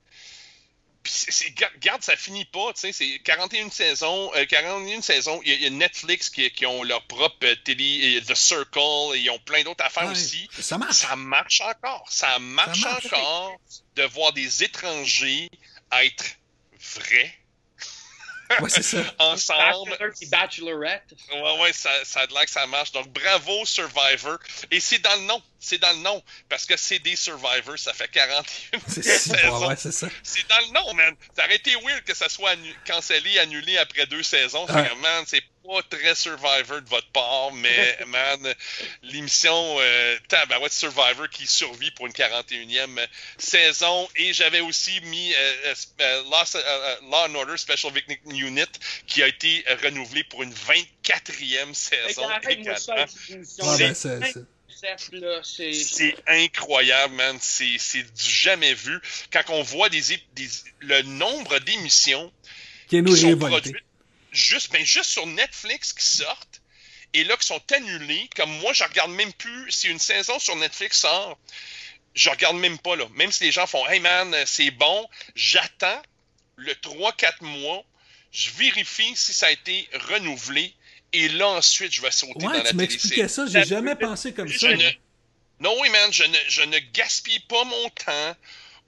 Puis 1.03 1.13
Regarde, 1.76 2.03
ça 2.03 2.15
finit 2.15 2.45
pas, 2.45 2.73
tu 2.73 2.81
sais, 2.81 2.91
c'est 2.91 3.18
41 3.23 3.72
saisons, 3.72 4.31
euh, 4.35 4.45
41 4.45 5.01
saisons, 5.01 5.41
il 5.43 5.49
y, 5.49 5.53
a- 5.53 5.55
il 5.55 5.63
y 5.63 5.65
a 5.65 5.69
Netflix 5.72 6.30
qui, 6.30 6.47
qui 6.51 6.63
ont 6.68 6.84
leur 6.84 7.01
propre 7.07 7.38
euh, 7.43 7.55
télé, 7.65 8.18
euh, 8.19 8.22
The 8.22 8.35
Circle, 8.35 9.15
et 9.15 9.19
ils 9.22 9.30
ont 9.31 9.39
plein 9.39 9.63
d'autres 9.63 9.84
affaires 9.84 10.05
Ouais, 10.05 10.11
aussi. 10.11 10.47
Ça 10.59 10.77
marche. 10.77 10.97
Ça 10.97 11.15
marche 11.15 11.59
encore, 11.61 12.05
ça 12.07 12.38
marche, 12.38 12.81
marche. 12.84 13.05
encore 13.07 13.59
de 13.95 14.03
voir 14.03 14.31
des 14.34 14.63
étrangers 14.63 15.49
être 16.03 16.26
vrais 16.95 17.34
Ouais, 18.60 18.69
c'est 18.69 18.84
ça. 18.84 18.98
ensemble. 19.19 19.91
Bachelor 19.91 20.30
Bachelorette. 20.30 21.03
Ouais, 21.32 21.60
ouais, 21.61 21.73
ça, 21.73 21.90
ça 22.03 22.22
a 22.22 22.26
l'air 22.28 22.45
que 22.45 22.52
ça 22.52 22.65
marche. 22.68 22.91
Donc, 22.91 23.07
bravo, 23.10 23.65
Survivor. 23.65 24.38
Et 24.72 24.80
c'est 24.80 24.99
dans 24.99 25.15
le 25.15 25.22
nom. 25.22 25.41
C'est 25.60 25.78
dans 25.78 25.91
le 25.91 25.99
nom. 25.99 26.23
Parce 26.49 26.65
que 26.65 26.76
c'est 26.78 26.99
des 26.99 27.15
Survivors. 27.15 27.78
Ça 27.78 27.94
fait 27.94 28.07
41 28.10 28.80
C'est 28.88 29.03
saisons. 29.03 29.68
ouais, 29.68 29.76
c'est 29.78 29.91
ça. 29.91 30.07
C'est 30.23 30.48
dans 30.49 30.60
le 30.60 30.73
nom, 30.73 30.94
man. 30.94 31.15
Ça 31.36 31.45
aurait 31.45 31.56
été 31.56 31.76
weird 31.76 32.03
que 32.03 32.15
ça 32.15 32.30
soit 32.30 32.52
annu- 32.52 32.76
cancellé, 32.86 33.38
annulé 33.40 33.78
après 33.78 34.06
deux 34.07 34.23
saisons. 34.23 34.65
C'est 34.68 34.73
Ouais. 34.73 34.90
c'est 35.28 35.44
pas 35.64 35.82
très 35.84 36.16
Survivor 36.16 36.82
de 36.82 36.90
votre 36.90 37.10
part, 37.12 37.52
mais, 37.54 37.98
man, 38.08 38.54
l'émission 39.04 39.78
euh, 39.80 40.18
Tabarouette 40.28 40.72
Survivor 40.74 41.30
qui 41.30 41.46
survit 41.48 41.92
pour 41.92 42.08
une 42.08 42.14
41e 42.14 43.08
saison. 43.38 44.08
Et 44.16 44.34
j'avais 44.34 44.60
aussi 44.62 45.00
mis 45.02 45.34
euh, 45.34 45.74
euh, 46.02 46.24
Lost- 46.32 46.56
euh, 46.56 46.96
Law 47.10 47.28
and 47.30 47.36
Order 47.36 47.58
Special 47.58 47.94
Victim 47.94 48.18
Unit 48.32 48.66
qui 49.08 49.22
a 49.24 49.28
été 49.28 49.64
renouvelé 49.84 50.24
pour 50.26 50.44
une 50.44 50.54
24e 50.54 51.74
saison 51.74 52.24
également. 52.50 52.78
C'est- 53.44 53.78
ben, 53.78 53.94
c'est- 55.84 56.16
incroyable, 56.28 57.14
man. 57.14 57.38
C'est 57.40 57.76
c'est 57.78 58.02
du 58.02 58.30
jamais 58.32 58.74
vu. 58.74 59.00
Quand 59.32 59.44
on 59.50 59.62
voit 59.62 59.90
des, 59.90 60.02
le 60.80 61.02
nombre 61.04 61.60
d'émissions 61.60 62.32
Qui 62.90 62.98
sont 62.98 63.28
révolté. 63.28 63.48
produites 63.70 63.86
juste, 64.32 64.72
ben, 64.72 64.86
juste 64.86 65.10
sur 65.12 65.26
Netflix 65.28 65.94
qui 65.94 66.06
sortent 66.06 66.62
et 67.14 67.24
là 67.24 67.36
qui 67.38 67.45
sont 67.45 67.62
annulées. 67.74 68.30
Comme 68.36 68.52
moi, 68.60 68.74
je 68.74 68.84
regarde 68.84 69.12
même 69.12 69.34
plus 69.34 69.72
si 69.72 69.88
une 69.90 69.99
saison 69.99 70.40
sur 70.40 70.56
Netflix 70.56 70.99
sort. 70.99 71.38
Je 72.14 72.30
regarde 72.30 72.58
même 72.58 72.78
pas 72.80 72.95
là. 72.95 73.06
Même 73.16 73.32
si 73.32 73.44
les 73.45 73.52
gens 73.52 73.68
font 73.68 73.88
Hey 73.88 73.99
man, 73.99 74.36
c'est 74.45 74.72
bon, 74.72 75.08
j'attends 75.36 76.02
le 76.58 76.74
3-4 76.74 77.41
mois, 77.44 77.84
je 78.32 78.49
vérifie 78.52 79.14
si 79.16 79.34
ça 79.34 79.48
a 79.48 79.52
été 79.52 79.88
renouvelé 80.10 80.74
et 81.14 81.28
là 81.30 81.48
ensuite 81.49 81.91
je 81.91 82.02
vais 82.02 82.12
sauter 82.12 82.34
dans 82.40 82.49
Ouais, 82.52 82.64
la 82.64 82.70
tu 82.70 82.76
m'expliquais 82.76 83.28
ça, 83.28 83.45
j'ai 83.48 83.64
jamais 83.66 83.95
pensé 83.95 84.34
comme 84.34 84.48
Je 84.48 84.58
ça. 84.60 84.68
ne- 84.74 84.91
Non, 85.60 85.76
oui, 85.82 85.90
man, 85.90 86.12
je 86.14 86.24
ne, 86.24 86.38
je 86.49 86.62
ne 86.64 86.80
gaspille 86.80 87.40
pas 87.41 87.64
mon 87.64 87.90
temps. 87.90 88.36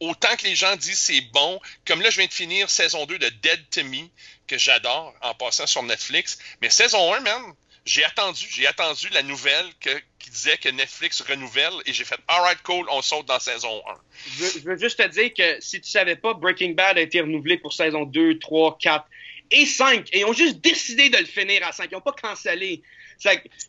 Autant 0.04 0.36
que 0.36 0.44
les 0.44 0.56
gens 0.56 0.76
disent 0.76 1.00
c'est 1.00 1.22
bon. 1.34 1.62
Comme 1.86 2.02
là, 2.02 2.10
je 2.10 2.18
viens 2.18 2.28
de 2.28 2.34
finir 2.34 2.70
saison 2.70 3.06
2 3.06 3.18
de 3.20 3.30
Dead 3.30 3.70
to 3.70 3.84
Me, 3.86 4.10
que 4.48 4.58
j'adore 4.58 5.14
en 5.22 5.34
passant 5.34 5.66
sur 5.66 5.82
Netflix. 5.82 6.38
Mais 6.62 6.70
saison 6.70 7.14
1, 7.14 7.22
man, 7.22 7.42
j'ai 7.86 8.04
attendu, 8.04 8.46
j'ai 8.50 8.68
attendu 8.68 9.08
la 9.14 9.24
nouvelle 9.24 9.66
qui 9.80 10.30
disait 10.30 10.58
que 10.58 10.68
Netflix 10.68 11.22
renouvelle 11.22 11.74
et 11.86 11.94
j'ai 11.94 12.04
fait 12.04 12.20
Alright, 12.28 12.62
cool, 12.64 12.86
on 12.90 13.02
saute 13.02 13.28
dans 13.28 13.40
saison 13.40 13.82
1. 13.88 13.94
Je 14.26 14.44
veux, 14.44 14.52
je 14.52 14.70
veux 14.70 14.78
juste 14.78 14.98
te 14.98 15.08
dire 15.08 15.34
que 15.34 15.62
si 15.62 15.80
tu 15.80 15.90
savais 15.90 16.18
pas, 16.18 16.34
Breaking 16.34 16.74
Bad 16.74 16.98
a 16.98 17.02
été 17.02 17.22
renouvelé 17.22 17.58
pour 17.58 17.72
saison 17.72 18.04
2, 18.04 18.40
3, 18.40 18.78
4 18.82 19.06
et 19.52 19.66
5. 19.66 20.10
Et 20.12 20.20
ils 20.20 20.26
ont 20.26 20.34
juste 20.34 20.60
décidé 20.60 21.10
de 21.10 21.18
le 21.18 21.26
finir 21.26 21.66
à 21.66 21.72
5. 21.72 21.88
Ils 21.90 21.96
n'ont 21.96 22.02
pas 22.02 22.12
cancellé. 22.12 22.82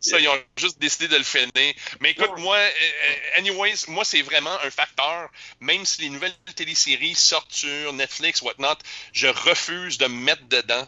Ça, 0.00 0.18
ils 0.20 0.28
ont 0.28 0.42
juste 0.56 0.78
décidé 0.78 1.08
de 1.08 1.16
le 1.16 1.22
finir. 1.24 1.74
Mais 2.00 2.10
écoute, 2.10 2.30
moi, 2.38 2.56
euh, 2.56 2.70
euh, 2.70 3.38
anyways, 3.38 3.74
moi, 3.88 4.04
c'est 4.04 4.22
vraiment 4.22 4.56
un 4.62 4.70
facteur. 4.70 5.30
Même 5.60 5.84
si 5.84 6.02
les 6.02 6.10
nouvelles 6.10 6.34
téléséries 6.56 7.14
sortent 7.14 7.52
sur 7.52 7.92
Netflix, 7.92 8.42
whatnot, 8.42 8.76
je 9.12 9.28
refuse 9.28 9.98
de 9.98 10.06
me 10.06 10.14
mettre 10.24 10.44
dedans 10.48 10.86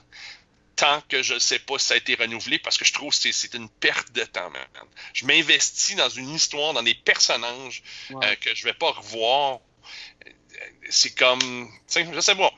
tant 0.75 1.01
que 1.09 1.23
je 1.23 1.33
ne 1.35 1.39
sais 1.39 1.59
pas 1.59 1.79
si 1.79 1.87
ça 1.87 1.95
a 1.95 1.97
été 1.97 2.15
renouvelé 2.17 2.59
parce 2.59 2.77
que 2.77 2.85
je 2.85 2.93
trouve 2.93 3.09
que 3.11 3.17
c'est- 3.17 3.33
c'est 3.33 3.55
une 3.55 3.69
perte 3.71 4.13
de 4.13 4.25
temps, 4.25 4.51
man. 4.51 4.67
Je 5.15 5.25
m'investis 5.25 5.97
dans 5.97 6.11
une 6.11 6.35
histoire, 6.35 6.75
dans 6.75 6.83
des 6.83 6.95
personnages 6.95 7.83
Ouais. 8.11 8.27
euh, 8.27 8.35
que 8.37 8.55
je 8.55 8.65
vais 8.65 8.75
pas 8.75 8.91
revoir. 8.91 9.61
C'est 10.91 11.15
comme... 11.15 11.69
Je 11.89 12.21
sais 12.21 12.35
pas. 12.35 12.53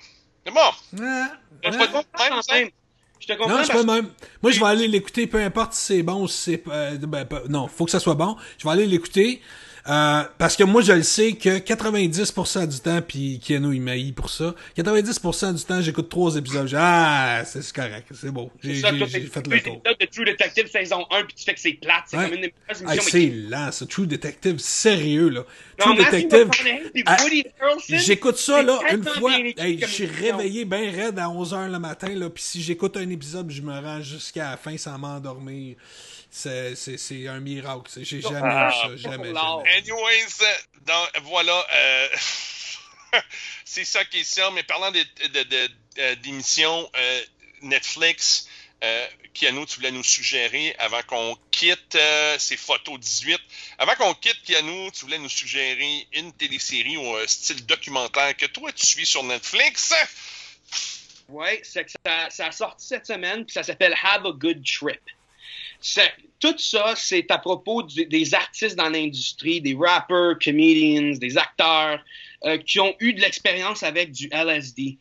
C'est 0.44 0.52
bon. 0.52 0.72
Ouais, 1.70 1.78
ouais. 1.86 1.88
pas. 2.48 2.68
Je 3.20 3.26
te 3.26 3.32
comprends 3.32 3.48
Non, 3.56 3.62
je 3.62 3.68
parce 3.68 3.80
peux 3.80 3.86
même. 3.92 4.08
Moi, 4.42 4.52
je 4.52 4.60
vais 4.60 4.66
aller 4.66 4.88
l'écouter, 4.88 5.26
peu 5.26 5.38
importe 5.42 5.72
si 5.74 5.80
c'est 5.82 6.02
bon 6.02 6.22
ou 6.22 6.28
si 6.28 6.36
c'est. 6.38 6.62
euh, 6.70 6.96
ben, 6.98 7.24
pas- 7.24 7.42
non, 7.48 7.66
faut 7.68 7.84
que 7.84 7.90
ça 7.90 8.00
soit 8.00 8.14
bon. 8.14 8.36
Je 8.58 8.64
vais 8.64 8.70
aller 8.72 8.86
l'écouter. 8.86 9.40
Euh, 9.88 10.22
parce 10.36 10.54
que 10.54 10.64
moi, 10.64 10.82
je 10.82 10.92
le 10.92 11.02
sais 11.02 11.32
que 11.32 11.58
90% 11.58 12.66
du 12.66 12.80
temps, 12.80 13.00
puis 13.00 13.40
Keanu, 13.40 13.74
il 13.74 13.80
m'a 13.80 13.92
pour 14.14 14.28
ça. 14.28 14.54
90% 14.76 15.54
du 15.54 15.64
temps, 15.64 15.80
j'écoute 15.80 16.10
trois 16.10 16.36
épisodes. 16.36 16.70
Ah, 16.76 17.42
c'est 17.46 17.72
correct, 17.72 18.06
c'est 18.12 18.30
bon. 18.30 18.50
J'ai 18.62 18.74
fait 18.74 18.92
le 18.92 19.62
tour. 19.62 19.82
de 19.84 20.06
True 20.06 20.24
Detective 20.26 20.68
saison 20.70 21.06
1, 21.10 21.24
puis 21.24 21.34
tu 21.34 21.44
fais 21.44 21.54
que 21.54 21.60
c'est 21.60 21.72
plate. 21.72 22.04
C'est 22.06 22.16
comme 22.16 22.34
une 22.34 22.44
émission. 22.44 22.86
Ah, 22.86 22.94
c'est 23.00 23.26
lent, 23.28 23.72
ça. 23.72 23.86
True 23.86 24.06
Detective, 24.06 24.58
sérieux, 24.58 25.30
là. 25.30 25.44
True 25.78 25.96
Detective. 25.96 26.50
Ah, 27.06 27.16
j'écoute 27.88 28.36
ça, 28.36 28.62
là, 28.62 28.78
une 28.92 29.04
fois. 29.04 29.32
je 29.56 29.86
suis 29.86 30.06
réveillé 30.06 30.66
bien 30.66 30.90
raide 30.90 31.18
à 31.18 31.28
11h 31.28 31.70
le 31.70 31.78
matin, 31.78 32.14
là, 32.14 32.28
puis 32.28 32.42
si 32.42 32.62
j'écoute 32.62 32.96
un 32.98 33.08
épisode, 33.08 33.50
je 33.50 33.62
me 33.62 33.72
rends 33.72 34.02
jusqu'à 34.02 34.50
la 34.50 34.56
fin 34.58 34.76
sans 34.76 34.98
m'endormir 34.98 35.76
c'est 36.30 37.28
un 37.28 37.40
miracle. 37.40 37.90
J'ai 38.02 38.20
jamais 38.20 38.40
ah, 38.42 38.70
ça. 38.70 38.96
Jamais, 38.96 39.32
jamais. 39.34 39.77
Anyways, 39.78 40.42
voilà. 41.22 41.66
Euh, 41.72 42.08
c'est 43.64 43.84
ça 43.84 44.04
qui 44.04 44.20
est 44.20 44.24
ça. 44.24 44.50
Mais 44.50 44.64
parlant 44.64 44.90
d'émissions 44.90 46.82
de, 46.82 46.86
de, 46.86 46.98
euh, 46.98 47.24
Netflix, 47.62 48.48
euh, 48.82 49.06
Kiano, 49.34 49.66
tu 49.66 49.76
voulais 49.76 49.92
nous 49.92 50.02
suggérer 50.02 50.74
avant 50.80 51.02
qu'on 51.02 51.36
quitte 51.52 51.94
euh, 51.94 52.38
ces 52.40 52.56
photos 52.56 52.98
18. 52.98 53.40
Avant 53.78 53.94
qu'on 53.94 54.14
quitte 54.14 54.42
Kiano, 54.42 54.90
tu 54.90 55.02
voulais 55.02 55.18
nous 55.18 55.28
suggérer 55.28 56.08
une 56.12 56.32
télésérie 56.32 56.96
ou 56.96 57.16
un 57.16 57.26
style 57.28 57.64
documentaire 57.66 58.36
que 58.36 58.46
toi 58.46 58.72
tu 58.72 58.84
suis 58.84 59.06
sur 59.06 59.22
Netflix. 59.22 59.94
Oui, 61.28 61.60
ça, 61.62 61.82
ça 62.30 62.46
a 62.46 62.52
sorti 62.52 62.86
cette 62.86 63.06
semaine, 63.06 63.44
puis 63.44 63.52
ça 63.52 63.62
s'appelle 63.62 63.94
Have 64.02 64.26
a 64.26 64.32
Good 64.32 64.64
Trip 64.64 65.00
tout 66.40 66.54
ça, 66.58 66.94
c'est 66.96 67.30
à 67.30 67.38
propos 67.38 67.82
des 67.82 68.34
artistes 68.34 68.76
dans 68.76 68.88
l'industrie, 68.88 69.60
des 69.60 69.74
rappers, 69.74 70.38
comedians, 70.38 71.16
des 71.18 71.36
acteurs 71.36 72.00
euh, 72.44 72.56
qui 72.58 72.78
ont 72.78 72.94
eu 73.00 73.14
de 73.14 73.20
l'expérience 73.20 73.82
avec 73.82 74.12
du 74.12 74.28
LSD. 74.30 74.96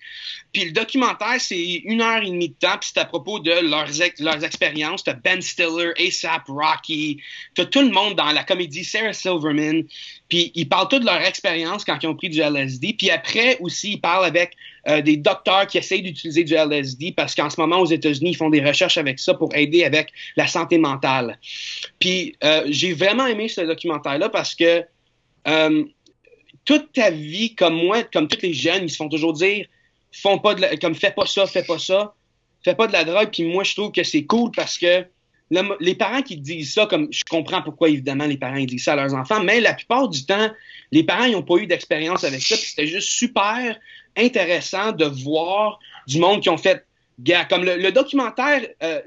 Puis 0.51 0.65
le 0.65 0.71
documentaire, 0.71 1.39
c'est 1.39 1.83
une 1.85 2.01
heure 2.01 2.23
et 2.23 2.31
demie 2.31 2.49
de 2.49 2.55
temps, 2.55 2.77
puis 2.79 2.89
c'est 2.91 2.99
à 2.99 3.05
propos 3.05 3.37
de 3.39 3.51
leurs, 3.51 3.87
leurs 4.19 4.43
expériences. 4.43 5.03
T'as 5.03 5.13
Ben 5.13 5.39
Stiller, 5.39 5.91
ASAP 5.99 6.47
Rocky, 6.47 7.21
t'as 7.53 7.65
tout 7.65 7.81
le 7.81 7.91
monde 7.91 8.15
dans 8.15 8.31
la 8.31 8.43
comédie, 8.43 8.83
Sarah 8.83 9.13
Silverman. 9.13 9.83
Puis 10.29 10.51
ils 10.55 10.67
parlent 10.67 10.87
tout 10.87 10.97
de 10.97 11.05
leur 11.05 11.21
expérience 11.21 11.85
quand 11.85 12.01
ils 12.01 12.07
ont 12.07 12.15
pris 12.15 12.29
du 12.29 12.39
LSD. 12.39 12.93
Puis 12.97 13.11
après 13.11 13.59
aussi, 13.59 13.93
ils 13.93 14.01
parlent 14.01 14.25
avec 14.25 14.55
euh, 14.89 15.01
des 15.01 15.17
docteurs 15.17 15.67
qui 15.67 15.77
essayent 15.77 16.01
d'utiliser 16.01 16.45
du 16.45 16.53
LSD 16.53 17.11
parce 17.11 17.35
qu'en 17.35 17.49
ce 17.49 17.59
moment 17.59 17.79
aux 17.79 17.85
États-Unis, 17.87 18.31
ils 18.31 18.37
font 18.37 18.49
des 18.49 18.61
recherches 18.61 18.97
avec 18.97 19.19
ça 19.19 19.33
pour 19.33 19.53
aider 19.53 19.83
avec 19.83 20.13
la 20.37 20.47
santé 20.47 20.77
mentale. 20.77 21.39
Puis 21.99 22.35
euh, 22.43 22.63
j'ai 22.67 22.93
vraiment 22.93 23.25
aimé 23.25 23.49
ce 23.49 23.61
documentaire-là 23.61 24.29
parce 24.29 24.55
que 24.55 24.85
euh, 25.47 25.83
toute 26.63 26.93
ta 26.93 27.11
vie, 27.11 27.53
comme 27.53 27.75
moi, 27.75 28.03
comme 28.03 28.29
tous 28.29 28.41
les 28.41 28.53
jeunes, 28.53 28.83
ils 28.83 28.89
se 28.89 28.95
font 28.95 29.09
toujours 29.09 29.33
dire, 29.33 29.65
font 30.13 30.37
pas 30.37 30.55
de 30.55 30.79
comme 30.79 30.95
fais 30.95 31.11
pas 31.11 31.25
ça, 31.25 31.45
fais 31.47 31.63
pas 31.63 31.79
ça, 31.79 32.13
fais 32.63 32.75
pas 32.75 32.87
de 32.87 32.93
la 32.93 33.03
drogue. 33.03 33.29
Puis 33.31 33.43
moi, 33.43 33.65
je 33.65 33.73
trouve 33.73 33.91
que 33.91 34.03
c'est 34.03 34.23
cool 34.23 34.51
parce 34.55 34.77
que 34.77 35.05
les 35.79 35.95
parents 35.95 36.21
qui 36.21 36.37
disent 36.37 36.73
ça, 36.73 36.85
comme 36.85 37.07
je 37.11 37.23
comprends 37.23 37.61
pourquoi 37.61 37.89
évidemment 37.89 38.25
les 38.25 38.37
parents 38.37 38.59
disent 38.59 38.83
ça 38.83 38.93
à 38.93 38.95
leurs 38.95 39.13
enfants, 39.13 39.43
mais 39.43 39.61
la 39.61 39.73
plupart 39.73 40.07
du 40.09 40.25
temps, 40.25 40.49
les 40.91 41.03
parents 41.03 41.27
n'ont 41.27 41.43
pas 41.43 41.55
eu 41.55 41.67
d'expérience 41.67 42.23
avec 42.23 42.41
ça, 42.41 42.55
puis 42.55 42.65
c'était 42.65 42.87
juste 42.87 43.09
super 43.09 43.77
intéressant 44.17 44.91
de 44.91 45.05
voir 45.05 45.79
du 46.07 46.19
monde 46.19 46.41
qui 46.41 46.49
ont 46.49 46.57
fait, 46.57 46.85
gars, 47.19 47.45
comme 47.45 47.63
le, 47.63 47.91
documentaire, 47.91 48.67
euh, 48.83 49.01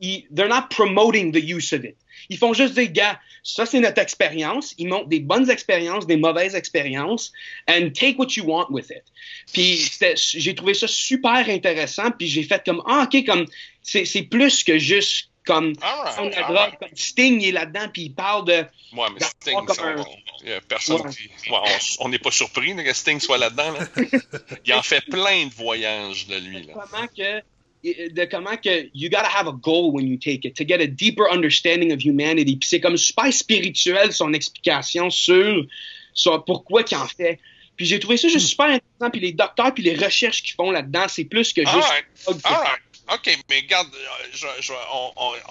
they're 0.00 0.48
not 0.48 0.68
promoting 0.70 1.32
the 1.32 1.40
use 1.40 1.72
of 1.72 1.84
it. 1.84 1.96
Ils 2.30 2.38
font 2.38 2.52
juste 2.54 2.74
dire, 2.74 2.90
gars, 2.90 3.20
ça 3.42 3.66
c'est 3.66 3.80
notre 3.80 4.00
expérience. 4.00 4.74
Ils 4.78 4.88
montrent 4.88 5.08
des 5.08 5.20
bonnes 5.20 5.50
expériences, 5.50 6.06
des 6.06 6.16
mauvaises 6.16 6.54
expériences, 6.54 7.32
and 7.68 7.90
take 7.94 8.16
what 8.18 8.36
you 8.36 8.44
want 8.44 8.66
with 8.70 8.90
it. 8.90 9.04
Puis 9.52 9.90
j'ai 10.16 10.54
trouvé 10.54 10.74
ça 10.74 10.86
super 10.88 11.48
intéressant, 11.48 12.10
puis 12.10 12.28
j'ai 12.28 12.42
fait 12.42 12.62
comme, 12.64 12.82
ah 12.86 13.06
ok, 13.06 13.24
comme 13.26 13.46
c'est 13.82 14.22
plus 14.22 14.64
que 14.64 14.78
juste 14.78 15.30
comme 15.44 15.74
Sting 16.94 17.44
est 17.44 17.52
là-dedans 17.52 17.88
puis 17.92 18.02
il 18.02 18.14
parle 18.14 18.46
de 18.46 18.52
ouais 18.52 19.08
mais 19.12 19.20
Sting 19.20 19.56
un... 19.56 20.60
personne 20.66 21.02
on 22.00 22.08
n'est 22.08 22.18
pas 22.18 22.30
surpris 22.30 22.74
que 22.76 22.92
Sting 22.92 23.20
soit 23.20 23.38
là-dedans 23.38 23.74
il 24.64 24.74
en 24.74 24.82
fait 24.82 25.02
plein 25.02 25.46
de 25.46 25.54
voyages 25.54 26.26
de 26.26 26.36
lui 26.36 26.62
là. 26.64 26.72
comment 26.74 27.06
que 27.06 27.42
de 27.84 28.24
comment 28.24 28.56
que 28.56 28.88
you 28.94 29.10
gotta 29.10 29.28
have 29.28 29.46
a 29.46 29.52
goal 29.52 29.92
when 29.92 30.06
you 30.06 30.16
take 30.16 30.44
it 30.44 30.56
to 30.56 30.64
get 30.64 30.80
a 30.80 30.86
deeper 30.86 31.28
understanding 31.30 31.92
of 31.92 32.02
humanity. 32.02 32.56
Puis 32.56 32.68
c'est 32.68 32.80
comme 32.80 32.96
super 32.96 33.30
spirituel 33.32 34.12
son 34.12 34.32
explication 34.32 35.10
sur, 35.10 35.66
sur 36.14 36.44
pourquoi 36.44 36.82
qu'il 36.82 36.96
en 36.96 37.06
fait. 37.06 37.38
Puis 37.76 37.86
j'ai 37.86 37.98
trouvé 37.98 38.16
ça 38.16 38.28
juste 38.28 38.46
hmm. 38.46 38.48
super 38.48 38.66
intéressant 38.66 39.10
puis 39.10 39.20
les 39.20 39.32
docteurs 39.32 39.74
puis 39.74 39.82
les 39.82 39.96
recherches 39.96 40.42
qu'ils 40.42 40.54
font 40.54 40.70
là-dedans 40.70 41.06
c'est 41.08 41.24
plus 41.24 41.52
que 41.52 41.62
juste 41.62 41.92
OK, 43.12 43.38
mais 43.50 43.60
regarde, 43.60 43.88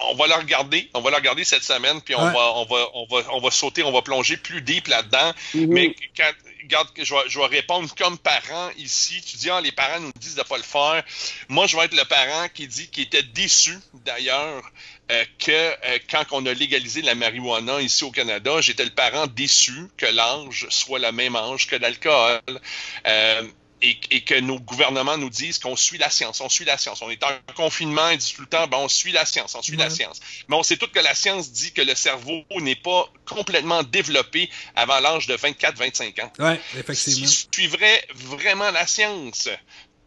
on, 0.02 0.14
va 0.14 0.26
la 0.26 0.38
regarder. 0.38 0.90
On 0.94 1.00
va 1.00 1.10
la 1.10 1.18
regarder 1.18 1.44
cette 1.44 1.62
semaine, 1.62 2.00
puis 2.00 2.14
on, 2.14 2.24
va, 2.24 2.52
on, 2.56 2.64
va, 2.64 2.88
on, 2.94 3.06
va, 3.06 3.22
on 3.32 3.40
va 3.40 3.50
sauter, 3.50 3.82
on 3.84 3.92
va 3.92 4.02
plonger 4.02 4.36
plus 4.36 4.60
deep 4.60 4.88
là-dedans. 4.88 5.32
Mm-hmm. 5.54 5.66
Mais 5.68 5.94
quand, 6.16 6.32
regarde, 6.64 6.88
je 6.96 7.14
vais, 7.14 7.20
je 7.28 7.38
vais 7.38 7.46
répondre 7.46 7.88
comme 7.94 8.18
parent 8.18 8.70
ici. 8.76 9.22
Tu 9.24 9.36
dis, 9.36 9.50
ah, 9.50 9.60
les 9.60 9.72
parents 9.72 10.00
nous 10.00 10.12
disent 10.18 10.34
de 10.34 10.40
ne 10.40 10.44
pas 10.44 10.56
le 10.56 10.62
faire. 10.62 11.04
Moi, 11.48 11.66
je 11.66 11.76
vais 11.76 11.84
être 11.84 11.96
le 11.96 12.04
parent 12.04 12.48
qui 12.52 12.66
dit 12.66 12.88
qu'il 12.88 13.04
était 13.04 13.22
déçu, 13.22 13.78
d'ailleurs, 14.04 14.62
euh, 15.12 15.24
que 15.38 15.52
euh, 15.52 15.98
quand 16.10 16.24
on 16.32 16.46
a 16.46 16.54
légalisé 16.54 17.02
la 17.02 17.14
marijuana 17.14 17.80
ici 17.80 18.04
au 18.04 18.10
Canada, 18.10 18.60
j'étais 18.60 18.84
le 18.84 18.90
parent 18.90 19.26
déçu 19.26 19.88
que 19.96 20.06
l'âge 20.06 20.66
soit 20.70 20.98
le 20.98 21.12
même 21.12 21.36
âge 21.36 21.66
que 21.66 21.76
l'alcool. 21.76 22.40
Euh, 23.06 23.42
et, 23.82 24.22
que 24.22 24.40
nos 24.40 24.58
gouvernements 24.58 25.18
nous 25.18 25.30
disent 25.30 25.58
qu'on 25.58 25.76
suit 25.76 25.98
la 25.98 26.10
science, 26.10 26.40
on 26.40 26.48
suit 26.48 26.64
la 26.64 26.78
science. 26.78 27.02
On 27.02 27.10
est 27.10 27.22
en 27.22 27.30
confinement, 27.54 28.08
ils 28.10 28.18
disent 28.18 28.32
tout 28.32 28.42
le 28.42 28.46
temps, 28.46 28.66
ben, 28.66 28.78
on 28.78 28.88
suit 28.88 29.12
la 29.12 29.26
science, 29.26 29.54
on 29.54 29.62
suit 29.62 29.76
la 29.76 29.90
science. 29.90 30.20
Mais 30.48 30.56
on 30.56 30.62
sait 30.62 30.76
tout 30.76 30.88
que 30.88 31.00
la 31.00 31.14
science 31.14 31.52
dit 31.52 31.72
que 31.72 31.82
le 31.82 31.94
cerveau 31.94 32.44
n'est 32.60 32.76
pas 32.76 33.08
complètement 33.26 33.82
développé 33.82 34.50
avant 34.74 35.00
l'âge 35.00 35.26
de 35.26 35.36
24-25 35.36 36.22
ans. 36.22 36.32
Oui, 36.38 36.54
effectivement. 36.78 37.26
Si 37.26 37.48
tu 37.48 37.62
suivrais 37.62 38.06
vraiment 38.14 38.70
la 38.70 38.86
science, 38.86 39.48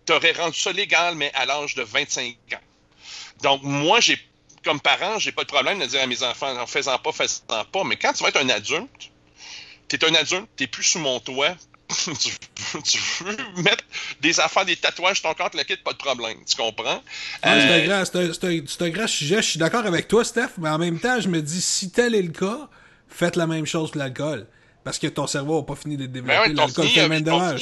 tu 0.06 0.14
aurais 0.14 0.31
rendu 0.31 0.60
ça 0.60 0.72
légal, 0.72 1.15
mais 1.15 1.31
à 1.34 1.45
l'âge 1.45 1.76
de 1.76 1.84
25 1.84 2.35
ans. 2.53 2.60
Donc, 3.44 3.61
moi, 3.64 3.99
j'ai, 3.99 4.18
comme 4.64 4.80
parent, 4.80 5.19
j'ai 5.19 5.31
pas 5.31 5.44
de 5.44 5.49
problème 5.49 5.80
de 5.80 5.85
dire 5.85 6.02
à 6.02 6.07
mes 6.07 6.23
enfants, 6.23 6.57
en 6.57 6.65
faisant 6.65 6.98
pas, 6.98 7.11
faisant 7.11 7.65
pas. 7.72 7.84
Mais 7.84 7.98
quand 7.98 8.14
tu 8.14 8.23
vas 8.23 8.30
être 8.30 8.41
un 8.41 8.49
adulte, 8.49 9.11
tu 9.88 9.95
es 9.95 10.06
un 10.06 10.15
adulte, 10.15 10.49
tu 10.57 10.68
plus 10.68 10.84
sous 10.84 10.99
mon 10.99 11.19
toit, 11.19 11.56
tu, 12.84 12.99
veux 13.22 13.38
mettre 13.61 13.84
des 14.19 14.39
affaires, 14.39 14.65
des 14.65 14.76
tatouages 14.76 15.22
sur 15.22 15.30
ton 15.30 15.35
corps, 15.35 15.51
le 15.53 15.64
kit, 15.64 15.77
pas 15.77 15.93
de 15.93 15.97
problème. 15.97 16.38
Tu 16.45 16.55
comprends? 16.55 17.01
c'est 17.43 17.49
un, 17.49 18.89
grand 18.89 19.07
sujet. 19.07 19.38
Je 19.38 19.49
suis 19.49 19.59
d'accord 19.59 19.85
avec 19.85 20.07
toi, 20.07 20.23
Steph, 20.26 20.49
mais 20.57 20.69
en 20.69 20.77
même 20.77 20.99
temps, 20.99 21.22
je 21.22 21.30
me 21.30 21.41
dis, 21.41 21.61
si 21.61 21.89
tel 21.91 22.14
est 22.14 22.22
le 22.22 22.31
cas, 22.31 22.68
faites 23.07 23.38
la 23.38 23.47
même 23.47 23.65
chose 23.65 23.91
que 23.91 23.99
l'alcool. 23.99 24.47
Parce 24.84 24.99
que 24.99 25.07
ton 25.07 25.27
cerveau 25.27 25.59
n'a 25.59 25.65
pas 25.65 25.76
fini 25.76 25.97
de 25.97 26.05
développer. 26.05 26.49
Ben 26.49 26.55
l'alcool 26.55 26.88
fait 26.88 27.09
même 27.09 27.23
dommage. 27.23 27.61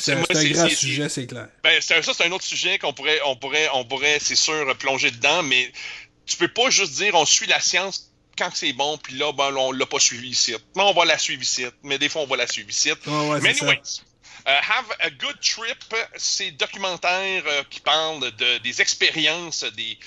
C'est 0.00 0.12
un 0.12 0.22
grand 0.22 0.68
sujet, 0.68 1.08
c'est 1.08 1.26
clair. 1.26 1.48
Ben, 1.62 1.80
ça, 1.80 1.96
c'est 2.02 2.26
un 2.26 2.32
autre 2.32 2.44
sujet 2.44 2.78
qu'on 2.78 2.92
pourrait, 2.92 3.20
on 3.26 3.36
pourrait, 3.36 3.68
on 3.74 3.84
pourrait, 3.84 4.18
c'est 4.20 4.36
sûr, 4.36 4.76
plonger 4.78 5.10
dedans, 5.10 5.42
mais 5.42 5.70
tu 6.26 6.36
peux 6.36 6.48
pas 6.48 6.70
juste 6.70 6.94
dire 6.94 7.14
on 7.14 7.24
suit 7.24 7.46
la 7.46 7.60
science 7.60 8.13
quand 8.36 8.50
c'est 8.54 8.72
bon, 8.72 8.98
puis 8.98 9.16
là, 9.16 9.32
ben, 9.32 9.54
on 9.56 9.72
l'a 9.72 9.86
pas 9.86 9.98
suivi 9.98 10.30
ici. 10.30 10.52
Là, 10.52 10.58
on 10.76 10.92
va 10.92 11.04
la 11.04 11.18
suivre 11.18 11.42
ici. 11.42 11.64
Mais 11.82 11.98
des 11.98 12.08
fois, 12.08 12.22
on 12.22 12.26
va 12.26 12.36
la 12.36 12.46
suivre 12.46 12.70
ici. 12.70 12.90
mais 13.06 13.50
anyways, 13.50 14.02
uh, 14.46 14.50
Have 14.50 14.86
a 15.00 15.10
Good 15.10 15.40
Trip, 15.40 15.94
c'est 16.16 16.50
documentaire 16.52 17.42
euh, 17.46 17.62
qui 17.70 17.80
parle 17.80 18.30
de, 18.32 18.58
des 18.58 18.80
expériences 18.80 19.64
des, 19.76 19.98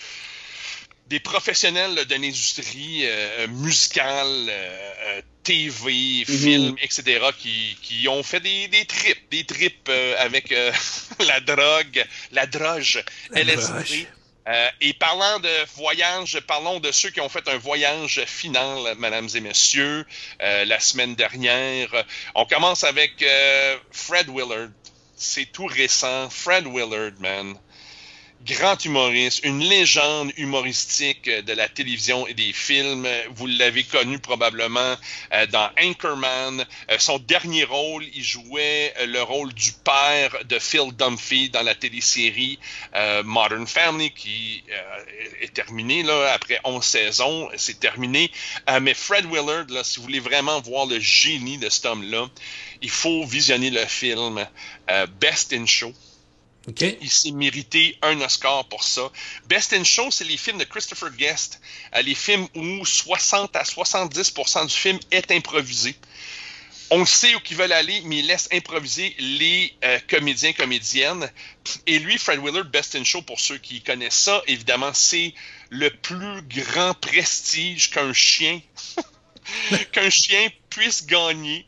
des 1.07 1.19
professionnels 1.19 2.05
de 2.05 2.15
l'industrie 2.15 3.01
euh, 3.03 3.47
musicale, 3.47 4.47
euh, 4.49 5.21
TV, 5.43 5.91
mm-hmm. 5.91 6.25
film, 6.25 6.75
etc., 6.81 7.29
qui, 7.37 7.77
qui, 7.81 8.07
ont 8.07 8.23
fait 8.23 8.41
des, 8.41 8.67
des 8.67 8.85
trips, 8.85 9.29
des 9.31 9.45
trips 9.45 9.89
avec 10.19 10.49
la 11.19 11.39
drogue, 11.39 12.05
la 12.31 12.45
droge, 12.45 13.03
LSD. 13.31 14.07
Euh, 14.47 14.69
et 14.79 14.93
parlant 14.93 15.39
de 15.39 15.49
voyage, 15.75 16.39
parlons 16.47 16.79
de 16.79 16.91
ceux 16.91 17.09
qui 17.09 17.19
ont 17.19 17.27
fait 17.27 17.47
un 17.49 17.57
voyage 17.57 18.23
final, 18.25 18.95
mesdames 18.97 19.27
et 19.35 19.41
messieurs, 19.41 20.05
euh, 20.41 20.63
la 20.63 20.79
semaine 20.79 21.15
dernière. 21.15 21.89
On 22.33 22.45
commence 22.45 22.85
avec 22.85 23.21
euh, 23.21 23.77
Fred 23.91 24.29
Willard. 24.29 24.69
C'est 25.17 25.51
tout 25.51 25.65
récent. 25.65 26.29
Fred 26.29 26.65
Willard, 26.65 27.13
man. 27.19 27.57
Grand 28.53 28.83
humoriste, 28.85 29.43
une 29.43 29.59
légende 29.59 30.31
humoristique 30.37 31.29
de 31.29 31.53
la 31.53 31.67
télévision 31.67 32.27
et 32.27 32.33
des 32.33 32.53
films. 32.53 33.07
Vous 33.35 33.45
l'avez 33.45 33.83
connu 33.83 34.19
probablement 34.19 34.95
euh, 35.33 35.45
dans 35.47 35.69
Anchorman. 35.81 36.65
Euh, 36.89 36.97
son 36.97 37.19
dernier 37.19 37.65
rôle, 37.65 38.05
il 38.13 38.23
jouait 38.23 38.93
le 39.05 39.21
rôle 39.21 39.53
du 39.53 39.71
père 39.83 40.35
de 40.45 40.59
Phil 40.59 40.91
Dunphy 40.93 41.49
dans 41.49 41.61
la 41.61 41.75
télésérie 41.75 42.57
euh, 42.95 43.21
Modern 43.23 43.67
Family 43.67 44.11
qui 44.11 44.63
est 45.41 45.53
terminée 45.53 46.03
là, 46.03 46.31
après 46.33 46.59
11 46.63 46.83
saisons. 46.83 47.49
C'est 47.57 47.79
terminé. 47.79 48.31
mais 48.81 48.93
Fred 48.93 49.25
Willard, 49.25 49.65
là, 49.69 49.83
si 49.83 49.97
vous 49.97 50.03
voulez 50.03 50.19
vraiment 50.19 50.61
voir 50.61 50.85
le 50.85 50.99
génie 50.99 51.57
de 51.57 51.69
cet 51.69 51.85
homme-là, 51.85 52.27
il 52.81 52.89
faut 52.89 53.25
visionner 53.25 53.69
le 53.69 53.85
film 53.85 54.45
Best 55.19 55.53
in 55.53 55.65
Show. 55.65 55.93
Il 56.81 57.09
s'est 57.09 57.31
mérité 57.31 57.97
un 58.01 58.19
Oscar 58.21 58.65
pour 58.65 58.83
ça. 58.83 59.09
Best 59.47 59.73
in 59.73 59.83
Show, 59.83 60.11
c'est 60.11 60.25
les 60.25 60.35
films 60.35 60.57
de 60.57 60.65
Christopher 60.65 61.11
Guest, 61.11 61.61
euh, 61.95 62.01
les 62.01 62.15
films 62.15 62.47
où 62.55 62.85
60 62.85 63.55
à 63.55 63.63
70 63.63 64.33
du 64.67 64.73
film 64.73 64.99
est 65.11 65.31
improvisé. 65.31 65.95
On 66.89 67.05
sait 67.05 67.35
où 67.35 67.39
ils 67.49 67.55
veulent 67.55 67.73
aller, 67.73 68.01
mais 68.05 68.19
il 68.19 68.27
laisse 68.27 68.49
improviser 68.51 69.15
les 69.19 69.73
euh, 69.83 69.99
comédiens, 70.09 70.53
comédiennes. 70.53 71.29
Et 71.85 71.99
lui, 71.99 72.17
Fred 72.17 72.39
Willard, 72.41 72.65
Best 72.65 72.95
in 72.95 73.03
Show, 73.03 73.21
pour 73.21 73.39
ceux 73.39 73.57
qui 73.57 73.81
connaissent 73.81 74.15
ça, 74.15 74.41
évidemment, 74.47 74.93
c'est 74.93 75.33
le 75.69 75.89
plus 75.89 76.41
grand 76.43 76.93
prestige 76.93 77.89
qu'un 77.89 78.13
chien 78.13 78.61
qu'un 79.91 80.09
chien 80.09 80.49
puisse 80.77 81.07
gagner. 81.07 81.65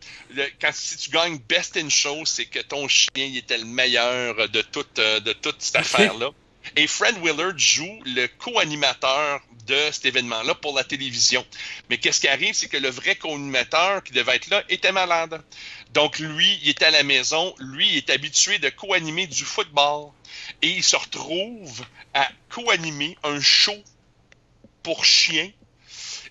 quand 0.62 0.72
si 0.72 0.96
tu 0.98 1.10
gagnes 1.10 1.40
Best 1.50 1.78
in 1.78 1.90
Show, 1.90 2.26
c'est 2.26 2.46
que 2.46 2.60
ton 2.60 2.88
chien 2.88 3.10
il 3.16 3.38
était 3.38 3.58
le 3.58 3.66
meilleur 3.66 4.48
de 4.50 4.62
toute, 4.62 5.00
euh, 5.00 5.20
de 5.20 5.34
toute 5.34 5.62
cette 5.62 5.78
affaire-là. 5.78 6.30
Et 6.76 6.86
Fred 6.86 7.16
Willard 7.24 7.58
joue 7.58 8.00
le 8.06 8.28
co-animateur 8.28 9.42
de 9.66 9.92
cet 9.92 10.06
événement-là 10.06 10.54
pour 10.56 10.76
la 10.76 10.84
télévision. 10.84 11.44
Mais 11.90 11.98
qu'est-ce 11.98 12.20
qui 12.20 12.28
arrive, 12.28 12.54
c'est 12.54 12.68
que 12.68 12.78
le 12.78 12.90
vrai 12.90 13.16
co-animateur 13.16 14.04
qui 14.04 14.14
devait 14.14 14.36
être 14.36 14.50
là 14.50 14.64
était 14.70 14.92
malade. 14.92 15.42
Donc 15.94 16.20
lui, 16.20 16.60
il 16.62 16.70
était 16.70 16.86
à 16.86 16.92
la 16.92 17.04
maison, 17.04 17.56
lui, 17.60 17.90
il 17.90 17.98
est 17.98 18.10
habitué 18.12 18.60
de 18.60 18.70
co-animer 18.70 19.26
du 19.26 19.44
football. 19.44 20.12
Et 20.62 20.70
il 20.70 20.84
se 20.84 20.96
retrouve 20.96 21.84
à 22.14 22.30
co-animer 22.50 23.18
un 23.24 23.42
show 23.42 23.78
pour 24.84 25.04
chiens 25.04 25.50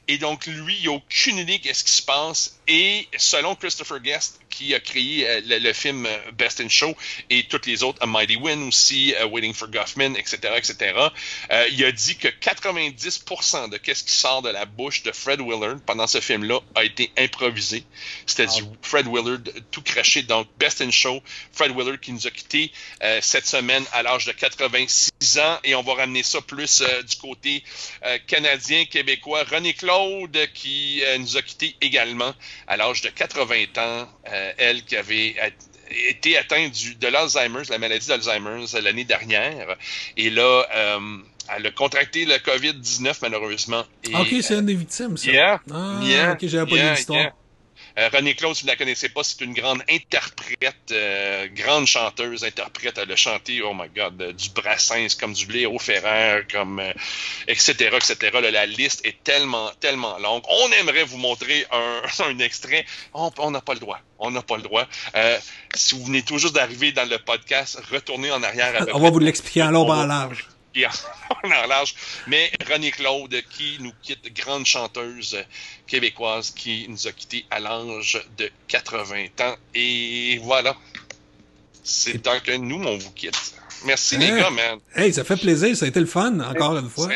et 0.09 0.17
donc, 0.17 0.47
lui, 0.47 0.79
il 0.81 0.87
n'a 0.87 0.93
aucune 0.93 1.37
idée 1.37 1.61
qu'est-ce 1.61 1.85
qui 1.85 1.93
se 1.93 2.03
passe. 2.03 2.58
Et 2.69 3.09
selon 3.17 3.55
Christopher 3.55 4.01
Guest, 4.01 4.41
qui 4.51 4.75
a 4.75 4.81
créé 4.81 5.27
euh, 5.27 5.41
le, 5.47 5.73
film 5.73 6.05
euh, 6.05 6.19
Best 6.33 6.61
in 6.61 6.69
Show 6.69 6.97
et 7.31 7.45
toutes 7.45 7.67
les 7.67 7.83
autres, 7.83 7.99
A 8.03 8.07
Mighty 8.07 8.37
Win 8.37 8.69
aussi, 8.69 9.15
uh, 9.19 9.25
Waiting 9.25 9.55
for 9.55 9.69
Guffman, 9.69 10.15
etc., 10.17 10.39
etc., 10.57 10.95
euh, 11.51 11.69
il 11.71 11.85
a 11.85 11.93
dit 11.93 12.17
que 12.17 12.29
90% 12.29 13.71
de 13.71 13.77
qu'est-ce 13.77 14.05
qui 14.05 14.13
sort 14.13 14.43
de 14.43 14.51
la 14.51 14.67
bouche 14.67 15.03
de 15.03 15.13
Fred 15.13 15.41
Willard 15.41 15.79
pendant 15.87 16.07
ce 16.07 16.21
film-là 16.21 16.61
a 16.75 16.85
été 16.85 17.11
improvisé. 17.17 17.85
C'était 18.27 18.47
du 18.47 18.63
Fred 18.83 19.07
Willard 19.07 19.41
tout 19.71 19.83
craché. 19.83 20.23
Donc, 20.23 20.49
Best 20.59 20.83
in 20.83 20.91
Show, 20.91 21.23
Fred 21.53 21.75
Willard 21.75 22.01
qui 22.01 22.13
nous 22.13 22.27
a 22.27 22.31
quittés 22.31 22.73
cette 23.21 23.47
semaine 23.47 23.85
à 23.93 24.03
l'âge 24.03 24.27
de 24.27 24.33
86 24.33 25.39
ans. 25.39 25.59
Et 25.65 25.75
on 25.75 25.83
va 25.83 25.95
ramener 25.95 26.23
ça 26.23 26.41
plus 26.41 26.83
du 27.09 27.17
côté 27.17 27.63
canadien, 28.27 28.85
québécois. 28.87 29.45
René 29.45 29.75
Claude 29.75 30.37
qui 30.55 31.03
nous 31.19 31.37
a 31.37 31.43
quittés 31.43 31.77
également 31.81 32.35
à 32.67 32.77
l'âge 32.77 33.03
de 33.03 33.09
80 33.09 33.55
ans. 33.79 34.09
Euh, 34.31 34.53
elle 34.59 34.85
qui 34.85 34.97
avait 34.97 35.37
été 36.09 36.37
atteinte 36.37 36.73
de 36.99 37.09
l'Alzheimer, 37.09 37.63
la 37.71 37.79
maladie 37.79 38.09
d'Alzheimer 38.09 38.65
l'année 38.83 39.05
dernière. 39.05 39.77
Et 40.17 40.31
là, 40.31 40.67
euh, 40.75 40.99
elle 41.57 41.67
a 41.67 41.71
contracté 41.71 42.25
le 42.25 42.37
COVID-19 42.37 43.19
malheureusement. 43.23 43.85
ok, 44.13 44.35
c'est 44.43 44.55
une 44.55 44.67
des 44.67 44.75
victimes, 44.75 45.17
ça. 45.17 45.31
Yeah, 45.31 45.61
ah, 45.73 46.33
ok, 46.33 46.47
j'avais 46.47 46.71
pas 46.71 46.95
l'histoire. 46.95 47.33
Euh, 47.99 48.09
René 48.13 48.35
Claude, 48.35 48.55
si 48.55 48.63
vous 48.63 48.69
ne 48.69 48.73
la 48.73 48.77
connaissez 48.77 49.09
pas, 49.09 49.25
c'est 49.25 49.41
une 49.41 49.55
grande 49.55 49.83
interprète, 49.91 50.77
euh, 50.93 51.49
grande 51.53 51.87
chanteuse, 51.87 52.45
interprète. 52.45 52.99
Elle 53.03 53.11
a 53.11 53.17
chanté, 53.17 53.61
oh 53.63 53.75
my 53.75 53.89
God, 53.95 54.37
du 54.37 54.51
Brassens, 54.51 55.17
comme 55.19 55.33
du 55.33 55.67
au 55.67 55.79
Ferrer, 55.79 56.47
comme 56.53 56.81
etc., 57.49 57.91
etc. 57.97 58.39
la 58.53 58.67
liste 58.67 59.05
est 59.05 59.23
tellement, 59.25 59.71
tellement 59.81 60.17
longue. 60.19 60.43
On 60.49 60.71
aimerait 60.81 61.05
vous 61.05 61.19
montrer 61.19 61.67
un, 61.73 62.39
extrait. 62.39 62.85
On 63.15 63.51
n'a 63.51 63.61
pas 63.61 63.75
le 63.75 63.81
droit. 63.81 63.99
On 64.19 64.31
n'a 64.31 64.43
pas 64.43 64.57
le 64.57 64.63
droit. 64.63 64.87
Euh, 65.15 65.39
si 65.75 65.95
vous 65.95 66.05
venez 66.05 66.23
tout 66.23 66.39
juste 66.39 66.55
d'arriver 66.55 66.93
dans 66.93 67.09
le 67.09 67.19
podcast, 67.19 67.81
retournez 67.91 68.31
en 68.31 68.43
arrière. 68.43 68.87
On 68.95 69.01
va 69.01 69.11
vous 69.11 69.19
l'expliquer 69.19 69.63
en 69.63 69.71
long 69.71 69.89
en 69.91 70.07
large. 70.07 70.47
En 70.87 71.67
large. 71.67 71.95
Mais 72.27 72.51
René 72.69 72.91
Claude 72.91 73.35
qui 73.51 73.79
nous 73.81 73.93
quitte, 74.03 74.33
grande 74.35 74.67
chanteuse 74.67 75.37
québécoise 75.87 76.51
qui 76.51 76.87
nous 76.89 77.07
a 77.07 77.13
quittés 77.13 77.45
à 77.51 77.61
l'âge 77.61 78.21
de 78.37 78.51
80 78.69 79.27
ans. 79.41 79.57
Et 79.75 80.39
voilà. 80.43 80.77
C'est 81.83 82.23
tant 82.23 82.39
que 82.41 82.53
nous, 82.53 82.83
on 82.83 82.99
vous 82.99 83.13
quitte. 83.13 83.55
Merci 83.85 84.17
les 84.19 84.29
gars, 84.29 84.51
man. 84.51 84.79
Hey, 84.95 85.13
ça 85.13 85.25
fait 85.25 85.37
plaisir, 85.37 85.77
ça 85.77 85.85
a 85.85 85.89
été 85.89 86.01
le 86.01 86.07
fun, 86.07 86.41
encore 86.41 86.77
une 86.77 86.91
fois. 86.91 87.09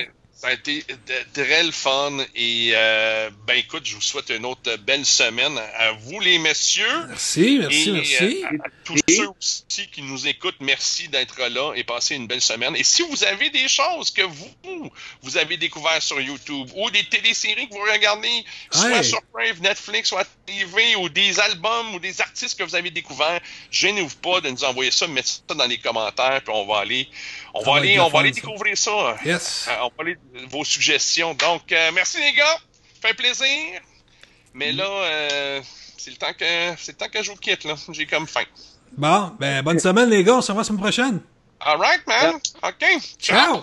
Ça 0.42 0.48
a 0.48 0.54
été 0.54 0.84
très 1.32 1.62
le 1.62 1.70
fun 1.70 2.18
et 2.34 2.72
euh, 2.74 3.30
ben 3.46 3.58
écoute, 3.58 3.82
je 3.84 3.94
vous 3.94 4.00
souhaite 4.00 4.28
une 4.30 4.44
autre 4.44 4.74
belle 4.78 5.06
semaine 5.06 5.56
à 5.76 5.92
vous 5.92 6.18
les 6.18 6.36
messieurs. 6.38 7.06
Merci, 7.10 7.58
merci, 7.60 7.92
merci. 7.92 8.44
Euh, 8.44 8.58
à, 8.58 8.68
tous 8.82 8.96
ceux 9.08 9.28
aussi 9.28 9.88
qui 9.92 10.02
nous 10.02 10.26
écoutent, 10.26 10.56
merci 10.58 11.06
d'être 11.06 11.40
là 11.46 11.74
et 11.76 11.84
passer 11.84 12.16
une 12.16 12.26
belle 12.26 12.40
semaine. 12.40 12.74
Et 12.74 12.82
si 12.82 13.04
vous 13.08 13.22
avez 13.22 13.50
des 13.50 13.68
choses 13.68 14.10
que 14.10 14.22
vous 14.22 14.90
vous 15.22 15.36
avez 15.36 15.56
découvert 15.58 16.02
sur 16.02 16.20
YouTube 16.20 16.68
ou 16.74 16.90
des 16.90 17.04
téléséries 17.04 17.68
que 17.68 17.74
vous 17.74 17.92
regardez, 17.92 18.44
soit 18.72 19.04
sur 19.04 19.20
Brave, 19.32 19.60
Netflix, 19.60 20.08
soit 20.08 20.26
TV 20.44 20.96
ou 20.96 21.08
des 21.08 21.38
albums 21.38 21.94
ou 21.94 22.00
des 22.00 22.20
artistes 22.20 22.58
que 22.58 22.64
vous 22.64 22.74
avez 22.74 22.90
découverts, 22.90 23.40
gênez-vous 23.70 24.16
pas 24.16 24.40
de 24.40 24.50
nous 24.50 24.64
envoyer 24.64 24.90
ça, 24.90 25.06
mettez 25.06 25.28
ça 25.48 25.54
dans 25.54 25.66
les 25.66 25.78
commentaires 25.78 26.42
puis 26.42 26.52
on 26.52 26.66
va 26.66 26.80
aller 26.80 27.08
on 27.54 27.62
va 27.62 27.76
aller 27.76 28.00
on 28.00 28.08
va 28.08 28.20
aller 28.20 28.32
découvrir 28.32 28.76
ça. 28.76 29.16
Yes. 29.24 29.68
Euh, 29.68 29.76
on 29.82 29.86
va 29.86 29.94
aller 30.00 30.16
vos 30.50 30.64
suggestions. 30.64 31.34
Donc, 31.34 31.72
euh, 31.72 31.90
merci 31.94 32.18
les 32.18 32.32
gars. 32.32 32.58
Fait 33.00 33.14
plaisir. 33.14 33.80
Mais 34.54 34.72
là, 34.72 34.84
euh, 34.84 35.60
c'est 35.96 36.10
le 36.10 36.16
temps 36.16 36.32
que 36.32 36.44
c'est 36.78 36.92
le 36.92 36.98
temps 36.98 37.08
que 37.08 37.22
je 37.22 37.30
vous 37.30 37.36
quitte 37.36 37.64
là. 37.64 37.74
J'ai 37.90 38.06
comme 38.06 38.26
faim. 38.26 38.44
Bon, 38.96 39.32
ben 39.38 39.62
bonne 39.62 39.78
semaine 39.78 40.10
les 40.10 40.22
gars. 40.22 40.36
On 40.36 40.42
se 40.42 40.48
revoit 40.48 40.62
la 40.62 40.66
semaine 40.66 40.80
prochaine. 40.80 41.20
All 41.60 41.78
right, 41.78 42.06
man. 42.06 42.34
OK. 42.62 42.84
Ciao. 43.18 43.62